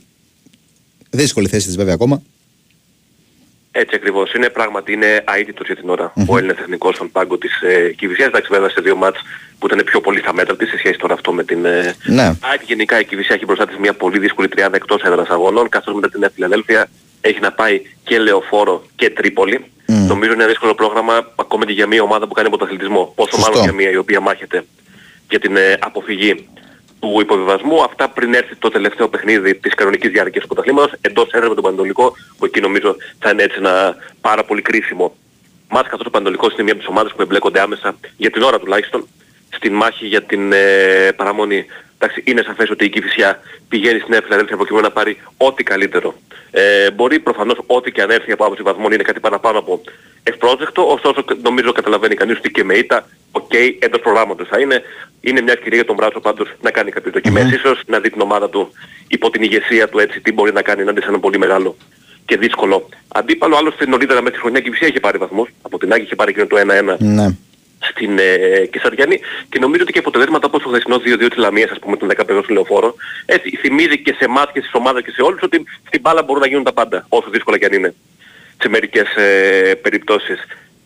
Δύσκολη 1.11 1.49
θέση 1.49 1.67
της 1.67 1.77
βέβαια 1.77 1.95
ακόμα. 1.95 2.23
Έτσι 3.73 3.95
ακριβώς. 3.95 4.33
Είναι 4.35 4.49
πράγματι 4.49 4.93
είναι 4.93 5.25
αίτητος 5.39 5.67
για 5.67 5.77
την 5.77 5.89
ώρα 5.89 6.13
ο 6.27 6.37
Έλληνας 6.37 6.57
τεχνικός 6.57 6.95
στον 6.95 7.11
πάγκο 7.11 7.39
της 7.39 7.61
ε, 7.61 7.93
Κηφισιάς. 7.97 8.29
Εντάξει 8.29 8.49
βέβαια 8.53 8.69
σε 8.69 8.81
δύο 8.81 8.97
μάτς 8.97 9.21
που 9.59 9.67
ήταν 9.67 9.83
πιο 9.85 10.01
πολύ 10.01 10.21
θα 10.21 10.35
μέτρα 10.35 10.57
της 10.57 10.69
σε 10.69 10.79
σχέση 10.79 10.99
τώρα 10.99 11.15
αυτό 11.15 11.33
με 11.33 11.45
την 11.45 11.65
ε, 11.65 11.95
Ναι. 12.05 12.23
ΑΕΚ. 12.23 12.61
Γενικά 12.67 13.01
η 13.01 13.05
Κηφισιά 13.05 13.35
έχει 13.35 13.45
μπροστά 13.45 13.67
της 13.67 13.77
μια 13.79 13.93
πολύ 13.95 14.19
δύσκολη 14.19 14.49
τριάδα 14.49 14.77
εκτός 14.77 15.03
έδρας 15.03 15.29
αγώνων 15.29 15.69
καθώς 15.69 15.95
μετά 15.95 16.09
την 16.09 16.21
Νέα 16.21 16.31
Φιλαδέλφια 16.35 16.89
έχει 17.21 17.41
να 17.41 17.53
πάει 17.53 17.83
και 18.05 18.19
Λεωφόρο 18.19 18.83
και 18.97 19.11
Τρίπολη. 19.11 19.65
Νομίζω 19.87 20.33
είναι 20.33 20.43
ένα 20.43 20.47
δύσκολο 20.47 20.75
πρόγραμμα 20.75 21.33
ακόμα 21.37 21.67
και 21.67 21.73
για 21.73 21.87
μια 21.87 22.03
ομάδα 22.03 22.27
που 22.27 22.35
κάνει 22.35 22.49
πρωταθλητισμό. 22.49 23.13
Πόσο 23.17 23.31
Σωστό. 23.31 23.51
μάλλον 23.51 23.63
για 23.65 23.73
μια 23.73 23.91
η 23.91 23.97
οποία 23.97 24.21
μάχεται 24.21 24.65
για 25.31 25.39
την 25.39 25.57
ε, 25.57 25.79
αποφυγή 25.81 26.49
του 27.01 27.21
υποβιβασμού. 27.21 27.83
Αυτά 27.83 28.09
πριν 28.09 28.35
έρθει 28.35 28.57
το 28.57 28.69
τελευταίο 28.69 29.09
παιχνίδι 29.09 29.55
της 29.55 29.75
κανονικής 29.75 30.11
διάρκειας 30.11 30.43
του 30.43 30.49
πρωταθλήματος 30.49 30.93
εντός 31.01 31.31
έδρα 31.33 31.49
με 31.49 31.55
τον 31.55 31.65
Πανετολικό 31.65 32.13
που 32.39 32.45
εκεί 32.45 32.61
νομίζω 32.61 32.97
θα 33.19 33.31
είναι 33.31 33.43
έτσι 33.43 33.57
ένα 33.59 33.97
πάρα 34.21 34.45
πολύ 34.45 34.63
κρίσιμο 34.63 35.15
ματς 35.69 35.89
καθώς 35.89 36.07
ο 36.07 36.11
Πανετολικός 36.11 36.53
είναι 36.53 36.63
μια 36.63 36.73
από 36.73 36.81
τις 36.81 36.91
ομάδες 36.91 37.13
που 37.13 37.23
εμπλέκονται 37.23 37.61
άμεσα 37.61 37.95
για 38.17 38.31
την 38.31 38.43
ώρα 38.43 38.59
τουλάχιστον 38.59 39.07
στην 39.51 39.75
μάχη 39.75 40.07
για 40.07 40.23
την 40.23 40.53
ε, 40.53 41.13
παραμονή. 41.17 41.67
Εντάξει, 41.99 42.23
είναι 42.27 42.43
σαφές 42.43 42.71
ότι 42.71 42.85
η 42.85 42.89
Κηφισιά 42.89 43.41
πηγαίνει 43.69 43.99
στην 43.99 44.11
Νέα 44.11 44.21
Φιλαδέλφια 44.23 44.57
προκειμένου 44.57 44.85
να 44.85 44.93
πάρει 44.93 45.17
ό,τι 45.37 45.63
καλύτερο. 45.63 46.15
Ε, 46.51 46.91
μπορεί 46.91 47.19
προφανώς 47.19 47.59
ό,τι 47.67 47.93
και 47.93 48.03
αν 48.03 48.11
έρθει 48.11 48.33
από 48.33 48.45
άποψη 48.45 48.63
βαθμών 48.63 48.93
είναι 48.93 49.03
κάτι 49.03 49.21
παραπάνω 49.21 49.59
από 49.59 49.81
ευπρόσδεκτο, 50.23 50.93
ωστόσο 50.93 51.25
νομίζω 51.43 51.73
καταλαβαίνει 51.73 52.15
κανείς 52.15 52.37
ότι 52.37 52.51
και 52.51 52.65
με 52.65 52.75
ήττα, 52.75 53.07
οκ, 53.31 53.53
εντός 53.79 54.01
προγράμματος 54.01 54.49
θα 54.49 54.61
είναι. 54.61 54.83
Είναι 55.21 55.41
μια 55.41 55.53
ευκαιρία 55.53 55.77
για 55.77 55.87
τον 55.87 55.95
Μπράτσο 55.95 56.21
πάντως 56.21 56.49
να 56.61 56.71
κάνει 56.71 56.91
κάποιες 56.91 57.13
δοκιμές 57.13 57.53
ίσως, 57.53 57.83
να 57.87 57.99
δει 57.99 58.11
την 58.11 58.21
ομάδα 58.21 58.49
του 58.49 58.73
υπό 59.09 59.31
την 59.31 59.43
ηγεσία 59.43 59.89
του 59.89 59.99
έτσι 59.99 60.21
τι 60.21 60.33
μπορεί 60.33 60.53
να 60.53 60.63
κάνει 60.63 60.83
ενάντια 60.83 61.03
σε 61.03 61.09
ένα 61.09 61.19
πολύ 61.19 61.39
μεγάλο 61.39 61.77
και 62.25 62.37
δύσκολο 62.37 62.89
αντίπαλο. 63.09 63.57
Άλλωστε 63.57 63.87
νωρίτερα 63.87 64.21
μέσα 64.21 64.33
στη 64.33 64.41
χρονιά 64.41 64.59
η 64.59 64.63
Κηφισιά 64.63 64.87
είχε 64.87 65.01
πάρει 65.01 65.19
βαθμούς, 65.19 65.49
από 65.63 65.79
την 65.79 65.93
Άγη 65.93 66.03
είχε 66.03 66.15
πάρει 66.15 66.31
εκείνο 66.31 66.47
το 66.47 66.57
1-1 66.95 66.97
Ναι. 66.99 67.37
Στην 68.01 68.19
ε, 68.19 68.67
Κεσαριανή 68.73 69.21
και 69.49 69.59
νομίζω 69.59 69.83
ότι 69.83 69.93
και 69.93 69.99
αποτελέσματα 69.99 70.47
όπως 70.47 70.63
το 70.63 70.69
χθεσινό 70.69 70.97
2-2 70.97 71.01
της 71.29 71.37
Λαμίας 71.37 71.71
ας 71.71 71.79
πούμε 71.79 71.97
τον 71.97 72.09
15 72.17 72.41
στο 72.45 72.53
λεωφόρο 72.55 72.95
έτσι 73.27 73.57
θυμίζει 73.57 73.99
και 74.03 74.15
σε 74.19 74.25
εμάς 74.25 74.47
και 74.53 74.61
στις 74.61 74.75
ομάδες 74.75 75.03
και 75.05 75.11
σε 75.11 75.23
όλους 75.23 75.43
ότι 75.43 75.65
στην 75.87 76.01
μπάλα 76.01 76.23
μπορούν 76.23 76.43
να 76.43 76.49
γίνουν 76.49 76.65
τα 76.65 76.73
πάντα 76.73 77.07
όσο 77.09 77.31
δύσκολα 77.31 77.59
και 77.59 77.65
αν 77.65 77.73
είναι 77.73 77.95
σε 78.63 78.69
μερικές 78.69 79.15
ε, 79.17 79.75
περιπτώσεις. 79.75 80.39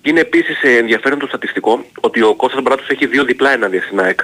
Και 0.02 0.10
είναι 0.10 0.20
επίσης 0.20 0.62
ε, 0.62 0.76
ενδιαφέρον 0.76 1.18
το 1.18 1.26
στατιστικό 1.26 1.84
ότι 2.00 2.22
ο 2.22 2.34
Κώστας 2.34 2.62
Μπράτος 2.62 2.88
έχει 2.88 3.06
δύο 3.06 3.24
διπλά 3.24 3.52
ενάντια 3.52 3.82
στην 3.82 4.00
ΑΕΚ 4.00 4.20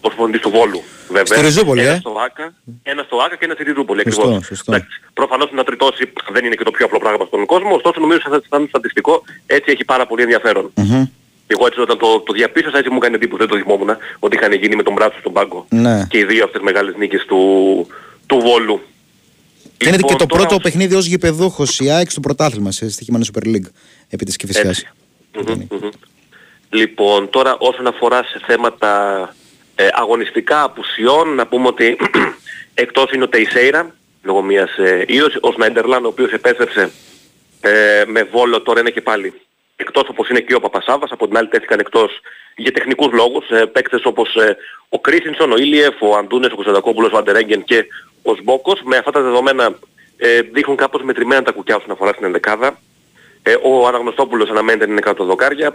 ως 0.00 0.14
φωνητής 0.14 0.40
του 0.40 0.50
Βόλου 0.50 0.82
βέβαια. 1.08 1.36
Στη 1.36 1.40
Ριζούπολη, 1.40 1.80
ένα 1.80 1.90
ε. 1.90 1.98
στο 1.98 2.14
ΆΚΑ, 2.24 2.54
ένα 2.82 3.02
στο 3.02 3.16
ΆΚΑ 3.16 3.36
και 3.36 3.44
ένα 3.44 3.54
στη 3.54 3.62
Ριζούπολη 3.62 4.02
Σωστό, 4.04 4.20
ακριβώς. 4.22 4.46
σωστό. 4.46 4.72
Εντάξει, 4.74 5.00
προφανώς 5.12 5.52
να 5.52 5.64
τριτώσει 5.64 6.12
δεν 6.32 6.44
είναι 6.44 6.54
και 6.54 6.64
το 6.64 6.70
πιο 6.70 6.86
απλό 6.86 6.98
πράγμα 6.98 7.24
στον 7.24 7.46
κόσμο, 7.46 7.74
ωστόσο 7.74 8.00
νομίζω 8.00 8.20
ότι 8.32 8.46
σαν 8.48 8.66
στατιστικό 8.68 9.22
έτσι 9.46 9.70
έχει 9.70 9.84
πάρα 9.84 10.06
πολύ 10.06 10.22
ενδιαφέρον. 10.22 10.70
Μμμ. 10.74 11.04
Εγώ 11.52 11.66
έτσι 11.66 11.80
όταν 11.80 11.98
το, 11.98 12.20
το 12.20 12.32
διαπίστωσα 12.32 12.78
έτσι 12.78 12.90
μου 12.90 12.96
έκανε 12.96 13.16
εντύπωση, 13.16 13.38
δεν 13.46 13.48
το 13.48 13.56
θυμόμουν 13.64 13.96
ότι 14.18 14.36
είχαν 14.36 14.52
γίνει 14.52 14.76
με 14.76 14.82
τον 14.82 14.92
Μπράτσο 14.92 15.18
στον 15.18 15.32
πάγκο 15.32 15.66
Ναι. 15.68 16.06
και 16.08 16.18
οι 16.18 16.24
δύο 16.24 16.44
αυτές 16.44 16.60
μεγάλες 16.62 16.94
νίκες 16.96 17.24
του, 17.24 17.38
του 18.26 18.38
Βόλου. 18.40 18.80
Φαίνεται 19.78 20.02
και 20.02 20.08
Λοιπόν, 20.08 20.16
το 20.18 20.26
τώρα 20.26 20.40
πρώτο 20.40 20.54
ως- 20.54 20.62
παιχνίδι 20.62 20.94
ως 20.94 21.06
γηπεδούχο 21.06 21.64
η 21.78 21.90
ΑΕΚ 21.90 22.10
στο 22.10 22.20
πρωτάθλημα 22.20 22.70
σε 22.70 22.90
στοιχημένα 22.90 23.24
Super 23.32 23.46
League 23.46 23.68
επί 24.08 24.24
της 24.24 24.36
Κηφισιάς. 24.36 24.66
Έτσι. 24.68 24.88
Μμμ, 25.34 25.66
μμμ. 25.70 25.88
Λοιπόν, 26.70 27.30
τώρα 27.30 27.56
όσον 27.58 27.86
αφορά 27.86 28.22
σε 28.24 28.40
θέματα 28.46 29.20
ε, 29.74 29.88
αγωνιστικά 29.92 30.62
απουσιών, 30.62 31.34
να 31.34 31.46
πούμε 31.46 31.66
ότι 31.66 31.96
εκτός 32.74 33.10
είναι 33.12 33.24
ο 33.24 33.28
Τεϊσέιρα, 33.28 33.94
λόγω 34.22 34.42
μιας 34.42 34.76
ε, 34.78 35.04
ίωσης, 35.06 35.38
ο 35.40 35.52
Σνάιντερλάν, 35.52 36.04
ο 36.04 36.08
οποίος 36.08 36.30
επέστρεψε 36.32 36.90
ε, 37.60 38.02
με 38.06 38.22
βόλο, 38.22 38.62
τώρα 38.62 38.80
είναι 38.80 38.90
και 38.90 39.00
πάλι 39.00 39.32
εκτός 39.80 40.08
όπως 40.08 40.28
είναι 40.28 40.40
και 40.40 40.54
ο 40.54 40.60
Παπασάβας, 40.60 41.10
από 41.10 41.26
την 41.26 41.36
άλλη 41.36 41.48
τέθηκαν 41.48 41.78
εκτός 41.78 42.20
για 42.56 42.72
τεχνικούς 42.72 43.12
λόγους, 43.12 43.48
ε, 43.50 43.66
παίκτες 43.66 44.04
όπως 44.04 44.34
ε, 44.34 44.56
ο 44.88 45.00
Κρίσινσον, 45.00 45.52
ο 45.52 45.56
Ήλιεφ, 45.56 46.02
ο 46.02 46.16
Αντούνες, 46.16 46.52
ο 46.52 46.54
Κωνσταντακόπουλος, 46.54 47.12
ο 47.12 47.16
Αντερέγγεν 47.16 47.64
και 47.64 47.86
ο 48.22 48.34
Σμπόκος. 48.34 48.82
Με 48.84 48.96
αυτά 48.96 49.10
τα 49.10 49.20
δεδομένα 49.20 49.78
ε, 50.16 50.40
δείχνουν 50.40 50.76
κάπως 50.76 51.02
μετρημένα 51.02 51.42
τα 51.42 51.52
κουκιά 51.52 51.76
όσον 51.76 51.90
αφορά 51.90 52.12
στην 52.12 52.24
ενδεκάδα. 52.24 52.78
Ε, 53.42 53.54
ο 53.62 53.86
Αναγνωστόπουλος 53.86 54.50
αναμένεται 54.50 54.86
να 54.86 54.92
είναι 54.92 55.00
κάτω 55.00 55.22
από 55.22 55.30
δοκάρια. 55.30 55.74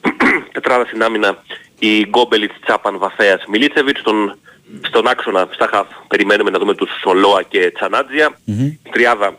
Τετράδα 0.52 0.84
στην 0.84 1.02
άμυνα 1.02 1.44
η 1.78 2.04
Γκόμπελιτς, 2.08 2.54
Τσάπαν, 2.64 2.98
Βαθέας, 2.98 3.44
Μιλίτσεβιτς. 3.48 4.00
Στον, 4.00 4.38
στον 4.80 5.08
άξονα, 5.08 5.48
στα 5.50 5.66
χαφ, 5.66 5.86
περιμένουμε 6.08 6.50
να 6.50 6.58
δούμε 6.58 6.74
τους 6.74 6.90
Σολόα 7.00 7.42
και 7.42 7.70
Τσανάτζια. 7.70 8.38
Τριάδα 8.90 9.36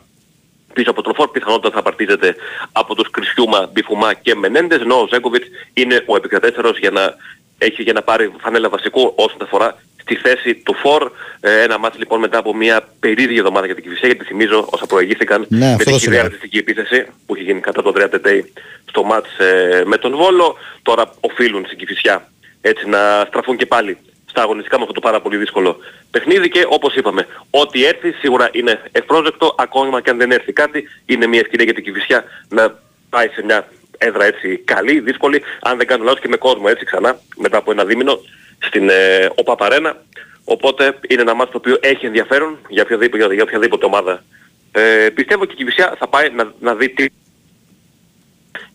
πίσω 0.73 0.89
από 0.91 1.01
τον 1.01 1.13
Φόρ 1.15 1.27
πιθανότατα 1.31 1.75
θα 1.75 1.81
παρτίζεται 1.81 2.35
από 2.71 2.95
τους 2.95 3.09
Κρισιούμα, 3.09 3.69
Μπιφουμά 3.73 4.13
και 4.13 4.35
Μενέντες, 4.35 4.79
ενώ 4.81 4.95
ο 5.01 5.07
Ζέγκοβιτς 5.09 5.47
είναι 5.73 6.03
ο 6.05 6.15
επικρατέστερος 6.15 6.79
για 6.79 6.89
να, 6.91 7.15
έχει 7.57 7.81
για 7.83 7.93
να 7.93 8.01
πάρει 8.01 8.31
φανέλα 8.41 8.69
βασικού 8.69 9.13
όσον 9.15 9.37
αφορά 9.41 9.77
στη 10.01 10.15
θέση 10.15 10.55
του 10.55 10.73
Φόρ. 10.73 11.11
Ε, 11.39 11.61
ένα 11.61 11.77
μάτς 11.77 11.97
λοιπόν 11.97 12.19
μετά 12.19 12.37
από 12.37 12.55
μια 12.55 12.87
περίεργη 12.99 13.37
εβδομάδα 13.37 13.65
για 13.65 13.75
την 13.75 13.83
Κυφυσία, 13.83 14.07
γιατί 14.07 14.23
θυμίζω 14.25 14.67
όσα 14.71 14.85
προηγήθηκαν 14.85 15.45
Ναι, 15.49 15.57
με 15.57 15.71
αυτό 15.71 15.83
την 15.83 15.93
θα 15.93 15.99
σου 15.99 15.99
κυρία 15.99 16.13
λέω. 16.13 16.23
ρατσιστική 16.23 16.57
επίθεση 16.57 17.05
που 17.25 17.35
είχε 17.35 17.43
γίνει 17.43 17.59
κατά 17.59 17.81
τον 17.81 17.93
30 17.97 18.07
Τετέι 18.11 18.53
στο 18.89 19.03
μάτς 19.03 19.37
ε, 19.39 19.83
με 19.85 19.97
τον 19.97 20.15
Βόλο. 20.15 20.57
Τώρα 20.81 21.13
οφείλουν 21.19 21.65
στην 21.65 21.77
Κυφυσιά 21.77 22.29
έτσι 22.61 22.87
να 22.89 23.23
στραφούν 23.27 23.57
και 23.57 23.65
πάλι 23.65 23.97
στα 24.31 24.41
αγωνιστικά 24.41 24.75
με 24.77 24.81
αυτό 24.81 24.93
το 24.93 24.99
πάρα 24.99 25.21
πολύ 25.21 25.37
δύσκολο 25.37 25.77
παιχνίδι 26.11 26.49
και 26.49 26.65
όπως 26.69 26.95
είπαμε, 26.95 27.27
ό,τι 27.49 27.85
έρθει 27.85 28.11
σίγουρα 28.11 28.49
είναι 28.51 28.81
ευπρόσδεκτο, 28.91 29.55
ακόμα 29.57 30.01
και 30.01 30.09
αν 30.09 30.17
δεν 30.17 30.31
έρθει 30.31 30.53
κάτι, 30.53 30.87
είναι 31.05 31.27
μια 31.27 31.39
ευκαιρία 31.39 31.65
για 31.65 31.73
την 31.73 31.83
Κηφισιά 31.83 32.23
να 32.49 32.79
πάει 33.09 33.27
σε 33.27 33.43
μια 33.43 33.67
έδρα 33.97 34.25
έτσι 34.25 34.57
καλή, 34.57 34.99
δύσκολη, 34.99 35.41
αν 35.61 35.77
δεν 35.77 35.87
κάνω 35.87 36.03
λάθος 36.03 36.19
και 36.19 36.27
με 36.27 36.37
κόσμο 36.37 36.65
έτσι 36.67 36.85
ξανά, 36.85 37.19
μετά 37.37 37.57
από 37.57 37.71
ένα 37.71 37.85
δίμηνο, 37.85 38.19
στην 38.59 38.89
ε, 38.89 39.29
ΟΠΑΠΑΡΕΝΑ. 39.35 40.03
Οπότε 40.43 40.99
είναι 41.07 41.21
ένα 41.21 41.33
μάτι 41.33 41.51
το 41.51 41.57
οποίο 41.57 41.77
έχει 41.81 42.05
ενδιαφέρον 42.05 42.59
για 42.67 42.83
οποιαδήποτε, 42.83 43.23
για, 43.23 43.33
για 43.33 43.43
οποιαδήποτε 43.43 43.85
ομάδα. 43.85 44.23
Ε, 44.71 45.09
πιστεύω 45.09 45.45
και 45.45 45.53
η 45.53 45.55
Κιβισιά 45.55 45.95
θα 45.99 46.07
πάει 46.07 46.29
να, 46.29 46.53
να 46.59 46.75
δει 46.75 46.89
τι 46.89 47.05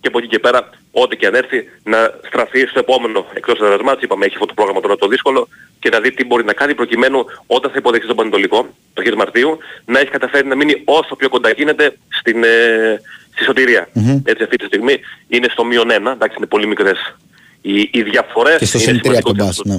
και 0.01 0.09
από 0.09 0.19
εκεί 0.19 0.27
και 0.27 0.39
πέρα 0.39 0.71
ό,τι 0.91 1.17
και 1.17 1.27
αν 1.27 1.35
έρθει 1.35 1.69
να 1.83 2.19
στραφεί 2.27 2.67
στο 2.67 2.79
επόμενο 2.79 3.27
εκτός 3.35 3.61
έδρας 3.61 3.81
μάτς, 3.83 4.03
είπαμε 4.03 4.25
έχει 4.25 4.35
αυτό 4.35 4.47
το 4.47 4.55
πρόγραμμα 4.55 4.81
τώρα 4.81 4.97
το 4.97 5.09
δύσκολο 5.09 5.49
και 5.79 5.89
να 5.89 6.01
δει 6.01 6.13
τι 6.13 6.25
μπορεί 6.25 6.45
να 6.45 6.53
κάνει 6.53 6.75
προκειμένου 6.75 7.25
όταν 7.47 7.71
θα 7.71 7.77
υποδεχθεί 7.79 8.07
τον 8.07 8.17
Πανετολικό, 8.17 8.69
το 8.95 9.03
χ 9.03 9.15
Μαρτίου, 9.17 9.59
να 9.85 9.99
έχει 9.99 10.11
καταφέρει 10.11 10.47
να 10.47 10.55
μείνει 10.55 10.83
όσο 10.85 11.17
πιο 11.17 11.29
κοντά 11.29 11.51
γίνεται 11.51 11.97
στην, 12.09 12.45
ε, 12.45 13.01
στη 13.35 13.45
σωτηρια 13.45 13.89
Έτσι 14.25 14.43
αυτή 14.43 14.57
τη 14.57 14.65
στιγμή 14.65 15.01
είναι 15.29 15.49
στο 15.51 15.65
μείον 15.65 15.91
ένα, 15.91 16.11
εντάξει 16.11 16.37
είναι 16.39 16.47
πολύ 16.47 16.67
μικρές 16.67 17.17
οι, 17.61 17.89
οι 17.93 18.03
διαφορές. 18.03 18.59
Και 18.59 18.65
στο 18.65 18.79
είναι 18.79 18.87
συν 18.87 18.97
3 18.97 18.99
από 18.99 19.05
σημαντικό 19.07 19.29
τον 19.29 19.37
και 19.37 19.43
Μπάς, 19.43 19.59
αυτό- 19.59 19.69
ναι. 19.69 19.79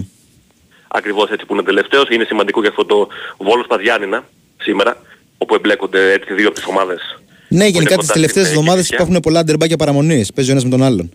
Ακριβώς 0.88 1.30
έτσι 1.30 1.45
που 1.45 1.53
είναι 1.53 1.64
τελευταίος. 1.64 2.10
Είναι 2.10 2.23
σημαντικό 2.23 2.60
για 2.60 2.69
αυτό 2.69 2.85
το 2.85 3.07
Βόλος 3.38 3.68
Παδιάννηνα 3.68 4.23
σήμερα, 4.57 5.02
όπου 5.38 5.56
εμπλέκονται 5.56 6.11
έτσι 6.11 6.34
δύο 6.34 6.48
από 6.48 6.56
τις 6.56 6.65
ομάδες. 6.65 7.19
Ναι, 7.47 7.63
που 7.65 7.71
γενικά 7.71 7.79
είναι 7.79 7.87
τις 7.87 7.95
κοντά 7.95 8.13
τελευταίε 8.13 8.39
στην, 8.39 8.45
ε, 8.45 8.47
εβδομάδες 8.49 8.75
Κηφισιά. 8.81 8.97
υπάρχουν 8.97 9.19
πολλά 9.21 9.43
ντερμπάκια 9.43 9.77
παραμονής. 9.77 10.33
Παίζει 10.33 10.49
ο 10.49 10.53
ένας 10.53 10.63
με 10.63 10.69
τον 10.69 10.83
άλλον. 10.83 11.09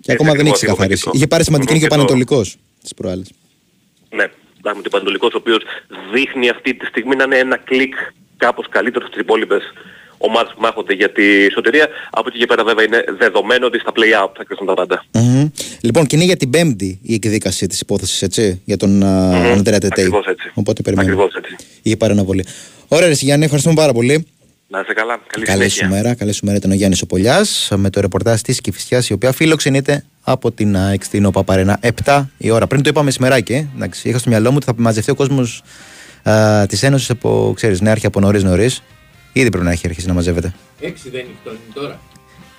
Και 0.00 0.12
ακόμα 0.12 0.30
δεν 0.30 0.40
έχει 0.40 0.48
ακριβώς, 0.48 0.58
ξεκαθαρίσει. 0.58 1.00
είπαμε 1.02 1.10
και 1.12 1.16
Είχε 1.16 1.26
το- 1.26 1.32
πάρει 1.32 1.44
σημαντική 1.44 1.72
Mhm, 1.72 1.74
νίκη 1.74 1.84
ο 1.84 1.88
και 1.88 1.94
το- 1.94 2.00
Πανετολικός 2.00 2.56
τι 2.88 2.94
προάλλε. 2.94 3.22
Ναι, 4.16 4.24
έχουμε 4.64 4.82
τον 4.82 4.92
Πανατολικός 4.94 5.32
ο 5.34 5.36
οποίος 5.36 5.62
δείχνει 6.14 6.48
αυτή 6.48 6.74
τη 6.74 6.86
στιγμή 6.86 7.16
να 7.16 7.24
είναι 7.24 7.38
ένα 7.38 7.56
κλικ 7.56 7.94
κάπως 8.36 8.66
καλύτερο 8.68 9.06
στις 9.06 9.20
υπόλοιπες 9.20 9.62
ομάδες 10.18 10.52
που 10.54 10.60
μάχονται 10.60 10.94
για 10.94 11.10
τη 11.12 11.50
σωτηρία. 11.52 11.88
Από 12.10 12.28
εκεί 12.28 12.38
και 12.38 12.46
πέρα 12.46 12.64
βέβαια 12.64 12.84
είναι 12.84 13.04
δεδομένο 13.18 13.66
ότι 13.66 13.78
στα 13.78 13.92
play-out 13.96 14.30
θα 14.36 14.44
κρίσουν 14.44 14.66
τα 14.66 14.74
πάντα. 14.74 15.04
Λοιπόν, 15.80 16.06
και 16.06 16.16
είναι 16.16 16.24
για 16.24 16.36
την 16.36 16.50
Πέμπτη 16.50 16.98
η 17.02 17.14
εκδίκαση 17.14 17.66
της 17.66 17.80
υπόθεσης, 17.80 18.22
έτσι, 18.22 18.60
για 18.64 18.76
τον 18.76 19.00
mm 19.02 19.04
Ανδρέα 19.56 19.78
Τετέι. 19.78 20.04
Ακριβώς 20.04 20.26
έτσι. 20.26 20.50
Οπότε 20.54 20.82
περιμένουμε. 20.82 21.14
Ακριβώς 21.14 21.34
έτσι. 21.42 21.56
Είχε 21.82 21.96
πάρει 21.96 22.12
αναβολή. 22.12 22.44
Ωραία, 22.88 23.06
ρε 23.08 23.14
Γιάννη, 23.14 23.44
ευχαριστούμε 23.44 23.74
πάρα 23.76 23.92
πολύ. 23.92 24.26
Να 24.72 24.80
είσαι 24.80 24.92
καλά. 24.92 25.20
Καλή 25.26 25.44
Καλή 25.44 25.62
σου 25.68 25.70
συνέχεια. 25.76 25.96
μέρα. 25.96 26.14
Καλή 26.14 26.32
σου 26.32 26.44
μέρα 26.44 26.56
ήταν 26.56 26.70
ο 26.70 26.74
Γιάννης 26.74 27.02
Οπολιάς 27.02 27.68
με 27.76 27.90
το 27.90 28.00
ρεπορτάζ 28.00 28.40
της 28.40 28.60
Κυφυσιά, 28.60 29.02
η 29.08 29.12
οποία 29.12 29.32
φιλοξενείται 29.32 30.04
από 30.22 30.50
την 30.52 30.76
ΑΕΚ 30.76 31.04
στην 31.04 31.24
ΟΠΑΠΑΡΕΝΑ 31.24 31.78
7 32.04 32.24
η 32.38 32.50
ώρα. 32.50 32.66
Πριν 32.66 32.82
το 32.82 32.88
είπαμε 32.88 33.10
σημεράκι, 33.10 33.52
ε. 33.52 33.66
εντάξει, 33.76 34.08
είχα 34.08 34.18
στο 34.18 34.30
μυαλό 34.30 34.50
μου 34.50 34.56
ότι 34.56 34.64
θα 34.66 34.74
μαζευτεί 34.76 35.10
ο 35.10 35.14
κόσμος 35.14 35.62
της 36.68 36.82
Ένωσης 36.82 37.10
από, 37.10 37.52
ξέρεις, 37.56 37.80
νέα 37.80 37.96
από 38.04 38.20
νωρίς 38.20 38.42
νωρίς. 38.44 38.82
Ήδη 39.32 39.48
πρέπει 39.48 39.64
να 39.64 39.70
έχει 39.70 39.86
αρχίσει 39.86 40.06
να 40.06 40.12
μαζεύεται. 40.12 40.54
Έξι 40.80 41.10
δεν 41.10 41.20
είναι 41.20 41.58
τώρα. 41.74 42.00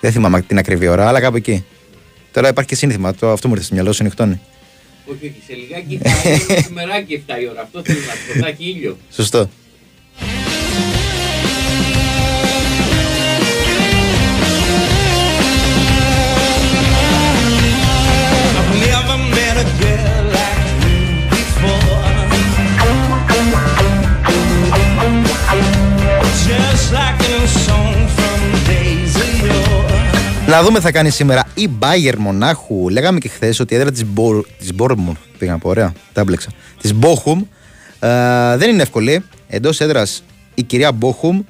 Δεν 0.00 0.12
θυμάμαι 0.12 0.42
την 0.42 0.58
ακριβή 0.58 0.88
ώρα, 0.88 1.08
αλλά 1.08 1.20
κάπου 1.20 1.36
εκεί. 1.36 1.64
Τώρα 2.32 2.48
υπάρχει 2.48 2.68
και 2.70 2.76
σύνθημα. 2.76 3.14
Το, 3.14 3.30
αυτό 3.30 3.48
μου 3.48 3.54
ήρθε 3.54 3.66
στο 3.66 3.74
μυαλό, 3.74 3.92
συνεχτώνει. 3.92 4.40
Όχι, 5.06 5.24
όχι, 5.26 5.42
σε 5.46 5.54
λιγάκι 5.54 6.00
θα 6.02 6.30
είναι 6.30 6.62
σημεράκι 6.66 7.24
7 7.28 7.42
η 7.42 7.48
ώρα. 7.48 7.60
Αυτό 7.62 7.82
θέλει 7.84 7.98
να 7.98 8.12
σου 8.12 8.32
πω, 8.32 8.38
θα 8.40 8.48
έχει 8.48 8.64
ήλιο. 8.64 8.96
Σωστό. 9.10 9.50
Να 30.52 30.62
δούμε 30.62 30.78
τι 30.78 30.84
θα 30.84 30.92
κάνει 30.92 31.10
σήμερα 31.10 31.44
η 31.54 31.68
Bayern 31.80 32.16
Μονάχου. 32.16 32.88
Λέγαμε 32.88 33.18
και 33.18 33.28
χθες 33.28 33.60
ότι 33.60 33.74
η 33.74 33.76
έδρα 33.76 33.90
της 33.90 34.04
Μπορ... 34.04 34.46
της 34.58 34.70
Bournemouth, 34.78 35.16
πήγα 35.38 35.52
να 35.52 35.58
πω, 35.58 35.68
ωραία, 35.68 35.92
τα 36.12 36.20
έμπλεξα. 36.20 36.50
Της 36.80 36.92
Bochum 37.00 37.36
ε, 37.98 38.56
δεν 38.56 38.70
είναι 38.70 38.82
εύκολη. 38.82 39.24
Εντός 39.48 39.80
έδρας 39.80 40.22
η 40.54 40.62
κυρία 40.62 40.90
Bochum 41.00 41.40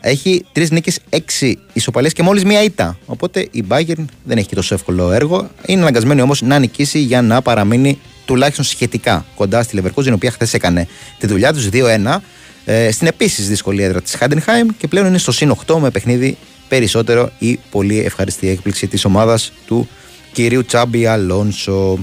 έχει 0.00 0.44
τρεις 0.52 0.70
νίκες, 0.70 0.98
έξι 1.08 1.58
ισοπαλίες 1.72 2.12
και 2.12 2.22
μόλις 2.22 2.44
μία 2.44 2.62
ήττα. 2.62 2.98
Οπότε 3.06 3.48
η 3.50 3.64
Bayern 3.68 4.04
δεν 4.24 4.38
έχει 4.38 4.46
και 4.46 4.54
τόσο 4.54 4.74
εύκολο 4.74 5.12
έργο. 5.12 5.50
Είναι 5.66 5.80
αναγκασμένη 5.80 6.20
όμως 6.20 6.42
να 6.42 6.58
νικήσει 6.58 6.98
για 6.98 7.22
να 7.22 7.42
παραμείνει 7.42 7.98
τουλάχιστον 8.24 8.64
σχετικά 8.64 9.24
κοντά 9.34 9.62
στη 9.62 9.82
Leverkusen, 9.82 10.06
η 10.06 10.12
οποία 10.12 10.30
χθες 10.30 10.54
έκανε 10.54 10.88
τη 11.18 11.26
δουλειά 11.26 11.52
τους 11.52 11.68
2-1. 11.72 12.16
Ε, 12.64 12.90
στην 12.90 13.06
επίσης 13.06 13.48
δύσκολη 13.48 13.82
έδρα 13.82 14.02
της 14.02 14.14
Χάντενχάιμ 14.14 14.68
και 14.78 14.88
πλέον 14.88 15.06
είναι 15.06 15.18
στο 15.18 15.32
συν 15.32 15.54
8 15.66 15.76
με 15.78 15.90
παιχνίδι 15.90 16.36
περισσότερο 16.76 17.30
η 17.38 17.58
πολύ 17.70 17.98
ευχαριστή 17.98 18.48
έκπληξη 18.48 18.86
της 18.86 19.04
ομάδας 19.04 19.52
του 19.66 19.88
κυρίου 20.32 20.64
Τσάμπι 20.64 21.06
Αλόνσο. 21.06 21.98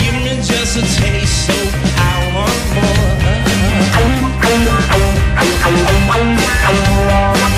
Give 0.00 0.16
me 0.24 0.34
just 0.50 0.74
a 0.80 0.84
taste, 0.96 1.38
so 1.46 1.56
I 2.08 2.12
want 2.34 2.62
more. 2.74 3.04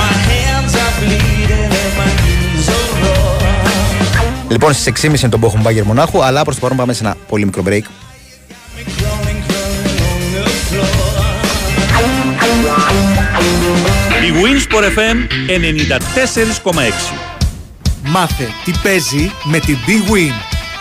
My 0.02 0.14
hands 0.28 0.72
are 0.84 0.94
bleeding 1.00 1.70
and 1.82 1.92
my 2.00 2.10
knees 2.20 2.68
are 2.76 2.88
raw. 3.02 4.48
Λοιπόν, 4.48 4.72
στις 4.72 4.92
6.30 5.02 5.04
είναι 5.04 5.28
τον 5.28 5.40
Bochum 5.40 5.66
Bayern 5.66 5.82
Μονάχου, 5.84 6.22
αλλά 6.22 6.42
προς 6.42 6.54
το 6.54 6.60
παρόν 6.60 6.76
πάμε 6.76 6.92
σε 6.92 7.04
ένα 7.04 7.16
πολύ 7.28 7.44
μικρό 7.44 7.62
break. 7.66 7.82
Η 14.26 14.32
Winsport 14.42 14.82
FM 14.82 15.16
94,6 16.72 16.80
Μάθε 18.02 18.48
τι 18.64 18.72
παίζει 18.82 19.32
με 19.44 19.58
την 19.58 19.76
Big 19.86 20.12
Win. 20.12 20.32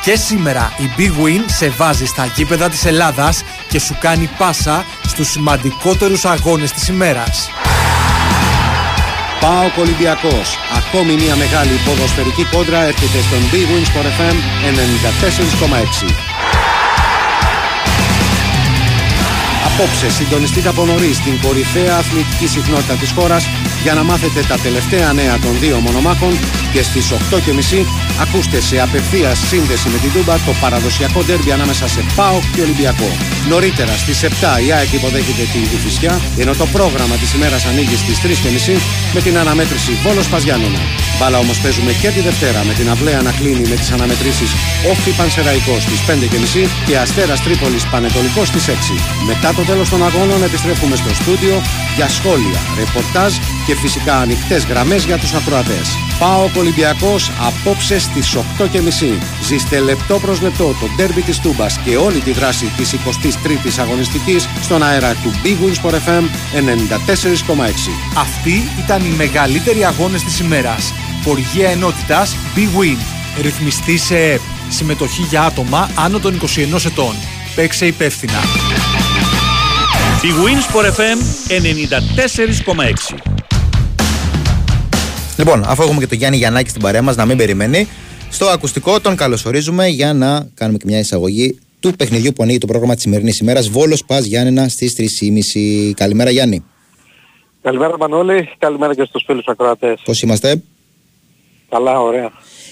Και 0.03 0.15
σήμερα 0.15 0.73
η 0.77 0.89
Big 0.97 1.25
Win 1.25 1.41
σε 1.45 1.69
βάζει 1.69 2.05
στα 2.05 2.25
γήπεδα 2.35 2.69
της 2.69 2.85
Ελλάδας 2.85 3.43
και 3.69 3.79
σου 3.79 3.97
κάνει 3.99 4.29
πάσα 4.37 4.85
στους 5.07 5.27
σημαντικότερους 5.29 6.25
αγώνες 6.25 6.71
της 6.71 6.87
ημέρας. 6.87 7.49
ΠΑΟΚ 9.39 9.77
Ολυμπιακός. 9.77 10.57
Ακόμη 10.77 11.13
μια 11.13 11.35
μεγάλη 11.35 11.79
ποδοσφαιρική 11.85 12.45
κόντρα 12.51 12.79
έρχεται 12.83 13.17
στον 13.27 13.39
Big 13.51 13.67
Win 13.71 13.85
Sport 13.87 14.07
FM 14.17 14.35
94,6. 14.61 16.36
Απόψε 19.79 20.09
συντονιστείτε 20.09 20.69
από 20.69 20.85
νωρίς 20.85 21.15
στην 21.15 21.41
κορυφαία 21.41 21.97
αθλητική 21.97 22.47
συχνότητα 22.47 22.93
της 22.93 23.11
χώρας 23.11 23.47
για 23.83 23.93
να 23.93 24.03
μάθετε 24.03 24.41
τα 24.47 24.57
τελευταία 24.57 25.13
νέα 25.13 25.39
των 25.39 25.59
δύο 25.59 25.79
μονομάχων 25.79 26.33
και 26.73 26.81
στις 26.83 27.11
8.30 27.11 27.85
ακούστε 28.21 28.59
σε 28.61 28.81
απευθεία 28.81 29.35
σύνδεση 29.35 29.89
με 29.89 29.97
την 29.97 30.11
Τούμπα 30.11 30.35
το 30.35 30.53
παραδοσιακό 30.61 31.23
ντέρμπι 31.23 31.51
ανάμεσα 31.51 31.87
σε 31.87 32.05
ΠΑΟΚ 32.15 32.43
και 32.55 32.61
Ολυμπιακό. 32.61 33.09
Νωρίτερα 33.49 33.97
στις 33.97 34.23
7 34.23 34.27
η 34.65 34.71
ΑΕΚ 34.71 34.93
υποδέχεται 34.93 35.43
την 35.53 35.61
Κηφισιά 35.69 36.21
ενώ 36.37 36.53
το 36.55 36.65
πρόγραμμα 36.65 37.15
της 37.15 37.33
ημέρας 37.33 37.65
ανοίγει 37.65 37.95
στις 37.95 38.17
3.30 38.21 38.79
με 39.13 39.21
την 39.21 39.37
αναμέτρηση 39.37 39.91
Βόλος 40.03 40.27
Παζιάννενα. 40.27 41.06
Μπάλα 41.19 41.37
όμως 41.37 41.59
παίζουμε 41.59 41.91
και 41.91 42.09
τη 42.09 42.19
Δευτέρα 42.19 42.63
με 42.63 42.73
την 42.73 42.89
αυλαία 42.89 43.21
να 43.21 43.31
κλείνει 43.31 43.67
με 43.69 43.75
τις 43.75 43.91
αναμετρήσεις 43.91 44.51
Όφη 44.91 45.11
Πανσεραϊκός 45.11 45.81
στις 45.83 45.99
5.30 46.07 46.67
και 46.85 46.97
Αστέρας 46.97 47.41
Τρίπολης 47.43 47.87
Πανετολικός 47.87 48.47
στις 48.47 48.67
6. 48.67 48.71
Μετά 49.25 49.53
το 49.53 49.61
τέλος 49.61 49.89
των 49.89 50.05
αγώνων 50.05 50.43
επιστρέφουμε 50.43 50.95
στο 50.95 51.13
στούντιο 51.13 51.61
για 51.95 52.09
σχόλια, 52.09 52.59
ρεπορτάζ 52.77 53.33
και 53.65 53.75
φυσικά 53.75 54.15
ανοιχτές 54.17 54.65
γραμμές 54.65 55.05
για 55.05 55.17
τους 55.17 55.33
ακροατές. 55.33 55.87
Πάω 56.19 56.49
Ολυμπιακός 56.57 57.31
απόψε 57.39 57.99
στις 57.99 58.35
8.30. 58.35 59.17
Ζήστε 59.41 59.79
λεπτό 59.79 60.19
προς 60.19 60.41
λεπτό 60.41 60.63
το 60.63 60.87
ντέρμπι 60.95 61.21
της 61.21 61.39
Τούμπας 61.39 61.79
και 61.79 61.97
όλη 61.97 62.19
τη 62.19 62.31
δράση 62.31 62.65
της 62.77 62.93
23ης 62.93 63.79
αγωνιστικής 63.79 64.49
στον 64.61 64.83
αέρα 64.83 65.13
του 65.13 65.31
Big 65.43 65.57
Wings 65.65 65.89
for 65.89 65.93
FM 65.93 66.23
94,6. 66.53 67.91
Αυτοί 68.17 68.69
ήταν 68.83 69.05
οι 69.05 69.13
μεγαλύτεροι 69.17 69.85
αγώνες 69.85 70.23
της 70.23 70.39
ημέρας. 70.39 70.93
Χορηγία 71.27 71.69
ενότητας 71.69 72.35
Big 72.55 72.79
Win. 72.79 72.97
Ρυθμιστή 73.41 73.97
σε 73.97 74.17
ΕΠ. 74.17 74.39
Συμμετοχή 74.69 75.21
για 75.21 75.41
άτομα 75.41 75.89
άνω 75.97 76.19
των 76.19 76.33
21 76.33 76.85
ετών. 76.85 77.13
Παίξε 77.55 77.85
υπεύθυνα. 77.85 78.39
Η 80.21 80.27
Winsport 80.43 80.85
FM 80.85 81.19
94,6 81.47 83.17
Λοιπόν, 85.37 85.63
αφού 85.65 85.83
έχουμε 85.83 85.99
και 85.99 86.07
τον 86.07 86.17
Γιάννη 86.17 86.37
Γιαννάκη 86.37 86.69
στην 86.69 86.81
παρέα 86.81 87.01
μας, 87.01 87.15
να 87.15 87.25
μην 87.25 87.37
περιμένει, 87.37 87.87
στο 88.29 88.45
ακουστικό 88.45 88.99
τον 88.99 89.15
καλωσορίζουμε 89.15 89.87
για 89.87 90.13
να 90.13 90.47
κάνουμε 90.53 90.77
και 90.77 90.85
μια 90.87 90.99
εισαγωγή 90.99 91.59
του 91.79 91.91
παιχνιδιού 91.95 92.33
που 92.33 92.43
ανοίγει 92.43 92.57
το 92.57 92.67
πρόγραμμα 92.67 92.93
της 92.93 93.03
σημερινής 93.03 93.39
ημέρας. 93.39 93.69
Βόλος 93.69 94.05
Πας 94.05 94.25
Γιάννενα 94.25 94.67
στις 94.67 94.95
3.30. 94.95 95.93
Καλημέρα, 95.93 96.29
Γιάννη. 96.29 96.63
Καλημέρα 97.61 97.97
Μανώλη, 97.97 98.49
καλημέρα 98.57 98.95
και 98.95 99.03
στους 99.03 99.23
φίλους 99.25 99.45
ακροατές. 99.47 100.01
Πώς 100.05 100.21
είμαστε, 100.21 100.61
Καλά, 101.69 102.01
ωραία. 102.01 102.31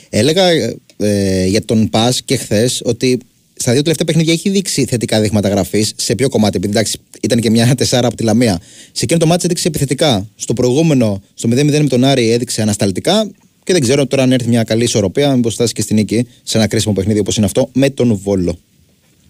Έλεγα 0.10 0.50
ε, 0.98 1.46
για 1.46 1.66
τον 1.66 1.90
Πας 1.90 2.22
και 2.22 2.36
χθες 2.36 2.82
ότι 2.86 3.20
στα 3.56 3.72
δύο 3.72 3.82
τελευταία 3.82 4.06
παιχνίδια 4.06 4.34
έχει 4.34 4.50
δείξει 4.50 4.86
θετικά 4.86 5.22
δείγματα 5.22 5.50
γραφής. 5.50 5.94
Σε 5.96 6.16
ποιο 6.16 6.30
κομμάτι, 6.30 6.58
επειδή 6.58 6.74
εντάξει, 6.74 7.00
ήταν 7.22 7.40
και 7.40 7.50
μια 7.50 7.76
τεσσάρα 7.76 8.08
από 8.08 8.16
τη 8.16 8.24
Λαμία. 8.24 8.60
Σε 8.92 9.04
εκείνο 9.04 9.20
το 9.20 9.26
μάτι 9.26 9.42
έδειξε 9.46 9.68
επιθετικά. 9.68 10.28
Στο 10.36 10.54
προηγούμενο, 10.54 11.22
στο 11.34 11.50
0-0 11.50 11.66
με 11.66 11.88
τον 11.88 12.04
Άρη, 12.04 12.32
έδειξε 12.32 12.62
ανασταλτικά. 12.62 13.32
Και 13.64 13.74
δεν 13.74 13.82
ξέρω 13.82 14.06
τώρα 14.06 14.24
αν 14.24 14.32
έρθει 14.32 14.50
μια 14.50 14.64
καλή 14.64 14.84
ισορροπία, 14.84 15.36
μήπως 15.36 15.54
φτάσει 15.54 15.74
και 15.74 15.82
στην 15.82 15.96
νίκη 15.96 16.28
σε 16.44 16.58
ένα 16.58 16.68
κρίσιμο 16.68 16.94
παιχνίδι 16.94 17.20
όπως 17.20 17.38
είναι 17.38 17.46
αυτό 17.46 17.70
με 17.74 17.90
τον 17.90 18.20
Βόλο. 18.24 18.58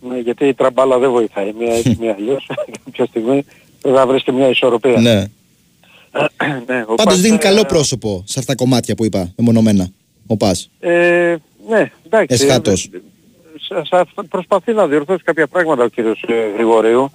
Ναι, 0.10 0.20
γιατί 0.20 0.46
η 0.46 0.54
τραμπάλα 0.54 1.00
δεν 1.00 1.12
βοηθάει. 1.12 1.54
Μία 1.60 1.74
έτσι, 1.74 1.98
μία 2.00 2.16
αλλιώς. 2.20 2.50
Κάποια 2.86 3.06
στιγμή 3.06 3.46
πρέπει 3.82 3.98
να 3.98 4.08
βρεις 4.08 4.24
και 4.24 4.32
μια 4.32 4.50
ισορροπία. 4.50 5.00
Ναι. 5.00 5.26
ναι, 6.68 6.82
ο 6.88 6.96
Πάντως 6.96 7.04
Πας, 7.14 7.22
δίνει 7.22 7.36
ε, 7.36 7.38
καλό 7.38 7.64
πρόσωπο 7.66 8.24
σε 8.26 8.40
αυτά 8.40 8.56
τα 8.56 8.64
κομμάτια 8.64 8.96
που 8.96 9.06
είπα, 9.06 9.32
μεμονωμένα. 9.38 9.88
Ο 10.28 10.38
Πας. 10.38 10.70
Ε, 10.80 11.36
ναι, 11.70 11.92
εντάξει. 12.06 12.44
Εσχάτως. 12.44 12.90
Ε, 12.94 13.02
σε- 13.60 13.86
σε 13.86 13.96
αυτά- 13.98 14.24
προσπαθεί 14.30 14.74
να 14.74 14.88
διορθώσει 14.88 15.24
κάποια 15.24 15.48
πράγματα 15.48 15.84
ο 15.84 15.88
κύριος 15.88 16.24
ε, 16.28 16.34
Γρηγορίου. 16.56 17.12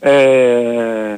Ε, 0.00 1.14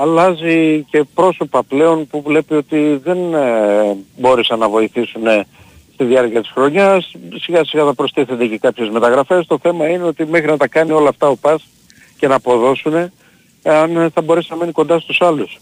αλλάζει 0.00 0.82
και 0.90 1.04
πρόσωπα 1.14 1.62
πλέον 1.62 2.06
που 2.06 2.22
βλέπει 2.26 2.54
ότι 2.54 3.00
δεν 3.04 3.34
ε, 3.34 3.96
μπόρεσαν 4.18 4.58
να 4.58 4.68
βοηθήσουν 4.68 5.26
ε, 5.26 5.46
στη 5.94 6.04
διάρκεια 6.04 6.40
της 6.40 6.50
χρονιάς. 6.50 7.12
Σιγά 7.42 7.64
σιγά 7.64 7.84
θα 7.84 7.94
προστίθενται 7.94 8.46
και 8.46 8.58
κάποιες 8.58 8.88
μεταγραφές. 8.88 9.46
Το 9.46 9.58
θέμα 9.62 9.88
είναι 9.88 10.04
ότι 10.04 10.26
μέχρι 10.26 10.46
να 10.46 10.56
τα 10.56 10.68
κάνει 10.68 10.90
όλα 10.90 11.08
αυτά 11.08 11.28
ο 11.28 11.36
Πας 11.36 11.62
και 12.16 12.26
να 12.28 12.34
αποδώσουν, 12.34 12.94
αν 13.62 13.96
ε, 13.96 14.08
θα 14.14 14.20
μπορέσει 14.22 14.46
να 14.50 14.56
μείνει 14.56 14.72
κοντά 14.72 14.98
στους 14.98 15.20
άλλους. 15.20 15.58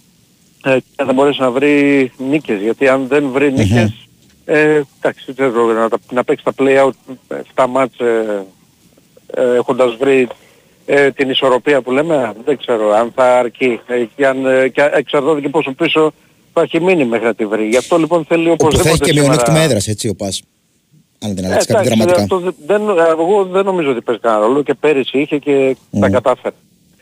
Ε, 0.64 0.78
και 0.96 1.04
θα 1.04 1.12
μπορέσει 1.12 1.40
να 1.40 1.50
βρει 1.50 2.12
νίκες. 2.30 2.60
Γιατί 2.60 2.88
αν 2.88 3.06
δεν 3.08 3.28
βρει 3.32 3.52
νίκες, 3.52 4.08
ε, 4.44 4.80
εντάξει, 5.00 5.24
δεν 5.32 5.34
ξέρω, 5.50 5.72
να, 5.72 5.88
τα- 5.88 5.98
να 6.12 6.24
παίξει 6.24 6.44
τα 6.44 6.52
play-out 6.58 6.90
7 7.54 7.66
μάτς 7.68 7.98
ε, 7.98 8.44
ε, 9.34 9.54
έχοντας 9.54 9.96
βρει 9.96 10.28
ε, 10.86 11.10
την 11.10 11.30
ισορροπία 11.30 11.80
που 11.82 11.90
λέμε, 11.90 12.32
δεν 12.44 12.56
ξέρω 12.56 12.92
αν 12.92 13.12
θα 13.14 13.38
αρκεί. 13.38 13.80
Ε, 13.86 14.04
και 14.16 14.26
αν, 14.26 14.46
ε, 14.46 14.68
και 14.68 14.90
εξαρτάται 14.94 15.40
και 15.40 15.48
πόσο 15.48 15.72
πίσω 15.72 16.12
θα 16.52 16.62
έχει 16.62 16.80
μείνει 16.80 17.04
μέχρι 17.04 17.26
να 17.26 17.34
τη 17.34 17.46
βρει. 17.46 17.68
Γι' 17.68 17.76
αυτό 17.76 17.98
λοιπόν 17.98 18.24
θέλει 18.24 18.50
Όπου 18.50 18.56
θα 18.62 18.66
οπωσδήποτε 18.66 18.88
έχει 18.88 18.98
και 18.98 19.04
σήμερα- 19.06 19.26
μειονέκτημα 19.28 19.60
έδρας, 19.60 19.86
έτσι 19.88 20.08
ο 20.08 20.14
Πας. 20.14 20.42
Αν 21.22 21.34
δεν 21.34 21.44
αλλάξει 21.44 21.66
κάτι 21.66 21.86
εντάξει, 21.86 21.98
δραματικά. 21.98 22.22
αυτό 22.22 22.38
δεν- 22.38 22.54
δεν, 22.66 22.88
ε, 22.98 23.10
εγώ 23.10 23.44
δεν 23.44 23.64
νομίζω 23.64 23.90
ότι 23.90 24.00
παίζει 24.00 24.20
κανένα 24.20 24.46
ρόλο 24.46 24.62
και 24.62 24.74
πέρυσι 24.74 25.18
είχε 25.18 25.38
και 25.38 25.76
τα 26.00 26.08
κατάφερε. 26.08 26.54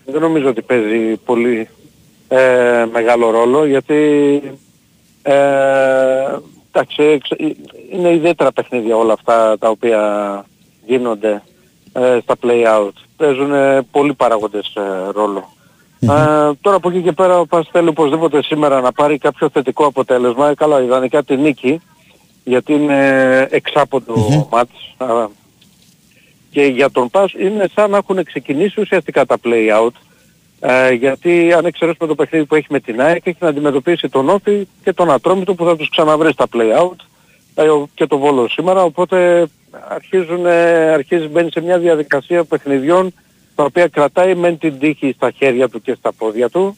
Δεν 0.06 0.20
νομίζω 0.20 0.48
ότι 0.48 0.62
παίζει 0.62 1.16
πολύ 1.24 1.68
ε, 2.28 2.86
μεγάλο 2.92 3.30
ρόλο 3.30 3.64
γιατί 3.66 4.02
ε, 5.22 5.34
εντάξει, 6.72 7.02
εξ- 7.02 7.56
είναι 7.92 8.12
ιδιαίτερα 8.12 8.52
παιχνίδια 8.52 8.96
όλα 8.96 9.12
αυτά 9.12 9.58
τα 9.58 9.68
οποία 9.68 10.44
γίνονται 10.86 11.42
ε, 11.92 12.18
στα 12.22 12.34
play-out. 12.42 12.92
Παίζουν 13.16 13.52
ε, 13.54 13.82
πολλοί 13.90 14.14
παράγοντες 14.14 14.74
ε, 14.76 15.10
ρόλο. 15.12 15.52
Ε, 16.00 16.06
τώρα 16.60 16.76
από 16.76 16.88
εκεί 16.90 17.02
και 17.02 17.12
πέρα 17.12 17.38
ο 17.40 17.46
Πας 17.46 17.68
θέλει 17.72 17.88
οπωσδήποτε 17.88 18.42
σήμερα 18.42 18.80
να 18.80 18.92
πάρει 18.92 19.18
κάποιο 19.18 19.48
θετικό 19.52 19.86
αποτέλεσμα. 19.86 20.48
Ε, 20.48 20.54
καλά, 20.54 20.82
ιδανικά 20.82 21.22
τη 21.22 21.36
νίκη 21.36 21.80
γιατί 22.44 22.72
είναι 22.72 23.46
εξάποντο 23.50 24.48
μάτς. 24.52 24.94
Α, 24.96 25.26
Και 26.50 26.62
για 26.62 26.90
τον 26.90 27.10
Πας 27.10 27.32
είναι 27.32 27.68
σαν 27.74 27.90
να 27.90 27.96
έχουν 27.96 28.24
ξεκινήσει 28.24 28.80
ουσιαστικά 28.80 29.26
τα 29.26 29.36
play-out. 29.44 29.90
Ε, 30.60 30.92
γιατί 30.92 31.52
αν 31.52 31.64
εξαιρέσουμε 31.64 32.08
το 32.08 32.14
παιχνίδι 32.14 32.44
που 32.44 32.54
έχει 32.54 32.66
με 32.70 32.80
την 32.80 33.00
ΑΕΚ 33.00 33.26
έχει 33.26 33.36
να 33.40 33.48
αντιμετωπίσει 33.48 34.08
τον 34.08 34.28
Όφη 34.28 34.66
και 34.84 34.92
τον 34.92 35.10
Ατρόμητο 35.10 35.54
που 35.54 35.64
θα 35.64 35.76
τους 35.76 35.90
ξαναβρει 35.90 36.32
στα 36.32 36.46
play-out 36.52 36.96
ε, 37.54 37.68
ο- 37.68 37.88
και 37.94 38.06
το 38.06 38.18
Βόλο 38.18 38.48
σήμερα 38.48 38.82
οπότε 38.82 39.46
αρχίζουν, 39.88 40.46
ε, 40.46 40.90
αρχίζει 40.92 41.26
μπαίνει 41.26 41.50
σε 41.50 41.60
μια 41.60 41.78
διαδικασία 41.78 42.44
παιχνιδιών 42.44 43.12
τα 43.54 43.64
οποία 43.64 43.86
κρατάει 43.88 44.34
μεν 44.34 44.58
την 44.58 44.78
τύχη 44.78 45.12
στα 45.16 45.30
χέρια 45.30 45.68
του 45.68 45.80
και 45.82 45.94
στα 45.98 46.12
πόδια 46.12 46.48
του 46.48 46.76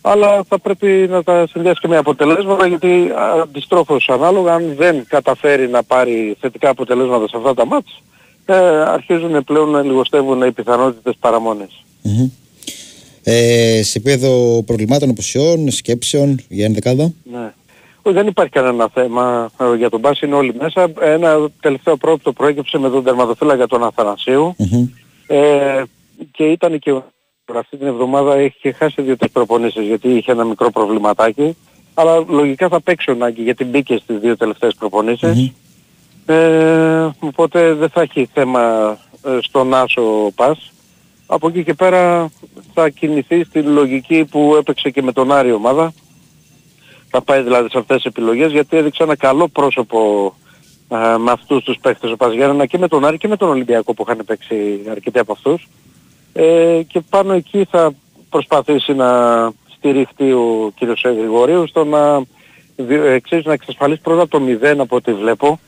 αλλά 0.00 0.42
θα 0.48 0.58
πρέπει 0.58 0.86
να 1.10 1.22
τα 1.22 1.46
συνδυάσει 1.46 1.80
και 1.80 1.88
με 1.88 1.96
αποτελέσματα 1.96 2.66
γιατί 2.66 3.10
α, 3.16 3.40
αντιστρόφως 3.42 4.08
ανάλογα 4.08 4.54
αν 4.54 4.74
δεν 4.76 5.04
καταφέρει 5.08 5.68
να 5.68 5.82
πάρει 5.82 6.36
θετικά 6.40 6.68
αποτελέσματα 6.70 7.28
σε 7.28 7.36
αυτά 7.36 7.54
τα 7.54 7.66
μάτς 7.66 8.02
ε, 8.46 8.54
αρχίζουν 8.82 9.44
πλέον 9.44 9.70
να 9.70 9.82
λιγοστεύουν 9.82 10.42
οι 10.42 10.52
πιθανότητες 10.52 11.14
παραμόνες. 11.20 11.84
Μμμ. 12.02 12.30
Ε, 13.22 13.82
σε 13.82 13.98
επίπεδο 13.98 14.62
προβλημάτων, 14.66 15.10
αποσιών, 15.10 15.70
σκέψεων 15.70 16.40
για 16.48 16.64
ενδεκάδα. 16.64 17.12
Ναι. 17.32 17.52
Όχι, 18.02 18.16
δεν 18.16 18.26
υπάρχει 18.26 18.52
κανένα 18.52 18.88
θέμα 18.94 19.50
ε, 19.60 19.76
για 19.76 19.90
τον 19.90 20.00
Μπάση, 20.00 20.26
είναι 20.26 20.34
όλοι 20.34 20.54
μέσα. 20.60 20.92
Ένα 21.00 21.50
τελευταίο 21.60 21.96
πρώτο 21.96 22.32
προέκυψε 22.32 22.78
με 22.78 22.90
τον 22.90 23.04
τερματοφύλακα 23.04 23.66
τον 23.66 23.84
Αθανασίου 23.84 24.54
ε, 25.26 25.82
και 26.30 26.44
ήταν 26.44 26.78
και 26.78 26.92
ο- 26.92 27.04
αυτή 27.54 27.76
την 27.76 27.86
εβδομάδα 27.86 28.34
έχει 28.34 28.72
χάσει 28.72 29.02
δύο-τρεις 29.02 29.30
προπονήσεις 29.32 29.86
γιατί 29.86 30.08
είχε 30.08 30.32
ένα 30.32 30.44
μικρό 30.44 30.70
προβληματάκι. 30.70 31.56
Αλλά 31.94 32.24
λογικά 32.28 32.68
θα 32.68 32.80
παίξει 32.80 33.10
ο 33.10 33.14
Νάγκη 33.14 33.42
γιατί 33.42 33.64
μπήκε 33.64 33.98
στις 34.02 34.18
δύο 34.18 34.36
τελευταίες 34.36 34.74
προπονήσεις. 34.78 35.52
Ε, 36.26 37.08
οπότε 37.18 37.72
δεν 37.74 37.88
θα 37.88 38.00
έχει 38.00 38.28
θέμα 38.32 38.96
ε, 39.26 39.38
στον 39.42 39.74
Άσο 39.74 40.02
Πας. 40.34 40.72
Από 41.30 41.48
εκεί 41.48 41.64
και 41.64 41.74
πέρα 41.74 42.30
θα 42.74 42.88
κινηθεί 42.88 43.44
στη 43.44 43.62
λογική 43.62 44.24
που 44.24 44.54
έπαιξε 44.58 44.90
και 44.90 45.02
με 45.02 45.12
τον 45.12 45.32
Άρη 45.32 45.52
ομάδα. 45.52 45.92
Θα 47.10 47.22
πάει 47.22 47.42
δηλαδή 47.42 47.70
σε 47.70 47.78
αυτές 47.78 47.96
τις 47.96 48.04
επιλογές 48.04 48.52
γιατί 48.52 48.76
έδειξε 48.76 49.02
ένα 49.02 49.16
καλό 49.16 49.48
πρόσωπο 49.48 50.34
ε, 50.88 51.16
με 51.18 51.30
αυτούς 51.30 51.64
τους 51.64 51.78
παίχτες 51.80 52.10
ο 52.10 52.16
Παζιάννα 52.16 52.66
και 52.66 52.78
με 52.78 52.88
τον 52.88 53.04
Άρη 53.04 53.18
και 53.18 53.28
με 53.28 53.36
τον 53.36 53.48
Ολυμπιακό 53.48 53.94
που 53.94 54.04
είχαν 54.06 54.24
παίξει 54.26 54.80
αρκετοί 54.90 55.18
από 55.18 55.32
αυτούς. 55.32 55.68
Ε, 56.32 56.80
και 56.86 57.00
πάνω 57.00 57.32
εκεί 57.32 57.66
θα 57.70 57.92
προσπαθήσει 58.30 58.92
να 58.92 59.08
στηριχτεί 59.76 60.32
ο 60.32 60.72
κ. 60.80 61.06
Γρηγορίου 61.06 61.66
στο 61.66 61.84
να, 61.84 62.18
δι- 62.76 63.04
ε, 63.04 63.20
ξέρεις, 63.20 63.44
να 63.44 63.52
εξασφαλίσει 63.52 64.00
πρώτα 64.00 64.28
το 64.28 64.40
0 64.62 64.76
από 64.78 64.96
ό,τι 64.96 65.12
βλέπω 65.12 65.58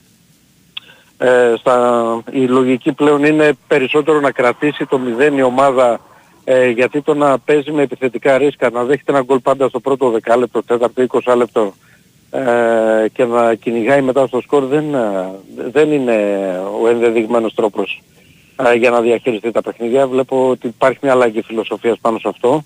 ε, 1.23 1.55
στα, 1.59 2.23
η 2.31 2.47
λογική 2.47 2.93
πλέον 2.93 3.25
είναι 3.25 3.53
περισσότερο 3.67 4.21
να 4.21 4.31
κρατήσει 4.31 4.87
το 4.87 5.01
0 5.33 5.37
η 5.37 5.43
ομάδα 5.43 6.01
ε, 6.45 6.69
γιατί 6.69 7.03
το 7.03 7.15
να 7.15 7.39
παίζει 7.39 7.71
με 7.73 7.83
επιθετικά 7.83 8.39
ρίσκα, 8.39 8.71
να 8.71 8.85
δέχεται 8.85 9.13
ένα 9.13 9.23
γκολ 9.23 9.39
πάντα 9.39 9.69
στο 9.69 9.81
πρώτο 9.81 10.11
δεκάλεπτο, 10.11 10.63
τέταρτο, 10.63 11.07
20 11.25 11.37
λεπτό 11.37 11.75
ε, 12.31 13.09
και 13.13 13.25
να 13.25 13.55
κυνηγάει 13.55 14.03
μετά 14.03 14.27
στο 14.27 14.41
σκορ 14.41 14.65
δεν, 14.65 14.95
ε, 14.95 15.31
δεν 15.71 15.93
είναι 15.93 16.17
ο 16.83 16.89
ενδεδειγμένος 16.89 17.55
τρόπος 17.55 18.03
ε, 18.57 18.75
για 18.75 18.91
να 18.91 19.01
διαχειριστεί 19.01 19.51
τα 19.51 19.63
παιχνίδια. 19.63 20.07
Βλέπω 20.07 20.49
ότι 20.49 20.67
υπάρχει 20.67 20.99
μια 21.03 21.13
αλλαγή 21.13 21.43
φιλοσοφίας 21.43 21.99
πάνω 22.01 22.19
σε 22.19 22.29
αυτό 22.29 22.65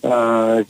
ε, 0.00 0.08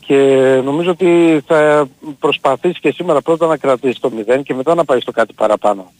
και 0.00 0.16
νομίζω 0.64 0.90
ότι 0.90 1.42
θα 1.46 1.88
προσπαθήσει 2.18 2.80
και 2.80 2.92
σήμερα 2.92 3.20
πρώτα 3.22 3.46
να 3.46 3.56
κρατήσει 3.56 4.00
το 4.00 4.12
0 4.28 4.40
και 4.42 4.54
μετά 4.54 4.74
να 4.74 4.84
πάει 4.84 5.00
στο 5.00 5.12
κάτι 5.12 5.32
παραπάνω. 5.32 5.92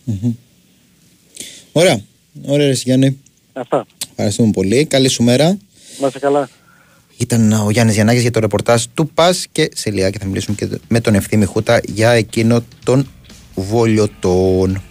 Ωραία. 1.73 2.01
Ωραία, 2.47 2.67
ρε 2.67 2.73
Γιάννη. 2.73 3.19
Αυτά. 3.53 3.87
Ευχαριστούμε 4.11 4.51
πολύ. 4.51 4.85
Καλή 4.85 5.09
σου 5.09 5.23
μέρα. 5.23 5.59
Να 6.01 6.07
είσαι 6.07 6.19
καλά. 6.19 6.49
Ήταν 7.17 7.53
ο 7.53 7.71
Γιάννης 7.71 7.95
Γιαννάκης 7.95 8.23
για 8.23 8.31
το 8.31 8.41
ρεπορτάζ 8.41 8.85
του 8.95 9.09
ΠΑΣ 9.09 9.47
και 9.53 9.71
σε 9.75 9.91
λιγάκι 9.91 10.19
θα 10.19 10.27
μιλήσουμε 10.27 10.57
και 10.57 10.69
με 10.89 11.01
τον 11.01 11.15
Ευθύμη 11.15 11.45
Χούτα 11.45 11.81
για 11.85 12.11
εκείνο 12.11 12.65
τον 12.85 13.09
Βολιωτών. 13.55 14.83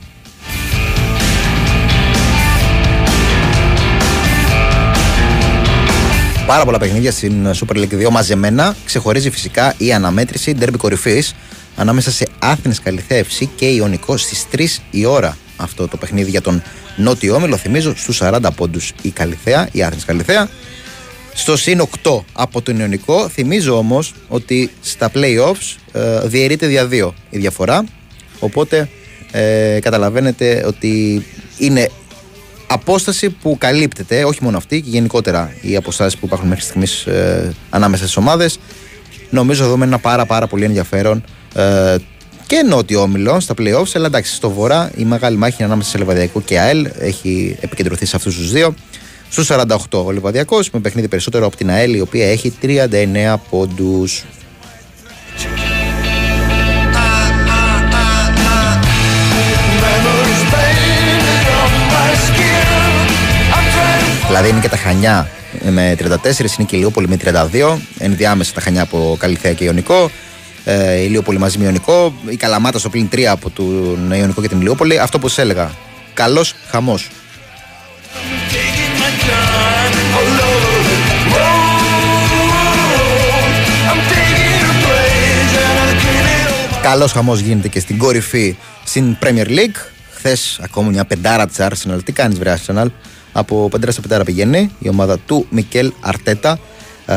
Πάρα 6.47 6.65
πολλά 6.65 6.77
παιχνίδια 6.77 7.11
στην 7.11 7.47
Super 7.47 7.75
League 7.75 8.07
2 8.07 8.09
μαζεμένα. 8.09 8.75
Ξεχωρίζει 8.85 9.29
φυσικά 9.29 9.73
η 9.77 9.93
αναμέτρηση 9.93 10.53
ντέρμπι 10.53 10.77
κορυφής 10.77 11.35
ανάμεσα 11.75 12.11
σε 12.11 12.27
Άθηνε 12.39 12.75
Καλυθέα 12.83 13.23
FC 13.23 13.47
και 13.55 13.65
Ιωνικό 13.65 14.17
στις 14.17 14.45
3 14.51 14.65
η 14.91 15.05
ώρα. 15.05 15.37
Αυτό 15.57 15.87
το 15.87 15.97
παιχνίδι 15.97 16.29
για 16.29 16.41
τον 16.41 16.63
Νότιο 16.95 17.35
Όμιλο. 17.35 17.57
Θυμίζω 17.57 17.95
στους 17.95 18.21
40 18.23 18.39
πόντους 18.55 18.93
η 19.01 19.09
Καλυθέα, 19.09 19.69
η 19.71 19.83
Άθηνε 19.83 20.01
Καλυθέα. 20.05 20.49
Στο 21.33 21.57
συν 21.57 21.81
8 22.03 22.19
από 22.33 22.61
τον 22.61 22.79
Ιωνικό. 22.79 23.29
Θυμίζω 23.29 23.77
όμως 23.77 24.13
ότι 24.27 24.71
στα 24.81 25.11
playoffs 25.13 25.75
ε, 25.91 26.27
διαιρείται 26.27 26.67
δια 26.67 26.87
2 26.91 27.11
η 27.29 27.37
διαφορά. 27.37 27.83
Οπότε 28.39 28.89
ε, 29.31 29.79
καταλαβαίνετε 29.81 30.63
ότι 30.67 31.25
είναι 31.57 31.89
απόσταση 32.67 33.29
που 33.29 33.57
καλύπτεται, 33.57 34.23
όχι 34.23 34.43
μόνο 34.43 34.57
αυτή, 34.57 34.81
και 34.81 34.89
γενικότερα 34.89 35.53
οι 35.61 35.75
αποστάσεις 35.75 36.19
που 36.19 36.25
υπάρχουν 36.25 36.47
μέχρι 36.47 36.63
στιγμής 36.63 37.05
ε, 37.05 37.53
ανάμεσα 37.69 38.03
στις 38.03 38.17
ομάδες. 38.17 38.59
Νομίζω 39.29 39.63
εδώ 39.63 39.77
με 39.77 39.85
ένα 39.85 39.99
πάρα, 39.99 40.25
πάρα 40.25 40.47
πολύ 40.47 40.63
ενδιαφέρον 40.63 41.23
ε, 41.55 41.95
και 42.47 42.63
νότιο 42.69 43.01
όμιλο 43.01 43.39
στα 43.39 43.53
playoffs. 43.57 43.91
Αλλά 43.93 44.05
εντάξει, 44.05 44.33
στο 44.33 44.49
βορρά 44.49 44.91
η 44.95 45.05
μεγάλη 45.05 45.37
μάχη 45.37 45.55
είναι 45.57 45.65
ανάμεσα 45.65 45.89
σε 45.89 45.97
Λεβαδιακό 45.97 46.41
και 46.41 46.59
ΑΕΛ. 46.59 46.89
Έχει 46.99 47.57
επικεντρωθεί 47.59 48.05
σε 48.05 48.15
αυτούς 48.15 48.35
τους 48.35 48.51
δύο. 48.51 48.73
Στους 49.29 49.47
48 49.51 50.05
ο 50.05 50.11
Λεβαδιακός 50.11 50.69
με 50.69 50.79
παιχνίδι 50.79 51.07
περισσότερο 51.07 51.45
από 51.45 51.55
την 51.55 51.69
ΑΕΛ 51.69 51.93
η 51.93 51.99
οποία 51.99 52.31
έχει 52.31 52.53
39 52.61 53.35
πόντους. 53.49 54.23
Δηλαδή 64.27 64.49
είναι 64.49 64.59
και 64.59 64.69
τα 64.69 64.77
Χανιά 64.77 65.29
με 65.69 65.95
34, 65.99 66.03
είναι 66.03 66.67
και 66.67 66.75
η 66.75 66.79
Λιούπολη 66.79 67.07
με 67.07 67.17
32. 67.23 67.77
Ενδιάμεσα 67.97 68.53
τα 68.53 68.61
Χανιά 68.61 68.81
από 68.81 69.15
Καλυθέα 69.19 69.53
και 69.53 69.63
Ιωνικό. 69.63 70.11
Ε, 70.69 71.01
Ηλιόπολη 71.01 71.37
μαζί 71.37 71.57
με 71.57 71.63
Ιωνικό. 71.63 72.13
Η 72.29 72.35
Καλαμάτας 72.35 72.81
στο 72.81 72.89
πλήν 72.89 73.09
3 73.11 73.23
από 73.23 73.49
τον 73.49 74.11
Ιωνικό 74.11 74.41
και 74.41 74.47
την 74.47 74.59
Ηλιόπολη. 74.59 74.99
Αυτό 74.99 75.19
που 75.19 75.27
σας 75.27 75.37
έλεγα. 75.37 75.71
Καλός 76.13 76.55
χαμός. 76.69 77.09
Καλός 86.81 87.11
χαμός 87.11 87.39
γίνεται 87.39 87.67
και 87.67 87.79
στην 87.79 87.97
κορυφή 87.97 88.55
στην 88.83 89.17
Premier 89.23 89.47
League. 89.47 89.91
Χθες 90.13 90.59
ακόμα 90.63 90.89
μια 90.89 91.05
πεντάρα 91.05 91.47
της 91.47 91.57
Arsenal. 91.59 92.03
Τι 92.03 92.11
κάνεις, 92.11 92.39
Βρε 92.39 92.57
Arsenal; 92.57 92.87
Από 93.31 93.69
πεντάρα 93.69 93.91
σε 93.91 94.01
πεντάρα 94.01 94.23
πηγαίνει 94.23 94.71
η 94.79 94.89
ομάδα 94.89 95.17
του 95.17 95.45
Μικέλ 95.49 95.91
Αρτέτα. 95.99 96.59
Ε, 97.05 97.15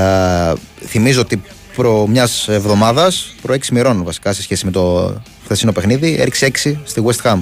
θυμίζω 0.87 1.21
ότι 1.21 1.43
προ 1.77 2.07
μιας 2.07 2.49
εβδομάδας, 2.49 3.35
προ 3.43 3.55
6 3.55 3.59
μοιρών 3.73 4.05
βασικά 4.05 4.33
σε 4.33 4.43
σχέση 4.43 4.65
με 4.65 4.71
το 4.71 5.15
χθεσινό 5.45 5.73
παιχνίδι, 5.73 6.17
έριξε 6.19 6.47
6 6.47 6.77
στη 6.85 7.03
West 7.07 7.31
Ham. 7.31 7.39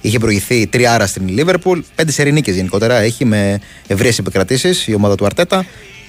Είχε 0.00 0.18
προηγηθεί 0.18 0.68
3 0.72 0.82
άρα 0.82 1.06
στην 1.06 1.28
Liverpool, 1.28 1.80
5 1.96 2.02
σερινίκε 2.06 2.50
γενικότερα 2.50 2.94
έχει 2.94 3.24
με 3.24 3.60
ευρείες 3.86 4.18
επικρατήσεις 4.18 4.86
η 4.86 4.94
ομάδα 4.94 5.14
του 5.14 5.24
Αρτέτα 5.24 5.66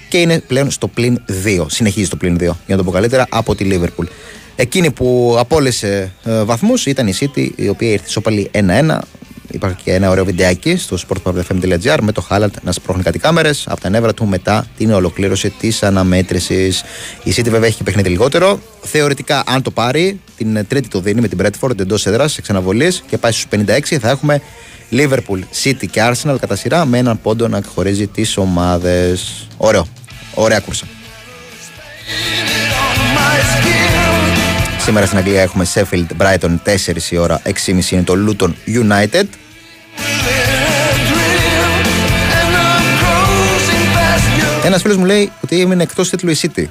και 0.09 0.17
είναι 0.17 0.39
πλέον 0.39 0.71
στο 0.71 0.87
πλην 0.87 1.21
2. 1.45 1.65
Συνεχίζει 1.67 2.05
στο 2.05 2.15
πλην 2.15 2.35
2 2.35 2.39
για 2.39 2.55
να 2.67 2.77
το 2.77 2.83
πω 2.83 2.91
καλύτερα 2.91 3.27
από 3.29 3.55
τη 3.55 3.67
Liverpool. 3.71 4.05
Εκείνη 4.55 4.91
που 4.91 5.35
απόλυσε 5.39 6.13
ε, 6.23 6.43
βαθμούς 6.43 6.85
ήταν 6.85 7.07
η 7.07 7.13
City, 7.19 7.49
η 7.55 7.67
οποία 7.67 7.91
ήρθε 7.91 8.09
σοπαλή 8.09 8.51
1-1. 8.53 8.97
Υπάρχει 9.55 9.83
και 9.83 9.93
ένα 9.93 10.09
ωραίο 10.09 10.25
βιντεάκι 10.25 10.75
στο 10.75 10.97
sportpavlefm.gr 11.07 11.97
με 12.01 12.11
το 12.11 12.21
Χάλαντ 12.21 12.53
να 12.61 12.71
σπρώχνει 12.71 13.03
κάτι 13.03 13.19
κάμερες 13.19 13.67
από 13.67 13.81
τα 13.81 13.89
νεύρα 13.89 14.13
του 14.13 14.25
μετά 14.25 14.67
την 14.77 14.91
ολοκλήρωση 14.91 15.49
της 15.49 15.83
αναμέτρησης. 15.83 16.83
Η 17.23 17.33
City 17.35 17.49
βέβαια 17.49 17.67
έχει 17.67 17.77
και 17.77 17.83
παιχνίδι 17.83 18.09
λιγότερο. 18.09 18.59
Θεωρητικά, 18.81 19.43
αν 19.45 19.61
το 19.61 19.71
πάρει, 19.71 20.19
την 20.37 20.65
Τρίτη 20.67 20.87
το 20.87 20.99
δίνει 20.99 21.21
με 21.21 21.27
την 21.27 21.37
Bradford 21.41 21.79
εντός 21.79 22.05
έδρας 22.05 22.37
εξαναβολής 22.37 23.03
και 23.07 23.17
πάει 23.17 23.31
στους 23.31 23.47
56. 23.51 23.97
Θα 23.99 24.09
έχουμε 24.09 24.41
Liverpool, 24.91 25.39
City 25.63 25.85
και 25.91 26.01
Arsenal 26.11 26.35
κατά 26.39 26.55
σειρά 26.55 26.85
με 26.85 26.97
έναν 26.97 27.21
πόντο 27.21 27.47
να 27.47 27.61
χωρίζει 27.73 28.07
τις 28.07 28.37
ομάδες. 28.37 29.47
Ωραίο. 29.57 29.87
Ωραία 30.33 30.59
κούρσα. 30.59 30.85
Σήμερα 34.79 35.05
στην 35.05 35.17
Αγγλία 35.17 35.41
έχουμε 35.41 35.65
Sheffield 35.73 36.07
Brighton 36.17 36.55
4 36.63 37.09
η 37.09 37.17
ώρα, 37.17 37.41
6.30 37.43 37.91
είναι 37.91 38.03
το 38.03 38.13
Luton 38.27 38.49
United. 38.67 39.23
Ένας 44.65 44.81
φίλος 44.81 44.97
μου 44.97 45.05
λέει 45.05 45.31
ότι 45.43 45.61
έμεινε 45.61 45.83
εκτός 45.83 46.09
τίτλου 46.09 46.29
η 46.29 46.37
City. 46.41 46.65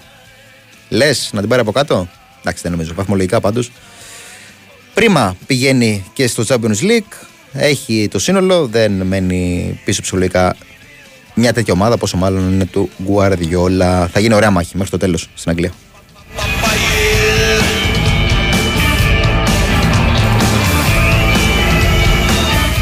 Λες 0.88 1.30
να 1.32 1.40
την 1.40 1.48
πάρει 1.48 1.60
από 1.60 1.72
κάτω; 1.72 2.08
Εντάξει, 2.40 2.62
δεν 2.62 2.72
νομίζω. 2.72 2.94
Βαθμολογικά 2.94 3.40
πάντως. 3.40 3.70
Πρίμα 4.94 5.36
πηγαίνει 5.46 6.04
και 6.12 6.26
στο 6.26 6.44
Champions 6.48 6.80
League. 6.80 7.26
Έχει 7.52 8.08
το 8.10 8.18
σύνολο. 8.18 8.66
Δεν 8.66 8.92
μένει 8.92 9.80
πίσω 9.84 10.02
ψυχολογικά 10.02 10.56
μια 11.34 11.52
τέτοια 11.52 11.72
ομάδα. 11.72 11.96
Πόσο 11.96 12.16
μάλλον 12.16 12.52
είναι 12.52 12.66
του 12.66 12.90
Guardiola. 13.08 14.06
Θα 14.12 14.20
γίνει 14.20 14.34
ωραία 14.34 14.50
μάχη 14.50 14.76
μέχρι 14.76 14.90
το 14.90 14.98
τέλος 14.98 15.28
στην 15.34 15.50
Αγγλία. 15.50 15.72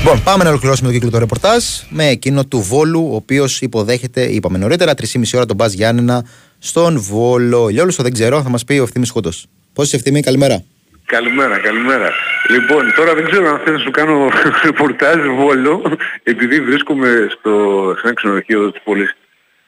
Λοιπόν, 0.04 0.22
πάμε 0.22 0.44
να 0.44 0.50
ολοκληρώσουμε 0.50 0.88
το 0.88 0.94
κύκλο 0.94 1.10
του 1.10 1.18
ρεπορτάζ 1.18 1.64
με 1.88 2.06
εκείνο 2.06 2.44
του 2.44 2.58
Βόλου, 2.60 3.08
ο 3.12 3.14
οποίος 3.14 3.60
υποδέχεται, 3.60 4.22
είπαμε 4.22 4.58
νωρίτερα, 4.58 4.92
3,5 4.94 5.04
ώρα 5.34 5.46
τον 5.46 5.56
Μπα 5.56 5.66
Γιάννενα 5.66 6.24
στον 6.58 7.00
Βόλο. 7.00 7.68
Για 7.68 7.82
όλου 7.82 7.94
το 7.96 8.02
δεν 8.02 8.12
ξέρω, 8.12 8.42
θα 8.42 8.48
μας 8.48 8.64
πει 8.64 8.78
ο 8.78 8.82
ευθύνη 8.82 9.08
Χούντο. 9.08 9.30
Πώ 9.72 9.82
είσαι 9.82 9.96
ευθύνη, 9.96 10.20
καλημέρα. 10.20 10.62
Καλημέρα, 11.06 11.58
καλημέρα. 11.58 12.10
Λοιπόν, 12.50 12.92
τώρα 12.96 13.14
δεν 13.14 13.24
ξέρω 13.30 13.48
αν 13.48 13.58
θες 13.64 13.72
να 13.72 13.78
σου 13.78 13.90
κάνω 13.90 14.28
ρεπορτάζ 14.64 15.16
Βόλο, 15.38 15.82
επειδή 16.22 16.60
βρίσκομαι 16.60 17.08
στο, 17.38 17.52
σε 17.96 18.00
ένα 18.04 18.14
ξενοδοχείο 18.14 18.70
της 18.72 18.80
πόλης, 18.84 19.16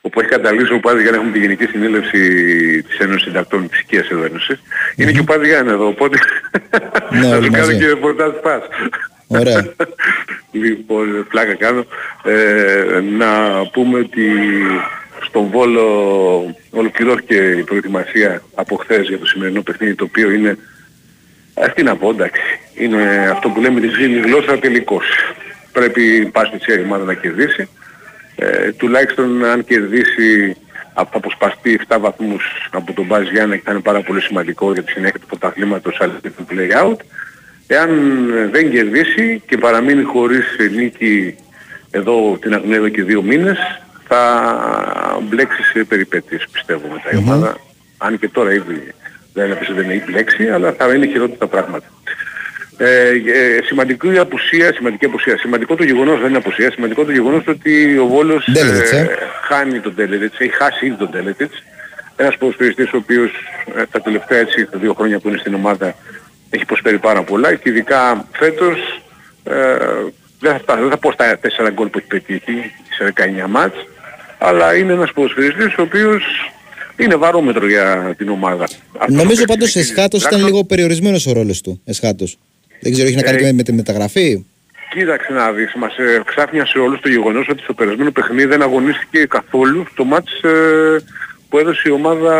όπου 0.00 0.20
έχει 0.20 0.28
καταλήξει 0.28 0.72
ο 0.72 0.80
Πάδης 0.80 1.02
για 1.02 1.10
να 1.10 1.16
έχουμε 1.16 1.32
τη 1.32 1.38
Γενική 1.38 1.64
Συνέλευση 1.64 2.20
της 2.82 2.98
Ένωσης 2.98 3.22
Συντακτών 3.22 3.68
της 3.68 3.80
Οικίας 3.80 4.08
εδώ 4.08 4.24
Είναι 4.96 5.12
και 5.12 5.20
ο 5.20 5.24
Πάδης 5.24 5.48
Γιάννη 5.48 5.70
εδώ, 5.72 5.86
οπότε 5.86 6.18
Ναι, 7.10 7.20
θα 7.28 7.36
όλοι 7.36 7.44
σου 7.44 7.50
κάνω 7.50 7.66
μαζί. 7.66 7.78
και 7.78 7.86
ρεπορτάζ 7.86 8.32
πας. 8.42 8.62
Ωραία. 9.26 9.74
λοιπόν, 10.52 11.26
πλάκα 11.28 11.54
κάνω. 11.54 11.86
Ε, 12.24 13.00
να 13.00 13.28
πούμε 13.72 13.98
ότι 13.98 14.30
στον 15.20 15.46
Βόλο 15.46 16.56
ολοκληρώθηκε 16.70 17.34
η 17.34 17.62
προετοιμασία 17.62 18.42
από 18.54 18.76
χθες 18.76 19.08
για 19.08 19.18
το 19.18 19.26
σημερινό 19.26 19.62
παιχνίδι, 19.62 19.94
το 19.94 20.04
οποίο 20.04 20.30
είναι, 20.30 20.58
ε, 21.54 21.68
τι 21.68 21.82
να 21.82 21.96
πω, 21.96 22.10
εντάξει, 22.10 22.60
είναι 22.74 23.28
αυτό 23.30 23.48
που 23.48 23.60
λέμε 23.60 23.80
τη 23.80 23.88
ζήλη 23.88 24.20
γλώσσα 24.20 24.58
τελικός. 24.58 25.04
Πρέπει 25.72 26.30
πάση 26.32 26.58
τη 26.58 26.72
η 26.72 26.82
ομάδα 26.84 27.04
να 27.04 27.14
κερδίσει. 27.14 27.68
Ε, 28.36 28.72
τουλάχιστον 28.72 29.44
αν 29.44 29.64
κερδίσει 29.64 30.56
από 30.94 31.10
θα 31.10 31.16
αποσπαστεί 31.16 31.80
7 31.88 31.96
βαθμούς 32.00 32.68
από 32.70 32.92
τον 32.92 33.06
Μπάζ 33.06 33.28
Γιάννα 33.28 33.56
και 33.56 33.62
θα 33.64 33.72
είναι 33.72 33.80
πάρα 33.80 34.00
πολύ 34.00 34.20
σημαντικό 34.20 34.72
για 34.72 34.82
τη 34.82 34.92
συνέχεια 34.92 35.18
του 35.18 35.26
πρωταθλήματος 35.26 36.00
αλλά 36.00 36.18
και 36.22 36.30
του 36.30 36.46
play 36.50 36.84
out. 36.84 36.96
Εάν 37.66 37.90
ε, 38.36 38.46
δεν 38.46 38.70
κερδίσει 38.70 39.42
και 39.46 39.58
παραμείνει 39.58 40.02
χωρίς 40.02 40.56
νίκη 40.76 41.34
εδώ 41.90 42.38
την 42.40 42.54
αγνία 42.54 42.76
εδώ 42.76 42.88
και 42.88 43.02
δύο 43.02 43.22
μήνες 43.22 43.58
θα 44.08 45.18
μπλέξει 45.22 45.62
σε 45.62 45.84
περιπέτειες 45.84 46.46
πιστεύω 46.52 46.88
μετά 46.92 47.10
η 47.12 47.16
ομάδα. 47.16 47.56
Αν 47.98 48.18
και 48.18 48.28
τώρα 48.28 48.52
ήδη 48.52 48.94
δεν 49.32 49.50
έπεσε 49.50 49.72
δεν 49.72 49.90
έχει 49.90 50.04
μπλέξει 50.06 50.48
αλλά 50.48 50.72
θα 50.72 50.94
είναι 50.94 51.06
χειρότερα 51.06 51.38
τα 51.38 51.46
πράγματα. 51.46 51.86
Ε, 52.76 53.08
ε, 53.08 53.62
σημαντική 53.64 54.18
απουσία, 54.18 54.72
σημαντική 54.72 55.04
απουσία. 55.04 55.38
Σημαντικό 55.38 55.74
το 55.74 55.84
γεγονός 55.84 56.20
δεν 56.20 56.28
είναι 56.28 56.38
απουσία, 56.38 56.70
σημαντικό 56.70 57.04
το 57.04 57.12
γεγονός 57.12 57.46
ότι 57.46 57.98
ο 57.98 58.06
Βόλος 58.06 58.48
Ντέλετιτς, 58.52 58.92
ε. 58.92 59.18
χάνει 59.42 59.80
τον 59.80 59.94
Τέλετιτς, 59.94 60.38
έχει 60.38 60.54
χάσει 60.54 60.86
ήδη 60.86 60.96
τον 60.96 61.10
Τέλετιτς. 61.10 61.62
Ένας 62.16 62.36
ποδοσφαιριστής 62.36 62.92
ο 62.92 62.96
οποίος 62.96 63.30
ε, 63.76 63.82
τα 63.90 64.00
τελευταία 64.00 64.38
έτσι, 64.38 64.66
τα 64.66 64.78
δύο 64.78 64.94
χρόνια 64.94 65.18
που 65.18 65.28
είναι 65.28 65.38
στην 65.38 65.54
ομάδα 65.54 65.94
έχει 66.54 66.64
προσφέρει 66.64 66.98
πάρα 66.98 67.22
πολλά 67.22 67.54
και 67.54 67.68
ειδικά 67.68 68.26
φέτος 68.32 69.02
ε, 69.44 69.52
δεν, 70.40 70.52
θα, 70.52 70.58
φτάσω, 70.58 70.80
δεν 70.80 70.90
θα 70.90 70.98
πω 70.98 71.12
στα 71.12 71.38
4 71.66 71.70
γκολ 71.72 71.88
που 71.88 71.98
έχει 71.98 72.06
πετύχει 72.06 72.72
σε 72.96 73.12
19 73.44 73.48
μάτς 73.48 73.76
αλλά 74.38 74.76
είναι 74.76 74.92
ένας 74.92 75.12
ποδοσφαιριστής 75.12 75.76
ο 75.78 75.82
οποίος 75.82 76.22
είναι 76.96 77.14
βαρόμετρο 77.16 77.68
για 77.68 78.14
την 78.16 78.28
ομάδα. 78.28 78.64
Αυτό 78.98 79.14
Νομίζω 79.14 79.40
το 79.40 79.52
πάντως 79.52 79.72
παίξει 79.72 79.78
εσχάτω 79.90 80.16
στην 80.16 80.18
ήταν 80.18 80.28
πράξη. 80.30 80.46
λίγο 80.46 80.64
περιορισμένος 80.64 81.26
ο 81.26 81.32
ρόλος 81.32 81.60
του. 81.60 81.80
Εσχάτως. 81.84 82.38
Δεν 82.80 82.92
ξέρω, 82.92 83.08
έχει 83.08 83.16
να 83.16 83.22
κάνει 83.22 83.36
Ε, 83.36 83.40
και 83.46 83.52
με 83.52 83.62
τη 83.62 83.72
μεταγραφή. 83.72 84.44
Κοίταξε 84.90 85.32
να 85.32 85.52
δεις, 85.52 85.74
μας 85.74 85.96
ε, 85.96 86.22
ξάφνιασε 86.24 86.78
όλους 86.78 87.00
το 87.00 87.08
γεγονός 87.08 87.48
ότι 87.48 87.62
στο 87.62 87.74
περασμένο 87.74 88.10
παιχνίδι 88.10 88.46
δεν 88.46 88.62
αγωνίστηκε 88.62 89.26
καθόλου 89.26 89.86
στο 89.92 90.04
μάτς 90.04 90.32
ε, 90.42 91.04
που 91.48 91.58
έδωσε 91.58 91.82
η 91.88 91.90
ομάδα 91.90 92.34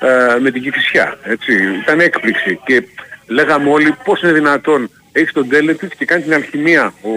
ε, 0.00 0.38
με 0.40 0.50
την 0.50 0.62
Κηφισιά. 0.62 1.18
Έτσι. 1.22 1.52
Ήταν 1.82 2.00
έκπληξη 2.00 2.60
και 2.64 2.82
λέγαμε 3.26 3.70
όλοι 3.70 3.94
πώς 4.04 4.22
είναι 4.22 4.32
δυνατόν 4.32 4.90
έχει 5.12 5.32
τον 5.32 5.48
Τέλετης 5.48 5.88
και 5.98 6.04
κάνει 6.04 6.22
την 6.22 6.34
αλχημία 6.34 6.94
ο, 7.02 7.10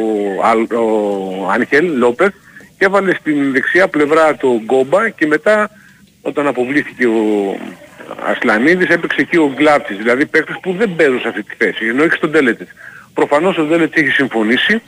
Αλ- 0.43 0.73
ο 0.73 1.49
Άνχελ 1.51 1.97
Λόπεθ 1.97 2.33
και 2.77 2.85
έβαλε 2.85 3.13
στην 3.13 3.51
δεξιά 3.51 3.87
πλευρά 3.87 4.35
το 4.35 4.61
Γκόμπα 4.65 5.09
και 5.09 5.27
μετά 5.27 5.69
όταν 6.21 6.47
αποβλήθηκε 6.47 7.07
ο 7.07 7.57
Ασλανίδης 8.25 8.89
έπαιξε 8.89 9.21
εκεί 9.21 9.37
ο 9.37 9.51
Γκλάπτης, 9.55 9.97
δηλαδή 9.97 10.25
παίκτες 10.25 10.55
που 10.61 10.75
δεν 10.77 10.95
παίζουν 10.95 11.19
σε 11.19 11.27
αυτή 11.27 11.43
τη 11.43 11.55
θέση, 11.57 11.85
ενώ 11.85 12.03
έχεις 12.03 12.19
τον 12.19 12.31
Τέλετης. 12.31 12.67
Προφανώς 13.13 13.57
ο 13.57 13.63
Τέλετης 13.63 14.01
έχει 14.01 14.11
συμφωνήσει 14.11 14.81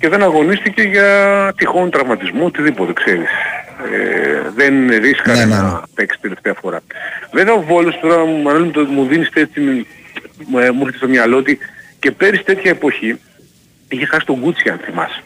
και 0.00 0.08
δεν 0.08 0.22
αγωνίστηκε 0.22 0.82
για 0.82 1.52
τυχόν 1.56 1.90
τραυματισμό, 1.90 2.44
οτιδήποτε 2.44 2.92
ξέρεις. 2.92 3.28
Ε, 3.92 4.50
δεν 4.54 4.88
ρίσκαρε 4.88 5.44
να 5.44 5.82
παίξει 5.94 6.18
τελευταία 6.20 6.54
φορά. 6.60 6.80
Βέβαια 7.32 7.54
ο 7.54 7.62
Βόλος 7.62 7.98
τώρα 8.00 8.24
μάλλον 8.26 8.72
το, 8.72 8.80
μου 8.84 9.06
δίνεις 9.06 9.28
έτσι, 9.34 9.86
μου, 10.46 10.58
ε, 10.58 10.70
μου 10.70 10.78
έρχεται 10.80 10.96
στο 10.96 11.08
μυαλό 11.08 11.36
ότι 11.36 11.58
και 11.98 12.10
πέρυσι 12.10 12.42
τέτοια 12.42 12.70
εποχή 12.70 13.18
είχε 13.88 14.06
χάσει 14.06 14.26
τον 14.26 14.36
Γκούτσι 14.40 14.68
αν 14.68 14.78
θυμάσαι. 14.84 15.22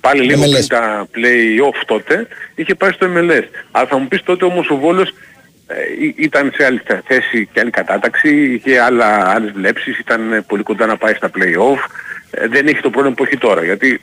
Πάλι 0.00 0.22
λίγο 0.22 0.42
MLS. 0.42 0.50
πριν 0.50 0.66
τα 0.68 1.08
play-off 1.14 1.82
τότε, 1.86 2.26
είχε 2.54 2.74
πάει 2.74 2.92
στο 2.92 3.06
MLS. 3.16 3.44
Αλλά 3.70 3.86
θα 3.86 3.98
μου 3.98 4.08
πεις 4.08 4.22
τότε 4.22 4.44
όμως 4.44 4.70
ο 4.70 4.76
Βόλος 4.76 5.08
ε, 5.66 6.04
ή- 6.04 6.14
ήταν 6.16 6.52
σε 6.56 6.64
άλλη 6.64 6.80
θέση 7.06 7.48
και 7.52 7.60
άλλη 7.60 7.70
κατάταξη, 7.70 8.52
είχε 8.52 8.80
άλλα, 8.80 9.30
άλλες 9.30 9.50
βλέψεις, 9.52 9.98
ήταν 9.98 10.32
ε, 10.32 10.40
πολύ 10.40 10.62
κοντά 10.62 10.86
να 10.86 10.96
πάει 10.96 11.14
στα 11.14 11.30
play-off. 11.38 11.78
Ε, 12.30 12.46
δεν 12.48 12.66
έχει 12.66 12.80
το 12.80 12.90
πρόβλημα 12.90 13.14
που 13.16 13.24
έχει 13.24 13.36
τώρα, 13.36 13.64
γιατί 13.64 14.00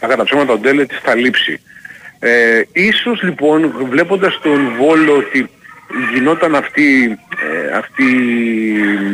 τα 0.00 0.06
κατά 0.06 0.24
ψέματα 0.24 0.52
ο 0.52 0.58
Ντέλε 0.58 0.84
της 0.86 0.98
θα 1.02 1.14
λείψει. 1.14 1.60
Ε, 2.18 2.62
ίσως 2.72 3.22
λοιπόν 3.22 3.74
βλέποντας 3.90 4.38
τον 4.42 4.72
Βόλο 4.78 5.16
ότι 5.16 5.50
γινόταν 6.14 6.54
αυτή, 6.54 7.18
ε, 7.42 7.76
αυτή 7.76 8.04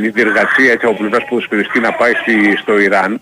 η 0.02 0.08
διεργασία 0.08 0.72
έτσι, 0.72 0.86
από 0.86 0.96
πλευράς 0.96 1.24
ποδοσφαιριστή 1.28 1.80
να 1.80 1.92
πάει 1.92 2.12
στη, 2.12 2.56
στο 2.56 2.78
Ιράν, 2.78 3.20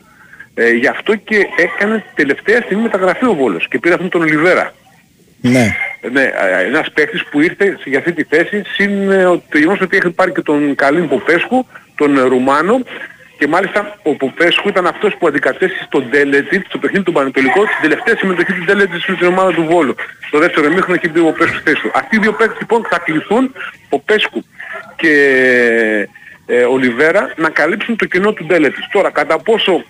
ε, 0.54 0.70
γι' 0.70 0.86
αυτό 0.86 1.14
και 1.14 1.46
έκανε 1.56 2.04
τελευταία 2.14 2.60
στιγμή 2.60 2.82
μεταγραφή 2.82 3.24
ο 3.24 3.34
Βόλος 3.34 3.68
και 3.68 3.78
πήρε 3.78 3.94
αυτόν 3.94 4.08
τον 4.08 4.22
Ολιβέρα. 4.22 4.74
Ναι. 5.40 5.76
Ναι, 6.12 6.22
ε, 6.22 6.64
ένας 6.66 6.92
παίκτης 6.92 7.24
που 7.24 7.40
ήρθε 7.40 7.78
για 7.84 7.98
αυτή 7.98 8.12
τη 8.12 8.22
θέση 8.24 8.62
συν 8.74 9.10
ε, 9.10 9.22
το 9.22 9.58
γεγονός 9.58 9.80
ότι 9.80 9.96
έχει 9.96 10.10
πάρει 10.10 10.32
και 10.32 10.42
τον 10.42 10.74
Καλίν 10.74 11.08
Ποπέσκου, 11.08 11.66
τον 11.94 12.16
ε, 12.16 12.20
Ρουμάνο 12.20 12.80
και 13.38 13.46
μάλιστα 13.46 13.98
ο 14.02 14.14
Ποπέσκου 14.14 14.68
ήταν 14.68 14.86
αυτός 14.86 15.16
που 15.18 15.26
αντικατέστησε 15.26 15.86
τον 15.90 16.08
Ντέλετιτ 16.10 16.66
στο 16.68 16.78
παιχνίδι 16.78 17.04
του 17.04 17.12
Πανετολικού 17.12 17.60
την 17.60 17.80
τελευταία 17.82 18.16
συμμετοχή 18.16 18.52
του 18.52 18.64
Ντέλετιτ 18.64 19.00
στην 19.00 19.26
ομάδα 19.26 19.52
του 19.52 19.64
Βόλου. 19.70 19.94
Το 20.30 20.38
δεύτερο 20.38 20.66
εμίχρονο 20.66 20.94
έχει 20.94 21.08
μπει 21.12 21.20
ο 21.20 21.24
Ποπέσκου 21.24 21.54
στη 21.54 21.70
θέση 21.70 21.82
του. 21.82 21.90
Αυτοί 21.94 22.16
οι 22.16 22.18
δύο 22.18 22.32
παίκτες 22.32 22.58
λοιπόν 22.60 22.86
θα 22.90 22.98
κληθούν, 22.98 23.52
Ποπέσκου 23.88 24.44
και 24.96 25.12
ε, 26.46 26.62
Ολιβέρα, 26.62 27.32
να 27.36 27.48
καλύψουν 27.50 27.96
το 27.96 28.04
κοινό 28.06 28.32
του 28.32 28.44
Ντέλετιτ. 28.46 28.84
Τώρα 28.92 29.10
κατά 29.10 29.38
πόσο 29.38 29.84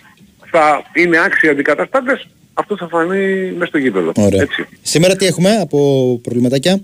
θα 0.50 0.82
είναι 0.92 1.18
άξιοι 1.18 1.48
αντικαταστάτες, 1.48 2.28
αυτό 2.54 2.76
θα 2.76 2.88
φανεί 2.88 3.50
μέσα 3.52 3.66
στο 3.66 3.78
γήπεδο. 3.78 4.12
Ωραία. 4.16 4.42
Έτσι. 4.42 4.66
Σήμερα 4.82 5.16
τι 5.16 5.26
έχουμε 5.26 5.50
από 5.60 5.78
προβληματάκια 6.22 6.80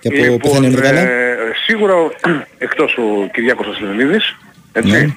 και 0.00 0.08
από 0.08 0.16
Λοιπόν, 0.16 0.38
πιθανή 0.38 0.66
ενεργάλα. 0.66 1.00
ε, 1.00 1.36
σίγουρα 1.66 1.94
εκτός 2.66 2.96
ο 2.98 3.28
Κυριάκος 3.32 3.66
Ασλενίδης, 3.66 4.36
έτσι. 4.72 5.14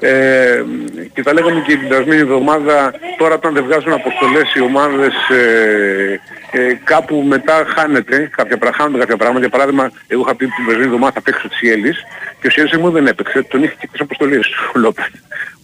Ε, 0.00 0.64
και 1.12 1.22
τα 1.22 1.32
λέγαμε 1.32 1.60
και 1.60 1.76
την 1.76 1.88
περασμένη 1.88 2.20
εβδομάδα, 2.20 2.94
τώρα 3.18 3.34
όταν 3.34 3.54
δεν 3.54 3.64
βγάζουν 3.64 3.92
αποστολές 3.92 4.54
οι 4.54 4.60
ομάδες 4.60 5.14
ε, 5.28 6.20
ε, 6.50 6.74
κάπου 6.84 7.24
μετά 7.26 7.66
χάνεται, 7.76 8.30
κάποια, 8.36 8.58
πρα- 8.58 8.72
χάνονται 8.72 8.98
κάποια 8.98 9.16
πράγματα. 9.16 9.40
Για 9.40 9.50
παράδειγμα, 9.50 9.90
εγώ 10.06 10.20
είχα 10.20 10.34
πει 10.34 10.46
την 10.46 10.64
περασμένη 10.64 10.84
εβδομάδα 10.84 11.12
θα 11.12 11.20
παίξει 11.20 11.46
ο 11.46 11.48
Τσιέλης 11.48 12.04
και 12.40 12.46
ο 12.46 12.50
Τσιέλης 12.50 12.76
μου 12.76 12.90
δεν 12.90 13.06
έπαιξε, 13.06 13.42
τον 13.42 13.62
είχε 13.62 13.74
και 13.80 13.88
τις 13.92 14.00
αποστολές 14.00 14.46
ο 14.74 14.78
Λόπες. 14.78 15.10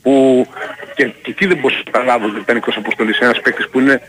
Που 0.03 0.47
και, 0.95 1.05
και 1.05 1.31
εκεί 1.31 1.47
δεν 1.47 1.57
μπορούσα 1.57 1.83
να 1.85 1.91
καταλάβω 1.91 2.27
ότι 2.27 2.41
ήταν 2.41 2.57
εκτός 2.57 2.77
αποστολής 2.77 3.19
ένας 3.19 3.41
παίκτης 3.41 3.69
που 3.69 3.81
είναι 3.81 4.01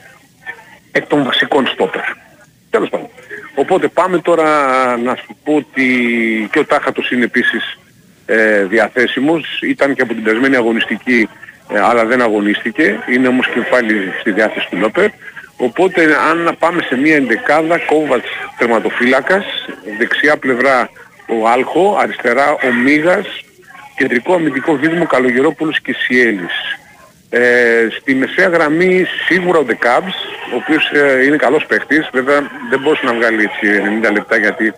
εκ 0.92 1.06
των 1.08 1.24
βασικών 1.24 1.68
στόπερ. 1.68 2.02
Τέλος 2.70 2.90
πάντων. 2.90 3.10
Οπότε 3.56 3.88
πάμε 3.88 4.18
τώρα 4.20 4.48
να 4.98 5.16
σου 5.16 5.38
πω 5.44 5.56
ότι 5.56 5.88
και 6.52 6.60
ο 6.60 6.66
Τάχατος 6.66 7.12
είναι 7.12 7.24
επίσης 7.24 7.78
ε, 8.26 8.64
διαθέσιμος. 8.64 9.62
Ήταν 9.62 9.94
και 9.96 10.02
από 10.02 10.14
την 10.14 10.24
περασμένη 10.24 10.56
αγωνιστική 10.56 11.30
ε, 11.70 11.80
αλλά 11.80 12.06
δεν 12.06 12.22
αγωνίστηκε. 12.22 13.00
Είναι 13.10 13.28
όμως 13.28 13.48
και 13.48 13.60
πάλι 13.60 14.12
στη 14.20 14.32
διάθεση 14.32 14.68
του 14.70 14.78
Λόπερ. 14.78 15.10
Οπότε 15.58 16.04
αν 16.30 16.56
πάμε 16.60 16.82
σε 16.82 16.96
μια 16.96 17.16
εντεκάδα, 17.16 17.78
Κόβατς 17.78 18.30
τερματοφύλακας, 18.58 19.46
δεξιά 19.98 20.38
πλευρά 20.38 20.90
ο 21.28 21.48
Άλχο, 21.48 21.98
αριστερά 22.02 22.52
ο 22.52 22.74
Μίγας, 22.84 23.28
κεντρικό 23.96 24.34
αμυντικό 24.34 24.76
δίδυμο 24.76 25.06
Καλογερόπουλος 25.06 25.82
και 25.82 25.94
Σιέλης. 25.94 26.78
Ε, 27.36 27.88
στη 28.00 28.16
μεσαία 28.16 28.48
γραμμή 28.48 29.06
σίγουρα 29.26 29.60
ο 29.60 29.64
Δεκάμπς, 29.64 30.14
ο 30.54 30.56
οποίος 30.56 30.92
ε, 30.92 31.24
είναι 31.26 31.36
καλός 31.36 31.66
παίχτης, 31.66 32.10
βέβαια 32.14 32.40
δεν 32.70 32.80
μπορούσε 32.80 33.06
να 33.06 33.14
βγάλει 33.14 33.44
έτσι 33.44 33.82
90 34.06 34.12
λεπτά 34.14 34.38
γιατί 34.38 34.74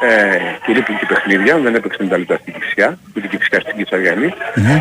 ε, 0.00 0.36
του 0.64 0.72
λείπουν 0.72 0.98
και 0.98 1.06
παιχνίδια, 1.06 1.58
δεν 1.58 1.74
έπαιξε 1.74 1.98
90 2.02 2.18
λεπτά 2.18 2.36
στην 2.36 2.52
Κυψιά, 2.52 2.98
την 3.14 3.28
Κυψιά 3.28 3.60
στην 3.60 3.76
Κιτσαριανή. 3.76 4.34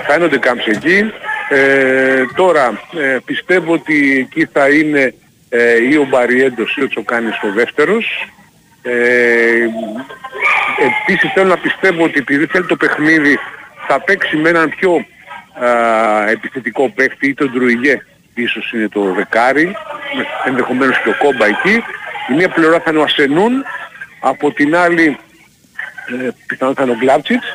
Θα 0.07 0.15
είναι 0.15 0.23
ο 0.23 0.27
Δεκάμπς 0.27 0.65
εκεί. 0.65 1.11
Ε, 1.49 2.23
τώρα 2.35 2.81
ε, 2.99 3.17
πιστεύω 3.25 3.73
ότι 3.73 4.17
εκεί 4.17 4.49
θα 4.53 4.69
είναι 4.69 5.13
ε, 5.49 5.83
ή 5.89 5.95
ο 5.95 6.05
Μπαριέντος 6.09 6.75
ή 6.75 6.83
ο 6.83 6.87
Τσοκάνης 6.87 7.39
ο 7.43 7.51
δεύτερος. 7.53 8.27
Ε, 8.81 8.93
επίσης 11.05 11.31
θέλω 11.33 11.47
να 11.47 11.57
πιστεύω 11.57 12.03
ότι 12.03 12.19
επειδή 12.19 12.45
θέλει 12.45 12.65
το 12.65 12.75
παιχνίδι 12.75 13.39
θα 13.87 14.01
παίξει 14.01 14.35
με 14.35 14.49
έναν 14.49 14.69
πιο 14.69 15.05
α, 15.53 16.29
επιθετικό 16.29 16.89
παίχτη 16.89 17.27
ή 17.27 17.33
τον 17.33 17.51
Ντρουιγέ. 17.51 18.01
Ίσως 18.33 18.71
είναι 18.71 18.87
το 18.89 19.01
δεκάρι 19.13 19.65
με- 19.65 20.25
ενδεχομένως 20.45 21.01
και 21.01 21.09
ο 21.09 21.15
Κόμπα 21.17 21.45
εκεί. 21.45 21.83
Η 22.31 22.33
μία 22.35 22.49
πλευρά 22.49 22.79
θα 22.79 22.89
είναι 22.91 22.99
ο 22.99 23.03
Ασενούν 23.03 23.63
από 24.19 24.51
την 24.51 24.75
άλλη 24.75 25.17
ε, 26.23 26.29
πιθανόν 26.47 26.75
θα 26.75 26.83
είναι 26.83 26.91
ο 26.91 26.95
Γκλάψιτς 26.95 27.45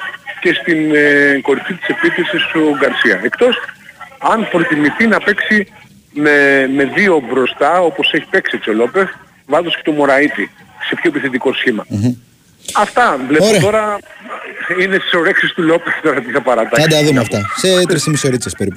και 0.41 0.53
στην 0.55 0.95
ε, 0.95 1.39
κορυφή 1.43 1.75
της 1.75 1.89
επίθεσης 1.89 2.55
ο 2.55 2.77
Γκαρσία. 2.79 3.21
Εκτός 3.23 3.57
αν 4.19 4.49
προτιμηθεί 4.51 5.07
να 5.07 5.19
παίξει 5.21 5.73
με, 6.13 6.67
με 6.75 6.85
δύο 6.85 7.23
μπροστά 7.31 7.81
όπως 7.81 8.13
έχει 8.13 8.27
παίξει 8.31 8.57
έτσι 8.57 8.71
ο 8.71 8.73
Λόπεθ 8.73 9.09
βάζοντας 9.47 9.77
και 9.77 9.83
το 9.85 9.93
Μωραΐτη 9.93 10.51
σε 10.89 10.95
πιο 10.95 11.11
επιθετικό 11.11 11.53
σχήμα. 11.53 11.85
Αυτά 12.75 13.19
βλέπω 13.29 13.61
τώρα 13.61 13.99
είναι 14.81 14.97
στις 14.99 15.13
ορέξεις 15.15 15.53
του 15.53 15.63
Λόπεθ 15.63 15.95
τώρα 16.03 16.21
τις 16.21 16.33
θα 16.33 16.43
παρατάξει. 16.43 16.83
Θα 16.83 16.97
τα 16.97 17.05
δούμε 17.05 17.21
αυτά. 17.21 17.41
Σε 17.57 17.83
τρεις 17.89 18.07
ή 18.07 18.11
μισή 18.11 18.27
ώρες 18.27 18.55
περίπου. 18.59 18.77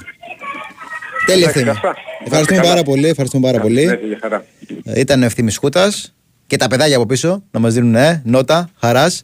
Τέλεια 1.26 1.41
Εντάξει, 1.49 1.60
Ευθύμη. 1.60 1.69
αυτά. 1.69 1.95
Ευχαριστούμε 2.26 2.60
Καλά. 2.60 2.69
πάρα 2.72 2.84
πολύ. 2.84 3.07
Ευχαριστούμε 3.07 3.45
πάρα 3.45 3.57
Ναι, 3.57 3.64
πολύ. 3.64 3.81
για 3.81 4.18
χαρά. 4.22 4.45
Ε, 4.84 4.99
Ήταν 4.99 5.23
ευθύμης 5.23 5.57
Χούτας 5.57 6.14
και 6.47 6.57
τα 6.57 6.68
παιδάκια 6.68 6.95
από 6.95 7.06
πίσω 7.06 7.43
να 7.51 7.60
μας 7.60 7.73
δίνουν 7.73 7.95
ε, 7.95 8.22
νότα 8.26 8.69
χαράς. 8.80 9.23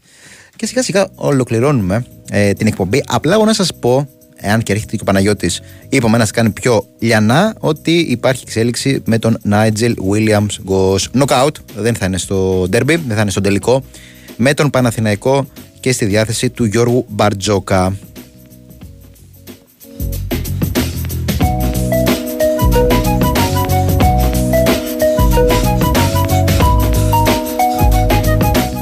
Και 0.56 0.66
σιγά 0.66 0.84
σιγά 0.84 1.08
ολοκληρώνουμε 1.16 2.06
ε, 2.32 2.54
την 2.54 2.68
εκπομπή. 2.68 3.04
Απλά 3.08 3.34
εγώ 3.34 3.46
να 3.46 3.54
σας 3.54 3.72
πω, 3.80 4.10
εάν 4.36 4.62
και 4.64 4.74
έρχεται 4.74 4.92
και 4.96 5.02
ο 5.02 5.06
Παναγιώτης, 5.06 5.62
είπαμε 5.90 6.18
να 6.18 6.26
σα 6.26 6.32
κάνει 6.32 6.50
πιο 6.50 6.86
λιανά, 7.00 7.56
ότι 7.60 7.92
υπάρχει 8.00 8.44
εξέλιξη 8.46 9.02
με 9.06 9.20
τον 9.20 9.38
Nigel 9.52 9.94
Williams 10.12 10.70
Goss 10.70 11.22
Knockout. 11.22 11.52
Δεν 11.76 11.96
θα 11.96 12.06
είναι 12.06 12.18
στο 12.18 12.62
derby, 12.64 12.86
δεν 12.86 13.16
θα 13.16 13.22
είναι 13.22 13.32
στο 13.32 13.42
τελικό. 13.42 13.84
Με 14.38 14.54
τον 14.54 14.70
Παναθηναϊκό 14.70 15.48
και 15.80 15.92
στη 15.92 16.06
διάθεση 16.06 16.50
του 16.50 16.66
Γιώργου 16.66 17.06
Μπαρτζόκα. 17.10 17.98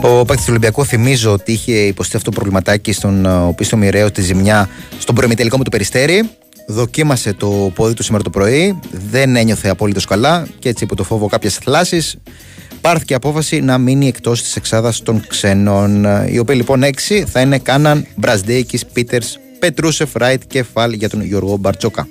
Ο 0.01 0.25
παίκτης 0.25 0.45
του 0.45 0.49
Ολυμπιακού 0.49 0.85
θυμίζω 0.85 1.31
ότι 1.31 1.51
είχε 1.51 1.73
υποστεί 1.73 2.15
αυτό 2.15 2.29
το 2.29 2.35
προβληματάκι 2.35 2.91
στον 2.91 3.25
ε, 3.25 3.29
οπίστο 3.29 3.77
μοιραίο 3.77 4.11
τη 4.11 4.21
ζημιά 4.21 4.69
στον 4.99 5.15
προημιτελικό 5.15 5.57
με 5.57 5.63
το 5.63 5.69
περιστέρι. 5.69 6.29
Δοκίμασε 6.67 7.33
το 7.33 7.71
πόδι 7.75 7.93
του 7.93 8.03
σήμερα 8.03 8.23
το 8.23 8.29
πρωί, 8.29 8.79
δεν 9.09 9.35
ένιωθε 9.35 9.69
απολύτω 9.69 10.01
καλά 10.07 10.47
και 10.59 10.69
έτσι 10.69 10.83
υπό 10.83 10.95
το 10.95 11.03
φόβο 11.03 11.27
κάποιες 11.27 11.55
θλάσεις 11.55 12.17
πάρθηκε 12.83 13.13
απόφαση 13.13 13.61
να 13.61 13.77
μείνει 13.77 14.07
εκτός 14.07 14.41
της 14.41 14.55
εξάδας 14.55 15.03
των 15.03 15.27
ξένων. 15.27 16.05
Ε, 16.05 16.29
Οι 16.31 16.37
οποίοι 16.37 16.55
λοιπόν 16.59 16.83
έξι 16.83 17.25
θα 17.27 17.41
είναι 17.41 17.57
Κάναν, 17.57 18.05
Μπρασδέικη, 18.15 18.79
Πίτερς, 18.93 19.39
Πετρούσεφ, 19.59 20.13
Ράιτ 20.13 20.41
και 20.47 20.63
Φαλ 20.63 20.93
για 20.93 21.09
τον 21.09 21.21
Γιώργο 21.21 21.57
Μπαρτσόκα. 21.57 22.07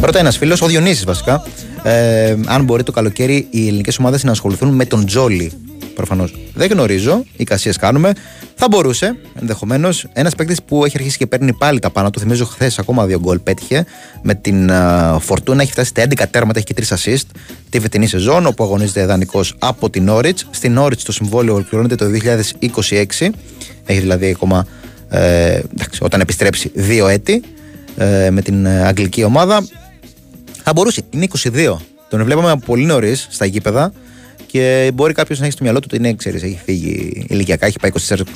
Πρώτα 0.00 0.18
ένας 0.18 0.36
φίλος, 0.36 0.62
ο 0.62 0.66
Διονύσης 0.66 1.04
βασικά. 1.04 1.46
Ε, 1.82 2.36
αν 2.46 2.64
μπορεί 2.64 2.82
το 2.82 2.92
καλοκαίρι 2.92 3.46
οι 3.50 3.66
ελληνικές 3.66 3.98
ομάδες 3.98 4.24
να 4.24 4.30
ασχοληθούν 4.30 4.68
με 4.68 4.84
τον 4.84 5.06
Τζόλι. 5.06 5.52
Προφανώς 5.94 6.34
δεν 6.54 6.70
γνωρίζω, 6.70 7.24
εικασίες 7.36 7.76
κάνουμε. 7.76 8.12
Θα 8.54 8.68
μπορούσε 8.68 9.16
ενδεχομένως 9.40 10.06
ένας 10.12 10.34
παίκτης 10.34 10.62
που 10.62 10.84
έχει 10.84 10.96
αρχίσει 10.98 11.18
και 11.18 11.26
παίρνει 11.26 11.52
πάλι 11.52 11.78
τα 11.78 11.90
πάνω 11.90 12.10
του. 12.10 12.20
Θυμίζω 12.20 12.44
χθες 12.44 12.78
ακόμα 12.78 13.06
δύο 13.06 13.20
γκολ 13.20 13.38
πέτυχε 13.38 13.84
με 14.22 14.34
την 14.34 14.68
uh, 14.70 15.16
Φορτούνα. 15.20 15.62
Έχει 15.62 15.70
φτάσει 15.72 15.88
στα 15.88 16.02
11 16.02 16.24
τέρματα, 16.30 16.58
έχει 16.58 16.74
και 16.74 16.84
3 16.88 16.94
assist 16.94 17.26
τη 17.70 17.80
φετινή 17.80 18.06
σεζόν, 18.06 18.46
όπου 18.46 18.64
αγωνίζεται 18.64 19.06
δανεικό 19.06 19.40
από 19.58 19.90
την 19.90 20.08
Όριτ. 20.08 20.38
Στην 20.50 20.76
Όριτ 20.76 21.00
το 21.04 21.12
συμβόλαιο 21.12 21.54
ολοκληρώνεται 21.54 21.94
το 21.94 22.06
2026. 22.60 23.28
Έχει 23.84 24.00
δηλαδή 24.00 24.30
ακόμα 24.30 24.66
ε, 25.08 25.60
εντάξει, 25.74 26.00
όταν 26.02 26.20
επιστρέψει 26.20 26.70
δύο 26.74 27.08
έτη 27.08 27.42
ε, 27.96 28.30
με 28.30 28.42
την 28.42 28.66
ε, 28.66 28.86
αγγλική 28.86 29.24
ομάδα. 29.24 29.66
Θα 30.62 30.72
μπορούσε, 30.72 31.02
είναι 31.10 31.26
22. 31.42 31.76
Τον 32.08 32.24
βλέπαμε 32.24 32.50
από 32.50 32.64
πολύ 32.66 32.84
νωρίς 32.84 33.26
στα 33.30 33.44
γήπεδα 33.44 33.92
και 34.54 34.90
μπορεί 34.94 35.12
κάποιος 35.12 35.38
να 35.38 35.44
έχει 35.44 35.54
στο 35.54 35.64
μυαλό 35.64 35.80
του 35.80 35.86
ότι 35.92 35.96
είναι, 35.96 36.14
ξέρεις, 36.14 36.42
έχει 36.42 36.60
φύγει 36.64 37.26
ηλικιακά, 37.28 37.66
έχει 37.66 37.78
πάει 37.78 37.90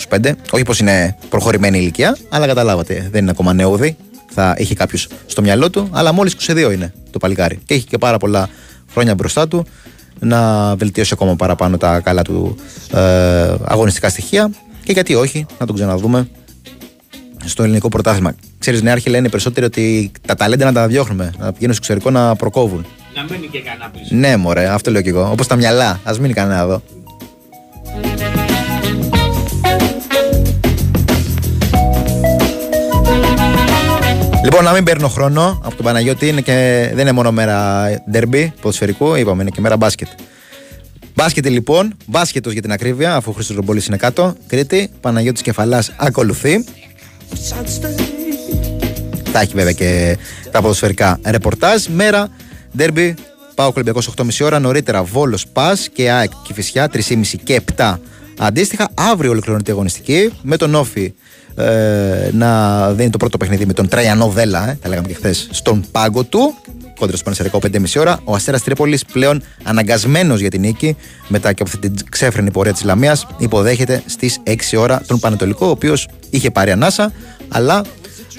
24-25. 0.09 0.33
Όχι 0.51 0.65
πως 0.65 0.79
είναι 0.79 1.17
προχωρημένη 1.29 1.79
ηλικία, 1.79 2.17
αλλά 2.29 2.47
καταλάβατε, 2.47 3.09
δεν 3.11 3.23
είναι 3.23 3.31
ακόμα 3.31 3.53
νεόδη. 3.53 3.97
Θα 4.29 4.55
έχει 4.57 4.75
κάποιος 4.75 5.09
στο 5.27 5.43
μυαλό 5.43 5.71
του, 5.71 5.89
αλλά 5.93 6.13
μόλις 6.13 6.37
22 6.49 6.71
είναι 6.73 6.93
το 7.11 7.19
παλικάρι. 7.19 7.59
Και 7.65 7.75
έχει 7.75 7.87
και 7.87 7.99
πάρα 7.99 8.17
πολλά 8.17 8.49
χρόνια 8.93 9.15
μπροστά 9.15 9.49
του 9.49 9.67
να 10.19 10.75
βελτιώσει 10.77 11.11
ακόμα 11.15 11.37
παραπάνω 11.37 11.77
τα 11.77 12.01
καλά 12.01 12.23
του 12.23 12.57
ε, 12.93 13.55
αγωνιστικά 13.65 14.09
στοιχεία. 14.09 14.51
Και 14.85 14.93
γιατί 14.93 15.15
όχι, 15.15 15.47
να 15.59 15.67
τον 15.67 15.75
ξαναδούμε 15.75 16.29
στο 17.45 17.63
ελληνικό 17.63 17.89
πρωτάθλημα. 17.89 18.35
Ξέρεις, 18.59 18.83
Νέαρχη 18.83 19.11
λένε 19.11 19.27
οι 19.27 19.31
περισσότεροι 19.31 19.67
ότι 19.67 20.11
τα 20.27 20.35
ταλέντα 20.35 20.65
να 20.65 20.73
τα 20.73 20.87
διώχνουμε, 20.87 21.33
να 21.39 21.53
πηγαίνουν 21.53 21.75
στο 21.75 21.93
εξωτερικό 21.93 22.11
να 22.11 22.37
προκόβουν. 22.37 22.87
Να 23.19 23.25
μένει 23.31 23.47
και 23.47 23.61
κανένα 23.61 23.91
πίσω. 23.91 24.15
Ναι, 24.15 24.37
μωρέ, 24.37 24.67
αυτό 24.69 24.91
λέω 24.91 25.03
κι 25.03 25.09
εγώ. 25.09 25.29
Όπως 25.33 25.47
τα 25.47 25.57
μυαλά. 25.57 26.01
Α 26.05 26.15
μείνει 26.21 26.33
κανένα 26.33 26.61
εδώ. 26.61 26.83
Λοιπόν, 34.45 34.65
να 34.65 34.73
μην 34.73 34.85
παίρνω 34.85 35.09
χρόνο 35.09 35.61
από 35.65 35.77
τον 35.77 35.85
Παναγιώτη, 35.85 36.29
είναι 36.29 36.41
και, 36.41 36.89
δεν 36.91 36.99
είναι 36.99 37.13
μόνο 37.13 37.33
μέρα 37.33 37.87
ντερμπι 38.11 38.53
ποδοσφαιρικού, 38.61 39.15
είπαμε, 39.15 39.43
είναι 39.43 39.51
και 39.51 39.61
μέρα 39.61 39.77
μπάσκετ. 39.77 40.09
Μπάσκετ 41.15 41.47
λοιπόν, 41.47 41.97
μπάσκετος 42.07 42.53
για 42.53 42.63
την 42.63 42.73
ακρίβεια, 42.73 43.15
αφού 43.15 43.31
ο 43.31 43.33
Χρήστος 43.33 43.57
Ρομπόλης 43.57 43.87
είναι 43.87 43.97
κάτω. 43.97 44.35
Κρήτη, 44.47 44.91
Παναγιώτης 45.01 45.43
Κεφαλάς 45.43 45.93
ακολουθεί. 45.97 46.65
Θα 49.33 49.41
έχει 49.41 49.53
βέβαια 49.55 49.73
και 49.73 50.17
τα 50.51 50.61
ποδοσφαιρικά 50.61 51.21
ρεπορτάζ. 51.25 51.87
Μέρα, 51.87 52.29
ντέρμπι 52.77 53.15
Πάω 53.55 53.71
Ολυμπιακός 53.75 54.11
8.30 54.17 54.29
ώρα. 54.43 54.59
Νωρίτερα 54.59 55.03
Βόλος 55.03 55.47
Πας 55.47 55.89
και 55.93 56.11
ΑΕΚ 56.11 56.31
Κυφυσιά 56.43 56.91
3.30 56.93 57.21
και 57.45 57.61
7 57.77 57.95
αντίστοιχα. 58.39 58.89
Αύριο 58.95 59.31
ολοκληρώνεται 59.31 59.71
η 59.71 59.75
αγωνιστική 59.75 60.33
με 60.43 60.57
τον 60.57 60.75
Όφη 60.75 61.15
ε, 61.59 62.31
να 62.33 62.93
δίνει 62.93 63.11
το 63.11 63.19
πρώτο 63.19 63.37
παιχνίδι 63.37 63.67
με 63.67 63.73
τον 63.73 63.89
Τραϊανό 63.89 64.31
Βέλα, 64.31 64.69
ε, 64.69 64.79
τα 64.83 64.89
λέγαμε 64.89 65.09
και 65.09 65.15
χθες, 65.15 65.49
στον 65.51 65.85
πάγκο 65.93 66.25
του. 66.25 66.55
Κόντρα 66.99 67.17
στο 67.17 67.25
Πανεσαιρικό 67.25 67.59
5.30 67.63 68.01
ώρα. 68.01 68.21
Ο 68.25 68.35
Αστέρας 68.35 68.63
Τρίπολης 68.63 69.05
πλέον 69.05 69.43
αναγκασμένος 69.63 70.41
για 70.41 70.51
την 70.51 70.61
νίκη 70.61 70.97
μετά 71.29 71.53
και 71.53 71.63
από 71.63 71.71
αυτή 71.75 71.91
την 71.91 72.07
ξέφρενη 72.11 72.51
πορεία 72.51 72.73
της 72.73 72.85
Λαμίας 72.85 73.27
υποδέχεται 73.39 74.03
στις 74.07 74.41
6 74.45 74.79
ώρα 74.79 75.03
τον 75.07 75.19
Πανετολικό, 75.19 75.67
ο 75.67 75.71
οποίος 75.71 76.09
είχε 76.31 76.51
πάρει 76.51 76.71
ανάσα, 76.71 77.13
αλλά 77.49 77.83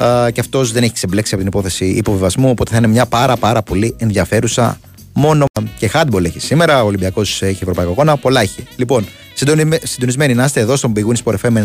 α, 0.04 0.32
και 0.32 0.40
αυτός 0.40 0.72
δεν 0.72 0.84
έχει 0.84 0.94
ξεμπλέξει 0.94 1.34
από 1.34 1.44
την 1.44 1.52
υπόθεση 1.54 1.86
υποβιβασμού. 1.86 2.50
Οπότε 2.50 2.72
θα 2.72 2.78
είναι 2.78 2.88
μια 2.88 3.06
πάρα 3.06 3.36
πάρα 3.38 3.62
πολύ 3.62 3.96
ενδιαφέρουσα 3.98 4.80
μόνο 5.14 5.46
και 5.78 5.90
handball 5.94 6.26
έχει 6.26 6.40
σήμερα. 6.40 6.84
Ο 6.84 6.86
Ολυμπιακός 6.86 7.42
έχει 7.42 7.60
ευρωπαϊκό 7.62 7.92
αγώνα, 7.92 8.18
πολλά 8.18 8.42
έχει. 8.42 8.64
Λοιπόν, 8.76 9.06
συντονι- 9.34 9.86
συντονισμένοι 9.88 10.34
να 10.34 10.44
είστε 10.46 10.60
εδώ 10.60 10.76
στον 10.76 10.94
Big 10.96 11.04
Win 11.06 11.16
Sport 11.24 11.36
FM 11.42 11.64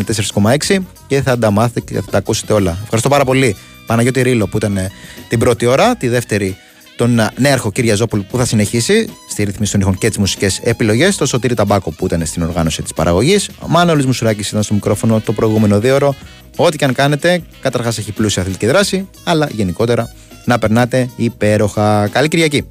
94,6 0.67 0.79
και 1.07 1.23
θα 1.23 1.39
τα 1.39 1.51
μάθετε 1.51 1.81
και 1.81 1.95
θα 1.95 2.11
τα 2.11 2.19
ακούσετε 2.19 2.53
όλα. 2.53 2.79
Ευχαριστώ 2.83 3.09
πάρα 3.09 3.25
πολύ. 3.25 3.57
Παναγιώτη 3.87 4.23
Ρίλο 4.23 4.47
που 4.47 4.57
ήταν 4.57 4.77
ε, 4.77 4.91
την 5.29 5.39
πρώτη 5.39 5.67
ώρα, 5.67 5.97
τη 5.97 6.09
δεύτερη 6.09 6.57
τον 6.97 7.19
ε, 7.19 7.31
νέαρχο 7.37 7.73
Κύρια 7.73 7.95
Ζόπουλ 7.95 8.21
που 8.21 8.37
θα 8.37 8.45
συνεχίσει 8.45 9.09
στη 9.31 9.45
ρύθμιση 9.45 9.73
των 9.73 9.81
ήχων 9.81 9.99
και 9.99 10.09
τις 10.09 10.19
μουσικές 10.19 10.59
επιλογές, 10.63 11.17
το 11.17 11.27
Σωτήρη 11.27 11.55
Ταμπάκο 11.55 11.91
που 11.91 12.07
ήταν 12.07 12.27
στην 12.27 12.43
οργάνωση 12.43 12.83
της 12.83 12.93
παραγωγής, 12.93 13.49
ο 13.61 13.69
Μάνολης 13.69 14.07
Μουσουράκης 14.07 14.49
ήταν 14.51 14.63
στο 14.63 14.75
μικρόφωνο 14.75 15.21
το 15.21 15.33
προηγούμενο 15.33 15.81
δύο 15.81 15.95
ώρο. 15.95 16.15
Ό,τι 16.57 16.77
και 16.77 16.85
αν 16.85 16.93
κάνετε, 16.93 17.43
καταρχάς 17.61 17.99
έχει 17.99 18.13
πλούσια 18.13 18.43
αθλητική 18.43 18.67
δράση, 18.67 19.09
αλλά 19.25 19.49
γενικότερα 19.53 20.13
να 20.45 20.59
περνάτε 20.59 21.09
υπέροχα. 21.17 22.09
Καλή 22.09 22.29
Κυριακή. 22.29 22.69